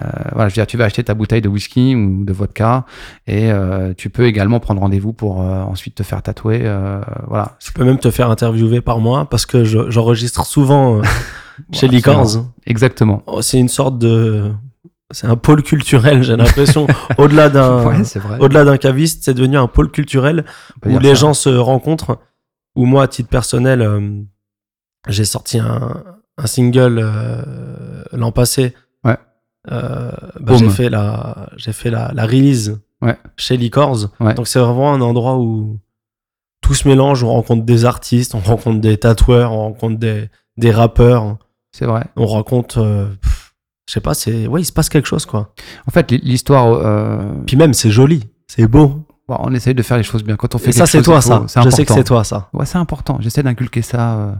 euh, 0.00 0.06
voilà, 0.32 0.48
je 0.48 0.54
veux 0.54 0.60
dire, 0.62 0.66
tu 0.66 0.76
vas 0.78 0.84
acheter 0.86 1.04
ta 1.04 1.12
bouteille 1.14 1.42
de 1.42 1.48
whisky 1.48 1.94
ou 1.94 2.24
de 2.24 2.32
vodka 2.32 2.86
et 3.26 3.52
euh, 3.52 3.92
tu 3.94 4.08
peux 4.08 4.24
également 4.24 4.58
prendre 4.60 4.80
rendez-vous 4.80 5.12
pour 5.12 5.42
euh, 5.42 5.62
ensuite 5.62 5.94
te 5.96 6.02
faire 6.02 6.22
tatouer. 6.22 6.60
euh, 6.64 7.00
voilà. 7.28 7.56
Je 7.62 7.72
peux 7.72 7.84
même 7.84 7.98
te 7.98 8.10
faire 8.10 8.30
interviewer 8.30 8.80
par 8.80 9.00
moi 9.00 9.26
parce 9.28 9.44
que 9.44 9.64
je- 9.64 9.90
j'enregistre 9.90 10.46
souvent 10.46 10.98
euh, 10.98 11.02
chez 11.72 11.86
absolument. 11.94 12.52
Exactement. 12.66 13.22
Oh, 13.26 13.42
C'est 13.42 13.58
une 13.58 13.68
sorte 13.68 13.98
de, 13.98 14.50
c'est 15.10 15.26
un 15.26 15.36
pôle 15.36 15.62
culturel, 15.62 16.22
j'ai 16.22 16.36
l'impression. 16.36 16.86
au-delà 17.18 17.50
d'un, 17.50 17.84
Ouais, 17.84 18.02
au-delà 18.40 18.64
d'un 18.64 18.78
caviste, 18.78 19.24
c'est 19.24 19.34
devenu 19.34 19.58
un 19.58 19.66
pôle 19.66 19.90
culturel 19.90 20.46
où 20.86 20.98
les 21.00 21.10
ça. 21.10 21.14
gens 21.16 21.34
se 21.34 21.50
rencontrent. 21.50 22.18
Où 22.74 22.86
moi, 22.86 23.02
à 23.02 23.08
titre 23.08 23.28
personnel, 23.28 23.82
euh, 23.82 24.00
j'ai 25.06 25.26
sorti 25.26 25.58
un, 25.58 26.02
un 26.38 26.46
single 26.46 26.98
euh, 27.02 28.02
l'an 28.12 28.32
passé. 28.32 28.72
Euh, 29.70 30.10
bah, 30.40 30.56
j'ai 30.56 30.68
fait 30.70 30.88
la, 30.90 31.48
j'ai 31.56 31.72
fait 31.72 31.90
la, 31.90 32.10
la 32.14 32.24
release 32.26 32.78
Ouais. 33.00 33.16
chez 33.36 33.56
Licors. 33.56 34.10
Ouais. 34.20 34.34
Donc 34.34 34.46
c'est 34.46 34.60
vraiment 34.60 34.92
un 34.94 35.00
endroit 35.00 35.36
où 35.38 35.78
tout 36.60 36.74
se 36.74 36.86
mélange. 36.86 37.22
On 37.24 37.32
rencontre 37.32 37.64
des 37.64 37.84
artistes, 37.84 38.34
on 38.34 38.38
rencontre 38.40 38.80
des 38.80 38.96
tatoueurs, 38.96 39.52
on 39.52 39.58
rencontre 39.64 39.98
des, 39.98 40.28
des 40.56 40.70
rappeurs, 40.70 41.36
C'est 41.72 41.84
vrai. 41.86 42.04
on 42.16 42.26
rencontre, 42.26 42.78
euh, 42.80 43.06
je 43.88 43.92
sais 43.94 44.00
pas, 44.00 44.14
c'est, 44.14 44.46
ouais, 44.46 44.60
il 44.62 44.64
se 44.64 44.72
passe 44.72 44.88
quelque 44.88 45.06
chose 45.08 45.26
quoi. 45.26 45.52
En 45.88 45.90
fait, 45.90 46.12
l'histoire, 46.12 46.66
euh, 46.72 47.32
Puis 47.46 47.56
même, 47.56 47.74
c'est 47.74 47.90
joli, 47.90 48.22
c'est 48.46 48.68
beau. 48.68 49.04
bon, 49.28 49.36
on 49.40 49.52
essaye 49.54 49.74
de 49.74 49.82
faire 49.82 49.96
les 49.96 50.02
choses 50.04 50.22
bien. 50.22 50.36
Quand 50.36 50.54
on 50.54 50.58
fait 50.58 50.70
Et 50.70 50.72
ça, 50.72 50.86
c'est 50.86 51.02
toi, 51.02 51.20
ça. 51.20 51.44
Je 51.64 51.70
sais 51.70 51.84
que 51.84 51.92
c'est 51.92 52.04
toi, 52.04 52.22
ça. 52.24 52.48
Ouais, 52.52 52.66
c'est 52.66 52.78
important. 52.78 53.16
J'essaie 53.20 53.42
d'inculquer 53.42 53.82
ça 53.82 54.14
euh, 54.18 54.32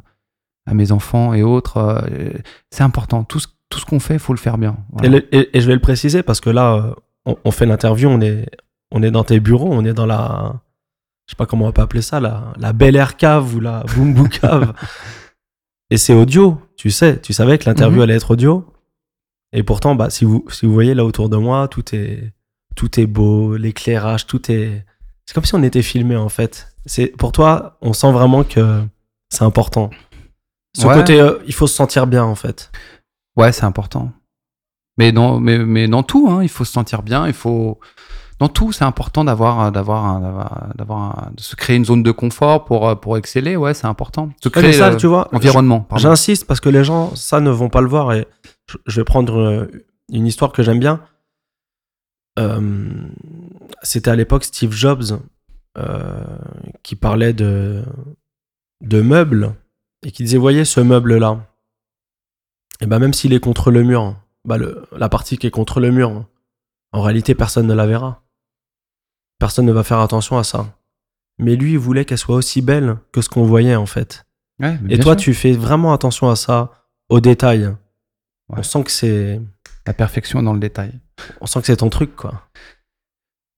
à 0.67 0.75
mes 0.75 0.93
enfants 0.93 1.35
et 1.35 1.43
autres. 1.43 1.79
euh, 1.79 2.31
c'est 2.71 2.85
important. 2.85 3.25
Tout 3.25 3.41
ce, 3.41 3.49
tout 3.73 3.79
ce 3.81 3.87
qu'on 3.87 4.01
fait, 4.01 4.15
il 4.15 4.21
faut 4.21 4.35
le 4.35 4.39
faire 4.39 4.59
bien. 4.59 4.77
Voilà. 4.93 5.07
Et, 5.09 5.11
le- 5.11 5.35
et- 5.35 5.57
et 5.57 5.61
je 5.63 5.67
vais 5.67 5.75
le 5.75 5.81
préciser 5.81 6.23
parce 6.23 6.41
que 6.41 6.51
là, 6.51 6.95
on, 7.25 7.37
on 7.45 7.51
fait 7.51 7.65
l'interview, 7.67 8.09
on 8.09 8.21
est, 8.21 8.47
on 8.91 9.03
est 9.03 9.11
dans 9.11 9.25
tes 9.25 9.41
bureaux, 9.41 9.71
on 9.73 9.85
est 9.85 9.95
dans 9.95 10.07
la, 10.07 10.61
je 11.27 11.33
sais 11.33 11.37
pas 11.37 11.47
comment 11.47 11.67
on 11.67 11.73
peut 11.73 11.83
appeler 11.83 12.03
ça, 12.03 12.21
la, 12.21 12.53
la 12.59 12.73
Belle 12.73 12.97
Air 12.97 13.17
Cave 13.17 13.55
ou 13.55 13.61
la 13.61 13.83
Boom 13.95 14.13
Boo 14.15 14.29
Cave. 14.41 14.75
et 15.91 15.97
c'est 15.97 16.13
audio, 16.15 16.61
tu 16.77 16.91
sais, 16.91 17.19
tu 17.21 17.33
savais 17.33 17.59
que 17.59 17.65
l'interview 17.69 17.97
Mhm. 17.99 18.03
allait 18.03 18.15
être 18.17 18.31
audio. 18.33 18.67
Et 19.55 19.63
pourtant, 19.63 19.95
bah, 19.95 20.11
si 20.11 20.25
vous, 20.25 20.45
si 20.51 20.67
vous 20.67 20.73
voyez 20.73 20.95
là 20.95 21.05
autour 21.05 21.29
de 21.29 21.37
moi, 21.37 21.69
tout 21.69 21.95
est, 21.95 22.33
tout 22.77 22.99
est 23.01 23.07
beau, 23.07 23.57
l'éclairage, 23.57 24.27
tout 24.27 24.51
est, 24.51 24.85
c'est 25.27 25.35
comme 25.35 25.45
si 25.45 25.55
on 25.55 25.63
était 25.63 25.83
filmé 25.83 26.17
en 26.17 26.29
fait. 26.29 26.75
C'est, 26.87 27.09
pour 27.09 27.33
toi, 27.33 27.79
on 27.83 27.93
sent 27.93 28.13
vraiment 28.13 28.45
que 28.45 28.83
c'est 29.31 29.45
important. 29.45 29.91
Ce 30.75 30.87
Ouais. 30.87 30.95
côté, 30.95 31.21
euh, 31.21 31.39
il 31.47 31.53
faut 31.53 31.67
se 31.67 31.75
sentir 31.75 32.07
bien 32.07 32.25
en 32.25 32.35
fait. 32.35 32.73
Ouais, 33.37 33.53
c'est 33.53 33.65
important. 33.65 34.13
Mais 34.99 35.11
dans, 35.13 35.41
mais, 35.41 35.59
mais 35.59 35.89
dans 35.89 36.03
tout, 36.03 36.29
hein, 36.31 36.43
il 36.43 36.49
faut 36.49 36.65
se 36.65 36.73
sentir 36.73 37.03
bien. 37.03 37.27
Il 37.27 37.33
faut 37.33 37.81
dans 38.39 38.49
tout, 38.49 38.73
c'est 38.73 38.85
important 38.85 39.25
d'avoir, 39.25 39.71
d'avoir, 39.73 40.21
d'avoir, 40.75 41.31
de 41.35 41.41
se 41.41 41.55
créer 41.57 41.77
une 41.77 41.85
zone 41.85 42.03
de 42.03 42.11
confort 42.11 42.65
pour, 42.65 42.99
pour 43.01 43.17
exceller. 43.17 43.57
Ouais, 43.57 43.73
c'est 43.73 43.87
important. 43.87 44.31
Se 44.43 44.49
Ouais, 44.49 44.53
créer 44.53 44.73
ça, 44.73 44.89
euh, 44.89 44.97
tu 44.97 45.07
vois, 45.07 45.29
environnement. 45.35 45.87
J'insiste 45.97 46.47
parce 46.47 46.61
que 46.61 46.69
les 46.69 46.85
gens, 46.85 47.15
ça, 47.15 47.41
ne 47.41 47.51
vont 47.51 47.69
pas 47.71 47.81
le 47.81 47.89
voir. 47.89 48.13
Et 48.13 48.27
je- 48.87 49.01
vais 49.01 49.05
prendre 49.05 49.39
euh, 49.39 49.67
une 50.11 50.27
histoire 50.27 50.53
que 50.53 50.63
j'aime 50.63 50.79
bien. 50.81 51.01
Euh, 52.39 52.61
C'était 53.83 54.11
à 54.11 54.17
l'époque 54.17 54.45
Steve 54.45 54.73
Jobs 54.73 55.21
euh, 55.79 56.25
qui 56.83 56.97
parlait 56.97 57.33
de, 57.33 57.85
de 58.81 59.01
meubles 59.03 59.55
et 60.05 60.11
qui 60.11 60.23
disait 60.25 60.39
Voyez 60.39 60.65
ce 60.65 60.81
meuble-là? 60.81 61.47
Et 62.83 62.87
ben, 62.87 62.99
même 62.99 63.15
s'il 63.15 63.33
est 63.33 63.41
contre 63.41 63.71
le 63.71 63.85
mur, 63.85 64.17
bah 64.45 64.59
le, 64.59 64.85
la 64.91 65.09
partie 65.09 65.39
qui 65.39 65.47
est 65.47 65.53
contre 65.53 65.79
le 65.79 65.93
mur, 65.93 66.27
en 66.91 67.01
réalité, 67.01 67.35
personne 67.35 67.69
ne 67.69 67.75
la 67.75 67.87
verra. 67.87 68.25
Personne 69.39 69.67
ne 69.67 69.73
va 69.73 69.85
faire 69.85 70.01
attention 70.01 70.37
à 70.37 70.45
ça. 70.45 70.67
Mais 71.39 71.55
lui, 71.55 71.73
il 71.73 71.79
voulait 71.79 72.05
qu'elle 72.05 72.19
soit 72.19 72.35
aussi 72.35 72.61
belle 72.61 72.97
que 73.13 73.23
ce 73.23 73.29
qu'on 73.29 73.45
voyait, 73.45 73.77
en 73.77 73.87
fait. 73.87 74.27
Ouais, 74.61 74.77
Et 74.91 74.99
toi, 74.99 75.13
sûr. 75.13 75.23
tu 75.23 75.35
fais 75.35 75.53
vraiment 75.53 75.93
attention 75.93 76.29
à 76.29 76.35
ça, 76.35 76.73
aux 77.09 77.21
détails. 77.21 77.73
On 78.49 78.63
sent 78.65 78.83
que 78.83 78.91
c'est, 78.91 79.41
la 79.87 79.95
perfection 79.95 80.43
dans 80.43 80.53
le 80.53 80.61
détail. 80.61 80.93
on 81.41 81.47
sent 81.47 81.61
que 81.61 81.67
c'est 81.67 81.77
ton 81.77 81.89
truc, 81.89 82.17
quoi. 82.17 82.49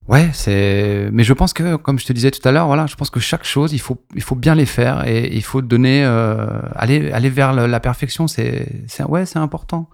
Ouais, 0.06 0.28
c'est. 0.35 1.09
Mais 1.12 1.24
je 1.24 1.32
pense 1.32 1.52
que, 1.55 1.76
comme 1.76 1.98
je 1.98 2.05
te 2.05 2.12
disais 2.12 2.31
tout 2.31 2.47
à 2.47 2.52
l'heure, 2.52 2.66
voilà, 2.66 2.86
je 2.86 2.94
pense 2.94 3.09
que 3.09 3.20
chaque 3.20 3.44
chose, 3.44 3.72
il 3.72 3.78
faut, 3.81 3.97
il 4.14 4.22
faut 4.22 4.35
bien 4.35 4.55
les 4.55 4.66
faire 4.66 5.06
et 5.06 5.35
il 5.35 5.43
faut 5.43 5.62
donner, 5.62 6.05
euh, 6.05 6.60
aller, 6.74 7.10
aller 7.12 7.31
vers 7.31 7.52
la 7.55 7.81
perfection. 7.81 8.26
C'est, 8.28 8.68
c'est, 8.86 9.05
ouais, 9.05 9.24
c'est 9.24 9.39
important. 9.39 9.89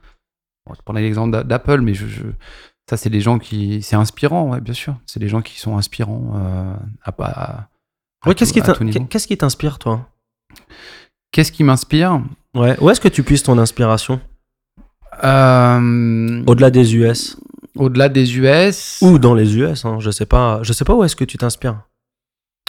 Bon, 0.66 0.74
je 0.74 0.82
prenais 0.82 1.00
l'exemple 1.02 1.30
d'a- 1.30 1.44
d'Apple, 1.44 1.80
mais 1.80 1.94
je, 1.94 2.06
je- 2.08 2.22
ça, 2.88 2.96
c'est 2.96 3.08
des 3.10 3.20
gens 3.20 3.38
qui, 3.38 3.82
c'est 3.82 3.94
inspirant, 3.94 4.50
ouais, 4.50 4.60
bien 4.60 4.74
sûr. 4.74 4.96
C'est 5.06 5.20
des 5.20 5.28
gens 5.28 5.42
qui 5.42 5.60
sont 5.60 5.78
inspirants. 5.78 6.32
Euh, 6.34 6.74
à, 7.04 7.10
à- 7.22 7.50
à 7.60 7.68
Ouais, 8.26 8.34
qu'est-ce 8.34 8.52
qui 8.52 8.60
qu'est-ce 9.08 9.26
qui 9.28 9.38
t'inspire, 9.38 9.78
toi? 9.78 10.08
Qu'est-ce 11.30 11.52
qui 11.52 11.62
m'inspire? 11.62 12.20
Ouais. 12.54 12.76
Où 12.80 12.90
est-ce 12.90 13.00
que 13.00 13.06
tu 13.08 13.22
puisses 13.22 13.44
ton 13.44 13.56
inspiration? 13.58 14.20
Euh, 15.22 16.42
Au-delà 16.46 16.70
des 16.70 16.96
US 16.96 17.36
Au-delà 17.76 18.08
des 18.08 18.36
US. 18.38 18.98
ou 19.02 19.18
dans 19.18 19.34
les 19.34 19.56
US 19.56 19.84
hein, 19.84 19.98
Je 20.00 20.10
sais 20.10 20.26
pas. 20.26 20.62
Je 20.62 20.72
sais 20.72 20.84
pas 20.84 20.94
où 20.94 21.04
est-ce 21.04 21.16
que 21.16 21.24
tu 21.24 21.38
t'inspires. 21.38 21.82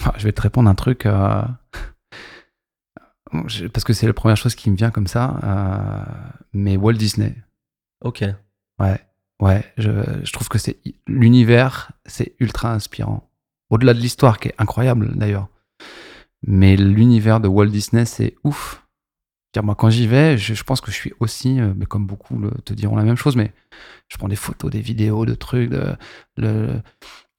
Ah, 0.04 0.14
je 0.18 0.24
vais 0.26 0.32
te 0.32 0.42
répondre 0.42 0.70
un 0.70 0.76
truc. 0.76 1.06
euh, 1.06 1.42
Parce 3.74 3.84
que 3.86 3.94
c'est 3.94 4.08
la 4.08 4.14
première 4.14 4.38
chose 4.38 4.56
qui 4.56 4.70
me 4.70 4.76
vient 4.76 4.92
comme 4.92 5.08
ça. 5.08 5.40
euh, 5.44 6.04
Mais 6.54 6.76
Walt 6.78 6.94
Disney. 6.94 7.36
Ok. 8.04 8.24
Ouais, 8.80 9.00
ouais. 9.40 9.64
Je, 9.78 9.90
je 10.24 10.34
trouve 10.34 10.50
que 10.50 10.58
c'est 10.58 10.78
l'univers, 11.08 11.92
c'est 12.06 12.36
ultra 12.40 12.74
inspirant. 12.74 13.30
Au-delà 13.70 13.94
de 13.94 14.00
l'histoire 14.00 14.40
qui 14.40 14.50
est 14.50 14.56
incroyable 14.58 15.16
d'ailleurs. 15.16 15.48
Mais 16.46 16.76
l'univers 16.76 17.40
de 17.40 17.48
Walt 17.48 17.68
Disney, 17.68 18.06
c'est 18.06 18.36
ouf. 18.44 18.81
Dire, 19.54 19.64
moi, 19.64 19.76
quand 19.76 19.90
j'y 19.90 20.08
vais, 20.08 20.38
je, 20.38 20.54
je 20.54 20.64
pense 20.64 20.80
que 20.82 20.92
je 20.92 20.96
suis 20.96 21.14
aussi, 21.20 21.60
euh, 21.60 21.74
mais 21.76 21.86
comme 21.86 22.06
beaucoup 22.08 22.38
le- 22.40 22.52
te 22.64 22.74
diront 22.74 22.96
la 22.96 23.04
même 23.04 23.18
chose, 23.18 23.36
mais 23.36 23.52
je 24.08 24.18
prends 24.18 24.30
des 24.30 24.36
photos, 24.38 24.72
des 24.72 24.80
vidéos, 24.82 25.26
de 25.26 25.34
trucs, 25.36 25.70
de, 25.70 25.96
le, 26.38 26.70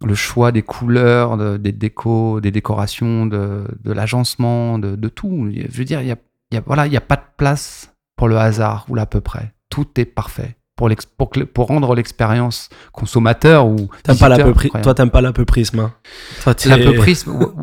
le 0.04 0.14
choix 0.14 0.52
des 0.52 0.60
couleurs, 0.62 1.36
de- 1.38 1.56
des 1.56 1.72
décos, 1.72 2.40
des 2.42 2.50
décorations, 2.50 3.24
de, 3.26 3.64
de 3.82 3.92
l'agencement, 3.92 4.78
de, 4.78 4.94
de 4.94 5.08
tout. 5.08 5.48
Je 5.54 5.76
veux 5.78 5.84
dire, 5.84 6.02
il 6.02 6.08
y 6.08 6.12
a, 6.12 6.16
y 6.52 6.56
a- 6.58 6.62
voilà, 6.66 6.86
il 6.86 6.90
n'y 6.90 6.96
a 6.98 7.00
pas 7.02 7.16
de 7.16 7.22
place 7.38 7.94
pour 8.16 8.28
le 8.28 8.36
hasard 8.36 8.84
ou 8.90 8.94
l'à 8.94 9.06
peu 9.06 9.22
près. 9.22 9.54
Tout 9.70 9.86
est 9.96 10.04
parfait 10.04 10.56
pour, 10.76 10.90
l'ex- 10.90 11.06
pour, 11.06 11.30
pour 11.54 11.66
rendre 11.68 11.94
l'expérience 11.94 12.68
consommateur 12.92 13.66
ou 13.66 13.88
T'aimes 14.02 14.16
pas. 14.18 14.28
Toi, 14.82 14.94
t'aimes 14.94 15.10
pas 15.10 15.22
l'apeuprisme. 15.22 15.78
Hein. 15.80 15.94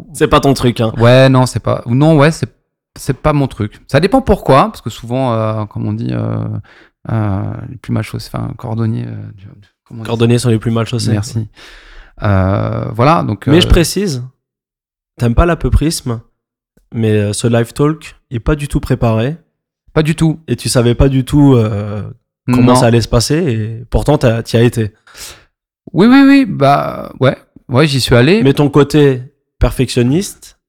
C'est 0.13 0.27
pas 0.27 0.39
ton 0.39 0.55
truc. 0.55 0.81
Hein. 0.81 0.91
Ouais, 0.97 1.29
non, 1.29 1.45
c'est 1.45 1.59
pas. 1.59 1.83
Non, 1.85 2.17
ouais, 2.17 2.31
c'est 2.31 2.49
c'est 2.97 3.13
pas 3.21 3.33
mon 3.33 3.47
truc. 3.47 3.79
Ça 3.87 3.99
dépend 3.99 4.21
pourquoi, 4.21 4.65
parce 4.65 4.81
que 4.81 4.89
souvent, 4.89 5.33
euh, 5.33 5.65
comme 5.65 5.87
on 5.87 5.93
dit, 5.93 6.09
euh, 6.11 6.47
euh, 7.11 7.53
les 7.69 7.77
plus 7.77 7.93
mal 7.93 8.03
chaussés, 8.03 8.29
enfin, 8.33 8.53
cordonnier. 8.57 9.05
du- 9.35 9.47
comment 9.85 10.01
on 10.01 10.03
dit 10.03 10.07
Cordonniers 10.07 10.39
sont 10.39 10.49
les 10.49 10.59
plus 10.59 10.71
mal 10.71 10.85
chaussés. 10.85 11.11
Merci. 11.11 11.47
Voilà, 12.19 13.23
donc. 13.23 13.47
Mais 13.47 13.61
je 13.61 13.67
précise, 13.67 14.23
t'aimes 15.17 15.35
pas 15.35 15.45
l'apeuprisme, 15.45 16.21
mais 16.93 17.33
ce 17.33 17.47
live 17.47 17.73
talk 17.73 18.15
est 18.31 18.39
pas 18.39 18.55
du 18.55 18.67
tout 18.67 18.79
préparé 18.79 19.37
Pas 19.93 20.03
du 20.03 20.15
tout. 20.15 20.39
et 20.47 20.55
tu 20.55 20.69
savais 20.69 20.95
pas 20.95 21.09
du 21.09 21.23
tout 21.25 21.55
comment 22.45 22.73
Non. 22.73 22.75
ça 22.75 22.87
allait 22.87 23.01
se 23.01 23.07
passer 23.07 23.37
et 23.37 23.85
pourtant 23.89 24.17
t'y 24.17 24.57
as 24.57 24.63
été. 24.63 24.93
Oui, 25.93 26.07
oui, 26.07 26.23
oui, 26.27 26.45
bah, 26.45 27.11
ouais, 27.19 27.37
ouais, 27.69 27.87
j'y 27.87 27.99
suis 28.01 28.15
allé. 28.15 28.43
Mais 28.43 28.53
ton 28.53 28.69
côté 28.69 29.23
perfectionniste, 29.59 30.59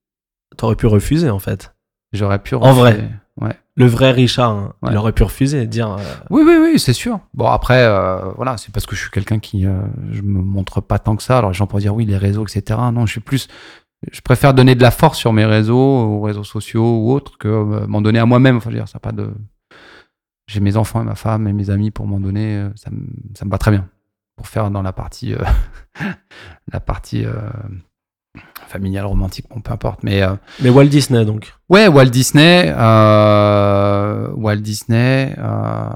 t'aurais 0.57 0.77
pu 0.77 0.87
refuser 0.87 1.29
en 1.31 1.39
fait. 1.39 1.75
J'aurais 2.13 2.39
pu. 2.41 2.55
En 2.55 2.73
vrai. 2.73 3.09
Ouais. 3.41 3.57
Le 3.77 3.87
vrai 3.87 4.11
Richard, 4.11 4.51
hein, 4.51 4.73
Ouais. 4.83 4.91
il 4.93 4.97
aurait 4.99 5.13
pu 5.13 5.23
refuser, 5.23 5.67
dire. 5.67 5.93
euh, 5.93 5.99
Oui, 6.29 6.43
oui, 6.45 6.57
oui, 6.61 6.79
c'est 6.79 6.93
sûr. 6.93 7.21
Bon, 7.33 7.47
après, 7.47 7.83
euh, 7.85 8.33
voilà, 8.37 8.57
c'est 8.59 8.73
parce 8.73 8.85
que 8.85 8.95
je 8.97 9.01
suis 9.03 9.11
quelqu'un 9.11 9.39
qui. 9.39 9.65
euh, 9.67 9.81
je 10.11 10.23
me 10.23 10.43
montre 10.43 10.81
pas 10.81 10.99
tant 10.99 11.17
que 11.17 11.23
ça. 11.23 11.39
Alors, 11.39 11.51
les 11.51 11.55
gens 11.57 11.67
pourraient 11.67 11.83
dire 11.83 11.95
oui, 11.95 12.05
les 12.05 12.17
réseaux, 12.19 12.45
etc. 12.47 12.79
Non, 12.93 13.07
je 13.07 13.13
suis 13.13 13.21
plus. 13.21 13.49
Je 14.13 14.21
préfère 14.23 14.55
donner 14.55 14.75
de 14.75 14.83
la 14.83 14.91
force 14.91 15.19
sur 15.19 15.33
mes 15.33 15.45
réseaux, 15.45 15.77
aux 15.79 16.21
réseaux 16.23 16.45
sociaux 16.45 16.99
ou 17.01 17.13
autres, 17.13 17.39
que 17.39 17.49
euh, 17.49 17.87
m'en 17.87 18.01
donner 18.03 18.19
à 18.19 18.27
moi-même. 18.27 18.57
Enfin, 18.57 18.71
je 18.71 18.75
veux 18.75 18.81
dire, 18.81 18.89
ça 18.89 18.99
pas 18.99 19.13
de. 19.13 19.31
J'ai 20.47 20.61
mes 20.61 20.77
enfants 20.77 21.01
et 21.01 21.05
ma 21.05 21.15
femme 21.15 21.47
et 21.47 21.53
mes 21.53 21.71
amis 21.71 21.91
pour 21.93 22.07
m'en 22.07 22.19
donner. 22.21 22.57
euh, 22.57 22.71
Ça 22.75 22.91
me, 22.91 23.07
ça 23.35 23.45
me 23.45 23.51
va 23.51 23.59
très 23.59 23.71
bien. 23.71 23.89
pour 24.37 24.49
faire 24.49 24.71
dans 24.71 24.83
la 24.83 24.93
partie, 24.93 25.33
euh, 25.35 25.39
la 26.73 26.81
partie 26.81 27.25
familiale, 28.71 29.05
romantique, 29.07 29.47
bon, 29.51 29.61
peu 29.61 29.73
importe. 29.73 30.03
Mais, 30.03 30.23
euh, 30.23 30.35
Mais 30.63 30.71
Walt 30.71 30.87
Disney, 30.87 31.25
donc. 31.25 31.53
ouais, 31.69 31.89
Walt 31.89 32.07
Disney, 32.07 32.73
euh, 32.77 34.29
Walt 34.37 34.57
Disney. 34.57 35.35
euh, 35.39 35.89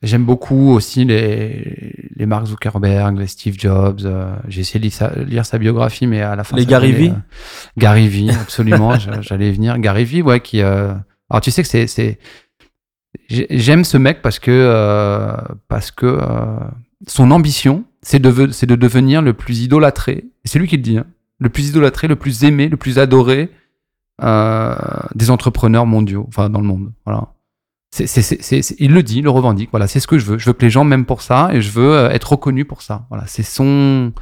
J'aime 0.00 0.24
beaucoup 0.24 0.70
aussi 0.74 1.04
les, 1.04 1.92
les 2.14 2.26
Mark 2.26 2.46
Zuckerberg, 2.46 3.18
les 3.18 3.26
Steve 3.26 3.56
Jobs. 3.58 4.02
euh, 4.04 4.32
J'ai 4.46 4.60
essayé 4.60 4.78
de 4.78 4.84
lire 4.84 4.92
sa, 4.92 5.10
lire 5.24 5.44
sa 5.46 5.58
biographie, 5.58 6.06
mais 6.06 6.20
à 6.22 6.36
la 6.36 6.44
fin. 6.44 6.56
Les 6.56 6.66
Gary 6.66 6.92
Vee 6.92 7.08
euh, 7.10 7.14
Gary 7.76 8.06
Vee, 8.06 8.30
absolument. 8.30 8.96
j'a- 8.98 9.20
J'allais 9.22 9.48
y 9.48 9.52
venir. 9.52 9.76
Gary 9.78 10.04
Vee, 10.04 10.22
ouais, 10.22 10.40
qui. 10.40 10.62
euh, 10.62 10.92
Alors, 11.30 11.40
tu 11.40 11.50
sais 11.50 11.62
que 11.62 11.68
c'est- 11.68 11.88
c'est. 11.88 12.18
j'ai- 13.28 13.48
J'aime 13.50 13.82
ce 13.84 13.96
mec 13.96 14.22
parce 14.22 14.38
que. 14.38 14.50
euh, 14.52 15.32
parce 15.66 15.90
que. 15.90 16.06
euh, 16.06 16.58
son 17.08 17.30
ambition, 17.32 17.84
c'est 18.02 18.18
de, 18.20 18.50
c'est 18.52 18.66
de 18.66 18.74
devenir 18.76 19.20
le 19.22 19.32
plus 19.32 19.62
idolâtré. 19.62 20.26
C'est 20.44 20.58
lui 20.60 20.68
qui 20.68 20.76
le 20.76 20.82
dit. 20.82 20.98
hein, 20.98 21.06
le 21.38 21.48
plus 21.48 21.68
idolâtré, 21.68 22.08
le 22.08 22.16
plus 22.16 22.44
aimé, 22.44 22.68
le 22.68 22.76
plus 22.76 22.98
adoré 22.98 23.50
euh, 24.22 24.74
des 25.14 25.30
entrepreneurs 25.30 25.86
mondiaux, 25.86 26.24
enfin 26.28 26.50
dans 26.50 26.60
le 26.60 26.66
monde. 26.66 26.92
Voilà. 27.04 27.28
Il 27.98 28.92
le 28.92 29.02
dit, 29.02 29.18
il 29.18 29.24
le 29.24 29.30
revendique. 29.30 29.70
Voilà, 29.70 29.86
c'est 29.86 30.00
ce 30.00 30.06
que 30.06 30.18
je 30.18 30.26
veux. 30.26 30.38
Je 30.38 30.46
veux 30.46 30.52
que 30.52 30.64
les 30.64 30.70
gens 30.70 30.84
m'aiment 30.84 31.06
pour 31.06 31.22
ça 31.22 31.50
et 31.52 31.60
je 31.60 31.70
veux 31.70 31.92
euh, 31.92 32.10
être 32.10 32.32
reconnu 32.32 32.64
pour 32.64 32.82
ça. 32.82 33.06
Voilà, 33.08 33.24
c'est 33.26 33.42
son 33.42 34.12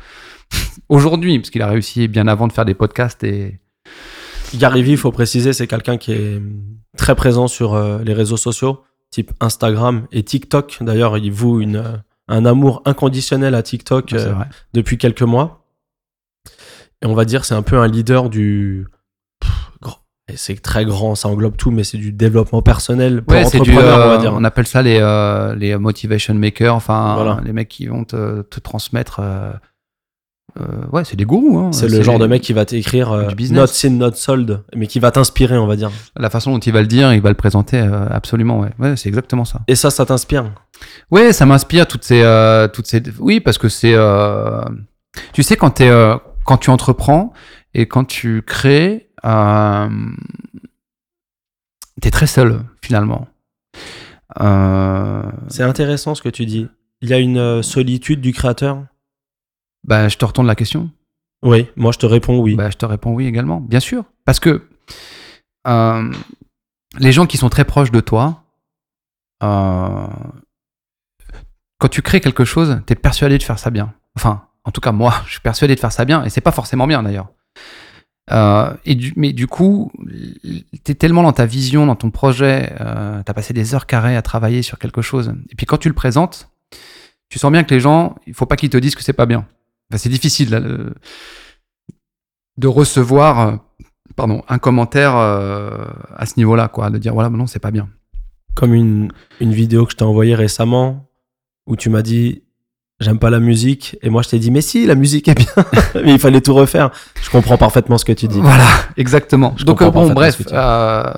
aujourd'hui, 0.88 1.38
parce 1.38 1.50
qu'il 1.50 1.62
a 1.62 1.68
réussi 1.68 2.08
bien 2.08 2.28
avant 2.28 2.46
de 2.46 2.52
faire 2.52 2.64
des 2.64 2.74
podcasts 2.74 3.24
et 3.24 3.58
Gary 4.54 4.82
Vee, 4.82 4.92
il 4.92 4.96
faut 4.96 5.12
préciser, 5.12 5.52
c'est 5.52 5.66
quelqu'un 5.66 5.96
qui 5.98 6.12
est 6.12 6.40
très 6.96 7.14
présent 7.14 7.48
sur 7.48 7.74
euh, 7.74 7.98
les 8.04 8.14
réseaux 8.14 8.36
sociaux, 8.36 8.82
type 9.10 9.32
Instagram 9.40 10.06
et 10.12 10.22
TikTok. 10.22 10.78
D'ailleurs, 10.80 11.18
il 11.18 11.32
voue 11.32 11.60
une, 11.60 12.02
un 12.28 12.44
amour 12.44 12.82
inconditionnel 12.84 13.54
à 13.54 13.62
TikTok 13.62 14.12
euh, 14.12 14.34
depuis 14.72 14.98
quelques 14.98 15.22
mois. 15.22 15.65
Et 17.06 17.08
on 17.08 17.14
va 17.14 17.24
dire, 17.24 17.44
c'est 17.44 17.54
un 17.54 17.62
peu 17.62 17.78
un 17.78 17.86
leader 17.86 18.28
du. 18.28 18.86
C'est 20.34 20.60
très 20.60 20.84
grand, 20.84 21.14
ça 21.14 21.28
englobe 21.28 21.56
tout, 21.56 21.70
mais 21.70 21.84
c'est 21.84 21.98
du 21.98 22.10
développement 22.10 22.60
personnel 22.60 23.22
pour 23.22 23.32
Ouais, 23.36 23.44
du, 23.60 23.72
on 23.72 23.78
euh, 23.78 24.08
va 24.08 24.18
dire. 24.18 24.34
on 24.34 24.42
appelle 24.42 24.66
ça 24.66 24.82
les, 24.82 24.98
euh, 25.00 25.54
les 25.54 25.76
motivation 25.78 26.34
makers, 26.34 26.74
enfin 26.74 27.14
Voilà. 27.14 27.40
les 27.44 27.52
mecs 27.52 27.68
qui 27.68 27.86
vont 27.86 28.02
te, 28.02 28.42
te 28.42 28.58
transmettre. 28.58 29.20
euh, 29.22 29.52
euh, 30.58 30.64
ouais, 30.92 31.04
c'est 31.04 31.14
des 31.14 31.24
gourous. 31.26 31.58
hein. 31.60 31.70
C'est 31.70 31.86
le 31.86 32.02
genre 32.02 32.18
de 32.18 32.26
mec 32.26 32.42
qui 32.42 32.52
va 32.52 32.64
t'écrire 32.64 33.12
euh, 33.12 33.28
not 33.52 33.68
seen, 33.68 33.98
not 33.98 34.14
sold, 34.14 34.64
mais 34.74 34.88
qui 34.88 34.98
va 34.98 35.12
t'inspirer, 35.12 35.58
on 35.58 35.68
va 35.68 35.76
dire. 35.76 35.92
La 36.16 36.28
façon 36.28 36.50
dont 36.50 36.58
il 36.58 36.72
va 36.72 36.80
le 36.80 36.88
dire, 36.88 37.12
il 37.12 37.20
va 37.20 37.28
le 37.28 37.36
présenter, 37.36 37.78
euh, 37.78 38.08
absolument. 38.10 38.58
Ouais, 38.58 38.70
ouais 38.80 38.96
c'est 38.96 39.08
exactement 39.08 39.44
ça. 39.44 39.60
Et 39.68 39.76
ça, 39.76 39.90
ça 39.90 40.04
t'inspire? 40.06 40.50
Ouais, 41.12 41.32
ça 41.32 41.46
m'inspire 41.46 41.86
toutes 41.86 42.02
ces, 42.02 42.66
toutes 42.72 42.88
ces. 42.88 43.00
Oui, 43.20 43.38
parce 43.38 43.58
que 43.58 43.68
c'est. 43.68 43.94
Tu 45.32 45.44
sais, 45.44 45.56
quand 45.56 45.70
t'es, 45.70 45.88
quand 46.46 46.58
tu 46.58 46.70
entreprends 46.70 47.32
et 47.74 47.86
quand 47.86 48.04
tu 48.04 48.42
crées, 48.42 49.10
euh... 49.24 49.88
t'es 52.00 52.10
très 52.10 52.26
seul 52.26 52.64
finalement. 52.82 53.28
Euh... 54.40 55.30
C'est 55.48 55.62
intéressant 55.62 56.14
ce 56.14 56.22
que 56.22 56.28
tu 56.28 56.46
dis. 56.46 56.68
Il 57.02 57.10
y 57.10 57.14
a 57.14 57.18
une 57.18 57.38
euh, 57.38 57.62
solitude 57.62 58.20
du 58.20 58.32
créateur? 58.32 58.86
Bah, 59.84 60.08
je 60.08 60.16
te 60.16 60.24
retourne 60.24 60.46
la 60.46 60.54
question. 60.54 60.90
Oui, 61.42 61.68
moi 61.76 61.92
je 61.92 61.98
te 61.98 62.06
réponds 62.06 62.40
oui. 62.40 62.54
Bah, 62.54 62.70
je 62.70 62.76
te 62.76 62.86
réponds 62.86 63.12
oui 63.12 63.26
également, 63.26 63.60
bien 63.60 63.80
sûr. 63.80 64.04
Parce 64.24 64.40
que 64.40 64.66
euh, 65.66 66.12
les 66.98 67.12
gens 67.12 67.26
qui 67.26 67.36
sont 67.36 67.50
très 67.50 67.64
proches 67.64 67.90
de 67.90 68.00
toi, 68.00 68.44
euh, 69.42 70.06
quand 71.78 71.88
tu 71.88 72.02
crées 72.02 72.20
quelque 72.20 72.44
chose, 72.44 72.80
tu 72.86 72.92
es 72.94 72.96
persuadé 72.96 73.36
de 73.36 73.42
faire 73.42 73.58
ça 73.58 73.70
bien. 73.70 73.92
Enfin, 74.16 74.48
en 74.66 74.72
tout 74.72 74.80
cas, 74.80 74.92
moi, 74.92 75.14
je 75.26 75.32
suis 75.32 75.40
persuadé 75.40 75.74
de 75.74 75.80
faire 75.80 75.92
ça 75.92 76.04
bien, 76.04 76.24
et 76.24 76.28
c'est 76.28 76.40
pas 76.40 76.52
forcément 76.52 76.86
bien 76.86 77.02
d'ailleurs. 77.02 77.28
Euh, 78.32 78.74
et 78.84 78.98
mais 79.14 79.32
du 79.32 79.46
coup, 79.46 79.92
tu 80.84 80.92
es 80.92 80.94
tellement 80.96 81.22
dans 81.22 81.32
ta 81.32 81.46
vision, 81.46 81.86
dans 81.86 81.94
ton 81.94 82.10
projet, 82.10 82.72
euh, 82.80 83.22
tu 83.22 83.30
as 83.30 83.34
passé 83.34 83.54
des 83.54 83.74
heures 83.76 83.86
carrées 83.86 84.16
à 84.16 84.22
travailler 84.22 84.62
sur 84.62 84.80
quelque 84.80 85.02
chose. 85.02 85.32
Et 85.50 85.54
puis 85.54 85.66
quand 85.66 85.78
tu 85.78 85.88
le 85.88 85.94
présentes, 85.94 86.50
tu 87.28 87.38
sens 87.38 87.52
bien 87.52 87.62
que 87.62 87.72
les 87.72 87.78
gens, 87.78 88.16
il 88.26 88.34
faut 88.34 88.46
pas 88.46 88.56
qu'ils 88.56 88.70
te 88.70 88.76
disent 88.76 88.96
que 88.96 89.04
c'est 89.04 89.12
pas 89.12 89.26
bien. 89.26 89.46
C'est 89.94 90.08
difficile 90.08 90.50
de 92.56 92.66
recevoir 92.66 93.40
euh, 93.40 93.56
pardon, 94.16 94.42
un 94.48 94.58
commentaire 94.58 95.14
euh, 95.14 95.86
à 96.16 96.26
ce 96.26 96.34
niveau-là, 96.38 96.66
quoi, 96.66 96.90
de 96.90 96.98
dire 96.98 97.14
voilà, 97.14 97.30
non, 97.30 97.46
c'est 97.46 97.60
pas 97.60 97.70
bien. 97.70 97.88
Comme 98.54 98.74
une 98.74 99.12
vidéo 99.40 99.84
que 99.86 99.92
je 99.92 99.96
t'ai 99.98 100.04
envoyée 100.04 100.34
récemment 100.34 101.08
où 101.66 101.76
tu 101.76 101.90
m'as 101.90 102.02
dit 102.02 102.42
j'aime 103.00 103.18
pas 103.18 103.30
la 103.30 103.40
musique 103.40 103.96
et 104.02 104.08
moi 104.10 104.22
je 104.22 104.28
t'ai 104.30 104.38
dit 104.38 104.50
mais 104.50 104.60
si 104.62 104.86
la 104.86 104.94
musique 104.94 105.28
est 105.28 105.34
bien 105.34 105.64
mais 106.04 106.12
il 106.14 106.18
fallait 106.18 106.40
tout 106.40 106.54
refaire. 106.54 106.90
Je 107.22 107.30
comprends 107.30 107.58
parfaitement 107.58 107.98
ce 107.98 108.04
que 108.04 108.12
tu 108.12 108.26
dis. 108.28 108.40
Voilà, 108.40 108.64
exactement. 108.96 109.54
Je 109.58 109.64
Donc, 109.64 109.82
bon, 109.92 110.12
bref, 110.14 110.40
euh, 110.52 111.12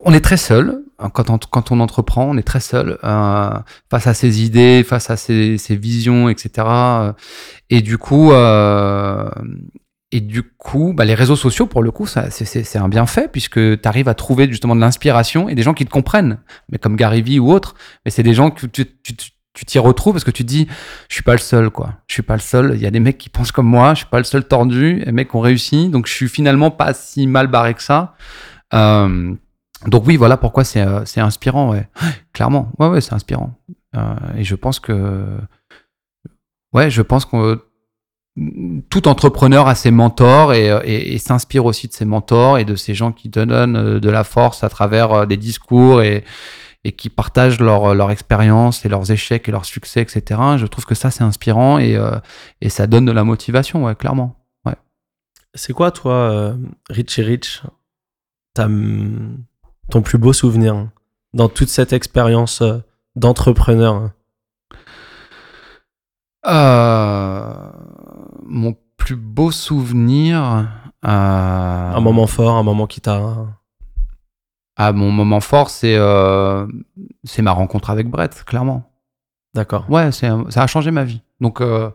on 0.00 0.12
est 0.12 0.20
très 0.20 0.36
seul 0.36 0.82
hein, 0.98 1.10
quand 1.10 1.30
on, 1.30 1.38
quand 1.38 1.70
on 1.72 1.80
entreprend, 1.80 2.24
on 2.24 2.36
est 2.36 2.42
très 2.46 2.60
seul 2.60 2.98
euh, 3.02 3.50
face 3.90 4.06
à 4.06 4.14
ses 4.14 4.42
idées, 4.44 4.84
face 4.86 5.10
à 5.10 5.16
ses, 5.16 5.58
ses 5.58 5.76
visions, 5.76 6.28
etc. 6.28 6.66
Et 7.70 7.80
du 7.82 7.98
coup, 7.98 8.32
euh, 8.32 9.28
et 10.12 10.20
du 10.20 10.42
coup, 10.44 10.92
bah, 10.96 11.04
les 11.04 11.14
réseaux 11.14 11.34
sociaux, 11.36 11.66
pour 11.66 11.82
le 11.82 11.90
coup, 11.90 12.06
c'est- 12.06 12.76
un 12.76 12.88
bienfait 12.88 13.28
puisque 13.30 13.54
tu 13.58 13.88
arrives 13.88 14.08
à 14.08 14.14
trouver 14.14 14.48
justement 14.48 14.76
de 14.76 14.80
l'inspiration 14.80 15.48
et 15.48 15.54
des 15.54 15.62
gens 15.62 15.74
qui 15.74 15.84
te 15.84 15.90
comprennent, 15.90 16.38
mais 16.70 16.78
comme 16.78 16.96
Gary 16.96 17.22
Vee 17.22 17.38
ou 17.40 17.50
autres. 17.50 17.74
Mais 18.04 18.10
c'est 18.10 18.22
des 18.22 18.34
gens 18.34 18.50
que 18.50 18.66
tu 18.66 18.86
tu- 19.02 19.16
tu- 19.16 19.30
tu 19.56 19.64
t'y 19.64 19.78
retrouves 19.78 20.12
parce 20.12 20.24
que 20.24 20.30
tu 20.30 20.44
te 20.44 20.48
dis, 20.48 20.68
je 21.08 21.14
suis 21.14 21.22
pas 21.22 21.32
le 21.32 21.38
seul, 21.38 21.70
quoi. 21.70 21.94
Je 22.08 22.12
suis 22.12 22.22
pas 22.22 22.34
le 22.34 22.40
seul. 22.40 22.72
Il 22.74 22.82
y 22.82 22.86
a 22.86 22.90
des 22.90 23.00
mecs 23.00 23.16
qui 23.16 23.30
pensent 23.30 23.52
comme 23.52 23.66
moi. 23.66 23.94
Je 23.94 24.00
suis 24.00 24.06
pas 24.06 24.18
le 24.18 24.24
seul 24.24 24.46
tordu. 24.46 25.02
Les 25.06 25.12
mecs 25.12 25.34
ont 25.34 25.40
réussi. 25.40 25.88
Donc, 25.88 26.06
je 26.06 26.12
suis 26.12 26.28
finalement 26.28 26.70
pas 26.70 26.92
si 26.92 27.26
mal 27.26 27.46
barré 27.46 27.72
que 27.72 27.82
ça. 27.82 28.14
Euh, 28.74 29.34
donc, 29.86 30.06
oui, 30.06 30.16
voilà 30.16 30.36
pourquoi 30.36 30.62
c'est 30.62 30.82
euh, 30.82 31.04
inspirant. 31.16 31.74
Clairement. 32.34 32.70
Ouais, 32.78 32.88
ouais, 32.88 33.00
c'est 33.00 33.14
inspirant. 33.14 33.54
Euh, 33.96 34.14
et 34.36 34.44
je 34.44 34.54
pense 34.54 34.78
que. 34.78 35.24
Ouais, 36.74 36.90
je 36.90 37.00
pense 37.00 37.24
que 37.24 37.64
tout 38.90 39.08
entrepreneur 39.08 39.68
a 39.68 39.74
ses 39.74 39.90
mentors 39.90 40.52
et, 40.52 41.16
s'inspire 41.16 41.64
aussi 41.64 41.88
de 41.88 41.94
ses 41.94 42.04
mentors 42.04 42.58
et 42.58 42.66
de 42.66 42.74
ces 42.74 42.92
gens 42.92 43.10
qui 43.10 43.30
donnent 43.30 43.98
de 43.98 44.10
la 44.10 44.22
force 44.22 44.62
à 44.62 44.68
travers 44.68 45.26
des 45.26 45.38
discours 45.38 46.02
et, 46.02 46.24
et 46.86 46.92
qui 46.92 47.08
partagent 47.10 47.58
leur, 47.60 47.94
leur 47.96 48.10
expérience 48.12 48.84
et 48.84 48.88
leurs 48.88 49.10
échecs 49.10 49.48
et 49.48 49.52
leurs 49.52 49.64
succès, 49.64 50.00
etc. 50.02 50.40
Je 50.56 50.66
trouve 50.66 50.84
que 50.86 50.94
ça, 50.94 51.10
c'est 51.10 51.24
inspirant 51.24 51.78
et, 51.78 51.96
euh, 51.96 52.18
et 52.60 52.68
ça 52.68 52.86
donne 52.86 53.04
de 53.04 53.12
la 53.12 53.24
motivation, 53.24 53.84
ouais, 53.84 53.96
clairement. 53.96 54.36
C'est 55.54 55.72
quoi 55.72 55.90
toi 55.90 56.12
euh, 56.12 56.54
Richie 56.90 57.22
Rich 57.22 57.62
ton 58.54 60.02
plus 60.02 60.18
beau 60.18 60.32
souvenir 60.34 60.88
dans 61.32 61.48
toute 61.48 61.68
cette 61.70 61.92
expérience 61.94 62.60
euh, 62.60 62.78
d'entrepreneur? 63.16 64.10
Euh, 66.46 67.54
mon 68.44 68.76
plus 68.96 69.16
beau 69.16 69.50
souvenir. 69.50 70.68
euh, 71.04 71.92
Un 71.96 72.00
moment 72.00 72.26
fort, 72.26 72.56
un 72.56 72.62
moment 72.62 72.86
qui 72.86 73.00
t'a 73.00 73.46
Ah, 74.76 74.92
mon 74.92 75.10
moment 75.10 75.40
fort, 75.40 75.70
c'est 75.70 75.96
euh, 75.96 76.66
c'est 77.24 77.40
ma 77.40 77.52
rencontre 77.52 77.88
avec 77.88 78.08
Brett, 78.08 78.44
clairement. 78.44 78.92
D'accord. 79.54 79.88
Ouais, 79.90 80.12
c'est 80.12 80.28
ça 80.50 80.62
a 80.62 80.66
changé 80.66 80.90
ma 80.90 81.04
vie. 81.04 81.22
Donc, 81.40 81.62
euh, 81.62 81.90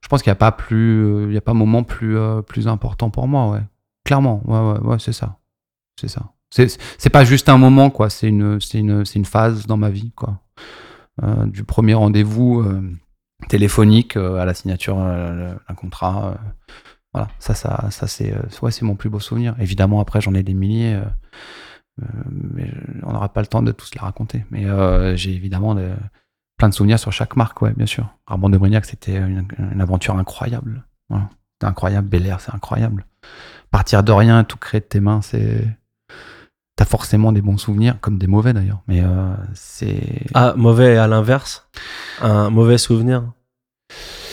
je 0.00 0.08
pense 0.08 0.22
qu'il 0.22 0.30
n'y 0.30 0.34
a 0.34 0.36
pas 0.36 0.52
plus, 0.52 1.04
euh, 1.04 1.26
il 1.28 1.34
y 1.34 1.36
a 1.36 1.40
pas 1.40 1.52
moment 1.52 1.82
plus 1.82 2.16
plus 2.46 2.68
important 2.68 3.10
pour 3.10 3.26
moi, 3.26 3.50
ouais. 3.50 3.62
Clairement, 4.04 4.40
ouais, 4.46 4.58
ouais, 4.58 4.88
ouais, 4.90 4.98
c'est 5.00 5.12
ça, 5.12 5.38
c'est 6.00 6.08
ça. 6.08 6.32
C'est 6.50 6.68
c'est 6.96 7.10
pas 7.10 7.24
juste 7.24 7.48
un 7.48 7.58
moment, 7.58 7.90
quoi. 7.90 8.08
C'est 8.08 8.28
une 8.28 8.60
c'est 8.60 8.78
une 8.78 9.04
c'est 9.04 9.18
une 9.18 9.24
phase 9.24 9.66
dans 9.66 9.76
ma 9.76 9.90
vie, 9.90 10.12
quoi. 10.12 10.38
Euh, 11.24 11.46
du 11.46 11.64
premier 11.64 11.94
rendez-vous 11.94 12.64
téléphonique 13.48 14.16
à 14.16 14.44
la 14.44 14.54
signature 14.54 14.96
d'un 14.96 15.74
contrat. 15.74 16.36
voilà, 17.12 17.28
ça, 17.40 17.54
ça, 17.54 17.88
ça 17.90 18.06
c'est 18.06 18.32
ouais, 18.62 18.70
c'est 18.70 18.84
mon 18.84 18.94
plus 18.94 19.10
beau 19.10 19.18
souvenir. 19.18 19.56
Évidemment, 19.58 20.00
après, 20.00 20.20
j'en 20.20 20.34
ai 20.34 20.44
des 20.44 20.54
milliers. 20.54 21.00
Euh, 22.00 22.06
mais 22.30 22.72
on 23.02 23.12
n'aura 23.12 23.28
pas 23.32 23.40
le 23.40 23.46
temps 23.46 23.62
de 23.62 23.72
tous 23.72 23.90
les 23.94 24.00
raconter. 24.00 24.44
Mais 24.50 24.64
euh, 24.66 25.14
j'ai 25.16 25.32
évidemment 25.32 25.74
de- 25.74 25.92
plein 26.56 26.68
de 26.68 26.74
souvenirs 26.74 26.98
sur 26.98 27.12
chaque 27.12 27.36
marque, 27.36 27.60
ouais, 27.62 27.72
bien 27.76 27.86
sûr. 27.86 28.08
Armand 28.26 28.48
de 28.48 28.56
Brignac, 28.58 28.84
c'était 28.84 29.16
une, 29.16 29.46
une 29.72 29.80
aventure 29.80 30.16
incroyable. 30.16 30.84
Voilà. 31.08 31.28
C'était 31.54 31.66
incroyable. 31.70 32.08
Bel 32.08 32.26
Air, 32.26 32.40
c'est 32.40 32.54
incroyable. 32.54 33.04
Partir 33.70 34.02
de 34.02 34.12
rien, 34.12 34.44
tout 34.44 34.58
créer 34.58 34.80
de 34.80 34.86
tes 34.86 35.00
mains, 35.00 35.20
c'est. 35.22 35.66
T'as 36.76 36.84
forcément 36.86 37.32
des 37.32 37.42
bons 37.42 37.58
souvenirs, 37.58 38.00
comme 38.00 38.18
des 38.18 38.26
mauvais 38.26 38.52
d'ailleurs. 38.54 38.82
Mais 38.88 39.02
euh, 39.02 39.34
c'est. 39.54 40.26
Ah, 40.34 40.54
mauvais 40.56 40.96
à 40.96 41.06
l'inverse? 41.06 41.68
Un 42.20 42.48
mauvais 42.50 42.78
souvenir? 42.78 43.30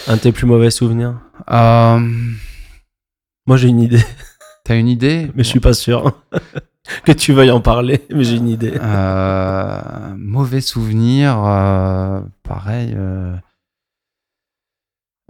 Un 0.08 0.16
de 0.16 0.22
tes 0.22 0.32
plus 0.32 0.46
mauvais 0.46 0.70
souvenirs? 0.72 1.20
Euh, 1.52 2.00
Moi 3.46 3.58
j'ai 3.58 3.68
une 3.68 3.80
idée, 3.82 4.04
T'as 4.64 4.76
une 4.78 4.88
idée? 4.88 5.32
Mais 5.36 5.44
je 5.44 5.50
suis 5.50 5.60
pas 5.60 5.74
sûr 5.74 6.22
que 7.06 7.12
tu 7.12 7.34
veuilles 7.34 7.52
en 7.52 7.62
parler, 7.62 8.06
mais 8.10 8.24
j'ai 8.24 8.38
une 8.38 8.50
idée. 8.50 8.74
Euh, 8.82 9.82
mauvais 10.18 10.62
souvenir, 10.62 11.42
euh, 11.44 12.22
pareil. 12.44 12.96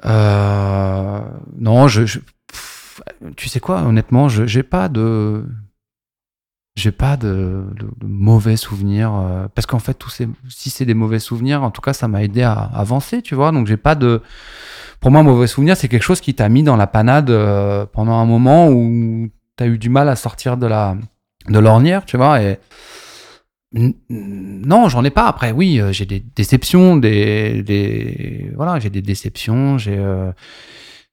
euh, 0.06 1.22
non, 1.58 1.88
je, 1.88 2.20
tu 3.36 3.50
sais 3.50 3.60
quoi, 3.60 3.82
honnêtement, 3.82 4.30
je 4.30 4.46
j'ai 4.46 4.64
pas 4.64 4.90
de 4.90 5.44
j'ai 6.76 6.92
pas 6.92 7.18
de, 7.18 7.66
mauvais 8.02 8.56
souvenirs 8.56 9.50
parce 9.54 9.66
qu'en 9.66 9.80
fait 9.80 10.02
si 10.48 10.70
c'est 10.70 10.86
des 10.86 10.94
mauvais 10.94 11.20
souvenirs, 11.20 11.62
en 11.64 11.72
tout 11.72 11.82
cas 11.82 11.92
ça 11.92 12.08
m'a 12.08 12.24
aidé 12.24 12.42
à 12.42 12.54
avancer, 12.54 13.22
tu 13.22 13.36
vois. 13.36 13.52
Donc 13.52 13.68
j'ai 13.68 13.78
pas 13.78 13.96
de 13.96 14.22
pour 15.02 15.12
moi 15.12 15.22
un 15.22 15.24
mauvais 15.24 15.48
souvenir, 15.48 15.76
c'est 15.76 15.90
quelque 15.90 16.04
chose 16.04 16.22
qui 16.22 16.36
t'a 16.36 16.48
mis 16.48 16.64
dans 16.64 16.78
la 16.78 16.88
panade 16.88 17.28
pendant 17.92 18.14
un 18.14 18.26
moment 18.26 18.70
où 18.70 19.30
t'as 19.58 19.68
eu 19.68 19.78
du 19.78 19.90
mal 19.90 20.08
à 20.08 20.16
sortir 20.16 20.56
de 20.56 20.68
la 20.68 20.96
de 21.50 21.60
l'ornière, 21.60 22.06
tu 22.06 22.18
vois 22.18 22.42
et 22.42 22.60
non, 23.72 24.90
j'en 24.90 25.04
ai 25.04 25.12
pas. 25.12 25.28
Après, 25.28 25.52
oui, 25.52 25.80
euh, 25.80 25.92
j'ai 25.92 26.06
des 26.06 26.20
déceptions, 26.20 26.98
des, 26.98 28.52
voilà, 28.56 28.80
j'ai 28.80 28.90
des 28.90 29.02
déceptions, 29.02 29.78
j'ai. 29.78 29.98
euh, 29.98 30.32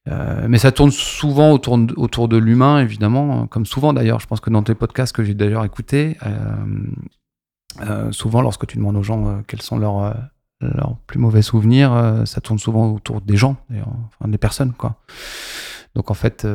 euh, 0.09 0.47
mais 0.47 0.57
ça 0.57 0.71
tourne 0.71 0.91
souvent 0.91 1.51
autour 1.51 2.27
de, 2.27 2.37
l'humain, 2.37 2.79
évidemment, 2.79 3.45
comme 3.47 3.65
souvent 3.65 3.93
d'ailleurs. 3.93 4.19
Je 4.21 4.27
pense 4.27 4.39
que 4.39 4.49
dans 4.49 4.63
tes 4.63 4.73
podcasts 4.73 5.13
que 5.13 5.23
j'ai 5.23 5.33
d'ailleurs 5.33 5.65
écoutés, 5.65 6.17
souvent 8.11 8.41
lorsque 8.41 8.65
tu 8.67 8.77
demandes 8.77 8.95
aux 8.95 9.03
gens 9.03 9.43
quels 9.47 9.61
sont 9.61 9.77
leurs, 9.77 10.15
plus 11.07 11.19
mauvais 11.19 11.41
souvenirs, 11.41 12.23
ça 12.25 12.39
tourne 12.39 12.57
souvent 12.57 12.89
autour 12.93 13.19
des 13.19 13.35
gens, 13.35 13.57
enfin 13.69 14.29
des 14.29 14.37
personnes, 14.37 14.71
quoi. 14.71 14.95
Donc 15.93 16.09
en 16.09 16.13
fait, 16.13 16.47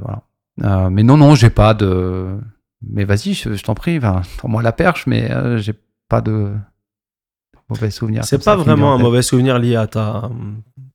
voilà. 0.00 0.88
Mais 0.90 1.02
non, 1.02 1.16
non, 1.16 1.34
j'ai 1.34 1.50
pas 1.50 1.74
de. 1.74 2.38
Mais 2.82 3.04
vas-y, 3.04 3.34
je, 3.34 3.54
je 3.54 3.62
t'en 3.62 3.74
prie, 3.74 3.98
enfin, 3.98 4.22
pour 4.38 4.48
moi 4.48 4.62
la 4.62 4.72
perche, 4.72 5.06
mais 5.06 5.30
euh, 5.30 5.58
j'ai 5.58 5.74
pas 6.08 6.20
de 6.20 6.54
mauvais 7.68 7.90
souvenirs. 7.90 8.24
C'est 8.24 8.42
ça 8.42 8.56
pas 8.56 8.62
vraiment 8.62 8.92
en 8.92 8.94
un 8.94 8.98
mauvais 8.98 9.22
souvenir 9.22 9.58
lié 9.58 9.76
à 9.76 9.86
ta, 9.86 10.30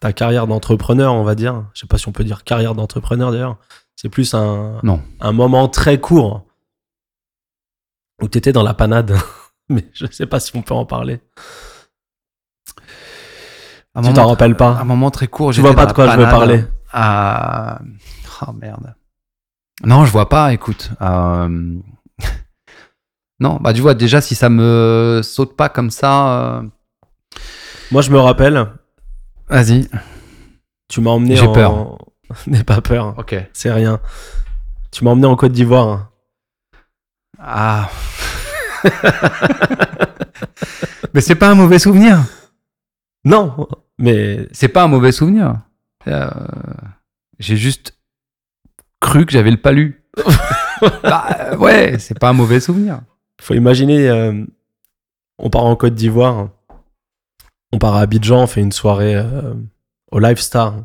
ta 0.02 0.14
carrière 0.14 0.48
d'entrepreneur, 0.48 1.14
on 1.14 1.24
va 1.24 1.36
dire. 1.36 1.66
Je 1.74 1.82
sais 1.82 1.88
pas 1.88 1.98
si 1.98 2.08
on 2.08 2.12
peut 2.12 2.24
dire 2.24 2.44
carrière 2.44 2.74
d'entrepreneur 2.76 3.32
d'ailleurs. 3.32 3.58
C'est 3.96 4.10
plus 4.10 4.34
un, 4.34 4.80
Non. 4.84 5.02
un 5.20 5.32
moment 5.34 5.68
très 5.68 6.00
court 6.00 6.46
où 8.22 8.28
tu 8.28 8.38
étais 8.38 8.52
dans 8.54 8.64
la 8.64 8.74
panade. 8.74 9.16
Mais 9.70 9.88
je 9.94 10.06
sais 10.08 10.26
pas 10.26 10.40
si 10.40 10.56
on 10.56 10.62
peut 10.62 10.74
en 10.74 10.86
parler. 10.86 11.22
Un 13.96 14.02
Tu 14.02 14.14
t'en 14.14 14.28
rappelles 14.28 14.58
pas 14.58 14.78
Un 14.80 14.84
moment 14.86 15.12
très 15.12 15.28
court. 15.28 15.54
Tu 15.54 15.62
vois 15.62 15.76
pas 15.76 15.86
de 15.86 15.94
quoi 15.94 16.10
je 16.12 16.18
veux 16.18 16.24
parler. 16.24 16.66
Ah, 16.92 17.80
oh 18.48 18.52
merde. 18.54 18.96
Non, 19.86 20.06
je 20.06 20.12
vois 20.12 20.30
pas. 20.30 20.54
Écoute. 20.54 20.92
euh, 21.02 21.78
non, 23.40 23.58
bah 23.62 23.74
tu 23.74 23.82
vois 23.82 23.94
déjà 23.96 24.22
si 24.22 24.36
ça 24.36 24.50
me 24.50 25.22
saute 25.24 25.56
pas 25.56 25.70
comme 25.70 25.90
ça. 25.92 26.58
euh, 26.58 26.62
Moi, 27.92 28.02
je 28.02 28.12
me 28.12 28.20
rappelle, 28.20 28.68
Vas-y. 29.50 29.90
tu 30.88 31.02
m'as 31.02 31.12
emmené 31.12 31.36
J'ai 31.36 31.48
en... 31.48 31.54
peur. 31.54 31.98
N'aie 32.48 32.64
pas 32.64 32.82
peur, 32.82 33.14
Ok. 33.18 33.36
c'est 33.54 33.72
rien. 33.72 34.00
Tu 34.92 35.04
m'as 35.04 35.12
emmené 35.12 35.28
en 35.28 35.36
Côte 35.36 35.52
d'Ivoire. 35.52 36.10
Ah. 37.40 37.90
Mais 41.14 41.22
c'est 41.22 41.36
pas 41.36 41.50
un 41.50 41.56
mauvais 41.56 41.80
souvenir. 41.80 42.24
Non, 43.26 43.68
mais 43.98 44.48
C'est 44.52 44.68
pas 44.68 44.84
un 44.84 44.88
mauvais 44.88 45.12
souvenir. 45.12 45.56
Euh, 46.08 46.30
J'ai 47.40 47.56
juste 47.56 47.98
cru 49.04 49.26
que 49.26 49.32
j'avais 49.32 49.52
le 49.52 49.58
palu. 49.58 50.04
bah, 51.04 51.28
euh, 51.40 51.58
ouais, 51.58 51.98
c'est 52.00 52.18
pas 52.18 52.30
un 52.30 52.34
mauvais 52.34 52.60
souvenir. 52.60 53.02
faut 53.42 53.54
imaginer, 53.54 54.10
euh, 54.10 54.44
on 55.38 55.50
part 55.50 55.66
en 55.66 55.76
Côte 55.76 55.94
d'Ivoire, 55.96 56.50
on 57.72 57.78
part 57.80 57.96
à 57.96 58.02
Abidjan, 58.02 58.44
on 58.44 58.48
fait 58.48 58.62
une 58.62 58.72
soirée 58.72 59.16
euh, 59.16 59.54
au 60.12 60.20
Live 60.20 60.40
Star. 60.40 60.76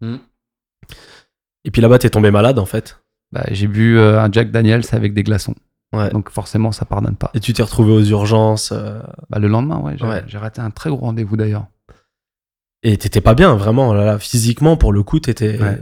Mm. 0.00 0.16
Et 1.64 1.70
puis 1.70 1.80
là-bas, 1.82 1.98
t'es 1.98 2.10
tombé 2.10 2.30
malade 2.30 2.58
en 2.58 2.66
fait. 2.66 3.00
Bah, 3.32 3.44
j'ai 3.50 3.66
bu 3.68 3.96
euh, 3.98 4.20
un 4.20 4.30
Jack 4.30 4.50
Daniels 4.50 4.84
avec 4.92 5.14
des 5.14 5.22
glaçons. 5.22 5.54
Ouais. 5.94 6.10
Donc 6.10 6.30
forcément, 6.30 6.72
ça 6.72 6.84
pardonne 6.84 7.16
pas. 7.16 7.30
Et 7.34 7.40
tu 7.40 7.52
t'es 7.52 7.62
retrouvé 7.62 7.92
aux 7.92 8.02
urgences. 8.02 8.72
Bah, 9.30 9.38
le 9.38 9.48
lendemain, 9.48 9.78
ouais, 9.80 9.94
j'ai 9.98 10.06
Ouais. 10.06 10.22
raté 10.34 10.60
un 10.60 10.70
très 10.70 10.90
gros 10.90 11.00
rendez-vous 11.00 11.36
d'ailleurs. 11.36 11.66
et 12.82 12.96
t'étais 12.96 13.20
pas 13.20 13.34
bien, 13.34 13.54
vraiment. 13.54 13.92
Là, 13.94 14.04
là, 14.04 14.18
physiquement, 14.18 14.76
pour 14.76 14.92
le 14.92 15.02
coup, 15.02 15.20
t'étais. 15.20 15.60
Ouais. 15.62 15.78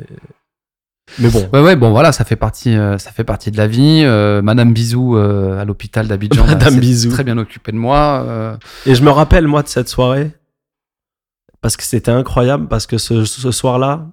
Mais 1.19 1.29
bon, 1.29 1.49
Ouais, 1.53 1.61
ouais, 1.61 1.77
bon 1.77 1.91
voilà, 1.91 2.13
ça 2.13 2.25
fait 2.25 2.37
partie, 2.37 2.77
euh, 2.77 2.97
ça 2.99 3.11
fait 3.11 3.25
partie 3.25 3.51
de 3.51 3.57
la 3.57 3.67
vie. 3.67 4.03
Euh, 4.05 4.43
Madame 4.43 4.73
Bisou 4.73 5.17
euh, 5.17 5.59
à 5.61 5.65
l'hôpital 5.65 6.07
d'Abidjan, 6.09 6.47
Madame 6.47 6.75
s'est 6.75 6.81
Bisou. 6.81 7.11
très 7.11 7.25
bien 7.25 7.37
occupée 7.39 7.73
de 7.73 7.77
moi. 7.77 8.59
Et 8.87 8.95
je 8.95 9.03
me 9.03 9.11
rappelle, 9.11 9.47
moi, 9.47 9.63
de 9.63 9.69
cette 9.69 9.89
soirée, 9.89 10.31
parce 11.61 11.77
que 11.77 11.83
c'était 11.83 12.11
incroyable, 12.11 12.69
parce 12.69 12.87
que 12.87 12.97
ce, 12.99 13.25
ce 13.25 13.51
soir-là, 13.51 14.09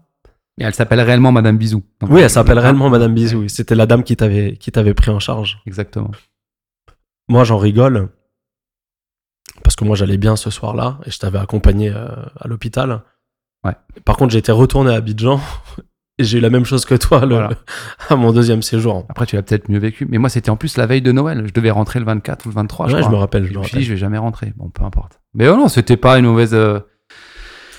et 0.60 0.64
elle 0.64 0.74
s'appelle 0.74 1.02
réellement 1.02 1.32
Madame 1.32 1.58
Bisou. 1.58 1.84
Donc, 2.02 2.10
oui, 2.10 2.22
elle 2.22 2.30
s'appelle 2.32 2.58
réellement 2.58 2.90
Madame 2.90 3.14
Bisou. 3.14 3.48
C'était 3.48 3.76
la 3.76 3.86
dame 3.86 4.04
qui 4.04 4.16
t'avait 4.18 4.58
qui 4.58 4.72
t'avait 4.72 4.96
pris 4.96 5.12
en 5.12 5.20
charge. 5.20 5.60
Exactement. 5.68 6.10
Moi, 7.30 7.44
j'en 7.44 7.58
rigole, 7.58 8.10
parce 9.64 9.76
que 9.76 9.86
moi, 9.86 9.96
j'allais 9.96 10.18
bien 10.18 10.36
ce 10.36 10.50
soir-là, 10.50 10.98
et 11.06 11.12
je 11.12 11.20
t'avais 11.20 11.38
accompagné 11.38 11.90
à 11.92 12.48
l'hôpital. 12.48 13.02
Ouais. 13.64 13.74
Par 14.06 14.18
contre, 14.18 14.32
j'étais 14.34 14.52
retourné 14.52 14.92
à 14.92 14.96
Abidjan, 14.96 15.40
j'ai 16.24 16.40
eu 16.40 16.42
la 16.42 16.50
même 16.50 16.66
chose 16.66 16.86
que 16.86 16.96
toi 16.96 17.22
le- 17.22 17.36
Voilà. 17.36 17.50
à 18.10 18.16
mon 18.16 18.32
deuxième 18.34 18.62
séjour. 18.62 19.06
Après, 19.10 19.26
tu 19.26 19.36
l'as 19.36 19.44
peut-être 19.44 19.70
mieux 19.70 19.80
vécu. 19.80 20.06
Mais 20.10 20.18
moi, 20.18 20.30
c'était 20.30 20.50
en 20.50 20.56
plus 20.58 20.78
la 20.78 20.86
veille 20.88 21.02
de 21.02 21.12
Noël. 21.12 21.44
Je 21.48 21.54
devais 21.54 21.70
rentrer 21.72 22.00
le 22.00 22.06
24 22.06 22.46
ou 22.46 22.50
le 22.50 22.56
23, 22.56 22.88
je 22.88 22.94
Ouais, 22.94 22.98
je 23.00 23.04
crois. 23.06 23.16
me 23.16 23.20
rappelle, 23.20 23.46
je 23.46 23.54
Je 23.54 23.58
me 23.60 23.64
suis 23.64 23.70
dit, 23.72 23.76
rappelle. 23.78 23.84
je 23.88 23.90
vais 23.94 23.98
jamais 23.98 24.18
rentrer. 24.18 24.54
Bon, 24.56 24.70
peu 24.70 24.84
importe. 24.84 25.20
Mais 25.34 25.48
oh 25.48 25.56
non, 25.56 25.68
c'était 25.68 25.98
pas 25.98 26.18
une 26.18 26.26
mauvaise. 26.26 26.54
euh, 26.54 26.80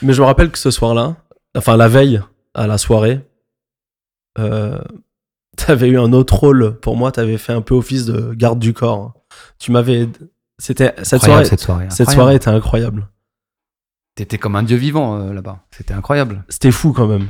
Mais 0.02 0.12
je 0.12 0.20
me 0.23 0.27
rappelle 0.27 0.51
que 0.51 0.59
ce 0.59 0.70
soir-là, 0.70 1.16
enfin 1.56 1.77
la 1.77 1.89
veille 1.89 2.20
à 2.55 2.66
la 2.69 2.78
soirée, 2.78 3.20
euh, 4.39 4.78
t'avais 5.56 5.89
eu 5.89 5.98
un 5.98 6.12
autre 6.12 6.35
rôle 6.35 6.78
pour 6.81 6.97
moi. 6.97 7.10
T'avais 7.10 7.39
fait 7.39 7.52
un 7.52 7.60
peu 7.62 7.74
office 7.74 8.05
de 8.06 8.32
garde 8.35 8.59
du 8.60 8.73
corps. 8.73 9.15
Tu 9.59 9.73
m'avais, 9.73 10.09
c'était 10.59 10.94
cette 11.02 11.23
soirée. 11.23 11.44
cette 11.44 11.60
soirée. 11.60 11.86
Cette 11.90 12.10
soirée 12.10 12.36
était 12.36 12.48
incroyable. 12.51 13.09
T'étais 14.15 14.39
comme 14.39 14.56
un 14.56 14.62
dieu 14.65 14.77
vivant 14.77 15.16
euh, 15.20 15.32
là-bas. 15.32 15.60
C'était 15.70 15.94
incroyable. 15.94 16.44
C'était 16.48 16.70
fou 16.73 16.93
quand 16.93 17.06
même. 17.06 17.27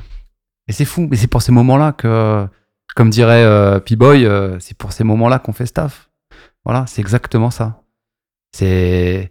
Et 0.68 0.72
c'est 0.72 0.84
fou. 0.84 1.06
Mais 1.10 1.16
c'est 1.16 1.26
pour 1.26 1.42
ces 1.42 1.52
moments-là 1.52 1.92
que, 1.92 2.46
comme 2.94 3.10
dirait 3.10 3.42
euh, 3.44 3.80
P-Boy, 3.80 4.24
euh, 4.26 4.58
c'est 4.60 4.76
pour 4.76 4.92
ces 4.92 5.04
moments-là 5.04 5.38
qu'on 5.38 5.52
fait 5.52 5.66
staff. 5.66 6.10
Voilà, 6.64 6.86
c'est 6.86 7.00
exactement 7.00 7.50
ça. 7.50 7.82
C'est. 8.54 9.30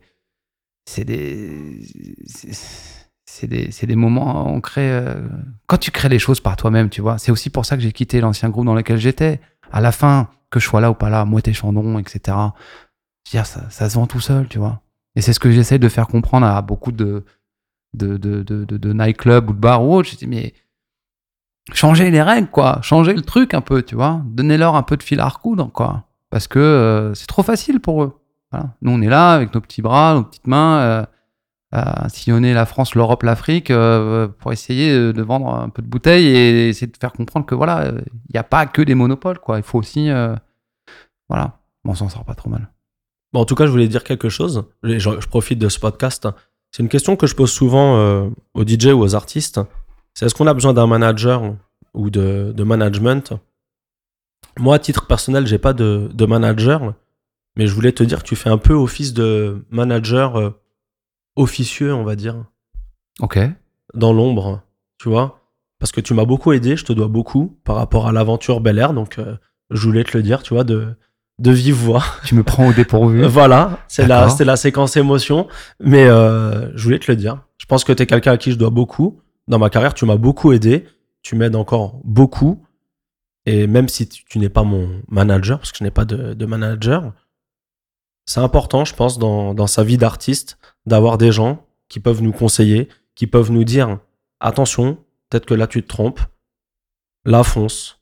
C'est 0.86 1.04
des. 1.06 1.82
c'est- 2.26 3.48
des, 3.48 3.70
des 3.70 3.96
moments, 3.96 4.52
on 4.52 4.62
crée. 4.62 4.90
euh, 4.92 5.28
Quand 5.68 5.78
tu 5.78 5.92
crées 5.92 6.10
les 6.10 6.18
choses 6.18 6.40
par 6.40 6.56
toi-même, 6.56 6.90
tu 6.90 7.02
vois, 7.02 7.18
c'est 7.20 7.32
aussi 7.32 7.50
pour 7.52 7.66
ça 7.66 7.76
que 7.78 7.84
j'ai 7.84 7.92
quitté 7.92 8.20
l'ancien 8.20 8.50
groupe 8.50 8.66
dans 8.66 8.74
lequel 8.74 8.98
j'étais. 8.98 9.40
À 9.72 9.80
la 9.82 9.92
fin, 9.92 10.30
que 10.50 10.60
je 10.60 10.66
sois 10.66 10.82
là 10.82 10.90
ou 10.90 10.94
pas 10.96 11.10
là, 11.10 11.24
moi, 11.26 11.42
tes 11.42 11.54
chandons, 11.54 12.00
etc. 12.00 12.36
Ça, 13.70 13.90
se 13.90 13.94
vend 13.96 14.08
tout 14.08 14.22
seul, 14.22 14.48
tu 14.48 14.58
vois. 14.58 14.82
Et 15.16 15.22
c'est 15.22 15.34
ce 15.34 15.40
que 15.40 15.52
j'essaie 15.52 15.78
de 15.78 15.90
faire 15.90 16.08
comprendre 16.08 16.48
à 16.48 16.62
beaucoup 16.62 16.92
de, 16.94 17.26
de, 17.94 18.16
de, 18.18 18.42
de 18.44 18.94
nightclubs 18.94 19.50
ou 19.50 19.54
de 19.54 19.60
bars 19.60 19.84
ou 19.84 19.94
autres. 19.96 20.10
Je 20.10 20.16
dis, 20.16 20.28
mais 20.28 20.54
changez 21.73 22.11
les 22.11 22.22
règles, 22.22 22.48
quoi. 22.48 22.80
Changez 22.81 23.14
le 23.14 23.22
truc 23.22 23.53
un 23.53 23.61
peu, 23.61 23.81
tu 23.81 23.95
vois. 23.95 24.22
Donnez-leur 24.26 24.76
un 24.76 24.84
peu 24.84 24.98
de 24.98 25.03
fil 25.03 25.19
à 25.19 25.27
recoudre, 25.27 25.72
quoi. 25.72 26.03
Parce 26.30 26.48
que 26.48 26.60
euh, 26.60 27.14
c'est 27.14 27.27
trop 27.27 27.44
facile 27.44 27.80
pour 27.80 28.03
eux. 28.03 28.14
Nous, 28.81 28.91
on 28.91 29.02
est 29.02 29.10
là 29.10 29.34
avec 29.34 29.53
nos 29.53 29.61
petits 29.61 29.81
bras, 29.81 30.15
nos 30.15 30.23
petites 30.23 30.48
mains, 30.48 30.80
euh, 30.80 31.06
à 31.72 32.10
sillonner 32.10 32.53
la 32.53 32.65
France, 32.65 32.95
l'Europe, 32.95 33.23
l'Afrique, 33.23 33.69
euh, 33.69 34.27
pour 34.27 34.52
essayer 34.52 34.91
de 35.14 35.22
vendre 35.22 35.53
un 35.53 35.69
peu 35.69 35.81
de 35.81 35.88
bouteilles 35.88 36.26
et 36.26 36.69
essayer 36.69 36.88
de 36.88 36.98
faire 36.98 37.11
comprendre 37.11 37.45
que 37.45 37.53
voilà, 37.53 37.89
il 37.89 38.34
n'y 38.34 38.39
a 38.39 38.44
pas 38.44 38.65
que 38.65 38.81
des 38.81 38.95
monopoles, 38.95 39.39
quoi. 39.39 39.57
Il 39.57 39.64
faut 39.64 39.77
aussi, 39.77 40.10
voilà, 41.30 41.60
Bon, 41.84 41.91
on 41.91 41.95
s'en 41.95 42.10
sort 42.10 42.26
pas 42.26 42.35
trop 42.35 42.49
mal. 42.49 42.72
Bon, 43.31 43.41
en 43.41 43.45
tout 43.45 43.56
cas, 43.56 43.65
je 43.65 43.72
voulais 43.72 43.88
dire 43.88 44.03
quelque 44.03 44.30
chose. 44.30 44.65
Je, 44.84 44.98
je 44.98 45.27
profite 45.27 45.60
de 45.60 45.69
ce 45.69 45.80
podcast. 45.80 46.27
C'est 46.72 46.81
une 46.81 46.89
question 46.89 47.15
que 47.15 47.27
je 47.27 47.35
pose 47.35 47.52
souvent 47.52 47.95
aux 48.53 48.65
DJ 48.65 48.88
ou 48.88 49.02
aux 49.02 49.14
artistes. 49.15 49.60
C'est 50.18 50.26
est-ce 50.26 50.34
qu'on 50.34 50.48
a 50.48 50.53
besoin 50.56 50.73
d'un 50.73 50.88
manager 50.88 51.53
ou 51.94 52.10
de, 52.10 52.52
de 52.52 52.64
management? 52.64 53.34
Moi, 54.57 54.73
à 54.73 54.80
titre 54.80 55.06
personnel, 55.06 55.45
j'ai 55.45 55.60
pas 55.60 55.73
de, 55.73 56.10
de 56.11 56.26
manager, 56.26 56.95
mais 57.56 57.68
je 57.68 57.73
voulais 57.76 57.91
te 57.91 58.02
dire 58.02 58.23
que 58.23 58.27
tu 58.27 58.35
fais 58.35 58.49
un 58.49 58.57
peu 58.57 58.73
office 58.73 59.14
de 59.14 59.64
manager 59.69 60.35
euh, 60.39 60.49
officieux, 61.35 61.94
on 61.94 62.03
va 62.03 62.15
dire, 62.15 62.45
Ok. 63.19 63.38
dans 63.94 64.11
l'ombre, 64.11 64.64
tu 64.98 65.07
vois? 65.07 65.39
Parce 65.77 65.91
que 65.91 66.02
tu 66.02 66.15
m'as 66.15 66.26
beaucoup 66.26 66.52
aidé, 66.52 66.77
je 66.77 66.85
te 66.85 66.94
dois 66.94 67.10
beaucoup 67.10 67.56
par 67.64 67.76
rapport 67.76 68.07
à 68.07 68.11
l'aventure 68.11 68.60
Bel 68.60 68.80
Air, 68.80 68.94
donc 68.94 69.19
euh, 69.19 69.35
je 69.69 69.85
voulais 69.85 70.03
te 70.03 70.18
le 70.18 70.23
dire, 70.23 70.41
tu 70.41 70.56
vois, 70.56 70.64
de, 70.64 70.95
de 71.38 71.52
vive 71.52 71.76
voix. 71.76 72.03
Tu 72.26 72.34
me 72.34 72.41
prends 72.41 72.68
au 72.68 72.73
dépourvu. 72.73 73.23
Voilà, 73.27 73.81
c'est 73.88 74.07
la, 74.07 74.30
la 74.39 74.56
séquence 74.56 74.98
émotion. 74.98 75.48
Mais 75.80 76.07
euh, 76.07 76.76
je 76.76 76.84
voulais 76.84 76.98
te 76.98 77.11
le 77.11 77.15
dire. 77.15 77.44
Je 77.60 77.68
pense 77.68 77.84
que 77.84 77.94
tu 77.94 78.02
es 78.02 78.07
quelqu'un 78.07 78.31
à 78.31 78.38
qui 78.38 78.52
je 78.52 78.57
dois 78.57 78.72
beaucoup. 78.72 79.22
Dans 79.48 79.60
ma 79.60 79.69
carrière, 79.69 79.94
tu 79.94 80.06
m'as 80.06 80.18
beaucoup 80.18 80.52
aidé. 80.52 80.86
Tu 81.22 81.36
m'aides 81.36 81.56
encore 81.56 81.99
beaucoup. 82.03 82.64
Et 83.45 83.68
même 83.68 83.88
si 83.88 84.07
tu, 84.07 84.40
n'es 84.40 84.49
pas 84.49 84.64
mon 84.64 85.02
manager, 85.07 85.60
parce 85.60 85.72
que 85.72 85.78
je 85.78 85.84
n'ai 85.84 85.91
pas 85.91 86.06
de, 86.06 86.34
de 86.34 86.45
manager, 86.45 87.14
c'est 88.26 88.41
important, 88.41 88.84
je 88.84 88.94
pense, 88.94 89.18
dans, 89.18 89.53
dans 89.53 89.68
sa 89.68 89.84
vie 89.84 89.98
d'artiste, 89.98 90.57
d'avoir 90.86 91.18
des 91.18 91.32
gens 91.32 91.65
qui 91.88 92.02
peuvent 92.02 92.22
nous 92.22 92.34
conseiller, 92.34 92.90
qui 93.15 93.26
peuvent 93.26 93.52
nous 93.52 93.64
dire 93.64 93.99
attention, 94.41 94.98
peut-être 95.30 95.45
que 95.45 95.53
là 95.53 95.68
tu 95.68 95.82
te 95.82 95.88
trompes. 95.88 96.19
Là, 97.26 97.44
fonce. 97.44 98.02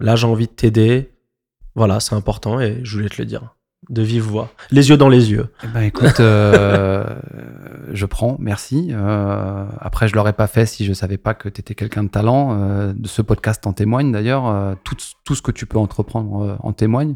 Là, 0.00 0.14
j'ai 0.14 0.26
envie 0.26 0.46
de 0.46 0.52
t'aider. 0.52 1.12
Voilà, 1.74 2.00
c'est 2.00 2.14
important 2.14 2.60
et 2.60 2.84
je 2.84 2.96
voulais 2.96 3.08
te 3.08 3.20
le 3.20 3.26
dire. 3.26 3.56
De 3.90 4.02
vive 4.02 4.22
voix. 4.24 4.50
Les 4.70 4.90
yeux 4.90 4.96
dans 4.96 5.08
les 5.08 5.30
yeux. 5.30 5.48
Eh 5.64 5.68
ben 5.68 5.82
écoute, 5.82 6.20
euh, 6.20 7.06
je 7.92 8.06
prends, 8.06 8.36
merci. 8.38 8.88
Euh, 8.90 9.64
après, 9.80 10.08
je 10.08 10.14
l'aurais 10.14 10.34
pas 10.34 10.46
fait 10.46 10.66
si 10.66 10.84
je 10.84 10.92
savais 10.92 11.16
pas 11.16 11.32
que 11.32 11.48
tu 11.48 11.60
étais 11.60 11.74
quelqu'un 11.74 12.02
de 12.02 12.08
talent. 12.08 12.58
Euh, 12.60 12.92
de 12.92 13.06
ce 13.08 13.22
podcast 13.22 13.66
en 13.66 13.72
témoigne 13.72 14.12
d'ailleurs. 14.12 14.46
Euh, 14.46 14.74
tout, 14.84 14.96
tout 15.24 15.34
ce 15.34 15.42
que 15.42 15.52
tu 15.52 15.64
peux 15.64 15.78
entreprendre 15.78 16.42
euh, 16.42 16.56
en 16.60 16.72
témoigne. 16.72 17.14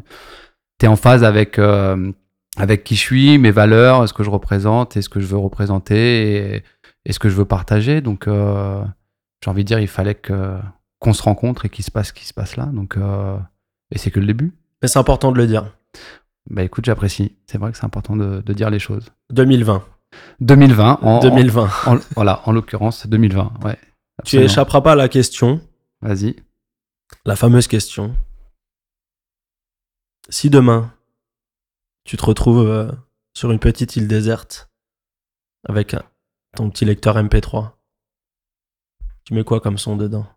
Tu 0.79 0.85
es 0.85 0.89
en 0.89 0.95
phase 0.95 1.23
avec, 1.23 1.59
euh, 1.59 2.11
avec 2.57 2.83
qui 2.83 2.95
je 2.95 3.01
suis, 3.01 3.37
mes 3.37 3.51
valeurs, 3.51 4.07
ce 4.07 4.13
que 4.13 4.23
je 4.23 4.31
représente 4.31 4.97
et 4.97 5.01
ce 5.03 5.09
que 5.09 5.19
je 5.19 5.27
veux 5.27 5.37
représenter 5.37 6.55
et, 6.55 6.63
et 7.05 7.13
ce 7.13 7.19
que 7.19 7.29
je 7.29 7.35
veux 7.35 7.45
partager. 7.45 8.01
Donc, 8.01 8.27
euh, 8.27 8.83
j'ai 9.43 9.51
envie 9.51 9.63
de 9.63 9.67
dire, 9.67 9.79
il 9.79 9.87
fallait 9.87 10.15
que 10.15 10.57
qu'on 10.99 11.13
se 11.13 11.21
rencontre 11.21 11.65
et 11.65 11.69
qu'il 11.69 11.83
se 11.83 11.91
passe 11.91 12.07
ce 12.07 12.13
qui 12.13 12.25
se 12.25 12.33
passe 12.33 12.55
là. 12.55 12.67
Donc, 12.67 12.95
euh, 12.97 13.37
et 13.91 13.97
c'est 13.97 14.09
que 14.09 14.21
le 14.21 14.25
début. 14.25 14.53
Mais 14.81 14.87
c'est 14.87 14.99
important 14.99 15.31
de 15.33 15.37
le 15.37 15.45
dire. 15.45 15.65
Bah 16.49 16.63
écoute, 16.63 16.85
j'apprécie. 16.85 17.35
C'est 17.47 17.57
vrai 17.57 17.71
que 17.71 17.77
c'est 17.77 17.85
important 17.85 18.15
de, 18.15 18.41
de 18.41 18.53
dire 18.53 18.69
les 18.69 18.79
choses. 18.79 19.09
2020. 19.31 19.83
2020, 20.41 20.99
en, 21.01 21.19
2020. 21.21 21.69
en- 21.87 21.97
voilà, 22.15 22.41
en 22.47 22.51
l'occurrence, 22.51 23.07
2020, 23.07 23.53
ouais. 23.63 23.79
Tu 24.25 24.37
échapperas 24.37 24.81
pas 24.81 24.91
à 24.91 24.95
la 24.95 25.09
question, 25.09 25.59
Vas-y. 26.01 26.35
la 27.25 27.35
fameuse 27.35 27.67
question. 27.67 28.15
Si 30.29 30.49
demain, 30.51 30.93
tu 32.05 32.15
te 32.15 32.23
retrouves 32.25 32.67
euh, 32.67 32.91
sur 33.33 33.51
une 33.51 33.59
petite 33.59 33.95
île 33.95 34.07
déserte 34.07 34.69
avec 35.67 35.95
ton 36.55 36.69
petit 36.69 36.85
lecteur 36.85 37.17
MP3, 37.17 37.71
tu 39.25 39.33
mets 39.33 39.43
quoi 39.43 39.59
comme 39.61 39.77
son 39.79 39.95
dedans? 39.97 40.27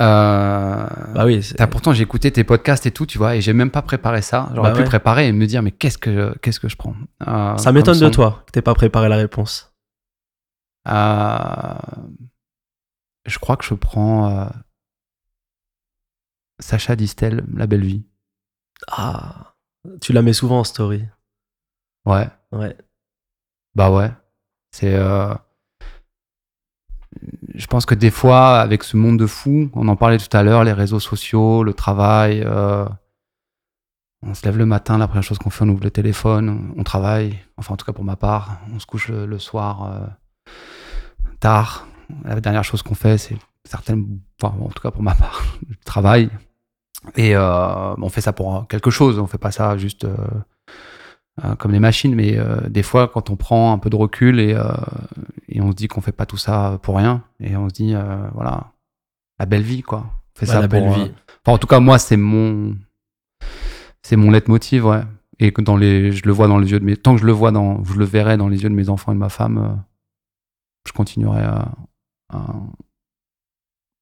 Euh, 0.00 0.86
Bah 1.14 1.24
oui, 1.26 1.42
c'est- 1.42 1.54
t'as- 1.56 1.66
pourtant, 1.66 1.92
j'ai 1.92 2.02
écouté 2.02 2.30
tes 2.32 2.42
podcasts 2.44 2.86
et 2.86 2.90
tout, 2.90 3.04
tu 3.06 3.18
vois, 3.18 3.36
et 3.36 3.40
j'ai 3.42 3.52
même 3.52 3.70
pas 3.70 3.82
préparé 3.82 4.22
ça. 4.22 4.48
J'aurais 4.54 4.70
Bah 4.70 4.76
pu 4.76 4.82
ouais. 4.82 4.86
préparer 4.88 5.28
et 5.28 5.32
me 5.32 5.46
dire, 5.46 5.62
mais 5.62 5.72
qu'est-ce 5.72 5.98
que, 5.98 6.36
qu'est-ce 6.38 6.58
que 6.60 6.68
je 6.68 6.76
prends 6.76 6.94
Euh, 7.28 7.56
ça 7.58 7.70
m'étonne 7.72 7.98
de 8.00 8.08
toi 8.08 8.42
que 8.46 8.52
t'aies 8.52 8.62
pas 8.62 8.74
préparé 8.74 9.08
la 9.10 9.16
réponse. 9.16 9.74
Euh, 10.88 11.74
je 13.26 13.38
crois 13.38 13.56
que 13.58 13.64
je 13.64 13.74
prends 13.74 14.30
euh, 14.30 14.46
Sacha 16.60 16.96
Distel, 16.96 17.44
La 17.54 17.66
Belle 17.66 17.84
Vie. 17.84 18.04
Ah, 18.88 19.54
tu 20.00 20.12
la 20.14 20.22
mets 20.22 20.32
souvent 20.32 20.60
en 20.60 20.64
story. 20.64 21.04
Ouais, 22.06 22.28
Ouais. 22.52 22.76
bah 23.74 23.90
ouais. 23.90 24.10
C'est. 24.72 24.94
Je 27.54 27.66
pense 27.66 27.86
que 27.86 27.94
des 27.94 28.10
fois, 28.10 28.60
avec 28.60 28.84
ce 28.84 28.96
monde 28.96 29.18
de 29.18 29.26
fous, 29.26 29.70
on 29.74 29.88
en 29.88 29.96
parlait 29.96 30.18
tout 30.18 30.34
à 30.36 30.42
l'heure, 30.42 30.64
les 30.64 30.72
réseaux 30.72 31.00
sociaux, 31.00 31.62
le 31.62 31.74
travail, 31.74 32.42
euh, 32.44 32.86
on 34.22 34.34
se 34.34 34.44
lève 34.44 34.56
le 34.56 34.66
matin, 34.66 34.98
la 34.98 35.08
première 35.08 35.22
chose 35.22 35.38
qu'on 35.38 35.50
fait, 35.50 35.64
on 35.64 35.68
ouvre 35.70 35.82
le 35.82 35.90
téléphone, 35.90 36.72
on 36.76 36.82
travaille. 36.84 37.38
Enfin, 37.56 37.74
en 37.74 37.76
tout 37.76 37.86
cas 37.86 37.92
pour 37.92 38.04
ma 38.04 38.16
part, 38.16 38.60
on 38.74 38.78
se 38.78 38.86
couche 38.86 39.08
le, 39.08 39.38
soir 39.38 39.92
euh, 39.92 40.06
tard. 41.40 41.86
La 42.24 42.40
dernière 42.40 42.64
chose 42.64 42.82
qu'on 42.82 42.94
fait, 42.94 43.18
c'est 43.18 43.36
certaines, 43.64 44.20
enfin, 44.40 44.54
en 44.60 44.68
tout 44.68 44.82
cas 44.82 44.90
pour 44.90 45.02
ma 45.02 45.14
part, 45.14 45.42
le 45.68 45.76
travail. 45.84 46.30
Et 47.16 47.34
euh, 47.34 47.94
on 47.96 48.08
fait 48.10 48.20
ça 48.20 48.32
pour 48.32 48.68
quelque 48.68 48.90
chose, 48.90 49.18
on 49.18 49.26
fait 49.26 49.38
pas 49.38 49.50
ça 49.50 49.76
juste 49.78 50.06
comme 51.58 51.72
les 51.72 51.80
machines, 51.80 52.14
mais 52.14 52.36
euh, 52.38 52.60
des 52.68 52.82
fois, 52.82 53.08
quand 53.08 53.30
on 53.30 53.36
prend 53.36 53.72
un 53.72 53.78
peu 53.78 53.88
de 53.90 53.96
recul 53.96 54.38
et, 54.40 54.54
euh, 54.54 54.72
et 55.48 55.60
on 55.62 55.70
se 55.70 55.76
dit 55.76 55.88
qu'on 55.88 56.00
fait 56.02 56.12
pas 56.12 56.26
tout 56.26 56.36
ça 56.36 56.78
pour 56.82 56.96
rien, 56.96 57.22
et 57.40 57.56
on 57.56 57.68
se 57.68 57.74
dit, 57.74 57.94
euh, 57.94 58.28
voilà, 58.34 58.72
la 59.38 59.46
belle 59.46 59.62
vie, 59.62 59.82
quoi. 59.82 60.06
On 60.36 60.38
fait 60.38 60.46
Ouais, 60.46 60.52
ça 60.52 60.60
la 60.60 60.68
belle 60.68 60.84
pour, 60.84 60.94
vie. 60.94 61.00
euh, 61.02 61.12
Enfin, 61.44 61.54
en 61.54 61.58
tout 61.58 61.66
cas, 61.66 61.80
moi, 61.80 61.98
c'est 61.98 62.16
mon, 62.18 62.76
c'est 64.02 64.16
mon 64.16 64.30
leitmotiv, 64.30 64.84
ouais. 64.86 65.02
Et 65.38 65.52
que 65.52 65.62
dans 65.62 65.76
les, 65.78 66.12
je 66.12 66.26
le 66.26 66.32
vois 66.32 66.48
dans 66.48 66.58
les 66.58 66.70
yeux 66.70 66.78
de 66.80 66.84
mes, 66.84 66.96
tant 66.98 67.14
que 67.14 67.20
je 67.22 67.26
le 67.26 67.32
vois 67.32 67.50
dans, 67.52 67.82
je 67.84 67.94
le 67.94 68.04
verrai 68.04 68.36
dans 68.36 68.48
les 68.48 68.62
yeux 68.62 68.68
de 68.68 68.74
mes 68.74 68.90
enfants 68.90 69.12
et 69.12 69.14
de 69.14 69.20
ma 69.20 69.30
femme, 69.30 69.56
euh, 69.58 69.74
je 70.86 70.92
continuerai 70.92 71.40
à, 71.42 71.72
à, 72.28 72.36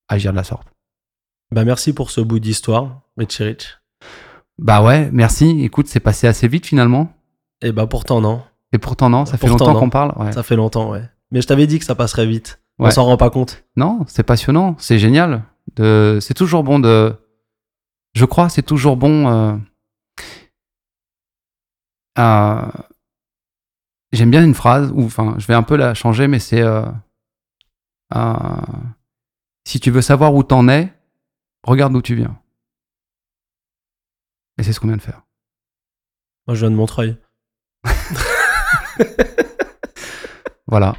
à 0.08 0.14
agir 0.14 0.32
de 0.32 0.36
la 0.36 0.42
sorte. 0.44 0.66
Bah 1.52 1.64
merci 1.64 1.92
pour 1.92 2.10
ce 2.10 2.20
bout 2.20 2.40
d'histoire, 2.40 3.02
Richie 3.16 3.44
Rich. 3.44 3.78
Bah 4.58 4.82
ouais, 4.82 5.08
merci. 5.12 5.60
Écoute, 5.62 5.86
c'est 5.86 6.00
passé 6.00 6.26
assez 6.26 6.48
vite 6.48 6.66
finalement. 6.66 7.12
Et 7.62 7.72
bah 7.72 7.86
pourtant 7.86 8.20
non, 8.20 8.42
Et 8.72 8.78
pourtant 8.78 9.10
non, 9.10 9.26
ça 9.26 9.36
fait 9.36 9.48
Pourtant, 9.48 9.66
longtemps 9.68 9.80
qu'on 9.80 9.90
parle. 9.90 10.12
Ouais. 10.16 10.32
ça 10.32 10.42
fait 10.42 10.56
longtemps, 10.56 10.90
ouais. 10.90 11.02
Mais 11.30 11.40
je 11.42 11.46
t'avais 11.46 11.66
dit 11.66 11.78
que 11.78 11.84
ça 11.84 11.94
passerait 11.94 12.26
vite. 12.26 12.60
On 12.78 12.90
s'en 12.90 13.04
rend 13.04 13.16
pas 13.16 13.30
compte. 13.30 13.64
Non, 13.76 14.04
c'est 14.06 14.22
passionnant, 14.22 14.76
c'est 14.78 14.98
génial. 15.00 15.42
De... 15.76 16.18
C'est 16.22 16.34
toujours 16.34 16.62
bon 16.62 16.78
de. 16.78 17.14
Je 18.14 18.24
crois, 18.24 18.48
c'est 18.48 18.62
toujours 18.62 18.96
bon. 18.96 19.28
euh, 19.28 19.56
J'aime 24.12 24.30
bien 24.30 24.44
une 24.44 24.54
phrase, 24.54 24.90
ou 24.94 25.04
enfin, 25.04 25.34
je 25.38 25.46
vais 25.46 25.54
un 25.54 25.62
peu 25.62 25.76
la 25.76 25.94
changer, 25.94 26.28
mais 26.28 26.38
c'est. 26.38 26.62
euh, 26.62 26.86
Si 29.66 29.80
tu 29.80 29.90
veux 29.90 30.00
savoir 30.00 30.34
où 30.34 30.42
t'en 30.42 30.68
es, 30.68 30.92
regarde 31.62 31.92
d'où 31.92 32.00
tu 32.02 32.14
viens. 32.14 32.40
Et 34.58 34.62
c'est 34.62 34.72
ce 34.72 34.80
qu'on 34.80 34.86
vient 34.88 34.96
de 34.96 35.02
faire. 35.02 35.22
Moi 36.46 36.54
je 36.54 36.60
viens 36.60 36.70
de 36.70 36.76
Montreuil. 36.76 37.16
Voilà. 40.66 40.94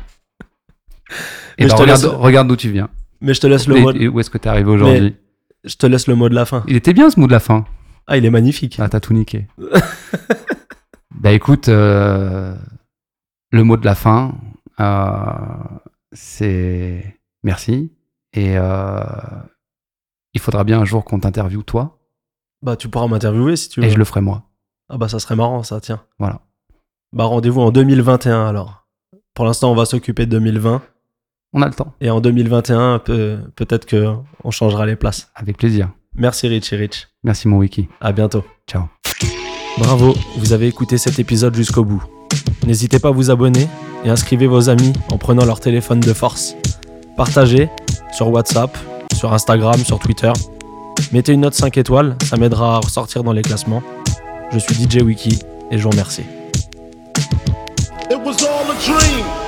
Je 1.59 1.67
te 1.67 1.73
regarde, 1.75 2.01
laisse- 2.01 2.05
regarde 2.11 2.47
d'où 2.47 2.55
tu 2.55 2.69
viens. 2.71 2.89
Mais 3.21 3.33
je 3.33 3.41
te 3.41 3.47
laisse 3.47 3.67
le 3.67 3.77
Et- 3.77 3.81
mot. 3.81 3.91
et 3.91 4.07
où 4.07 4.19
est-ce 4.19 4.29
que 4.29 4.37
t'es 4.37 4.49
arrivé 4.49 4.69
aujourd'hui 4.69 5.15
Je 5.63 5.75
te 5.75 5.85
laisse 5.85 6.07
le 6.07 6.15
mot 6.15 6.29
de 6.29 6.35
la 6.35 6.45
fin. 6.45 6.63
Il 6.67 6.75
était 6.75 6.93
bien 6.93 7.09
ce 7.09 7.19
mot 7.19 7.27
de 7.27 7.31
la 7.31 7.39
fin. 7.39 7.65
Ah, 8.07 8.17
il 8.17 8.25
est 8.25 8.29
magnifique. 8.31 8.77
Ah, 8.79 8.89
t'as 8.89 8.99
tout 8.99 9.13
niqué. 9.13 9.47
bah 11.19 11.31
écoute, 11.31 11.69
euh, 11.69 12.55
le 13.51 13.63
mot 13.63 13.77
de 13.77 13.85
la 13.85 13.93
fin, 13.95 14.33
euh, 14.79 15.23
c'est 16.13 17.19
merci. 17.43 17.91
Et 18.33 18.57
euh, 18.57 19.03
il 20.33 20.39
faudra 20.39 20.63
bien 20.63 20.79
un 20.79 20.85
jour 20.85 21.03
qu'on 21.03 21.19
t'interviewe 21.19 21.63
toi, 21.63 21.99
Bah 22.61 22.75
tu 22.75 22.87
pourras 22.89 23.07
m'interviewer 23.07 23.55
si 23.55 23.69
tu 23.69 23.81
veux. 23.81 23.87
et 23.87 23.89
je 23.91 23.97
le 23.97 24.05
ferai 24.05 24.21
moi. 24.21 24.43
Ah 24.89 24.97
bah 24.97 25.07
ça 25.09 25.19
serait 25.19 25.35
marrant 25.35 25.61
ça, 25.63 25.79
tiens. 25.81 26.01
Voilà. 26.19 26.41
Bah 27.13 27.25
rendez-vous 27.25 27.61
en 27.61 27.71
2021 27.71 28.45
alors. 28.47 28.85
Pour 29.33 29.45
l'instant 29.45 29.71
on 29.71 29.75
va 29.75 29.85
s'occuper 29.85 30.25
de 30.25 30.31
2020 30.31 30.81
On 31.53 31.61
a 31.61 31.67
le 31.67 31.73
temps, 31.73 31.93
et 32.01 32.09
en 32.11 32.21
2021 32.21 32.99
peut- 32.99 33.39
peut-être 33.55 33.85
que 33.85 34.13
on 34.43 34.51
changera 34.51 34.85
les 34.85 34.95
places. 34.95 35.29
avec 35.35 35.57
plaisir. 35.57 35.89
Merci 36.15 36.47
Richie 36.47 36.75
Rich. 36.75 37.07
Merci 37.23 37.47
mon 37.47 37.57
wiki. 37.57 37.87
À 38.01 38.11
bientôt. 38.11 38.43
Ciao. 38.67 38.83
Bravo, 39.77 40.13
vous 40.37 40.53
avez 40.53 40.67
écouté 40.67 40.97
cet 40.97 41.19
épisode 41.19 41.55
jusqu'au 41.55 41.83
bout. 41.85 42.03
N'hésitez 42.65 42.99
pas 42.99 43.09
à 43.09 43.11
vous 43.11 43.31
abonner 43.31 43.67
et 44.03 44.09
inscrivez 44.09 44.47
vos 44.47 44.69
amis 44.69 44.93
en 45.11 45.17
prenant 45.17 45.45
leur 45.45 45.59
téléphone 45.59 45.99
de 46.01 46.13
force. 46.13 46.55
Partagez 47.15 47.69
sur 48.11 48.29
WhatsApp, 48.29 48.77
sur 49.15 49.33
Instagram, 49.33 49.77
sur 49.83 49.99
Twitter. 49.99 50.31
Mettez 51.11 51.33
une 51.33 51.41
note 51.41 51.53
5 51.53 51.77
étoiles, 51.77 52.15
ça 52.23 52.35
m'aidera 52.37 52.75
à 52.75 52.79
ressortir 52.79 53.23
dans 53.23 53.31
les 53.33 53.41
classements. 53.41 53.81
Je 54.51 54.59
suis 54.59 54.75
DJ 54.75 55.01
Wiki 55.01 55.39
et 55.71 55.77
je 55.77 55.83
vous 55.83 55.89
remercie. 55.91 56.23
It 58.09 58.19
was 58.19 58.41
all 58.43 58.71
a 58.71 58.75
dream. 58.81 59.38